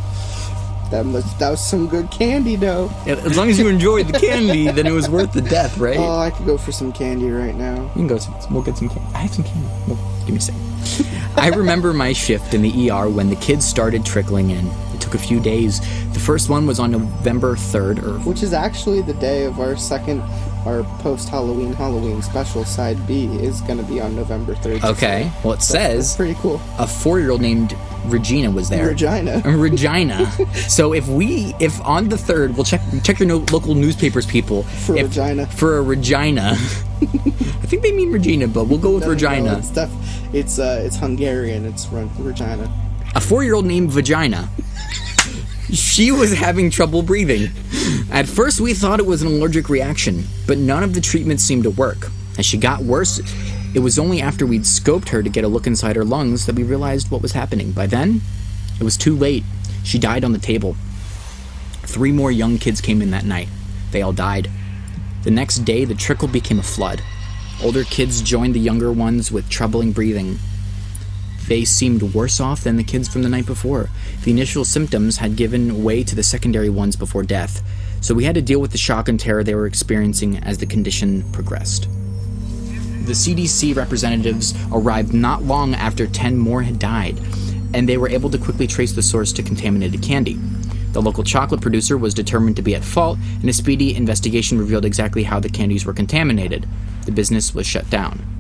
That 0.93 1.07
was 1.07 1.25
that 1.39 1.49
was 1.49 1.67
some 1.67 1.89
good 1.89 2.11
candy, 2.11 2.55
though. 2.55 2.91
As 3.07 3.35
long 3.35 3.49
as 3.49 3.59
you 3.59 3.67
enjoyed 3.67 4.09
the 4.09 4.19
candy, 4.19 4.71
then 4.77 4.87
it 4.87 4.93
was 4.93 5.09
worth 5.09 5.33
the 5.33 5.41
death, 5.41 5.79
right? 5.79 5.97
Oh, 5.97 6.19
I 6.19 6.31
could 6.31 6.45
go 6.45 6.59
for 6.59 6.71
some 6.71 6.93
candy 6.93 7.31
right 7.31 7.55
now. 7.55 7.83
You 7.83 7.91
can 7.95 8.07
go. 8.09 8.19
Some, 8.19 8.35
we'll 8.51 8.63
get 8.63 8.77
some 8.77 8.91
candy. 8.91 9.15
I 9.15 9.19
have 9.21 9.33
some 9.33 9.43
candy. 9.43 9.67
Well, 9.89 9.97
give 10.21 10.31
me 10.33 10.37
a 10.37 10.41
second. 10.41 10.61
I 11.39 11.49
remember 11.49 11.95
my 11.95 12.13
shift 12.13 12.53
in 12.53 12.61
the 12.61 12.91
ER 12.91 13.09
when 13.09 13.31
the 13.31 13.37
kids 13.37 13.65
started 13.65 14.05
trickling 14.05 14.51
in. 14.51 14.67
It 14.93 15.01
took 15.01 15.15
a 15.15 15.19
few 15.19 15.41
days. 15.41 15.81
The 16.13 16.21
first 16.21 16.51
one 16.51 16.67
was 16.67 16.79
on 16.79 16.91
November 16.91 17.57
3rd, 17.57 18.03
or 18.03 18.19
Which 18.29 18.43
is 18.43 18.53
actually 18.53 19.01
the 19.01 19.15
day 19.15 19.45
of 19.45 19.61
our 19.61 19.79
second, 19.79 20.23
our 20.67 20.83
post 21.01 21.29
Halloween 21.29 21.73
Halloween 21.73 22.23
special. 22.23 22.65
Side 22.65 23.05
B 23.07 23.27
is 23.39 23.61
going 23.63 23.79
to 23.79 23.85
be 23.85 24.01
on 24.01 24.15
November 24.17 24.55
third. 24.55 24.83
okay. 24.85 25.31
Well, 25.43 25.53
it 25.55 25.57
That's 25.57 25.67
says 25.69 26.17
pretty 26.17 26.35
cool. 26.35 26.61
a 26.79 26.87
four-year-old 26.87 27.41
named 27.41 27.77
Regina 28.07 28.51
was 28.51 28.69
there. 28.69 28.89
Regina. 28.89 29.41
Regina. 29.45 30.31
so 30.69 30.93
if 30.93 31.07
we, 31.09 31.55
if 31.61 31.81
on 31.83 32.09
the 32.09 32.19
third, 32.19 32.55
we'll 32.57 32.65
check 32.65 32.81
check 33.03 33.19
your 33.19 33.29
no, 33.29 33.39
local 33.53 33.75
newspapers, 33.75 34.27
people. 34.27 34.63
For 34.63 34.97
if, 34.97 35.05
Regina. 35.09 35.47
For 35.47 35.79
a 35.79 35.83
Regina. 35.83 36.53
I 37.03 37.67
think 37.67 37.83
they 37.83 37.93
mean 37.93 38.13
Regina, 38.13 38.47
but 38.49 38.65
we'll 38.65 38.79
go 38.79 38.93
with 38.95 39.03
No, 39.05 39.09
no, 39.09 39.15
no, 39.15 39.29
Regina. 39.29 39.59
it's 39.59 39.71
def- 39.71 40.35
it's 40.35 40.59
uh, 40.59 40.83
it's 40.85 40.97
Hungarian. 40.97 41.65
It's 41.65 41.89
Re- 41.89 42.09
Regina. 42.19 42.71
a 43.15 43.21
four-year-old 43.21 43.67
named 43.67 43.91
Vagina. 43.91 44.49
She 45.73 46.13
was 46.13 46.35
having 46.35 46.69
trouble 46.71 47.03
breathing. 47.03 47.51
At 48.11 48.29
first, 48.29 48.61
we 48.61 48.75
thought 48.75 49.01
it 49.01 49.07
was 49.07 49.23
an 49.23 49.29
allergic 49.29 49.71
reaction, 49.71 50.25
but 50.47 50.59
none 50.59 50.83
of 50.83 50.93
the 50.93 51.01
treatments 51.01 51.45
seemed 51.45 51.63
to 51.63 51.71
work. 51.71 52.11
As 52.37 52.45
she 52.45 52.59
got 52.59 52.83
worse, 52.83 53.21
it 53.75 53.79
was 53.79 53.99
only 53.99 54.21
after 54.21 54.45
we'd 54.45 54.63
scoped 54.63 55.09
her 55.09 55.23
to 55.23 55.31
get 55.31 55.45
a 55.45 55.49
look 55.49 55.67
inside 55.67 55.97
her 55.97 56.05
lungs 56.05 56.45
that 56.45 56.57
we 56.57 56.63
realized 56.63 57.11
what 57.11 57.23
was 57.23 57.33
happening. 57.33 57.73
By 57.73 57.87
then, 57.87 58.21
it 58.79 58.85
was 58.85 58.99
too 58.99 59.17
late. 59.17 59.45
She 59.83 59.99
died 59.99 60.25
on 60.25 60.33
the 60.33 60.39
table. 60.39 60.77
Three 61.85 62.13
more 62.13 62.31
young 62.31 62.59
kids 62.59 62.83
came 62.83 63.01
in 63.01 63.11
that 63.13 63.25
night. 63.25 63.49
They 63.93 64.03
all 64.03 64.13
died. 64.13 64.51
The 65.23 65.31
next 65.31 65.65
day, 65.65 65.87
the 65.87 65.95
trickle 65.95 66.29
became 66.29 66.59
a 66.59 66.63
flood. 66.63 67.01
Older 67.63 67.85
kids 67.85 68.21
joined 68.21 68.55
the 68.55 68.61
younger 68.61 68.93
ones 68.93 69.33
with 69.33 69.49
troubling 69.49 69.93
breathing. 69.93 70.39
They 71.49 71.65
seemed 71.65 72.15
worse 72.15 72.41
off 72.41 72.65
than 72.65 72.77
the 72.77 72.85
kids 72.85 73.09
from 73.09 73.23
the 73.23 73.29
night 73.29 73.47
before. 73.47 73.91
The 74.25 74.31
initial 74.31 74.65
symptoms 74.65 75.17
had 75.17 75.37
given 75.37 75.83
way 75.85 76.05
to 76.05 76.15
the 76.15 76.23
secondary 76.23 76.71
ones 76.71 76.97
before 76.97 77.23
death, 77.23 77.63
so 78.01 78.15
we 78.15 78.25
had 78.25 78.35
to 78.35 78.43
deal 78.43 78.61
with 78.61 78.73
the 78.73 78.79
shock 78.79 79.09
and 79.09 79.19
terror 79.19 79.45
they 79.45 79.55
were 79.55 79.67
experiencing 79.67 80.39
as 80.39 80.59
the 80.59 80.67
condition 80.67 81.23
progressed. 81.33 81.89
The 83.05 83.13
CDC 83.13 83.75
representatives 83.75 84.55
arrived 84.71 85.13
not 85.13 85.43
long 85.43 85.75
after 85.75 86.07
10 86.07 86.39
more 86.39 86.63
had 86.63 86.79
died, 86.79 87.19
and 87.75 87.89
they 87.89 87.97
were 87.97 88.09
able 88.09 88.31
to 88.31 88.39
quickly 88.39 88.67
trace 88.67 88.93
the 88.93 89.03
source 89.03 89.33
to 89.33 89.43
contaminated 89.43 90.03
candy. 90.03 90.39
The 90.93 91.03
local 91.03 91.25
chocolate 91.25 91.61
producer 91.61 91.97
was 91.97 92.15
determined 92.15 92.57
to 92.57 92.63
be 92.63 92.75
at 92.75 92.85
fault, 92.85 93.19
and 93.41 93.49
a 93.49 93.53
speedy 93.53 93.95
investigation 93.95 94.59
revealed 94.59 94.85
exactly 94.85 95.25
how 95.25 95.41
the 95.41 95.49
candies 95.49 95.85
were 95.85 95.93
contaminated. 95.93 96.69
The 97.07 97.13
business 97.13 97.55
was 97.55 97.67
shut 97.67 97.89
down. 97.91 98.32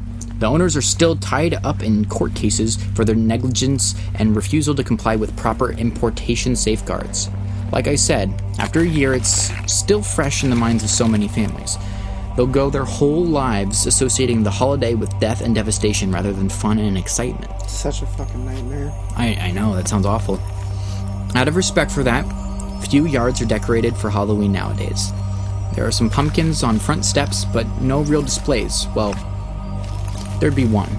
The 0.43 0.49
owners 0.49 0.77
are 0.77 0.83
still 0.83 1.15
tied 1.15 1.65
up 1.65 1.85
in 1.85 2.05
court 2.07 2.35
cases 2.35 2.75
for 2.97 3.05
their 3.05 3.15
negligence 3.15 3.95
and 4.17 4.35
refusal 4.35 4.75
to 4.75 4.83
comply 4.83 5.15
with 5.15 5.37
proper 5.37 5.71
importation 5.71 6.57
safeguards. 6.57 7.31
Like 7.71 7.87
I 7.87 7.95
said, 7.95 8.43
after 8.59 8.81
a 8.81 8.85
year, 8.85 9.15
it's 9.15 9.53
still 9.73 10.03
fresh 10.03 10.43
in 10.43 10.51
the 10.51 10.57
minds 10.57 10.83
of 10.83 10.91
so 10.91 11.07
many 11.07 11.29
families. 11.29 11.79
They'll 12.37 12.49
go 12.49 12.71
their 12.71 12.83
whole 12.83 13.25
lives 13.25 13.87
associating 13.87 14.43
the 14.43 14.51
holiday 14.51 14.95
with 14.95 15.17
death 15.21 15.43
and 15.43 15.55
devastation 15.55 16.11
rather 16.11 16.33
than 16.33 16.49
fun 16.49 16.81
and 16.81 16.99
excitement. 16.99 17.53
Such 17.71 18.03
a 18.03 18.07
fucking 18.07 18.45
nightmare. 18.45 18.93
I, 19.17 19.37
I 19.41 19.51
know, 19.53 19.77
that 19.77 19.87
sounds 19.87 20.07
awful. 20.07 20.41
Out 21.37 21.47
of 21.47 21.55
respect 21.55 21.93
for 21.93 22.03
that, 22.03 22.25
few 22.89 23.07
yards 23.07 23.41
are 23.41 23.47
decorated 23.47 23.97
for 23.97 24.11
Halloween 24.11 24.51
nowadays. 24.51 25.13
There 25.77 25.87
are 25.87 25.93
some 25.93 26.11
pumpkins 26.11 26.65
on 26.65 26.81
front 26.81 27.05
steps, 27.05 27.45
but 27.45 27.65
no 27.81 28.01
real 28.01 28.23
displays. 28.23 28.89
Well, 28.97 29.15
there'd 30.43 30.57
be 30.57 30.65
one. 30.65 30.91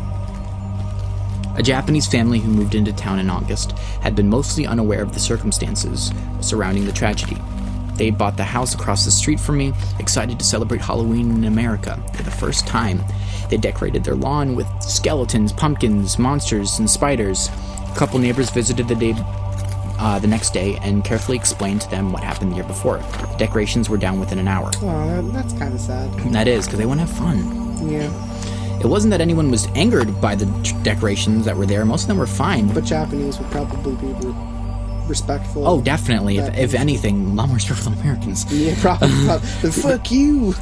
A 1.58 1.62
Japanese 1.62 2.08
family 2.08 2.40
who 2.40 2.50
moved 2.50 2.76
into 2.76 2.94
town 2.94 3.20
in 3.20 3.30
August 3.30 3.74
had 4.00 4.16
been 4.16 4.30
mostly 4.30 4.66
unaware 4.66 5.02
of 5.02 5.14
the 5.14 5.20
circumstances 5.20 6.14
surrounding 6.40 6.86
the 6.86 6.94
tragedy. 6.94 7.36
They 7.96 8.10
bought 8.10 8.38
the 8.38 8.46
house 8.46 8.74
across 8.74 9.04
the 9.04 9.12
street 9.12 9.42
from 9.42 9.58
me, 9.58 9.74
excited 10.00 10.40
to 10.40 10.46
celebrate 10.46 10.80
Halloween 10.80 11.30
in 11.30 11.44
America 11.44 12.02
for 12.16 12.24
the 12.24 12.32
first 12.32 12.66
time. 12.66 13.02
They 13.50 13.58
decorated 13.58 14.06
their 14.06 14.16
lawn 14.16 14.56
with 14.56 14.66
skeletons, 14.82 15.52
pumpkins, 15.52 16.18
monsters, 16.18 16.80
and 16.80 16.90
spiders. 16.90 17.50
A 17.50 17.96
couple 17.98 18.20
neighbors 18.20 18.50
visited 18.50 18.88
the 18.88 18.96
day 18.96 19.14
uh, 20.00 20.20
the 20.20 20.28
next 20.28 20.54
day 20.54 20.78
and 20.84 21.04
carefully 21.04 21.38
explained 21.38 21.82
to 21.82 21.90
them 21.90 22.14
what 22.14 22.24
happened 22.24 22.52
the 22.52 22.56
year 22.56 22.64
before. 22.64 23.00
The 23.00 23.36
decorations 23.38 23.90
were 23.90 23.98
down 23.98 24.22
within 24.22 24.40
an 24.40 24.48
hour. 24.48 24.72
Oh, 24.78 25.22
that, 25.22 25.34
that's 25.34 25.54
kind 25.60 25.74
of 25.74 25.82
sad. 25.82 26.12
That 26.32 26.48
is 26.48 26.66
because 26.66 26.80
they 26.80 26.86
want 26.86 27.02
to 27.02 27.06
have 27.06 27.18
fun. 27.18 27.90
Yeah, 27.90 28.10
It 28.84 28.88
wasn't 28.88 29.12
that 29.12 29.22
anyone 29.22 29.50
was 29.50 29.68
angered 29.76 30.20
by 30.20 30.36
the 30.36 30.46
decorations 30.84 31.46
that 31.46 31.56
were 31.56 31.66
there. 31.66 31.86
Most 31.86 32.02
of 32.02 32.08
them 32.10 32.18
were 32.18 32.28
fine. 32.28 32.68
but 32.74 32.84
Japanese 32.84 33.40
would 33.40 33.50
probably 33.50 33.96
be 33.96 34.14
respectful. 35.08 35.68
oh, 35.68 35.82
definitely. 35.82 36.38
If, 36.38 36.58
if 36.58 36.74
anything, 36.74 37.26
a 37.32 37.34
lot 37.34 37.48
more 37.48 37.56
respectful 37.56 37.92
than 37.92 38.02
Americans. 38.02 38.52
yeah, 38.52 38.76
probably. 38.82 39.10
probably. 39.26 39.72
Fuck 39.72 40.12
you. 40.12 40.54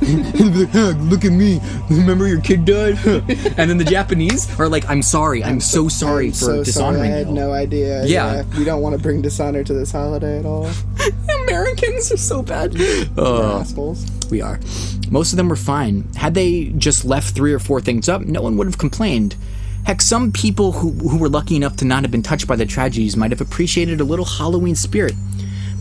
Look 1.10 1.26
at 1.26 1.32
me. 1.32 1.60
Remember 1.90 2.28
your 2.28 2.42
kid 2.42 2.66
died? 2.66 2.98
and 3.06 3.70
then 3.70 3.78
the 3.78 3.86
Japanese 3.86 4.60
are 4.60 4.68
like, 4.68 4.90
I'm 4.90 5.02
sorry. 5.02 5.44
I'm 5.44 5.60
so 5.60 5.88
sorry 5.88 6.28
I'm 6.28 6.32
for 6.32 6.38
so 6.38 6.64
sorry. 6.64 7.02
I 7.02 7.06
had 7.06 7.28
you. 7.28 7.34
no 7.34 7.52
idea. 7.52 8.06
Yeah. 8.06 8.44
we 8.58 8.64
don't 8.64 8.82
want 8.82 8.96
to 8.96 9.02
bring 9.02 9.22
dishonor 9.22 9.64
to 9.64 9.74
this 9.74 9.92
holiday 9.92 10.40
at 10.40 10.46
all. 10.46 10.70
Americans 11.44 12.12
are 12.12 12.18
so 12.18 12.42
bad. 12.42 12.76
Oh. 13.18 13.60
Assholes. 13.60 14.06
We 14.30 14.42
are. 14.42 14.60
Most 15.10 15.34
of 15.34 15.38
them 15.38 15.50
were 15.50 15.56
fine. 15.56 16.08
Had 16.16 16.34
they 16.34 16.66
just 16.78 17.04
left 17.04 17.36
three 17.36 17.54
or 17.54 17.60
four 17.60 17.82
things 17.82 18.08
up, 18.08 18.22
no 18.22 18.42
one 18.42 18.56
would 18.58 18.68
have 18.68 18.78
complained. 18.78 19.36
Heck, 19.86 20.02
some 20.02 20.32
people 20.32 20.74
who, 20.74 20.92
who 21.10 21.18
were 21.18 21.30
lucky 21.30 21.56
enough 21.56 21.76
to 21.78 21.86
not 21.86 22.04
have 22.04 22.12
been 22.12 22.22
touched 22.22 22.48
by 22.48 22.56
the 22.56 22.66
tragedies 22.66 23.18
might 23.18 23.32
have 23.32 23.42
appreciated 23.42 24.00
a 24.00 24.04
little 24.04 24.26
Halloween 24.26 24.76
spirit. 24.76 25.16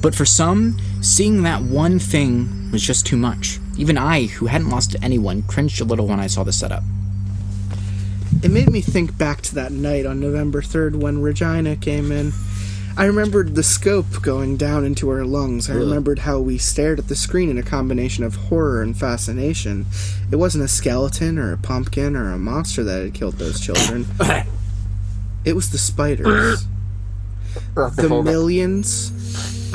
But 0.01 0.15
for 0.15 0.25
some, 0.25 0.79
seeing 1.03 1.43
that 1.43 1.63
one 1.63 1.99
thing 1.99 2.71
was 2.73 2.83
just 2.83 3.07
too 3.07 3.17
much. 3.17 3.59
Even 3.77 3.99
I, 3.99 4.27
who 4.27 4.47
hadn't 4.47 4.71
lost 4.71 4.97
anyone, 5.03 5.43
cringed 5.43 5.81
a 5.81 5.85
little 5.85 6.07
when 6.07 6.21
I 6.21 6.27
saw 6.27 6.45
the 6.45 6.53
setup. 6.53 6.83
It 8.43 8.51
made 8.51 8.71
me 8.71 8.81
think 8.81 9.19
back 9.19 9.43
to 9.43 9.55
that 9.57 9.73
night 9.73 10.07
on 10.07 10.19
November 10.19 10.63
3rd 10.63 10.97
when 10.97 11.21
Regina 11.21 11.77
came 11.77 12.11
in. 12.11 12.33
I 12.97 13.05
remembered 13.05 13.55
the 13.55 13.63
scope 13.63 14.23
going 14.23 14.57
down 14.57 14.85
into 14.85 15.09
our 15.11 15.25
lungs. 15.25 15.71
I 15.71 15.75
remembered 15.75 16.21
how 16.21 16.41
we 16.41 16.59
stared 16.59 16.99
at 16.99 17.09
the 17.09 17.17
screen 17.17 17.49
in 17.49 17.59
a 17.59 17.63
combination 17.63 18.25
of 18.25 18.35
horror 18.35 18.83
and 18.83 18.97
fascination. 18.97 19.87
It 20.31 20.37
wasn't 20.37 20.65
a 20.65 20.69
skeleton 20.69 21.39
or 21.39 21.53
a 21.53 21.59
pumpkin 21.59 22.17
or 22.17 22.33
a 22.33 22.39
monster 22.39 22.85
that 22.85 23.03
had 23.03 23.15
killed 23.15 23.35
those 23.35 23.61
children. 23.61 24.07
It 25.43 25.55
was 25.55 25.71
the 25.71 25.79
spiders. 25.79 26.67
the 27.75 28.23
millions 28.23 29.11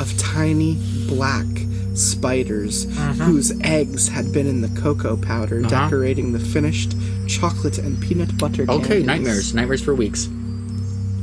of 0.00 0.16
tiny 0.16 0.76
black 1.08 1.46
spiders 1.94 2.86
mm-hmm. 2.86 3.22
whose 3.22 3.58
eggs 3.62 4.08
had 4.08 4.32
been 4.32 4.46
in 4.46 4.60
the 4.60 4.80
cocoa 4.80 5.16
powder 5.16 5.60
uh-huh. 5.60 5.68
decorating 5.68 6.32
the 6.32 6.38
finished 6.38 6.94
chocolate 7.26 7.78
and 7.78 8.00
peanut 8.00 8.36
butter 8.38 8.64
Okay, 8.68 8.86
candies. 8.86 9.06
nightmares. 9.06 9.54
Nightmares 9.54 9.82
for 9.82 9.94
weeks. 9.94 10.28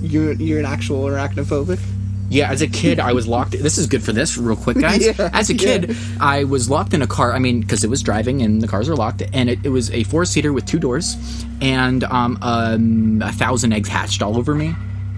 You're, 0.04 0.34
you're 0.34 0.60
an 0.60 0.66
actual 0.66 1.06
arachnophobic? 1.06 1.80
Yeah, 2.30 2.50
as 2.50 2.62
a 2.62 2.68
kid, 2.68 3.00
I 3.00 3.14
was 3.14 3.28
locked. 3.28 3.52
This 3.52 3.78
is 3.78 3.86
good 3.86 4.02
for 4.04 4.12
this, 4.12 4.38
real 4.38 4.56
quick, 4.56 4.80
guys. 4.80 5.06
Yeah, 5.20 5.30
as 5.34 5.50
a 5.50 5.54
kid, 5.54 5.90
yeah. 5.90 5.96
I 6.20 6.46
was 6.46 6.70
locked 6.70 6.94
in 6.94 7.02
a 7.02 7.08
car. 7.08 7.34
I 7.34 7.40
mean, 7.40 7.62
because 7.62 7.84
it 7.84 7.90
was 7.90 8.02
driving 8.02 8.42
and 8.42 8.62
the 8.62 8.68
cars 8.68 8.90
are 8.90 8.96
locked, 8.96 9.22
and 9.34 9.50
it, 9.50 9.60
it 9.64 9.70
was 9.70 9.92
a 9.92 10.04
four 10.06 10.26
seater 10.26 10.52
with 10.52 10.66
two 10.66 10.80
doors, 10.80 11.16
and 11.62 12.04
um, 12.06 12.40
um, 12.42 13.22
a 13.24 13.32
thousand 13.32 13.74
eggs 13.74 13.88
hatched 13.88 14.22
all 14.22 14.38
over 14.38 14.56
me. 14.56 14.74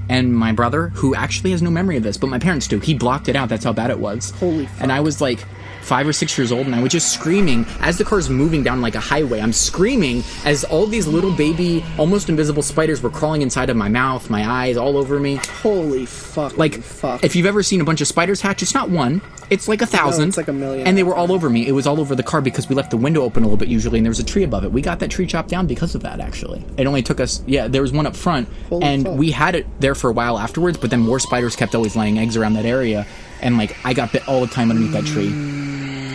And 0.10 0.36
my 0.36 0.52
brother, 0.52 0.90
who 0.90 1.16
actually 1.16 1.52
has 1.52 1.62
no 1.62 1.72
memory 1.72 1.98
of 1.98 2.04
this, 2.04 2.18
but 2.18 2.28
my 2.28 2.38
parents 2.38 2.68
do, 2.68 2.80
he 2.80 2.94
blocked 2.94 3.28
it 3.28 3.36
out. 3.36 3.50
That's 3.50 3.64
how 3.64 3.74
bad 3.74 3.90
it 3.90 4.00
was. 4.00 4.32
Holy 4.32 4.66
fuck. 4.68 4.82
And 4.82 4.92
I 4.92 5.00
was 5.00 5.20
like 5.22 5.44
five 5.86 6.08
or 6.08 6.14
six 6.14 6.38
years 6.38 6.52
old, 6.52 6.66
and 6.66 6.76
I 6.76 6.82
was 6.82 6.92
just 6.92 7.14
screaming 7.14 7.66
as 7.82 7.98
the 7.98 8.04
car's 8.04 8.30
moving 8.30 8.64
down 8.64 8.82
like 8.82 8.96
a 8.96 9.00
highway. 9.00 9.40
I'm 9.40 9.54
screaming 9.54 10.24
as 10.44 10.64
all 10.64 10.88
these 10.88 11.08
little 11.08 11.32
baby, 11.32 11.84
almost 11.98 12.30
invisible 12.30 12.64
spiders 12.64 13.02
were 13.02 13.10
crawling 13.10 13.42
inside 13.42 13.70
of 13.70 13.78
my 13.78 13.90
mouth, 13.90 14.30
my 14.30 14.48
eyes, 14.50 14.78
all 14.78 14.98
over 14.98 15.20
me 15.20 15.36
Holy 15.62 16.06
fuck! 16.06 16.58
like 16.58 16.82
fuck. 16.82 17.24
if 17.24 17.36
you've 17.36 17.46
ever 17.46 17.64
seen 17.64 17.82
a 17.82 17.84
bunch 17.84 18.02
of 18.02 18.08
spiders 18.08 18.42
hatch 18.42 18.62
it's 18.62 18.74
not 18.74 18.90
one 18.90 19.22
it's 19.50 19.68
like 19.68 19.82
a 19.82 19.86
thousand 19.86 20.30
it's 20.30 20.38
like 20.38 20.48
a 20.48 20.54
million. 20.54 20.88
and 20.88 20.98
they 20.98 21.04
were 21.04 21.16
all 21.16 21.32
over 21.32 21.50
me 21.50 21.68
it 21.68 21.72
was 21.72 21.86
all 21.88 22.00
over 22.00 22.16
the 22.16 22.24
car 22.24 22.42
because 22.42 22.68
we 22.68 22.76
left 22.76 22.92
the 22.92 22.98
window 22.98 23.22
open 23.22 23.44
a 23.44 23.46
little 23.46 23.58
bit 23.58 23.68
usually 23.68 24.00
and 24.00 24.06
there 24.06 24.12
was 24.12 24.20
a 24.20 24.24
tree 24.24 24.44
above 24.44 24.64
it 24.64 24.72
we 24.72 24.82
got 24.82 25.00
that 25.00 25.10
tree 25.10 25.26
chopped 25.26 25.50
down 25.50 25.68
because 25.68 25.96
of 25.96 26.02
that 26.02 26.20
actually 26.20 26.64
it 26.78 26.88
only 26.88 27.02
took 27.04 27.20
us 27.20 27.44
yeah 27.46 27.68
there 27.68 27.82
was 27.82 27.92
one 27.92 28.06
up 28.06 28.16
front 28.16 28.48
Holy 28.70 28.84
and 28.84 29.04
fuck. 29.06 29.18
we 29.18 29.32
had 29.32 29.56
it 29.56 29.66
there 29.80 29.96
for 29.96 30.10
a 30.10 30.14
while 30.14 30.38
afterwards 30.38 30.78
but 30.78 30.90
then 30.90 31.00
more 31.00 31.20
spiders 31.20 31.56
kept 31.56 31.76
always 31.76 31.96
laying 31.96 32.18
eggs 32.18 32.36
around 32.38 32.54
that 32.54 32.66
area 32.66 33.06
and 33.42 33.58
like 33.58 33.76
i 33.86 33.94
got 33.94 34.12
bit 34.12 34.28
all 34.28 34.42
the 34.42 34.48
time 34.48 34.70
underneath 34.72 34.94
that 34.94 35.06
tree 35.06 35.64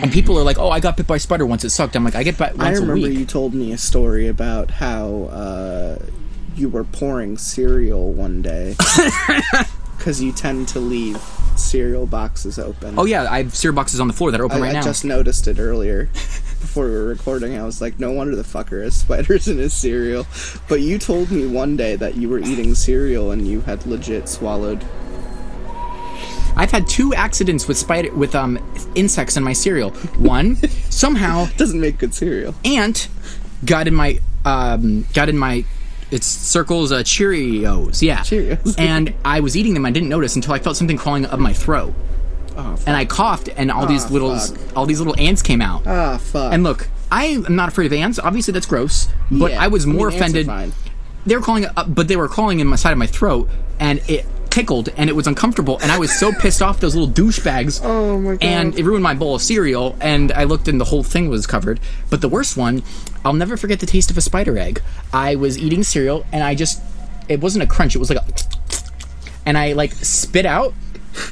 and 0.01 0.11
people 0.11 0.37
are 0.37 0.43
like 0.43 0.57
oh 0.57 0.69
i 0.69 0.79
got 0.79 0.97
bit 0.97 1.07
by 1.07 1.15
a 1.15 1.19
spider 1.19 1.45
once 1.45 1.63
it 1.63 1.69
sucked 1.69 1.95
i'm 1.95 2.03
like 2.03 2.15
i 2.15 2.23
get 2.23 2.37
bit 2.37 2.51
I 2.59 2.65
once 2.65 2.77
a 2.77 2.81
remember 2.81 2.93
week 3.07 3.17
you 3.17 3.25
told 3.25 3.53
me 3.53 3.71
a 3.71 3.77
story 3.77 4.27
about 4.27 4.71
how 4.71 5.23
uh, 5.25 5.99
you 6.55 6.69
were 6.69 6.83
pouring 6.83 7.37
cereal 7.37 8.11
one 8.11 8.41
day 8.41 8.75
because 9.97 10.21
you 10.21 10.31
tend 10.31 10.67
to 10.69 10.79
leave 10.79 11.21
cereal 11.55 12.05
boxes 12.05 12.57
open. 12.57 12.97
oh 12.97 13.05
yeah 13.05 13.27
i 13.29 13.43
have 13.43 13.55
cereal 13.55 13.75
boxes 13.75 13.99
on 13.99 14.07
the 14.07 14.13
floor 14.13 14.31
that 14.31 14.41
are 14.41 14.45
open 14.45 14.57
I, 14.57 14.61
right 14.61 14.69
I 14.69 14.73
now 14.73 14.81
just 14.83 15.05
noticed 15.05 15.47
it 15.47 15.59
earlier 15.59 16.09
before 16.71 16.85
we 16.85 16.91
were 16.91 17.07
recording. 17.07 17.57
I 17.57 17.65
was 17.65 17.81
like, 17.81 17.99
no 17.99 18.13
wonder 18.13 18.33
the 18.33 18.43
fucker 18.43 18.81
has 18.81 18.95
spiders 18.99 19.49
in 19.49 19.57
his 19.57 19.73
cereal. 19.73 20.25
But 20.69 20.79
you 20.79 20.97
told 20.97 21.29
me 21.29 21.45
one 21.45 21.75
day 21.75 21.97
that 21.97 22.15
you 22.15 22.29
were 22.29 22.39
eating 22.39 22.75
cereal 22.75 23.31
and 23.31 23.45
you 23.45 23.59
had 23.61 23.85
legit 23.85 24.29
swallowed. 24.29 24.81
I've 26.55 26.71
had 26.71 26.87
two 26.87 27.13
accidents 27.13 27.67
with 27.67 27.77
spider 27.77 28.13
with 28.13 28.35
um 28.35 28.59
insects 28.95 29.37
in 29.37 29.43
my 29.43 29.53
cereal. 29.53 29.91
One, 30.17 30.55
somehow 30.89 31.47
Doesn't 31.57 31.79
make 31.79 31.97
good 31.97 32.13
cereal. 32.13 32.53
ant 32.65 33.07
got 33.65 33.87
in 33.87 33.93
my 33.95 34.19
um 34.45 35.05
got 35.13 35.29
in 35.29 35.37
my 35.37 35.63
it's 36.11 36.27
circles 36.27 36.91
uh, 36.91 36.97
Cheerios, 37.03 38.01
yeah. 38.01 38.19
Cheerios. 38.19 38.75
and 38.77 39.13
I 39.23 39.39
was 39.39 39.55
eating 39.55 39.73
them. 39.73 39.85
I 39.85 39.91
didn't 39.91 40.09
notice 40.09 40.35
until 40.35 40.53
I 40.53 40.59
felt 40.59 40.75
something 40.75 40.97
crawling 40.97 41.25
up 41.25 41.39
my 41.39 41.53
throat, 41.53 41.93
Oh, 42.57 42.75
and 42.85 42.97
I 42.97 43.05
coughed, 43.05 43.47
and 43.55 43.71
all 43.71 43.85
these 43.85 44.05
Ah, 44.05 44.09
little 44.09 44.37
fuck. 44.37 44.57
all 44.77 44.85
these 44.85 44.99
little 44.99 45.17
ants 45.17 45.41
came 45.41 45.61
out. 45.61 45.87
ah, 45.87 46.17
fuck. 46.17 46.51
and 46.53 46.63
look, 46.63 46.89
I 47.09 47.25
am 47.27 47.55
not 47.55 47.69
afraid 47.69 47.85
of 47.85 47.93
ants. 47.93 48.19
Obviously, 48.19 48.51
that's 48.51 48.65
gross. 48.65 49.07
But 49.31 49.51
Yeah, 49.51 49.61
I 49.63 49.67
was 49.69 49.87
more 49.87 50.09
mean, 50.09 50.21
ants 50.21 50.35
are 50.35 50.39
offended. 50.41 50.73
They 51.25 51.35
were 51.37 51.41
crawling 51.41 51.65
up, 51.77 51.95
but 51.95 52.09
they 52.09 52.17
were 52.17 52.27
crawling 52.27 52.59
in 52.59 52.67
my 52.67 52.75
side 52.75 52.91
of 52.91 52.97
my 52.97 53.07
throat, 53.07 53.47
and 53.79 54.01
it 54.09 54.25
tickled, 54.51 54.89
and 54.97 55.09
it 55.09 55.13
was 55.13 55.25
uncomfortable, 55.25 55.79
and 55.81 55.91
I 55.91 55.97
was 55.97 56.11
so 56.19 56.31
pissed 56.31 56.61
off 56.61 56.79
those 56.79 56.95
little 56.95 57.11
douchebags. 57.11 57.81
Oh 57.83 58.19
my 58.19 58.31
God. 58.31 58.43
And 58.43 58.77
it 58.77 58.83
ruined 58.83 59.03
my 59.03 59.13
bowl 59.15 59.35
of 59.35 59.41
cereal, 59.41 59.95
and 59.99 60.31
I 60.31 60.43
looked, 60.43 60.67
and 60.67 60.79
the 60.79 60.85
whole 60.85 61.03
thing 61.03 61.29
was 61.29 61.47
covered. 61.47 61.79
But 62.09 62.21
the 62.21 62.29
worst 62.29 62.57
one, 62.57 62.83
I'll 63.25 63.33
never 63.33 63.57
forget 63.57 63.79
the 63.79 63.85
taste 63.85 64.11
of 64.11 64.17
a 64.17 64.21
spider 64.21 64.57
egg. 64.57 64.81
I 65.13 65.35
was 65.35 65.57
eating 65.57 65.83
cereal, 65.83 66.25
and 66.31 66.43
I 66.43 66.53
just, 66.53 66.81
it 67.29 67.41
wasn't 67.41 67.63
a 67.63 67.67
crunch, 67.67 67.95
it 67.95 67.99
was 67.99 68.09
like 68.09 68.19
a, 68.19 68.25
and 69.45 69.57
I 69.57 69.73
like 69.73 69.93
spit 69.93 70.45
out. 70.45 70.73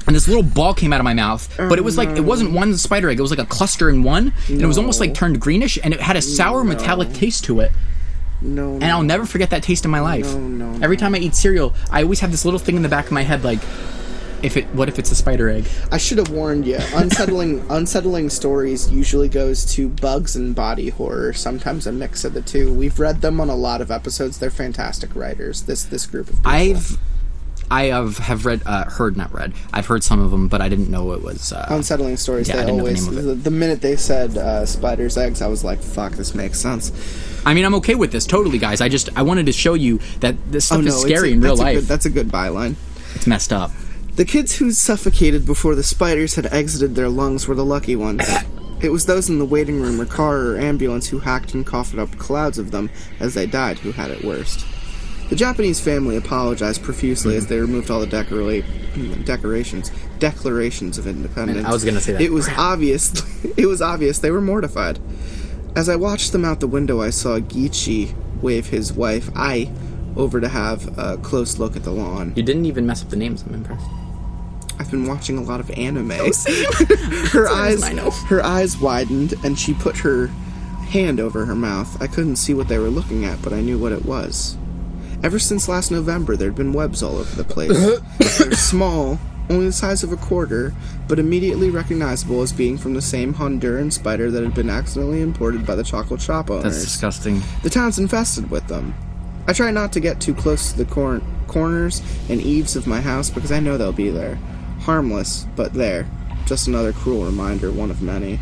And 0.08 0.14
this 0.14 0.28
little 0.28 0.44
ball 0.44 0.74
came 0.74 0.92
out 0.92 1.00
of 1.00 1.06
my 1.06 1.14
mouth, 1.14 1.56
but 1.56 1.78
it 1.78 1.84
was 1.84 1.98
like 1.98 2.10
it 2.10 2.26
wasn't 2.26 2.52
one 2.52 2.76
spider 2.76 3.10
egg. 3.10 3.18
It 3.18 3.22
was 3.22 3.32
like 3.32 3.40
a 3.40 3.46
cluster 3.46 3.90
in 3.90 4.04
one, 4.04 4.34
and 4.50 4.62
it 4.62 4.66
was 4.66 4.78
almost 4.78 5.00
like 5.00 5.14
turned 5.14 5.40
greenish, 5.40 5.80
and 5.82 5.94
it 5.94 6.02
had 6.02 6.18
a 6.18 6.22
sour 6.22 6.66
metallic 6.66 7.14
taste 7.14 7.46
to 7.46 7.62
it 7.62 7.72
no, 8.42 8.74
and 8.74 8.86
I'll 8.86 9.04
never 9.04 9.26
forget 9.26 9.50
that 9.52 9.64
taste 9.64 9.86
in 9.86 9.92
my 9.92 10.00
life. 10.00 10.26
No, 10.26 10.40
no, 10.40 10.80
Every 10.82 10.98
time 10.98 11.16
I 11.16 11.20
eat 11.20 11.36
cereal, 11.36 11.74
I 11.92 12.04
always 12.04 12.20
have 12.22 12.32
this 12.32 12.46
little 12.46 12.60
thing 12.60 12.76
in 12.76 12.82
the 12.82 12.90
back 12.90 13.06
of 13.06 13.12
my 13.12 13.24
head, 13.24 13.44
like, 13.44 13.60
if 14.42 14.56
it, 14.56 14.66
what 14.68 14.88
if 14.88 14.98
it's 14.98 15.12
a 15.12 15.16
spider 15.16 15.50
egg? 15.50 15.68
I 15.92 15.98
should 15.98 16.18
have 16.18 16.30
warned 16.30 16.66
you. 16.66 16.80
Unsettling, 16.94 17.66
unsettling 17.70 18.30
stories 18.30 18.90
usually 18.90 19.28
goes 19.28 19.66
to 19.74 19.90
bugs 19.90 20.36
and 20.36 20.56
body 20.56 20.90
horror. 20.90 21.34
Sometimes 21.34 21.86
a 21.88 21.92
mix 21.92 22.24
of 22.24 22.34
the 22.34 22.42
two. 22.42 22.74
We've 22.74 22.98
read 23.00 23.22
them 23.22 23.42
on 23.42 23.50
a 23.50 23.56
lot 23.56 23.82
of 23.82 23.92
episodes. 23.92 24.40
They're 24.40 24.50
fantastic 24.50 25.16
writers. 25.16 25.64
This 25.64 25.84
this 25.84 26.06
group 26.06 26.30
of 26.30 26.38
people. 26.38 26.52
I've, 26.52 26.98
I 27.72 27.86
have 27.86 28.18
have 28.18 28.46
read, 28.46 28.64
uh, 28.66 28.86
heard, 28.90 29.16
not 29.16 29.32
read. 29.34 29.54
I've 29.74 29.86
heard 29.86 30.04
some 30.04 30.20
of 30.20 30.32
them, 30.32 30.48
but 30.48 30.60
I 30.62 30.70
didn't 30.70 30.90
know 30.90 31.12
it 31.14 31.22
was. 31.22 31.54
Uh, 31.54 31.66
unsettling 31.70 32.18
stories. 32.18 32.48
Yeah, 32.50 32.56
they 32.58 32.62
didn't 32.66 32.78
know 32.78 32.84
the 32.86 32.90
always 32.90 33.06
the, 33.26 33.34
the 33.36 33.52
minute 33.52 33.82
they 33.82 33.96
said 33.96 34.38
uh, 34.38 34.66
spiders 34.66 35.18
eggs, 35.18 35.42
I 35.42 35.48
was 35.48 35.64
like, 35.64 35.80
"Fuck, 35.82 36.14
this 36.14 36.34
makes 36.34 36.60
sense." 36.60 36.92
I 37.46 37.54
mean, 37.54 37.66
I'm 37.66 37.76
okay 37.76 37.96
with 37.96 38.12
this, 38.12 38.26
totally, 38.26 38.58
guys. 38.58 38.82
I 38.82 38.90
just 38.90 39.10
I 39.18 39.22
wanted 39.22 39.46
to 39.46 39.52
show 39.52 39.76
you 39.76 40.00
that 40.22 40.36
this 40.52 40.66
stuff 40.66 40.82
is 40.82 40.94
Oh, 40.96 40.98
it's 40.98 41.02
scary 41.06 41.30
a- 41.30 41.34
in 41.34 41.42
real 41.42 41.52
that's 41.56 41.60
a 41.62 41.64
life. 41.64 41.76
good- 41.80 41.86
that's 41.86 42.06
a 42.06 42.10
good 42.10 42.30
byline. 42.30 42.76
it's 43.16 43.28
messed 43.28 43.54
up. 43.54 43.72
The 44.16 44.26
kids 44.26 44.56
who 44.58 44.72
suffocated 44.72 45.46
before 45.46 45.76
the 45.76 45.84
spiders 45.84 46.36
had 46.36 46.48
exited 46.48 46.96
their 46.96 47.08
lungs 47.08 47.48
were 47.48 47.56
the 47.56 47.64
lucky 47.66 47.96
ones. 47.96 48.28
It 48.82 48.90
was 48.92 49.06
those 49.06 49.30
in 49.30 49.40
the 49.40 49.46
waiting 49.46 49.82
room 49.82 50.00
or 50.02 50.06
car 50.06 50.38
or 50.40 50.58
ambulance 50.58 51.08
who 51.08 51.20
hacked 51.20 51.54
and 51.54 51.66
coughed 51.66 51.98
up 51.98 52.18
clouds 52.18 52.58
of 52.58 52.72
them 52.72 52.90
as 53.20 53.34
they 53.34 53.46
died 53.46 53.78
who 53.80 53.92
had 53.92 54.10
it 54.10 54.24
worst. 54.24 54.66
The 55.30 55.36
Japanese 55.36 55.80
family 55.80 56.18
apologized 56.18 56.84
profusely 56.84 57.36
as 57.36 57.44
mm-hmm. 57.46 57.54
they 57.54 57.60
removed 57.62 57.92
all 57.92 58.00
the 58.00 58.08
decora- 58.08 59.26
decorations, 59.26 59.92
declarations 60.18 60.98
of 60.98 61.06
independence. 61.06 61.68
I 61.68 61.72
was 61.72 61.86
gonna 61.86 62.02
say 62.02 62.14
that. 62.14 62.22
It 62.22 62.32
was 62.32 62.50
obvious. 62.50 63.14
It 63.58 63.68
was 63.68 63.82
obvious 63.82 64.20
they 64.20 64.32
were 64.32 64.42
mortified. 64.42 65.00
As 65.76 65.88
I 65.88 65.96
watched 65.96 66.34
them 66.34 66.44
out 66.44 66.60
the 66.60 66.68
window, 66.68 67.02
I 67.02 67.10
saw 67.10 67.40
Gichi 67.40 68.14
wave 68.42 68.68
his 68.68 68.92
wife 68.92 69.30
Ai 69.36 69.72
over 70.16 70.42
to 70.42 70.50
have 70.50 70.98
a 70.98 71.18
close 71.18 71.58
look 71.58 71.76
at 71.76 71.84
the 71.84 71.92
lawn. 71.92 72.34
You 72.36 72.44
didn't 72.44 72.66
even 72.66 72.86
mess 72.86 73.02
up 73.02 73.10
the 73.10 73.16
names. 73.16 73.44
I'm 73.44 73.54
impressed. 73.54 73.86
I've 74.80 74.90
been 74.92 75.08
watching 75.08 75.38
a 75.38 75.42
lot 75.42 75.60
of 75.60 75.70
anime. 75.72 76.12
Oh, 76.12 76.32
her 77.32 77.48
eyes, 77.50 77.82
oh. 77.84 78.12
her 78.28 78.44
eyes 78.44 78.78
widened, 78.78 79.34
and 79.44 79.60
she 79.60 79.74
put 79.74 79.98
her 79.98 80.28
hand 80.88 81.20
over 81.20 81.46
her 81.46 81.56
mouth. 81.56 82.02
I 82.02 82.08
couldn't 82.08 82.38
see 82.38 82.54
what 82.54 82.68
they 82.68 82.78
were 82.78 82.90
looking 82.90 83.26
at, 83.26 83.42
but 83.42 83.54
I 83.54 83.62
knew 83.62 83.78
what 83.78 83.92
it 83.92 84.06
was. 84.06 84.58
Ever 85.22 85.40
since 85.40 85.68
last 85.68 85.92
November, 85.92 86.36
there'd 86.36 86.56
been 86.56 86.74
webs 86.74 87.04
all 87.04 87.18
over 87.18 87.36
the 87.36 87.44
place. 87.44 87.72
They're 88.40 88.52
small, 88.54 89.20
only 89.50 89.66
the 89.66 89.72
size 89.74 90.04
of 90.04 90.14
a 90.14 90.18
quarter, 90.18 90.74
but 91.08 91.20
immediately 91.20 91.70
recognizable 91.70 92.42
as 92.42 92.54
being 92.54 92.78
from 92.78 92.94
the 92.94 93.02
same 93.02 93.34
Honduran 93.34 93.92
spider 93.92 94.32
that 94.32 94.44
had 94.44 94.54
been 94.54 94.70
accidentally 94.70 95.22
imported 95.22 95.66
by 95.66 95.76
the 95.76 95.84
chocolate 95.84 96.22
shop 96.22 96.50
owners. 96.50 96.64
That's 96.64 96.84
disgusting. 96.84 97.42
The 97.64 97.70
town's 97.70 98.00
infested 98.00 98.50
with 98.50 98.68
them. 98.68 98.94
I 99.48 99.54
try 99.54 99.72
not 99.72 99.92
to 99.94 100.00
get 100.00 100.22
too 100.22 100.34
close 100.36 100.72
to 100.72 100.78
the 100.78 100.86
cor- 100.86 101.22
corners 101.48 102.02
and 102.30 102.40
eaves 102.40 102.76
of 102.76 102.88
my 102.88 103.02
house 103.02 103.30
because 103.30 103.52
I 103.52 103.60
know 103.60 103.78
they'll 103.78 103.92
be 103.92 104.10
there. 104.12 104.36
Harmless, 104.82 105.48
but 105.56 105.74
there. 105.74 106.08
Just 106.46 106.68
another 106.68 106.94
cruel 106.94 107.26
reminder, 107.26 107.72
one 107.72 107.92
of 107.92 108.02
many. 108.02 108.40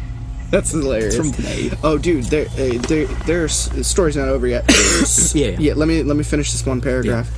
That's 0.52 0.72
hilarious. 0.72 1.16
from. 1.18 1.80
Oh, 1.84 1.98
dude, 1.98 2.26
there, 2.26 2.48
uh, 2.48 2.78
there, 2.88 3.06
there's 3.26 3.68
the 3.70 3.84
story's 3.84 4.16
not 4.16 4.30
over 4.30 4.48
yet. 4.48 4.66
Yeah, 5.34 5.48
yeah. 5.48 5.58
yeah. 5.60 5.74
Let 5.74 5.88
me 5.88 6.04
let 6.04 6.16
me 6.18 6.24
finish 6.24 6.52
this 6.52 6.66
one 6.66 6.82
paragraph. 6.82 7.30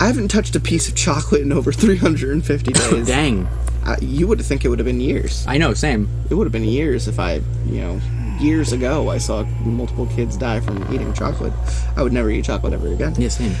I 0.00 0.06
haven't 0.06 0.28
touched 0.28 0.54
a 0.56 0.60
piece 0.60 0.88
of 0.88 0.94
chocolate 0.94 1.40
in 1.42 1.52
over 1.52 1.72
350 1.72 2.72
days. 2.72 3.06
Dang. 3.06 3.48
I, 3.84 3.96
you 4.00 4.26
would 4.26 4.40
think 4.40 4.64
it 4.64 4.68
would 4.68 4.78
have 4.78 4.86
been 4.86 5.00
years. 5.00 5.44
I 5.46 5.58
know. 5.58 5.74
Same. 5.74 6.08
It 6.30 6.34
would 6.34 6.46
have 6.46 6.52
been 6.52 6.64
years 6.64 7.06
if 7.08 7.18
I, 7.18 7.34
you 7.66 7.80
know, 7.80 8.00
years 8.40 8.72
ago 8.72 9.08
I 9.10 9.18
saw 9.18 9.44
multiple 9.64 10.06
kids 10.06 10.36
die 10.36 10.60
from 10.60 10.82
eating 10.92 11.12
chocolate. 11.14 11.52
I 11.96 12.02
would 12.02 12.12
never 12.12 12.30
eat 12.30 12.44
chocolate 12.44 12.72
ever 12.72 12.92
again. 12.92 13.14
Yeah. 13.16 13.28
Same. 13.28 13.54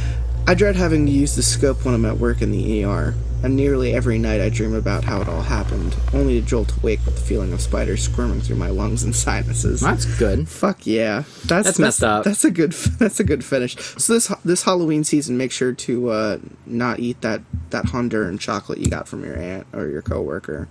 I 0.46 0.54
dread 0.54 0.76
having 0.76 1.06
to 1.06 1.12
use 1.12 1.36
the 1.36 1.42
scope 1.42 1.84
when 1.84 1.94
I'm 1.94 2.04
at 2.04 2.18
work 2.18 2.42
in 2.42 2.52
the 2.52 2.84
ER, 2.84 3.14
and 3.44 3.54
nearly 3.54 3.92
every 3.92 4.18
night 4.18 4.40
I 4.40 4.48
dream 4.48 4.74
about 4.74 5.04
how 5.04 5.20
it 5.20 5.28
all 5.28 5.42
happened, 5.42 5.94
only 6.14 6.40
to 6.40 6.46
jolt 6.46 6.74
awake 6.78 7.00
with 7.04 7.16
the 7.16 7.20
feeling 7.20 7.52
of 7.52 7.60
spiders 7.60 8.02
squirming 8.02 8.40
through 8.40 8.56
my 8.56 8.70
lungs 8.70 9.04
and 9.04 9.14
sinuses. 9.24 9.82
That's 9.82 10.06
good. 10.18 10.48
Fuck 10.48 10.86
yeah, 10.86 11.24
that's 11.44 11.66
That's 11.66 11.78
messed 11.78 12.02
up. 12.02 12.24
That's 12.24 12.44
a 12.44 12.50
good. 12.50 12.72
That's 13.04 13.20
a 13.20 13.24
good 13.24 13.44
finish. 13.44 13.76
So 13.76 14.14
this 14.14 14.32
this 14.44 14.62
Halloween 14.62 15.04
season, 15.04 15.36
make 15.36 15.52
sure 15.52 15.72
to 15.72 16.08
uh, 16.08 16.38
not 16.64 17.00
eat 17.00 17.20
that 17.20 17.42
that 17.70 17.86
Honduran 17.86 18.40
chocolate 18.40 18.78
you 18.78 18.86
got 18.86 19.06
from 19.06 19.22
your 19.24 19.36
aunt 19.36 19.66
or 19.74 19.88
your 19.88 20.00
coworker. 20.00 20.68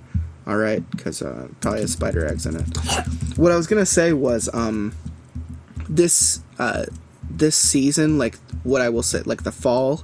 All 0.47 0.57
right, 0.57 0.89
because 0.91 1.22
uh, 1.22 1.47
probably 1.61 1.81
has 1.81 1.93
spider 1.93 2.26
eggs 2.26 2.45
in 2.45 2.56
it. 2.56 3.38
What 3.38 3.52
I 3.52 3.56
was 3.56 3.68
gonna 3.68 3.85
say 3.85 4.14
was, 4.14 4.49
um, 4.53 4.95
this 5.88 6.41
uh, 6.60 6.85
this 7.29 7.55
season, 7.55 8.17
like 8.17 8.37
what 8.63 8.81
I 8.81 8.89
will 8.89 9.03
say, 9.03 9.21
like 9.25 9.43
the 9.43 9.51
fall, 9.51 10.03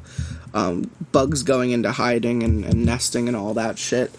um, 0.54 0.90
bugs 1.12 1.44
going 1.44 1.72
into 1.72 1.92
hiding 1.92 2.44
and, 2.44 2.66
and 2.66 2.86
nesting 2.86 3.28
and 3.28 3.38
all 3.38 3.54
that 3.54 3.78
shit. 3.78 4.12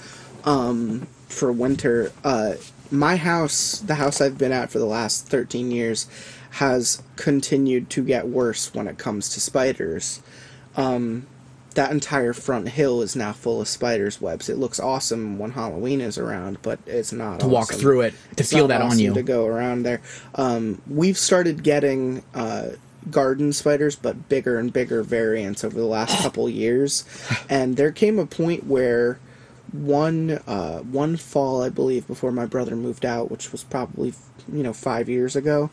Um, 0.44 1.06
for 1.28 1.52
winter, 1.52 2.12
uh, 2.24 2.54
my 2.90 3.16
house, 3.16 3.78
the 3.80 3.94
house 3.96 4.20
I've 4.20 4.38
been 4.38 4.52
at 4.52 4.70
for 4.70 4.78
the 4.78 4.86
last 4.86 5.26
thirteen 5.28 5.70
years, 5.70 6.08
has 6.52 7.02
continued 7.16 7.88
to 7.90 8.02
get 8.02 8.26
worse 8.26 8.74
when 8.74 8.88
it 8.88 8.98
comes 8.98 9.28
to 9.30 9.40
spiders. 9.40 10.22
Um, 10.76 11.26
that 11.74 11.92
entire 11.92 12.32
front 12.32 12.70
hill 12.70 13.00
is 13.00 13.14
now 13.14 13.32
full 13.32 13.60
of 13.60 13.68
spiders 13.68 14.20
webs. 14.20 14.48
It 14.48 14.58
looks 14.58 14.80
awesome 14.80 15.38
when 15.38 15.52
Halloween 15.52 16.00
is 16.00 16.18
around, 16.18 16.58
but 16.62 16.80
it's 16.84 17.12
not 17.12 17.38
To 17.40 17.46
walk 17.46 17.72
through 17.72 18.00
it, 18.00 18.14
to 18.36 18.42
It's 18.42 18.50
feel 18.52 18.66
that 18.68 18.82
on 18.82 18.98
you. 18.98 19.14
to 19.14 19.22
go 19.22 19.46
around 19.46 19.84
there. 19.84 20.00
Um, 20.34 20.82
we've 20.88 21.16
started 21.16 21.62
getting 21.62 22.24
uh, 22.34 22.70
garden 23.10 23.52
spiders, 23.52 23.96
but 23.96 24.28
bigger 24.28 24.58
and 24.58 24.72
bigger 24.72 25.02
variants 25.02 25.64
over 25.64 25.78
the 25.78 25.86
last 25.86 26.18
couple 26.22 26.48
years, 26.48 27.04
and 27.48 27.76
there 27.76 27.92
came 27.92 28.18
a 28.18 28.26
point 28.26 28.66
where 28.66 29.18
one 29.72 30.30
uh, 30.46 30.80
one 30.80 31.16
fall, 31.16 31.62
I 31.62 31.68
believe, 31.68 32.06
before 32.06 32.32
my 32.32 32.46
brother 32.46 32.76
moved 32.76 33.04
out, 33.04 33.30
which 33.30 33.52
was 33.52 33.64
probably 33.64 34.14
you 34.52 34.62
know 34.62 34.72
five 34.72 35.08
years 35.08 35.36
ago. 35.36 35.70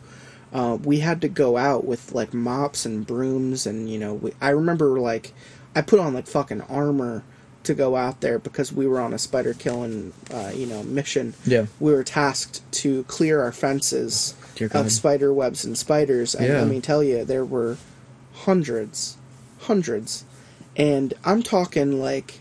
Uh, 0.53 0.77
we 0.81 0.99
had 0.99 1.19
to 1.21 1.27
go 1.27 1.57
out 1.57 1.83
with 1.83 2.13
like 2.13 2.33
mops 2.33 2.85
and 2.85 3.05
brooms, 3.05 3.65
and 3.65 3.89
you 3.89 3.97
know, 3.97 4.13
we, 4.13 4.31
I 4.39 4.49
remember 4.49 4.99
like 4.99 5.33
I 5.75 5.81
put 5.81 5.99
on 5.99 6.13
like 6.13 6.27
fucking 6.27 6.61
armor 6.61 7.23
to 7.63 7.73
go 7.73 7.95
out 7.95 8.21
there 8.21 8.39
because 8.39 8.71
we 8.71 8.87
were 8.87 8.99
on 8.99 9.13
a 9.13 9.17
spider 9.17 9.53
killing, 9.53 10.13
uh, 10.33 10.51
you 10.55 10.65
know, 10.65 10.83
mission. 10.83 11.33
Yeah. 11.45 11.65
we 11.79 11.91
were 11.91 12.03
tasked 12.03 12.61
to 12.71 13.03
clear 13.03 13.41
our 13.41 13.51
fences. 13.51 14.35
Of 14.61 14.91
spider 14.91 15.33
webs 15.33 15.63
and 15.65 15.77
spiders, 15.77 16.33
and 16.35 16.47
Yeah. 16.47 16.59
let 16.59 16.67
me 16.67 16.81
tell 16.81 17.03
you, 17.03 17.23
there 17.25 17.45
were 17.45 17.77
hundreds, 18.33 19.17
hundreds, 19.61 20.23
and 20.75 21.13
I'm 21.25 21.41
talking 21.43 21.99
like 22.01 22.39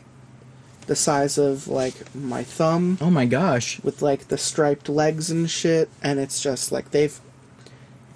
the 0.86 0.96
size 0.96 1.36
of 1.38 1.66
like 1.66 2.14
my 2.14 2.44
thumb 2.44 2.96
Oh 3.00 3.10
my 3.10 3.26
gosh. 3.26 3.80
with 3.82 4.02
like 4.02 4.28
the 4.28 4.38
striped 4.38 4.88
legs 4.88 5.30
and 5.30 5.50
shit. 5.50 5.88
And 6.02 6.20
it's 6.20 6.40
just 6.40 6.70
like 6.70 6.92
they've 6.92 7.18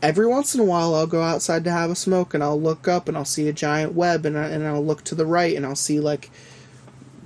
every 0.03 0.27
once 0.27 0.55
in 0.55 0.61
a 0.61 0.65
while 0.65 0.95
I'll 0.95 1.07
go 1.09 1.23
outside 1.23 1.65
to 1.65 1.71
have 1.73 1.91
a 1.91 1.97
smoke 1.97 2.33
and 2.33 2.45
I'll 2.45 2.61
look 2.61 2.87
up 2.87 3.09
and 3.09 3.17
I'll 3.17 3.25
see 3.25 3.49
a 3.49 3.53
giant 3.53 3.95
web 3.95 4.25
and, 4.25 4.39
I, 4.39 4.45
and 4.51 4.65
I'll 4.67 4.85
look 4.85 5.03
to 5.05 5.15
the 5.17 5.27
right 5.27 5.57
and 5.57 5.67
I'll 5.67 5.75
see 5.75 5.99
like 5.99 6.31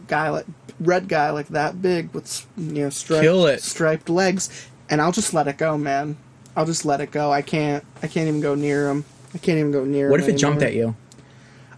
guy 0.09 0.31
like 0.31 0.47
red 0.81 1.09
guy 1.09 1.29
like 1.31 1.49
that 1.49 1.83
big 1.83 2.13
with 2.15 2.47
you 2.57 2.85
know 2.85 2.91
striped 2.91 3.23
striped 3.63 4.09
legs. 4.09 4.69
And 4.89 5.01
I'll 5.03 5.13
just 5.13 5.35
let 5.35 5.47
it 5.47 5.59
go 5.59 5.77
man 5.77 6.17
I'll 6.57 6.67
just 6.67 6.85
let 6.85 7.01
it 7.01 7.11
go 7.11 7.33
I 7.33 7.43
can't 7.43 7.85
I 8.03 8.07
can't 8.07 8.29
even 8.29 8.41
go 8.41 8.55
near 8.55 8.89
him 8.89 9.05
I 9.35 9.39
can't 9.39 9.59
even 9.59 9.73
go 9.73 9.85
near 9.85 10.11
What 10.11 10.21
if 10.21 10.29
it 10.29 10.37
jumped 10.37 10.63
at 10.63 10.75
you? 10.75 10.95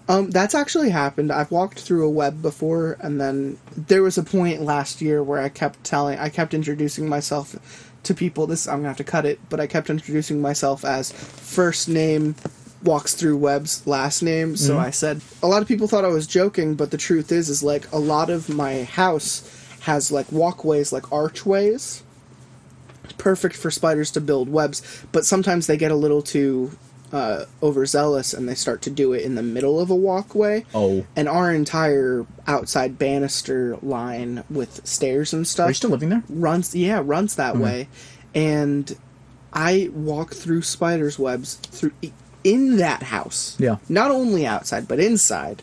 Um, 0.09 0.31
that's 0.31 0.55
actually 0.55 0.91
happened. 0.91 1.33
I've 1.33 1.51
walked 1.51 1.81
through 1.81 2.07
a 2.07 2.11
web 2.11 2.41
before, 2.41 2.97
and 3.01 3.21
then 3.21 3.59
there 3.77 4.03
was 4.03 4.17
a 4.17 4.23
point 4.23 4.63
last 4.63 5.01
year 5.03 5.23
where 5.23 5.41
I 5.41 5.49
kept 5.49 5.83
telling, 5.83 6.19
I 6.19 6.29
kept 6.29 6.55
introducing 6.55 7.09
myself 7.09 7.93
to 8.05 8.15
people. 8.15 8.47
This 8.47 8.69
I'm 8.69 8.79
gonna 8.79 8.89
have 8.89 8.97
to 8.99 9.05
cut 9.05 9.27
it, 9.27 9.41
but 9.49 9.59
I 9.59 9.67
kept 9.67 9.91
introducing 9.91 10.41
myself 10.41 10.85
as 10.85 11.11
first 11.11 11.89
name 11.89 12.37
walks 12.85 13.15
through 13.15 13.37
webs, 13.39 13.85
last 13.87 14.23
name. 14.23 14.55
So 14.55 14.79
I 14.79 14.91
said 14.91 15.23
a 15.43 15.49
lot 15.49 15.61
of 15.61 15.67
people 15.67 15.89
thought 15.89 16.05
I 16.05 16.09
was 16.09 16.27
joking, 16.27 16.77
but 16.77 16.93
the 16.93 16.99
truth 16.99 17.33
is, 17.33 17.49
is 17.49 17.63
like 17.65 17.91
a 17.91 17.99
lot 17.99 18.31
of 18.31 18.49
my 18.49 18.85
house 18.85 19.43
has 19.81 20.13
like 20.13 20.31
walkways, 20.31 20.93
like 20.93 21.11
archways 21.11 22.05
perfect 23.19 23.57
for 23.57 23.71
spiders 23.71 24.11
to 24.13 24.21
build 24.21 24.49
webs, 24.49 24.83
but 25.13 25.25
sometimes 25.25 25.67
they 25.67 25.77
get 25.77 25.91
a 25.91 25.97
little 25.97 26.23
too 26.23 26.73
uh, 27.13 27.45
overzealous 27.63 28.35
and 28.35 28.49
they 28.49 28.55
start 28.55 28.83
to 28.83 28.91
do 28.91 29.13
it 29.13 29.23
in 29.23 29.37
the 29.37 29.43
middle 29.43 29.79
of 29.79 29.91
a 29.91 29.95
walkway. 29.95 30.65
Oh. 30.75 31.07
And 31.15 31.29
our 31.29 31.53
entire 31.53 32.27
outside 32.47 32.99
banister 32.99 33.77
line 33.83 34.43
with 34.51 34.85
stairs 34.87 35.33
and 35.33 35.47
stuff. 35.47 35.67
Are 35.67 35.71
you 35.71 35.75
stuff 35.75 35.79
still 35.79 35.91
living 35.91 36.09
there? 36.09 36.23
runs 36.29 36.75
yeah 36.75 37.01
runs 37.05 37.37
that 37.37 37.57
way 37.57 37.89
and 38.35 38.97
i 39.53 39.89
walk 39.95 40.35
through 40.35 40.61
spiders 40.63 41.19
webs 41.19 41.55
through 41.55 41.93
in 42.45 42.77
that 42.79 43.05
house 43.05 43.57
Yeah. 43.59 43.77
not 43.89 44.11
only 44.11 44.45
outside 44.47 44.87
but 44.89 44.99
inside 45.01 45.63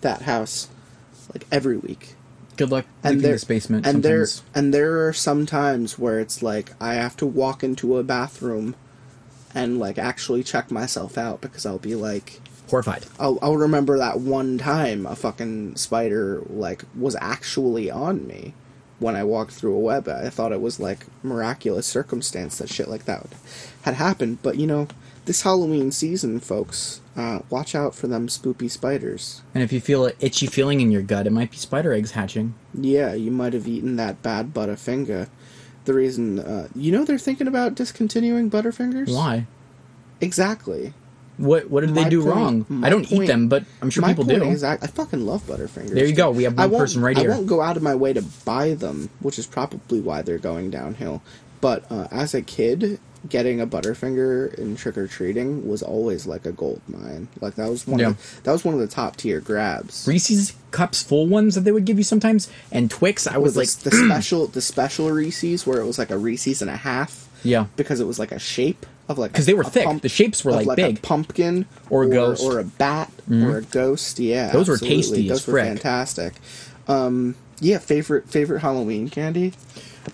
that 0.00 0.22
house 0.22 0.68
like 1.32 1.46
every 1.52 1.76
week 1.76 2.14
Good 2.56 2.70
luck 2.70 2.86
and 3.02 3.20
there, 3.20 3.32
this 3.32 3.44
basement. 3.44 3.86
and 3.86 4.02
there 4.02 4.26
and 4.54 4.72
there 4.72 5.06
are 5.06 5.12
some 5.12 5.46
times 5.46 5.98
where 5.98 6.20
it's 6.20 6.42
like 6.42 6.72
I 6.80 6.94
have 6.94 7.16
to 7.18 7.26
walk 7.26 7.64
into 7.64 7.98
a 7.98 8.02
bathroom 8.02 8.76
and 9.54 9.78
like 9.78 9.98
actually 9.98 10.42
check 10.42 10.70
myself 10.70 11.16
out 11.16 11.40
because 11.40 11.66
I'll 11.66 11.78
be 11.78 11.94
like 11.94 12.40
horrified. 12.68 13.06
I'll, 13.18 13.38
I'll 13.42 13.56
remember 13.56 13.98
that 13.98 14.20
one 14.20 14.58
time 14.58 15.06
a 15.06 15.16
fucking 15.16 15.76
spider 15.76 16.42
like 16.48 16.84
was 16.96 17.16
actually 17.20 17.90
on 17.90 18.26
me 18.26 18.54
when 18.98 19.16
I 19.16 19.24
walked 19.24 19.52
through 19.52 19.74
a 19.74 19.80
web. 19.80 20.08
I 20.08 20.30
thought 20.30 20.52
it 20.52 20.60
was 20.60 20.80
like 20.80 21.06
miraculous 21.22 21.86
circumstance 21.86 22.58
that 22.58 22.70
shit 22.70 22.88
like 22.88 23.04
that 23.04 23.26
had 23.82 23.94
happened. 23.94 24.38
But 24.42 24.56
you 24.56 24.66
know, 24.66 24.88
this 25.24 25.42
Halloween 25.42 25.90
season, 25.90 26.40
folks, 26.40 27.00
uh, 27.16 27.40
watch 27.50 27.74
out 27.74 27.94
for 27.94 28.06
them 28.06 28.26
spoopy 28.28 28.70
spiders. 28.70 29.40
And 29.54 29.62
if 29.62 29.72
you 29.72 29.80
feel 29.80 30.06
an 30.06 30.12
itchy 30.20 30.46
feeling 30.46 30.80
in 30.80 30.90
your 30.90 31.02
gut, 31.02 31.26
it 31.26 31.30
might 31.32 31.50
be 31.50 31.56
spider 31.56 31.92
eggs 31.92 32.12
hatching. 32.12 32.54
Yeah, 32.74 33.14
you 33.14 33.30
might 33.30 33.52
have 33.52 33.66
eaten 33.68 33.96
that 33.96 34.22
bad 34.22 34.52
Butterfinger. 34.52 35.28
The 35.86 35.94
reason, 35.94 36.38
uh, 36.38 36.68
you 36.74 36.92
know, 36.92 37.04
they're 37.04 37.18
thinking 37.18 37.46
about 37.48 37.74
discontinuing 37.74 38.50
Butterfingers. 38.50 39.14
Why? 39.14 39.46
Exactly. 40.20 40.94
What 41.36 41.68
What 41.68 41.80
did 41.80 41.94
they 41.94 42.08
do 42.08 42.22
point- 42.22 42.34
wrong? 42.70 42.84
I 42.84 42.90
don't 42.90 43.10
eat 43.10 43.26
them, 43.26 43.48
but 43.48 43.64
I'm 43.82 43.90
sure 43.90 44.02
My 44.02 44.08
people 44.08 44.24
point 44.24 44.42
do. 44.42 44.48
is, 44.50 44.62
I, 44.62 44.74
I 44.74 44.86
fucking 44.86 45.26
love 45.26 45.42
Butterfingers. 45.46 45.90
There 45.90 46.06
you 46.06 46.14
go, 46.14 46.30
we 46.30 46.44
have 46.44 46.58
I 46.58 46.66
one 46.66 46.80
person 46.80 47.02
right 47.02 47.16
I 47.16 47.22
here. 47.22 47.30
won't 47.30 47.46
go 47.48 47.60
out 47.60 47.76
of 47.76 47.82
my 47.82 47.94
way 47.94 48.12
to 48.12 48.22
buy 48.44 48.74
them, 48.74 49.10
which 49.20 49.38
is 49.38 49.46
probably 49.46 50.00
why 50.00 50.22
they're 50.22 50.38
going 50.38 50.70
downhill. 50.70 51.22
But 51.60 51.90
uh, 51.90 52.06
as 52.12 52.34
a 52.34 52.42
kid, 52.42 53.00
getting 53.28 53.60
a 53.60 53.66
Butterfinger 53.66 54.54
in 54.54 54.76
trick 54.76 54.98
or 54.98 55.06
treating 55.06 55.66
was 55.68 55.82
always 55.82 56.26
like 56.26 56.44
a 56.46 56.52
gold 56.52 56.80
mine. 56.88 57.28
Like 57.40 57.54
that 57.54 57.68
was 57.70 57.86
one. 57.86 57.98
Yeah. 58.00 58.08
Of 58.08 58.36
the, 58.36 58.42
that 58.42 58.52
was 58.52 58.64
one 58.64 58.74
of 58.74 58.80
the 58.80 58.86
top 58.86 59.16
tier 59.16 59.40
grabs. 59.40 60.06
Reese's 60.06 60.54
cups 60.70 61.02
full 61.02 61.26
ones 61.26 61.54
that 61.54 61.62
they 61.62 61.72
would 61.72 61.84
give 61.84 61.98
you 61.98 62.04
sometimes, 62.04 62.50
and 62.72 62.90
Twix. 62.90 63.26
I 63.26 63.38
was 63.38 63.56
like, 63.56 63.68
the, 63.68 63.90
special, 64.08 64.46
the 64.46 64.60
special 64.60 65.10
Reese's 65.10 65.66
where 65.66 65.80
it 65.80 65.86
was 65.86 65.98
like 65.98 66.10
a 66.10 66.18
Reese's 66.18 66.60
and 66.62 66.70
a 66.70 66.76
half. 66.76 67.28
yeah, 67.42 67.66
because 67.76 68.00
it 68.00 68.06
was 68.06 68.18
like 68.18 68.32
a 68.32 68.38
shape 68.38 68.84
of 69.08 69.18
like 69.18 69.32
because 69.32 69.46
they 69.46 69.54
were 69.54 69.64
thick. 69.64 69.84
pump- 69.84 70.02
the 70.02 70.08
shapes 70.08 70.44
were 70.44 70.52
like, 70.52 70.66
a 70.66 70.74
big. 70.74 71.02
pumpkin 71.02 71.66
Or 71.90 72.04
a 72.04 72.08
ghost. 72.08 72.42
Mm-hmm. 72.42 72.56
or 72.56 72.58
a 72.60 72.64
bat 72.64 73.10
or 73.30 73.58
a 73.58 73.62
ghost. 73.62 74.18
Yeah, 74.18 74.50
Those 74.50 74.68
were 74.68 74.74
absolutely. 74.74 74.96
tasty 75.02 75.22
as 75.24 75.28
Those 75.28 75.46
were 75.46 75.52
frick. 75.54 75.66
fantastic. 75.66 76.34
Um, 76.88 77.34
yeah, 77.60 77.78
favorite 77.78 78.28
favorite 78.28 78.60
Halloween 78.60 79.08
candy. 79.08 79.52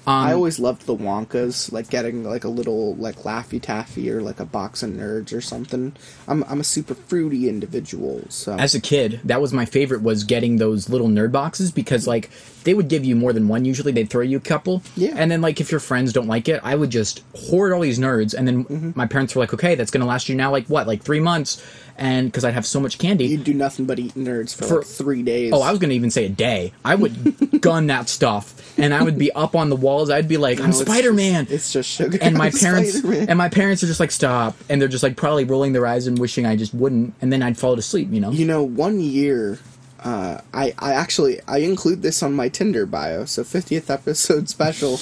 Um, 0.06 0.24
I 0.24 0.32
always 0.32 0.58
loved 0.58 0.86
the 0.86 0.94
Wonkas, 0.96 1.72
like 1.72 1.90
getting 1.90 2.24
like 2.24 2.44
a 2.44 2.48
little 2.48 2.94
like 2.96 3.16
Laffy 3.24 3.60
Taffy 3.60 4.10
or 4.10 4.22
like 4.22 4.40
a 4.40 4.44
box 4.44 4.82
of 4.82 4.90
Nerds 4.90 5.32
or 5.36 5.40
something. 5.40 5.94
I'm 6.28 6.44
I'm 6.44 6.60
a 6.60 6.64
super 6.64 6.94
fruity 6.94 7.48
individual, 7.48 8.22
so 8.28 8.54
as 8.56 8.74
a 8.74 8.80
kid, 8.80 9.20
that 9.24 9.40
was 9.40 9.52
my 9.52 9.64
favorite. 9.64 10.02
Was 10.02 10.24
getting 10.24 10.56
those 10.56 10.88
little 10.88 11.08
nerd 11.08 11.32
boxes 11.32 11.70
because 11.72 12.06
like 12.06 12.30
they 12.64 12.74
would 12.74 12.88
give 12.88 13.04
you 13.04 13.16
more 13.16 13.32
than 13.32 13.48
one. 13.48 13.64
Usually, 13.64 13.92
they'd 13.92 14.10
throw 14.10 14.22
you 14.22 14.36
a 14.36 14.40
couple. 14.40 14.82
Yeah. 14.96 15.14
And 15.16 15.30
then 15.30 15.40
like 15.40 15.60
if 15.60 15.70
your 15.70 15.80
friends 15.80 16.12
don't 16.12 16.28
like 16.28 16.48
it, 16.48 16.60
I 16.62 16.74
would 16.74 16.90
just 16.90 17.22
hoard 17.34 17.72
all 17.72 17.80
these 17.80 17.98
nerds, 17.98 18.34
and 18.34 18.46
then 18.46 18.64
Mm-hmm. 18.64 18.90
my 18.94 19.06
parents 19.06 19.34
were 19.34 19.40
like, 19.42 19.54
"Okay, 19.54 19.74
that's 19.74 19.90
gonna 19.90 20.06
last 20.06 20.28
you 20.28 20.34
now 20.34 20.50
like 20.50 20.66
what, 20.66 20.86
like 20.86 21.02
three 21.02 21.20
months?" 21.20 21.62
And 22.00 22.28
because 22.28 22.44
I'd 22.46 22.54
have 22.54 22.64
so 22.64 22.80
much 22.80 22.96
candy, 22.98 23.26
you'd 23.26 23.44
do 23.44 23.52
nothing 23.52 23.84
but 23.84 23.98
eat 23.98 24.14
Nerds 24.14 24.56
for, 24.56 24.64
For- 24.64 24.76
like 24.78 24.86
three 24.86 25.22
days. 25.22 25.52
Oh, 25.54 25.60
I 25.60 25.70
was 25.70 25.78
gonna 25.78 25.92
even 25.92 26.10
say 26.10 26.24
a 26.24 26.28
day. 26.30 26.72
I 26.82 26.94
would 26.94 27.60
gun 27.60 27.88
that 27.88 28.08
stuff, 28.08 28.74
and 28.78 28.94
I 28.94 29.02
would 29.02 29.18
be 29.18 29.30
up 29.32 29.54
on 29.54 29.68
the 29.68 29.76
walls. 29.76 30.08
I'd 30.08 30.26
be 30.26 30.38
like, 30.38 30.58
No, 30.58 30.64
"I'm 30.64 30.72
Spider 30.72 31.12
Man," 31.12 31.46
It's 31.50 31.70
just 31.72 31.90
sugar. 31.90 32.16
and 32.22 32.36
my 32.38 32.46
I'm 32.46 32.52
parents 32.52 32.98
Spider-Man. 33.00 33.28
and 33.28 33.36
my 33.36 33.50
parents 33.50 33.82
are 33.82 33.86
just 33.86 34.00
like, 34.00 34.10
"Stop!" 34.12 34.56
And 34.70 34.80
they're 34.80 34.88
just 34.88 35.02
like 35.02 35.16
probably 35.18 35.44
rolling 35.44 35.74
their 35.74 35.86
eyes 35.86 36.06
and 36.06 36.18
wishing 36.18 36.46
I 36.46 36.56
just 36.56 36.72
wouldn't. 36.72 37.12
And 37.20 37.30
then 37.30 37.42
I'd 37.42 37.58
fall 37.58 37.76
to 37.76 37.82
sleep. 37.82 38.08
You 38.10 38.20
know? 38.20 38.30
You 38.30 38.46
know, 38.46 38.62
one 38.62 38.98
year, 39.00 39.58
uh, 40.02 40.40
I 40.54 40.72
I 40.78 40.94
actually 40.94 41.40
I 41.46 41.58
include 41.58 42.00
this 42.00 42.22
on 42.22 42.32
my 42.32 42.48
Tinder 42.48 42.86
bio. 42.86 43.26
So 43.26 43.44
50th 43.44 43.90
episode 43.90 44.48
special, 44.48 44.98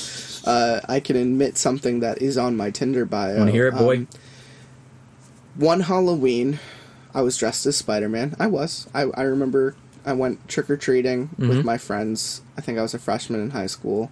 uh, 0.51 0.81
I 0.89 0.99
can 0.99 1.15
admit 1.15 1.57
something 1.59 2.01
that 2.01 2.21
is 2.21 2.37
on 2.37 2.57
my 2.57 2.73
Tinder 2.73 3.05
bio. 3.05 3.37
Want 3.37 3.47
to 3.51 3.53
hear 3.53 3.69
it, 3.69 3.75
boy? 3.77 3.99
Um, 3.99 4.09
one 5.55 5.81
Halloween, 5.81 6.59
I 7.15 7.23
was 7.23 7.37
dressed 7.37 7.65
as 7.67 7.77
Spider 7.77 8.09
Man. 8.09 8.37
I 8.39 8.47
was. 8.47 8.89
I 8.95 9.03
I 9.15 9.23
remember 9.23 9.75
I 10.07 10.13
went 10.13 10.47
trick 10.49 10.69
or 10.71 10.77
treating 10.77 11.29
Mm-hmm. 11.29 11.49
with 11.49 11.65
my 11.65 11.79
friends. 11.79 12.43
I 12.57 12.61
think 12.61 12.79
I 12.79 12.83
was 12.83 12.95
a 12.95 12.99
freshman 12.99 13.41
in 13.41 13.51
high 13.51 13.67
school. 13.67 14.11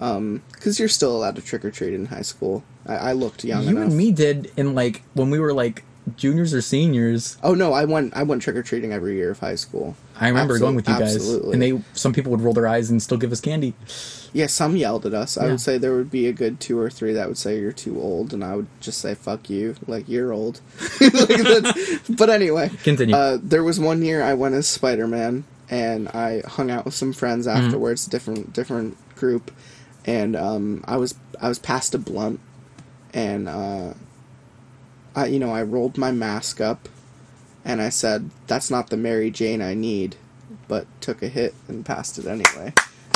Um, 0.00 0.42
because 0.52 0.78
you're 0.80 0.88
still 0.88 1.16
allowed 1.16 1.36
to 1.36 1.42
trick 1.42 1.64
or 1.64 1.70
treat 1.70 1.94
in 1.94 2.06
high 2.06 2.22
school. 2.22 2.64
I, 2.84 2.96
I 2.96 3.12
looked 3.12 3.44
young 3.44 3.62
you 3.62 3.70
enough. 3.70 3.84
and 3.88 3.96
me 3.96 4.10
did 4.10 4.50
in 4.56 4.74
like 4.74 5.02
when 5.14 5.30
we 5.30 5.38
were 5.38 5.52
like 5.54 5.84
juniors 6.16 6.52
or 6.52 6.60
seniors. 6.60 7.38
Oh 7.44 7.54
no, 7.54 7.72
I 7.72 7.84
went. 7.84 8.14
I 8.16 8.24
went 8.24 8.42
trick 8.42 8.56
or 8.56 8.62
treating 8.64 8.92
every 8.92 9.14
year 9.14 9.30
of 9.30 9.38
high 9.38 9.54
school. 9.54 9.96
I 10.20 10.28
remember 10.28 10.58
going 10.58 10.74
with 10.74 10.88
you 10.88 10.98
guys, 10.98 11.14
absolutely. 11.16 11.52
and 11.52 11.62
they 11.62 11.80
some 11.92 12.12
people 12.12 12.32
would 12.32 12.40
roll 12.40 12.54
their 12.54 12.66
eyes 12.66 12.90
and 12.90 13.00
still 13.00 13.16
give 13.18 13.30
us 13.32 13.40
candy. 13.40 13.74
Yeah, 14.34 14.48
some 14.48 14.76
yelled 14.76 15.06
at 15.06 15.14
us. 15.14 15.38
I 15.38 15.46
would 15.46 15.60
say 15.60 15.78
there 15.78 15.94
would 15.94 16.10
be 16.10 16.26
a 16.26 16.32
good 16.32 16.58
two 16.58 16.76
or 16.78 16.90
three 16.90 17.12
that 17.12 17.28
would 17.28 17.38
say 17.38 17.58
you're 17.60 17.70
too 17.72 18.00
old, 18.00 18.34
and 18.34 18.42
I 18.42 18.56
would 18.56 18.66
just 18.80 18.98
say 19.00 19.14
"fuck 19.14 19.48
you," 19.48 19.76
like 19.86 20.08
you're 20.08 20.32
old. 20.32 20.60
Like, 21.00 21.76
but 22.18 22.28
anyway, 22.30 22.70
Continue. 22.82 23.14
Uh, 23.14 23.38
there 23.40 23.62
was 23.62 23.78
one 23.78 24.02
year 24.02 24.22
I 24.22 24.34
went 24.34 24.56
as 24.56 24.66
Spider 24.66 25.06
Man, 25.06 25.44
and 25.70 26.08
I 26.08 26.42
hung 26.46 26.68
out 26.70 26.84
with 26.84 26.94
some 26.94 27.12
friends 27.12 27.46
Mm-hmm. 27.46 27.64
afterwards, 27.66 28.06
different 28.06 28.52
different 28.52 28.96
group, 29.14 29.52
and 30.04 30.34
um, 30.34 30.82
I 30.88 30.96
was 30.96 31.14
I 31.40 31.48
was 31.48 31.60
passed 31.60 31.94
a 31.94 31.98
blunt, 31.98 32.40
and 33.12 33.48
uh, 33.48 33.94
I 35.14 35.26
you 35.26 35.38
know 35.38 35.52
I 35.52 35.62
rolled 35.62 35.96
my 35.96 36.10
mask 36.10 36.60
up, 36.60 36.88
and 37.64 37.80
I 37.80 37.88
said, 37.88 38.30
"That's 38.48 38.68
not 38.68 38.90
the 38.90 38.96
Mary 38.96 39.30
Jane 39.30 39.62
I 39.62 39.74
need," 39.74 40.16
but 40.66 40.86
took 41.00 41.22
a 41.22 41.28
hit 41.28 41.54
and 41.68 41.86
passed 41.86 42.18
it 42.18 42.26
anyway. 42.26 42.72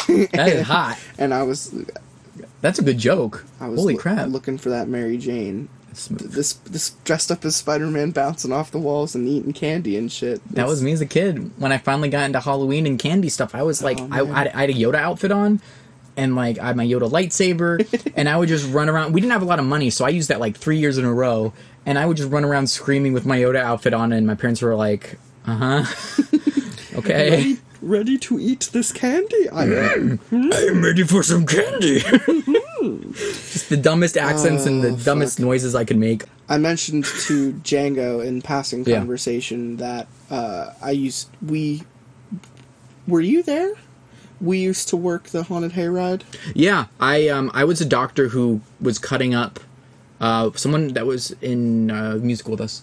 That 0.08 0.48
is 0.48 0.66
hot. 0.66 0.98
And 1.18 1.32
I 1.32 1.42
was, 1.44 1.72
That's 2.60 2.78
a 2.78 2.82
good 2.82 2.98
joke. 2.98 3.44
I 3.60 3.68
was 3.68 3.78
Holy 3.80 3.94
loo- 3.94 4.00
crap. 4.00 4.28
looking 4.28 4.58
for 4.58 4.70
that 4.70 4.88
Mary 4.88 5.16
Jane. 5.18 5.68
Smooth. 5.94 6.32
This 6.32 6.52
this 6.52 6.90
dressed 7.04 7.30
up 7.32 7.44
as 7.44 7.56
Spider 7.56 7.86
Man, 7.86 8.10
bouncing 8.12 8.52
off 8.52 8.70
the 8.70 8.78
walls 8.78 9.14
and 9.16 9.26
eating 9.26 9.52
candy 9.52 9.96
and 9.96 10.12
shit. 10.12 10.40
That 10.54 10.68
was 10.68 10.80
me 10.82 10.92
as 10.92 11.00
a 11.00 11.06
kid. 11.06 11.50
When 11.58 11.72
I 11.72 11.78
finally 11.78 12.08
got 12.08 12.24
into 12.26 12.38
Halloween 12.40 12.86
and 12.86 12.98
candy 12.98 13.28
stuff, 13.28 13.54
I 13.54 13.62
was 13.62 13.82
like, 13.82 13.98
Oh, 14.00 14.08
I. 14.12 14.20
I, 14.20 14.50
I 14.54 14.60
had 14.60 14.70
a 14.70 14.74
Yoda 14.74 14.94
outfit 14.96 15.32
on, 15.32 15.60
and 16.16 16.36
like 16.36 16.58
I 16.58 16.66
had 16.68 16.76
my 16.76 16.86
Yoda 16.86 17.10
lightsaber, 17.10 18.12
and 18.16 18.28
I 18.28 18.36
would 18.36 18.48
just 18.48 18.70
run 18.72 18.88
around. 18.88 19.12
We 19.12 19.20
didn't 19.20 19.32
have 19.32 19.42
a 19.42 19.46
lot 19.46 19.58
of 19.58 19.64
money, 19.64 19.90
so 19.90 20.04
I 20.04 20.10
used 20.10 20.28
that 20.28 20.38
like 20.38 20.56
three 20.56 20.78
years 20.78 20.98
in 20.98 21.04
a 21.04 21.12
row, 21.12 21.52
and 21.84 21.98
I 21.98 22.06
would 22.06 22.16
just 22.16 22.30
run 22.30 22.44
around 22.44 22.68
screaming 22.68 23.12
with 23.12 23.26
my 23.26 23.38
Yoda 23.38 23.56
outfit 23.58 23.92
on, 23.94 24.12
and 24.12 24.24
my 24.24 24.34
parents 24.36 24.62
were 24.62 24.76
like, 24.76 25.18
"Uh 25.46 25.82
huh, 25.82 25.84
okay, 26.96 27.56
Ready, 27.80 28.12
ready 28.12 28.18
to 28.18 28.38
eat 28.40 28.70
this 28.72 28.92
candy? 28.92 29.48
I 29.50 29.64
am. 29.64 30.20
I'm 30.32 30.82
ready 30.82 31.02
for 31.04 31.22
some 31.22 31.46
candy." 31.46 32.00
just 32.80 33.68
the 33.68 33.76
dumbest 33.76 34.16
accents 34.16 34.66
and 34.66 34.82
the 34.82 34.90
Oh, 34.90 34.96
dumbest 34.96 35.38
fuck. 35.38 35.46
noises 35.46 35.74
I 35.74 35.84
could 35.84 35.96
make. 35.98 36.24
I 36.48 36.58
mentioned 36.58 37.04
to 37.26 37.52
Django 37.64 38.24
in 38.24 38.42
passing 38.42 38.84
Yeah. 38.84 38.98
conversation 38.98 39.76
that 39.78 40.08
uh, 40.30 40.70
I 40.82 40.90
used 40.92 41.28
we. 41.44 41.82
Were 43.06 43.20
you 43.20 43.42
there? 43.42 43.72
We 44.40 44.58
used 44.58 44.88
to 44.88 44.96
work 44.96 45.24
the 45.30 45.42
haunted 45.44 45.72
hayride. 45.72 46.22
Yeah, 46.54 46.86
I 47.00 47.28
um 47.28 47.50
I 47.54 47.64
was 47.64 47.80
a 47.80 47.84
doctor 47.86 48.28
who 48.28 48.60
was 48.80 48.98
cutting 48.98 49.34
up 49.34 49.60
uh 50.20 50.50
someone 50.54 50.88
that 50.94 51.06
was 51.06 51.32
in 51.42 51.90
uh, 51.90 52.18
musical 52.20 52.52
with 52.52 52.60
us. 52.60 52.82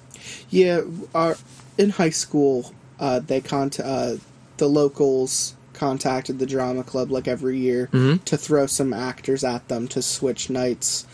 Yeah, 0.50 0.82
our 1.14 1.36
in 1.78 1.92
high 1.92 2.10
school, 2.12 2.74
uh, 3.00 3.20
they 3.20 3.40
cont 3.42 3.80
uh, 3.80 4.16
the 4.58 4.68
locals 4.68 5.56
contacted 5.74 6.40
the 6.40 6.46
drama 6.46 6.84
club 6.84 7.12
like 7.12 7.28
every 7.28 7.58
year 7.58 7.88
to 8.26 8.38
throw 8.38 8.66
some 8.66 8.94
actors 8.94 9.44
at 9.44 9.68
them 9.68 9.88
to 9.90 10.02
switch 10.02 10.50
nights 10.50 11.06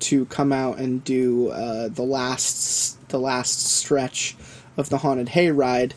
to 0.00 0.24
come 0.26 0.52
out 0.52 0.78
and 0.78 1.02
do 1.04 1.48
uh, 1.48 1.88
the 1.88 2.02
last 2.02 3.08
the 3.08 3.18
last 3.18 3.60
stretch 3.66 4.36
of 4.76 4.88
the 4.88 4.98
haunted 4.98 5.28
hayride, 5.28 5.92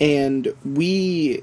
and 0.00 0.52
we 0.64 1.40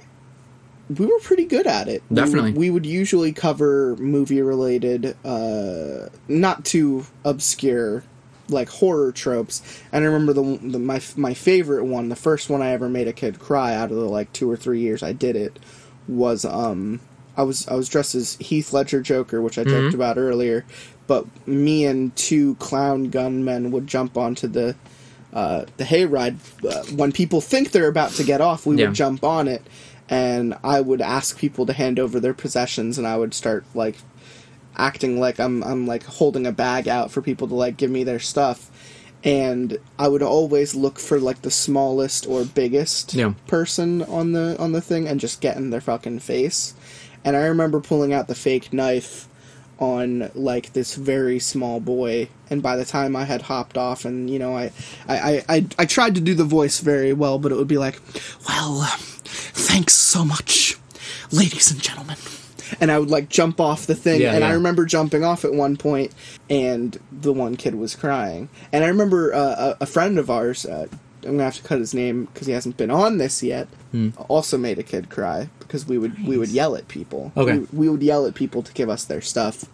we 0.90 1.06
were 1.08 1.20
pretty 1.22 1.46
good 1.46 1.66
at 1.66 1.88
it. 1.88 2.04
We 2.10 2.16
would- 2.16 2.26
Definitely. 2.26 2.52
we, 2.54 2.70
would 2.70 2.86
usually 2.86 3.32
cover 3.32 3.96
movie 3.98 4.42
related, 4.44 5.16
uh, 5.26 6.10
not 6.28 6.64
too 6.64 7.08
obscure, 7.24 8.04
like 8.50 8.70
horror 8.70 9.12
tropes. 9.12 9.62
And 9.92 10.04
I 10.04 10.08
remember 10.08 10.34
the, 10.34 10.58
the 10.62 10.80
my 10.80 11.02
my 11.16 11.34
favorite 11.34 11.86
one, 11.86 12.10
the 12.10 12.16
first 12.16 12.50
one 12.50 12.62
I 12.62 12.72
ever 12.72 12.90
made 12.90 13.08
a 13.08 13.14
kid 13.14 13.40
cry 13.40 13.74
out 13.76 13.92
of 13.92 13.98
the 13.98 14.06
like 14.06 14.32
two 14.34 14.50
or 14.50 14.58
three 14.58 14.80
years 14.80 15.02
I 15.04 15.14
did 15.14 15.36
it, 15.36 15.60
was 16.08 16.46
um 16.46 17.00
I 17.38 17.44
was 17.44 17.68
I 17.68 17.74
was 17.76 17.90
dressed 17.90 18.16
as 18.16 18.36
Heath 18.36 18.72
Ledger 18.74 19.02
Joker, 19.02 19.42
which 19.42 19.58
I 19.58 19.64
joked 19.64 19.94
about 19.94 20.18
earlier. 20.18 20.64
But 21.08 21.26
me 21.48 21.86
and 21.86 22.16
two 22.16 22.56
clown 22.56 23.10
gunmen 23.10 23.72
would 23.72 23.88
jump 23.88 24.18
onto 24.18 24.48
the 24.48 24.76
uh, 25.34 25.66
the 25.78 25.84
hayride. 25.84 26.38
Uh, 26.66 26.84
when 26.96 27.12
people 27.12 27.42
think 27.42 27.72
they're 27.72 27.88
about 27.90 28.12
to 28.12 28.24
get 28.24 28.40
off, 28.42 28.66
we 28.66 28.78
Yeah. 28.78 28.86
would 28.88 28.96
jump 28.96 29.24
on 29.24 29.48
it, 29.50 29.62
and 30.10 30.56
I 30.64 30.80
would 30.82 31.02
ask 31.02 31.38
people 31.38 31.66
to 31.66 31.74
hand 31.74 32.00
over 32.00 32.20
their 32.22 32.34
possessions, 32.34 32.98
and 32.98 33.06
I 33.06 33.18
would 33.18 33.34
start 33.34 33.66
like 33.76 33.98
acting 34.78 35.20
like 35.20 35.40
I'm 35.40 35.64
I'm 35.64 35.86
like 35.88 36.04
holding 36.04 36.46
a 36.48 36.52
bag 36.52 36.88
out 36.88 37.12
for 37.12 37.22
people 37.22 37.48
to 37.48 37.56
like 37.56 37.78
give 37.78 37.92
me 37.92 38.04
their 38.04 38.20
stuff. 38.20 38.70
And 39.24 39.80
I 39.98 40.08
would 40.08 40.22
always 40.22 40.76
look 40.76 41.00
for 41.00 41.20
like 41.20 41.42
the 41.42 41.50
smallest 41.50 42.28
or 42.28 42.46
biggest 42.46 43.14
Yeah. 43.16 43.34
person 43.48 44.04
on 44.04 44.34
the 44.34 44.56
on 44.60 44.72
the 44.72 44.82
thing 44.82 45.08
and 45.08 45.20
just 45.20 45.42
get 45.42 45.58
in 45.58 45.70
their 45.72 45.82
fucking 45.82 46.20
face. 46.20 46.74
And 47.24 47.36
I 47.36 47.46
remember 47.48 47.80
pulling 47.82 48.14
out 48.14 48.28
the 48.28 48.36
fake 48.36 48.72
knife 48.72 49.28
on 49.80 50.32
like 50.36 50.72
this 50.74 50.96
very 50.96 51.38
small 51.38 51.82
boy 51.82 52.30
and 52.50 52.62
by 52.64 52.78
the 52.78 52.86
time 52.86 53.14
I 53.14 53.26
had 53.26 53.42
hopped 53.42 53.78
off 53.78 54.06
and 54.06 54.30
you 54.30 54.40
know 54.40 54.56
I 54.56 54.72
I, 55.06 55.18
I, 55.18 55.44
I, 55.50 55.66
I 55.80 55.86
tried 55.86 56.16
to 56.16 56.22
do 56.22 56.34
the 56.34 56.46
voice 56.46 56.80
very 56.80 57.12
well 57.12 57.40
but 57.40 57.52
it 57.52 57.56
would 57.56 57.68
be 57.68 57.78
like 57.78 58.00
well 58.48 58.86
thanks 59.26 59.94
so 59.94 60.24
much 60.24 60.78
ladies 61.30 61.72
and 61.72 61.82
gentlemen 61.82 62.16
and 62.80 62.92
I 62.92 63.00
would 63.00 63.10
like 63.10 63.30
jump 63.30 63.60
off 63.60 63.86
the 63.88 63.96
thing 63.96 64.22
Yeah, 64.22 64.34
and 64.34 64.44
I 64.44 64.52
remember 64.52 64.86
jumping 64.86 65.24
off 65.24 65.46
at 65.46 65.54
one 65.54 65.78
point 65.78 66.12
and 66.50 66.98
the 67.12 67.34
one 67.34 67.56
kid 67.56 67.76
was 67.76 67.96
crying 67.96 68.50
and 68.72 68.84
I 68.84 68.88
remember 68.88 69.34
uh, 69.34 69.76
a, 69.80 69.84
a 69.84 69.86
friend 69.86 70.18
of 70.18 70.30
ours 70.30 70.66
uh, 70.66 70.88
I'm 71.26 71.32
gonna 71.34 71.46
have 71.46 71.58
to 71.58 71.64
cut 71.64 71.80
his 71.80 71.94
name 71.94 72.26
because 72.26 72.48
he 72.48 72.54
hasn't 72.54 72.78
been 72.78 72.92
on 72.92 73.18
this 73.18 73.42
yet. 73.42 73.68
Hmm. 73.92 74.10
Also 74.30 74.58
made 74.58 74.78
a 74.80 74.84
kid 74.84 75.10
cry 75.10 75.50
because 75.60 75.88
we 75.88 75.98
would 75.98 76.26
we 76.28 76.38
would 76.38 76.50
yell 76.50 76.76
at 76.76 76.88
people. 76.88 77.32
Okay. 77.36 77.60
we, 77.60 77.68
we 77.74 77.90
would 77.90 78.04
yell 78.04 78.26
at 78.26 78.36
people 78.36 78.62
to 78.62 78.72
give 78.74 78.90
us 78.90 79.06
their 79.06 79.22
stuff, 79.22 79.66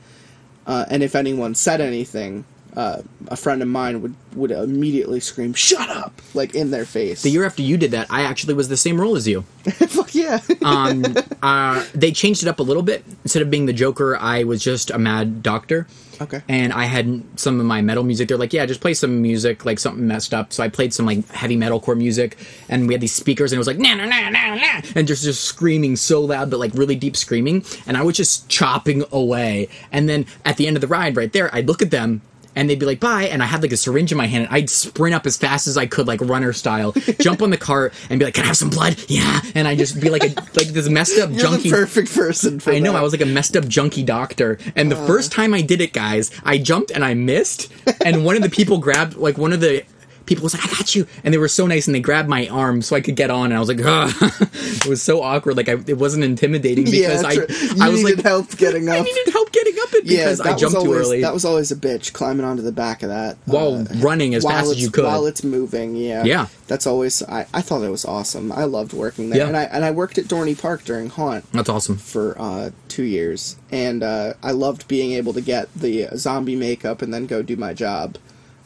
uh, 0.66 0.86
and 0.90 1.04
if 1.04 1.16
anyone 1.16 1.56
said 1.56 1.82
anything, 1.82 2.46
uh, 2.76 3.02
a 3.28 3.36
friend 3.36 3.62
of 3.62 3.68
mine 3.68 4.02
would 4.02 4.16
would 4.36 4.52
immediately 4.52 5.20
scream 5.20 5.54
"Shut 5.54 5.90
up!" 5.90 6.22
like 6.34 6.56
in 6.56 6.72
their 6.72 6.86
face. 6.86 7.22
The 7.22 7.30
year 7.30 7.46
after 7.46 7.62
you 7.62 7.78
did 7.78 7.92
that, 7.92 8.08
I 8.10 8.24
actually 8.24 8.54
was 8.54 8.70
the 8.70 8.78
same 8.78 9.00
role 9.00 9.16
as 9.16 9.28
you. 9.28 9.42
Fuck 9.70 10.16
yeah! 10.16 10.40
Um, 10.62 11.04
uh, 11.42 11.84
they 11.94 12.12
changed 12.12 12.44
it 12.44 12.48
up 12.48 12.60
a 12.60 12.64
little 12.64 12.84
bit. 12.84 13.04
Instead 13.24 13.42
of 13.42 13.50
being 13.50 13.66
the 13.66 13.74
Joker, 13.74 14.16
I 14.16 14.44
was 14.44 14.64
just 14.64 14.92
a 14.92 14.98
mad 14.98 15.42
doctor. 15.42 15.88
Okay. 16.22 16.42
And 16.48 16.72
I 16.72 16.86
had 16.86 17.24
some 17.36 17.60
of 17.60 17.66
my 17.66 17.82
metal 17.82 18.04
music. 18.04 18.28
They're 18.28 18.38
like, 18.38 18.54
yeah, 18.54 18.66
just 18.68 18.80
play 18.80 18.94
some 18.94 19.24
music, 19.24 19.66
like 19.66 19.80
something 19.80 20.06
messed 20.06 20.36
up. 20.36 20.54
So 20.54 20.64
I 20.64 20.70
played 20.70 20.94
some 20.94 21.08
like 21.08 21.28
heavy 21.30 21.58
metalcore 21.58 21.98
music, 21.98 22.38
and 22.70 22.88
we 22.88 22.94
had 22.94 23.02
these 23.02 23.14
speakers, 23.14 23.52
and 23.52 23.58
it 23.58 23.60
was 23.60 23.68
like 23.68 23.80
na 23.80 23.96
na 23.96 24.06
na 24.06 24.30
na 24.30 24.56
na, 24.56 24.82
and 24.96 25.08
just 25.08 25.24
just 25.24 25.44
screaming 25.44 25.96
so 25.96 26.22
loud, 26.22 26.52
but 26.52 26.60
like 26.60 26.72
really 26.76 26.96
deep 26.96 27.18
screaming. 27.18 27.66
And 27.88 27.98
I 27.98 28.04
was 28.04 28.16
just 28.16 28.48
chopping 28.50 29.04
away. 29.12 29.68
And 29.92 30.08
then 30.08 30.28
at 30.46 30.58
the 30.58 30.68
end 30.68 30.78
of 30.78 30.82
the 30.82 30.88
ride, 30.88 31.18
right 31.18 31.34
there, 31.34 31.54
I'd 31.54 31.68
look 31.68 31.82
at 31.82 31.92
them. 31.92 32.22
And 32.56 32.70
they'd 32.70 32.80
be 32.80 32.86
like, 32.86 33.00
bye. 33.00 33.24
And 33.24 33.42
I 33.42 33.46
had 33.46 33.62
like 33.62 33.72
a 33.72 33.78
syringe 33.78 34.12
in 34.12 34.18
my 34.18 34.28
hand. 34.28 34.46
And 34.46 34.54
I'd 34.54 34.70
sprint 34.70 35.16
up 35.16 35.26
as 35.26 35.38
fast 35.38 35.68
as 35.68 35.78
I 35.78 35.86
could, 35.86 36.08
like 36.08 36.22
runner 36.22 36.54
style, 36.54 36.92
jump 37.20 37.42
on 37.42 37.50
the 37.50 37.58
cart 37.58 37.94
and 38.10 38.20
be 38.20 38.26
like, 38.26 38.34
can 38.34 38.44
I 38.44 38.48
have 38.48 38.58
some 38.58 38.70
blood? 38.70 38.98
Yeah. 39.08 39.42
And 39.56 39.68
I'd 39.68 39.78
just 39.78 40.00
be 40.02 40.10
like 40.10 40.24
a, 40.24 40.34
like 40.56 40.68
this 40.68 40.90
messed 40.90 41.18
up 41.20 41.30
You're 41.32 41.40
junkie. 41.40 41.70
the 41.70 41.76
perfect 41.76 42.14
person 42.14 42.60
for 42.60 42.72
I 42.72 42.80
know, 42.80 42.94
that. 42.94 43.00
I 43.00 43.02
was 43.02 43.14
like 43.14 43.22
a 43.22 43.26
messed 43.26 43.56
up 43.56 43.68
junkie 43.68 44.04
doctor. 44.04 44.58
And 44.76 44.92
the 44.92 44.98
uh. 44.98 45.08
first 45.08 45.32
time 45.32 45.54
I 45.54 45.62
did 45.62 45.82
it, 45.82 45.94
guys, 45.94 46.32
I 46.44 46.58
jumped 46.58 46.92
and 46.92 47.06
I 47.06 47.14
missed. 47.14 47.72
And 48.04 48.26
one 48.26 48.36
of 48.36 48.42
the 48.42 48.50
people 48.50 48.78
grabbed, 48.80 49.16
like, 49.16 49.38
one 49.38 49.54
of 49.54 49.62
the 49.62 49.86
people 50.26 50.44
was 50.44 50.54
like, 50.54 50.66
I 50.66 50.72
got 50.72 50.96
you. 50.96 51.08
And 51.24 51.34
they 51.34 51.38
were 51.38 51.48
so 51.48 51.68
nice 51.68 51.88
and 51.88 51.96
they 51.96 52.00
grabbed 52.00 52.30
my 52.30 52.48
arm 52.48 52.82
so 52.82 52.96
I 52.96 53.02
could 53.02 53.16
get 53.16 53.30
on. 53.30 53.46
And 53.46 53.54
I 53.54 53.60
was 53.60 53.68
like, 53.68 53.82
Ugh. 53.84 54.14
it 54.54 54.86
was 54.86 55.02
so 55.02 55.22
awkward. 55.22 55.58
Like, 55.58 55.70
I, 55.70 55.74
it 55.88 55.98
wasn't 55.98 56.24
intimidating 56.24 56.86
because 56.86 57.22
yeah, 57.24 57.28
I, 57.28 57.86
I 57.86 57.90
was 57.90 58.04
like, 58.04 58.22
help 58.24 58.56
getting 58.58 58.90
I 58.90 59.00
up. 59.00 59.06
needed 59.06 59.32
help 59.32 59.51
up 60.02 60.08
yeah, 60.12 60.34
that 60.34 60.46
I 60.46 60.52
was 60.54 60.62
jumped 60.62 60.76
too 60.82 60.86
always, 60.88 61.08
early. 61.08 61.22
That 61.22 61.34
was 61.34 61.46
always 61.46 61.72
a 61.72 61.76
bitch 61.76 62.14
climbing 62.14 62.46
onto 62.46 62.62
the 62.64 62.72
back 62.72 63.04
of 63.04 63.10
that 63.10 63.38
While 63.46 63.84
running 63.98 64.36
as 64.36 64.44
while 64.44 64.54
fast 64.56 64.72
as 64.72 64.82
you 64.82 64.92
could. 64.92 65.04
while 65.06 65.26
it's 65.26 65.44
moving. 65.44 65.96
Yeah, 65.96 66.24
Yeah. 66.24 66.48
That's 66.68 66.88
always. 66.88 67.22
I, 67.24 67.46
I 67.54 67.62
thought 67.62 67.82
it 67.84 67.90
was 67.90 68.06
awesome. 68.06 68.52
I 68.52 68.64
loved 68.64 68.94
working 68.94 69.30
there, 69.30 69.40
Yeah. 69.40 69.48
and 69.48 69.58
I 69.58 69.64
and 69.64 69.84
I 69.84 69.92
worked 69.92 70.18
at 70.18 70.26
Dorney 70.26 70.60
Park 70.60 70.84
during 70.84 71.10
Haunt. 71.10 71.52
That's 71.52 71.70
awesome. 71.70 71.98
for 71.98 72.36
uh, 72.40 72.72
two 72.88 73.04
years, 73.04 73.58
and 73.72 74.04
uh, 74.04 74.34
I 74.42 74.52
loved 74.52 74.88
being 74.88 75.12
able 75.12 75.34
to 75.34 75.42
get 75.42 75.74
the 75.76 76.08
zombie 76.16 76.56
makeup 76.56 77.02
and 77.02 77.14
then 77.14 77.26
go 77.26 77.42
do 77.42 77.56
my 77.58 77.74
job, 77.74 78.18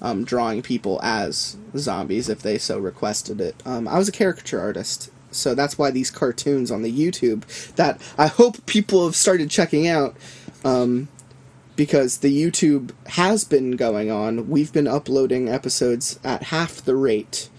um, 0.01 0.23
drawing 0.23 0.61
people 0.61 0.99
as 1.01 1.57
zombies 1.75 2.29
if 2.29 2.41
they 2.43 2.57
so 2.59 2.77
requested 2.77 3.41
it. 3.41 3.55
Um, 3.65 3.87
I 3.87 3.97
was 3.97 4.07
a 4.07 4.11
caricature 4.11 4.59
artist, 4.59 5.09
so 5.31 5.55
that's 5.55 5.77
why 5.79 5.89
these 5.89 6.11
cartoons 6.11 6.69
on 6.69 6.83
the 6.83 6.91
YouTube 6.95 7.43
that 7.75 7.99
I 8.19 8.27
hope 8.27 8.63
people 8.67 9.03
have 9.05 9.15
started 9.15 9.49
checking 9.49 9.87
out. 9.87 10.15
Um, 10.63 11.07
because 11.75 12.19
the 12.19 12.35
YouTube 12.35 12.91
has 13.07 13.43
been 13.43 13.71
going 13.71 14.09
on, 14.11 14.49
we've 14.49 14.71
been 14.73 14.87
uploading 14.87 15.49
episodes 15.49 16.19
at 16.23 16.43
half 16.43 16.81
the 16.81 16.95
rate 16.95 17.49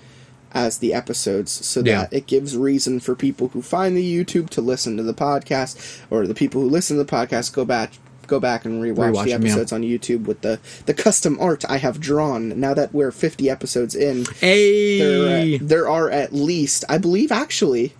as 0.52 0.78
the 0.78 0.94
episodes 0.94 1.52
so 1.52 1.82
Yeah. 1.84 2.02
that 2.02 2.12
it 2.12 2.26
gives 2.26 2.56
reason 2.56 2.98
for 3.00 3.14
people 3.14 3.48
who 3.48 3.60
find 3.60 3.96
the 3.96 4.24
YouTube 4.24 4.48
to 4.50 4.60
listen 4.62 4.96
to 4.96 5.02
the 5.02 5.12
podcast 5.12 6.00
or 6.08 6.26
the 6.26 6.34
people 6.34 6.62
who 6.62 6.68
listen 6.70 6.96
to 6.96 7.04
the 7.04 7.10
podcast 7.12 7.52
go 7.52 7.64
back 7.64 7.92
go 8.26 8.40
back 8.40 8.64
and 8.64 8.82
rewatch, 8.82 9.12
Rewatch 9.12 9.24
the 9.24 9.30
them, 9.32 9.42
yeah. 9.42 9.48
episodes 9.50 9.72
on 9.72 9.82
YouTube 9.82 10.24
with 10.24 10.40
the 10.40 10.58
the 10.86 10.94
custom 10.94 11.36
art 11.40 11.64
I 11.68 11.76
have 11.76 12.00
drawn 12.00 12.58
now 12.58 12.72
that 12.74 12.92
we're 12.94 13.12
50 13.12 13.50
episodes 13.50 13.94
in 13.94 14.22
uh, 14.26 14.32
Hey! 14.40 15.58
there, 15.58 15.58
there 15.58 15.88
are 15.88 16.10
at 16.10 16.32
least 16.32 16.84
I 16.88 16.98
believe 16.98 17.30
actually 17.30 17.92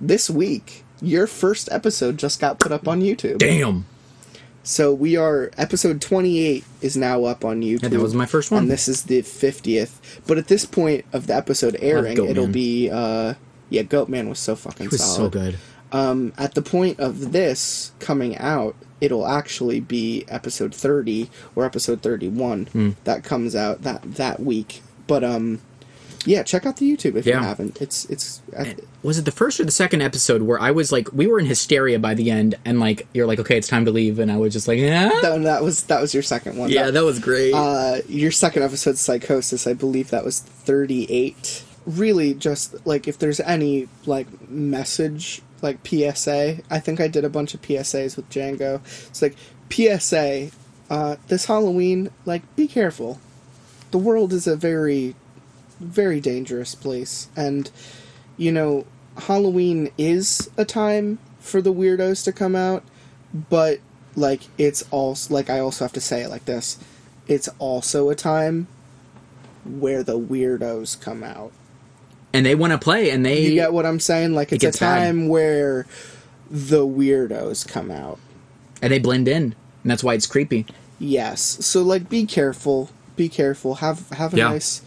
this 0.00 0.30
week 0.30 0.84
your 1.02 1.26
first 1.26 1.68
episode 1.72 2.18
just 2.18 2.40
got 2.40 2.58
put 2.60 2.72
up 2.72 2.86
on 2.88 3.00
YouTube 3.02 3.38
Damn. 3.38 3.84
So 4.64 4.92
we 4.92 5.16
are 5.16 5.50
episode 5.56 6.00
28 6.00 6.64
is 6.80 6.96
now 6.96 7.24
up 7.24 7.44
on 7.44 7.60
YouTube. 7.60 7.82
Yeah, 7.84 7.88
that 7.90 8.00
was 8.00 8.14
my 8.14 8.26
first 8.26 8.50
one. 8.50 8.62
And 8.62 8.70
this 8.70 8.88
is 8.88 9.04
the 9.04 9.22
50th. 9.22 9.92
But 10.26 10.38
at 10.38 10.48
this 10.48 10.64
point 10.66 11.04
of 11.12 11.26
the 11.28 11.34
episode 11.36 11.76
airing, 11.80 12.16
it'll 12.26 12.48
be 12.48 12.90
uh 12.90 13.34
yeah, 13.70 13.82
Goatman 13.82 14.28
was 14.28 14.38
so 14.40 14.56
fucking 14.56 14.86
It 14.86 14.92
was 14.92 15.04
so 15.04 15.28
good. 15.28 15.58
Um 15.92 16.32
at 16.38 16.54
the 16.54 16.62
point 16.62 16.98
of 16.98 17.32
this 17.32 17.92
coming 18.00 18.36
out, 18.38 18.74
it'll 19.00 19.26
actually 19.26 19.80
be 19.80 20.24
episode 20.28 20.74
30 20.74 21.30
or 21.54 21.64
episode 21.64 22.00
31 22.02 22.66
Hmm. 22.72 22.90
that 23.04 23.22
comes 23.22 23.54
out 23.54 23.82
that 23.82 24.02
that 24.16 24.40
week. 24.40 24.82
But 25.06 25.22
um 25.22 25.60
Yeah, 26.26 26.42
check 26.42 26.64
out 26.66 26.76
the 26.78 26.90
YouTube 26.90 27.16
if 27.16 27.26
Yeah. 27.26 27.40
you 27.40 27.44
haven't. 27.46 27.80
It's 27.82 28.04
it's 28.06 28.40
I- 28.58 28.76
was 29.02 29.18
it 29.18 29.24
the 29.26 29.30
first 29.30 29.60
or 29.60 29.64
the 29.64 29.70
second 29.70 30.00
episode 30.00 30.42
where 30.42 30.58
I 30.60 30.70
was 30.70 30.90
like, 30.90 31.12
we 31.12 31.26
were 31.26 31.38
in 31.38 31.46
hysteria 31.46 31.98
by 31.98 32.14
the 32.14 32.30
end, 32.30 32.54
and 32.64 32.80
like 32.80 33.06
you're 33.12 33.26
like, 33.26 33.38
okay, 33.40 33.56
it's 33.58 33.68
time 33.68 33.84
to 33.84 33.90
leave, 33.90 34.18
and 34.18 34.32
I 34.32 34.36
was 34.38 34.52
just 34.52 34.66
like, 34.66 34.78
yeah, 34.78 35.08
that, 35.22 35.42
that 35.42 35.62
was 35.62 35.84
that 35.84 36.00
was 36.00 36.14
your 36.14 36.22
second 36.22 36.56
one. 36.56 36.70
yeah, 36.70 36.90
that 36.90 37.04
was 37.04 37.18
great. 37.18 37.52
uh, 37.52 37.98
your 38.08 38.30
second 38.30 38.62
episode, 38.62 38.96
Psychosis, 38.98 39.66
I 39.66 39.74
believe 39.74 40.10
that 40.10 40.24
was 40.24 40.40
38. 40.40 41.64
Really, 41.86 42.32
just 42.32 42.86
like 42.86 43.06
if 43.06 43.18
there's 43.18 43.40
any 43.40 43.88
like 44.06 44.26
message, 44.48 45.42
like 45.60 45.86
PSA, 45.86 46.60
I 46.70 46.80
think 46.80 46.98
I 47.00 47.08
did 47.08 47.24
a 47.26 47.28
bunch 47.28 47.52
of 47.52 47.60
PSAs 47.60 48.16
with 48.16 48.28
Django. 48.30 48.80
It's 49.08 49.20
like 49.20 49.36
PSA, 49.70 50.50
uh, 50.88 51.16
this 51.28 51.44
Halloween, 51.44 52.10
like 52.24 52.42
be 52.56 52.66
careful. 52.68 53.20
The 53.90 53.98
world 53.98 54.32
is 54.32 54.46
a 54.46 54.56
very, 54.56 55.14
very 55.80 56.20
dangerous 56.20 56.74
place, 56.74 57.28
and 57.36 57.70
you 58.36 58.50
know, 58.52 58.84
Halloween 59.16 59.90
is 59.98 60.50
a 60.56 60.64
time 60.64 61.18
for 61.40 61.60
the 61.62 61.72
weirdos 61.72 62.24
to 62.24 62.32
come 62.32 62.56
out, 62.56 62.82
but 63.50 63.80
like 64.16 64.42
it's 64.58 64.82
also 64.90 65.32
like 65.34 65.50
I 65.50 65.58
also 65.60 65.84
have 65.84 65.92
to 65.94 66.00
say 66.00 66.22
it 66.22 66.28
like 66.30 66.44
this 66.44 66.78
it's 67.26 67.48
also 67.58 68.10
a 68.10 68.14
time 68.14 68.68
where 69.64 70.02
the 70.02 70.18
weirdos 70.18 71.00
come 71.00 71.22
out. 71.24 71.50
and 72.34 72.44
they 72.44 72.54
want 72.54 72.72
to 72.72 72.78
play, 72.78 73.10
and 73.10 73.24
they 73.24 73.40
You 73.40 73.54
get 73.54 73.72
what 73.72 73.86
I'm 73.86 74.00
saying? 74.00 74.34
Like 74.34 74.52
it's 74.52 74.62
a 74.62 74.66
gets 74.66 74.78
bad. 74.78 74.98
time 75.06 75.28
where 75.28 75.86
the 76.50 76.86
weirdos 76.86 77.66
come 77.66 77.90
out. 77.90 78.18
and 78.82 78.92
they 78.92 78.98
blend 78.98 79.26
in, 79.28 79.42
and 79.82 79.90
that's 79.90 80.04
why 80.04 80.14
it's 80.14 80.26
creepy. 80.26 80.66
Yes. 80.98 81.40
So 81.64 81.82
like 81.82 82.08
be 82.10 82.26
careful. 82.26 82.90
Be 83.16 83.28
careful. 83.28 83.76
Have 83.76 84.08
have 84.10 84.34
a 84.34 84.36
Yeah. 84.36 84.48
nice 84.50 84.82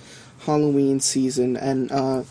Halloween 0.48 1.00
season 1.00 1.56
and 1.56 1.92
uh 1.92 2.24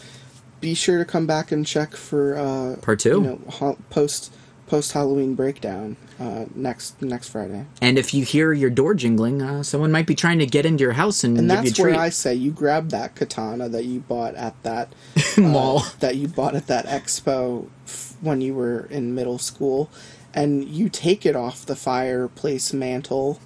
be 0.61 0.75
sure 0.75 0.99
to 0.99 1.05
come 1.05 1.27
back 1.27 1.53
and 1.53 1.65
check 1.65 1.95
for 1.95 2.37
uh 2.37 2.77
Part 2.81 2.99
two. 2.99 3.11
You 3.11 3.21
know, 3.61 3.77
post 3.91 4.35
post 4.67 4.93
Halloween 4.93 5.35
breakdown 5.37 5.97
uh 6.19 6.47
next 6.55 7.01
next 7.01 7.29
Friday. 7.29 7.67
And 7.81 7.99
if 7.99 8.13
you 8.15 8.25
hear 8.25 8.53
your 8.53 8.71
door 8.71 8.95
jingling, 8.95 9.43
uh, 9.43 9.63
someone 9.63 9.93
might 9.93 10.07
be 10.07 10.15
trying 10.17 10.41
to 10.41 10.47
get 10.47 10.67
into 10.67 10.83
your 10.83 10.95
house 10.95 11.23
and, 11.23 11.39
And 11.39 11.49
give 11.49 11.57
you 11.57 11.61
a 11.61 11.65
that's 11.65 11.79
where. 11.79 11.95
I 11.95 12.09
say 12.09 12.35
you 12.35 12.51
grab 12.51 12.89
that 12.89 13.15
katana 13.15 13.69
that 13.69 13.85
you 13.85 14.01
bought 14.01 14.35
at 14.35 14.61
that 14.65 14.93
uh, 15.37 15.41
Mall. 15.43 15.85
that 16.01 16.17
you 16.17 16.27
bought 16.27 16.57
at 16.57 16.67
that 16.67 16.87
expo 16.87 17.69
f- 17.87 18.17
when 18.23 18.41
you 18.41 18.55
were 18.55 18.87
in 18.91 19.15
middle 19.15 19.39
school, 19.39 19.91
and 20.35 20.65
you 20.65 20.89
take 20.89 21.25
it 21.27 21.37
off 21.37 21.67
the 21.67 21.77
fireplace 21.77 22.73
mantle 22.73 23.39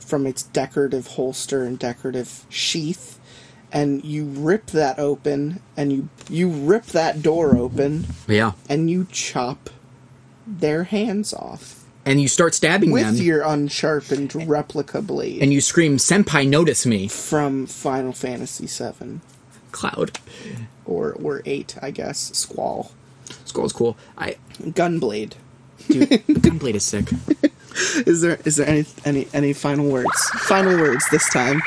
from 0.00 0.26
its 0.26 0.42
decorative 0.42 1.06
holster 1.08 1.64
and 1.64 1.78
decorative 1.78 2.44
sheath, 2.48 3.15
and 3.76 4.02
you 4.04 4.24
rip 4.24 4.66
that 4.68 4.98
open, 4.98 5.60
and 5.76 5.92
you 5.92 6.08
you 6.30 6.48
rip 6.48 6.86
that 6.86 7.22
door 7.22 7.56
open, 7.56 8.06
yeah, 8.26 8.52
and 8.68 8.90
you 8.90 9.06
chop 9.12 9.68
their 10.46 10.84
hands 10.84 11.34
off 11.34 11.84
and 12.06 12.20
you 12.20 12.28
start 12.28 12.54
stabbing 12.54 12.92
with 12.92 13.02
them, 13.02 13.14
with 13.14 13.22
your 13.22 13.42
unsharpened 13.42 14.32
replica 14.48 15.02
blade 15.02 15.42
and 15.42 15.52
you 15.52 15.60
scream, 15.60 15.96
"Senpai, 15.98 16.48
notice 16.48 16.86
me!" 16.86 17.08
from 17.08 17.66
Final 17.66 18.12
Fantasy 18.12 18.66
VII. 18.66 19.20
Cloud. 19.72 20.18
or 20.86 21.12
or 21.12 21.42
eight, 21.44 21.76
I 21.82 21.90
guess. 21.90 22.30
Squall, 22.32 22.92
Squall's 23.44 23.72
cool. 23.72 23.96
I 24.16 24.36
Gunblade. 24.62 25.32
Dude, 25.88 26.08
the 26.08 26.40
Gunblade 26.40 26.74
is 26.74 26.84
sick. 26.84 27.08
Is 28.06 28.22
there 28.22 28.38
is 28.46 28.56
there 28.56 28.66
any 28.66 28.86
any 29.04 29.28
any 29.34 29.52
final 29.52 29.86
words? 29.90 30.18
Final 30.48 30.78
words 30.80 31.04
this 31.10 31.28
time. 31.28 31.60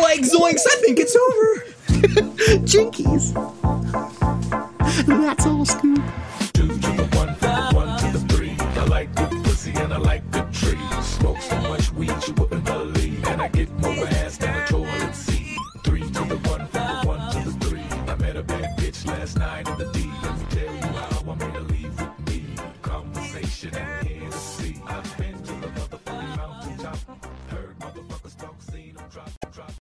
Like 0.00 0.20
zoinks! 0.20 0.62
I 0.66 0.76
think 0.80 0.98
it's 0.98 1.14
over. 1.14 1.64
Jinkies. 2.64 3.34
That's 5.06 5.46
all, 5.46 5.66
Scoop. 5.66 6.02
Two 6.54 6.68
to 6.68 6.74
the 6.74 7.08
one, 7.14 7.34
from 7.34 7.74
one 7.74 7.98
to 7.98 8.18
the 8.18 8.34
three. 8.34 8.56
I 8.58 8.84
like 8.84 9.14
good 9.14 9.44
pussy 9.44 9.72
and 9.72 9.92
I 9.92 9.98
like 9.98 10.28
good 10.30 10.50
trees. 10.52 10.80
Smoke 11.02 11.40
so 11.42 11.60
much 11.60 11.92
weed 11.92 12.12
you 12.26 12.32
wouldn't 12.34 12.64
believe, 12.64 13.28
and 13.28 13.42
I 13.42 13.48
get 13.48 13.70
more 13.80 14.06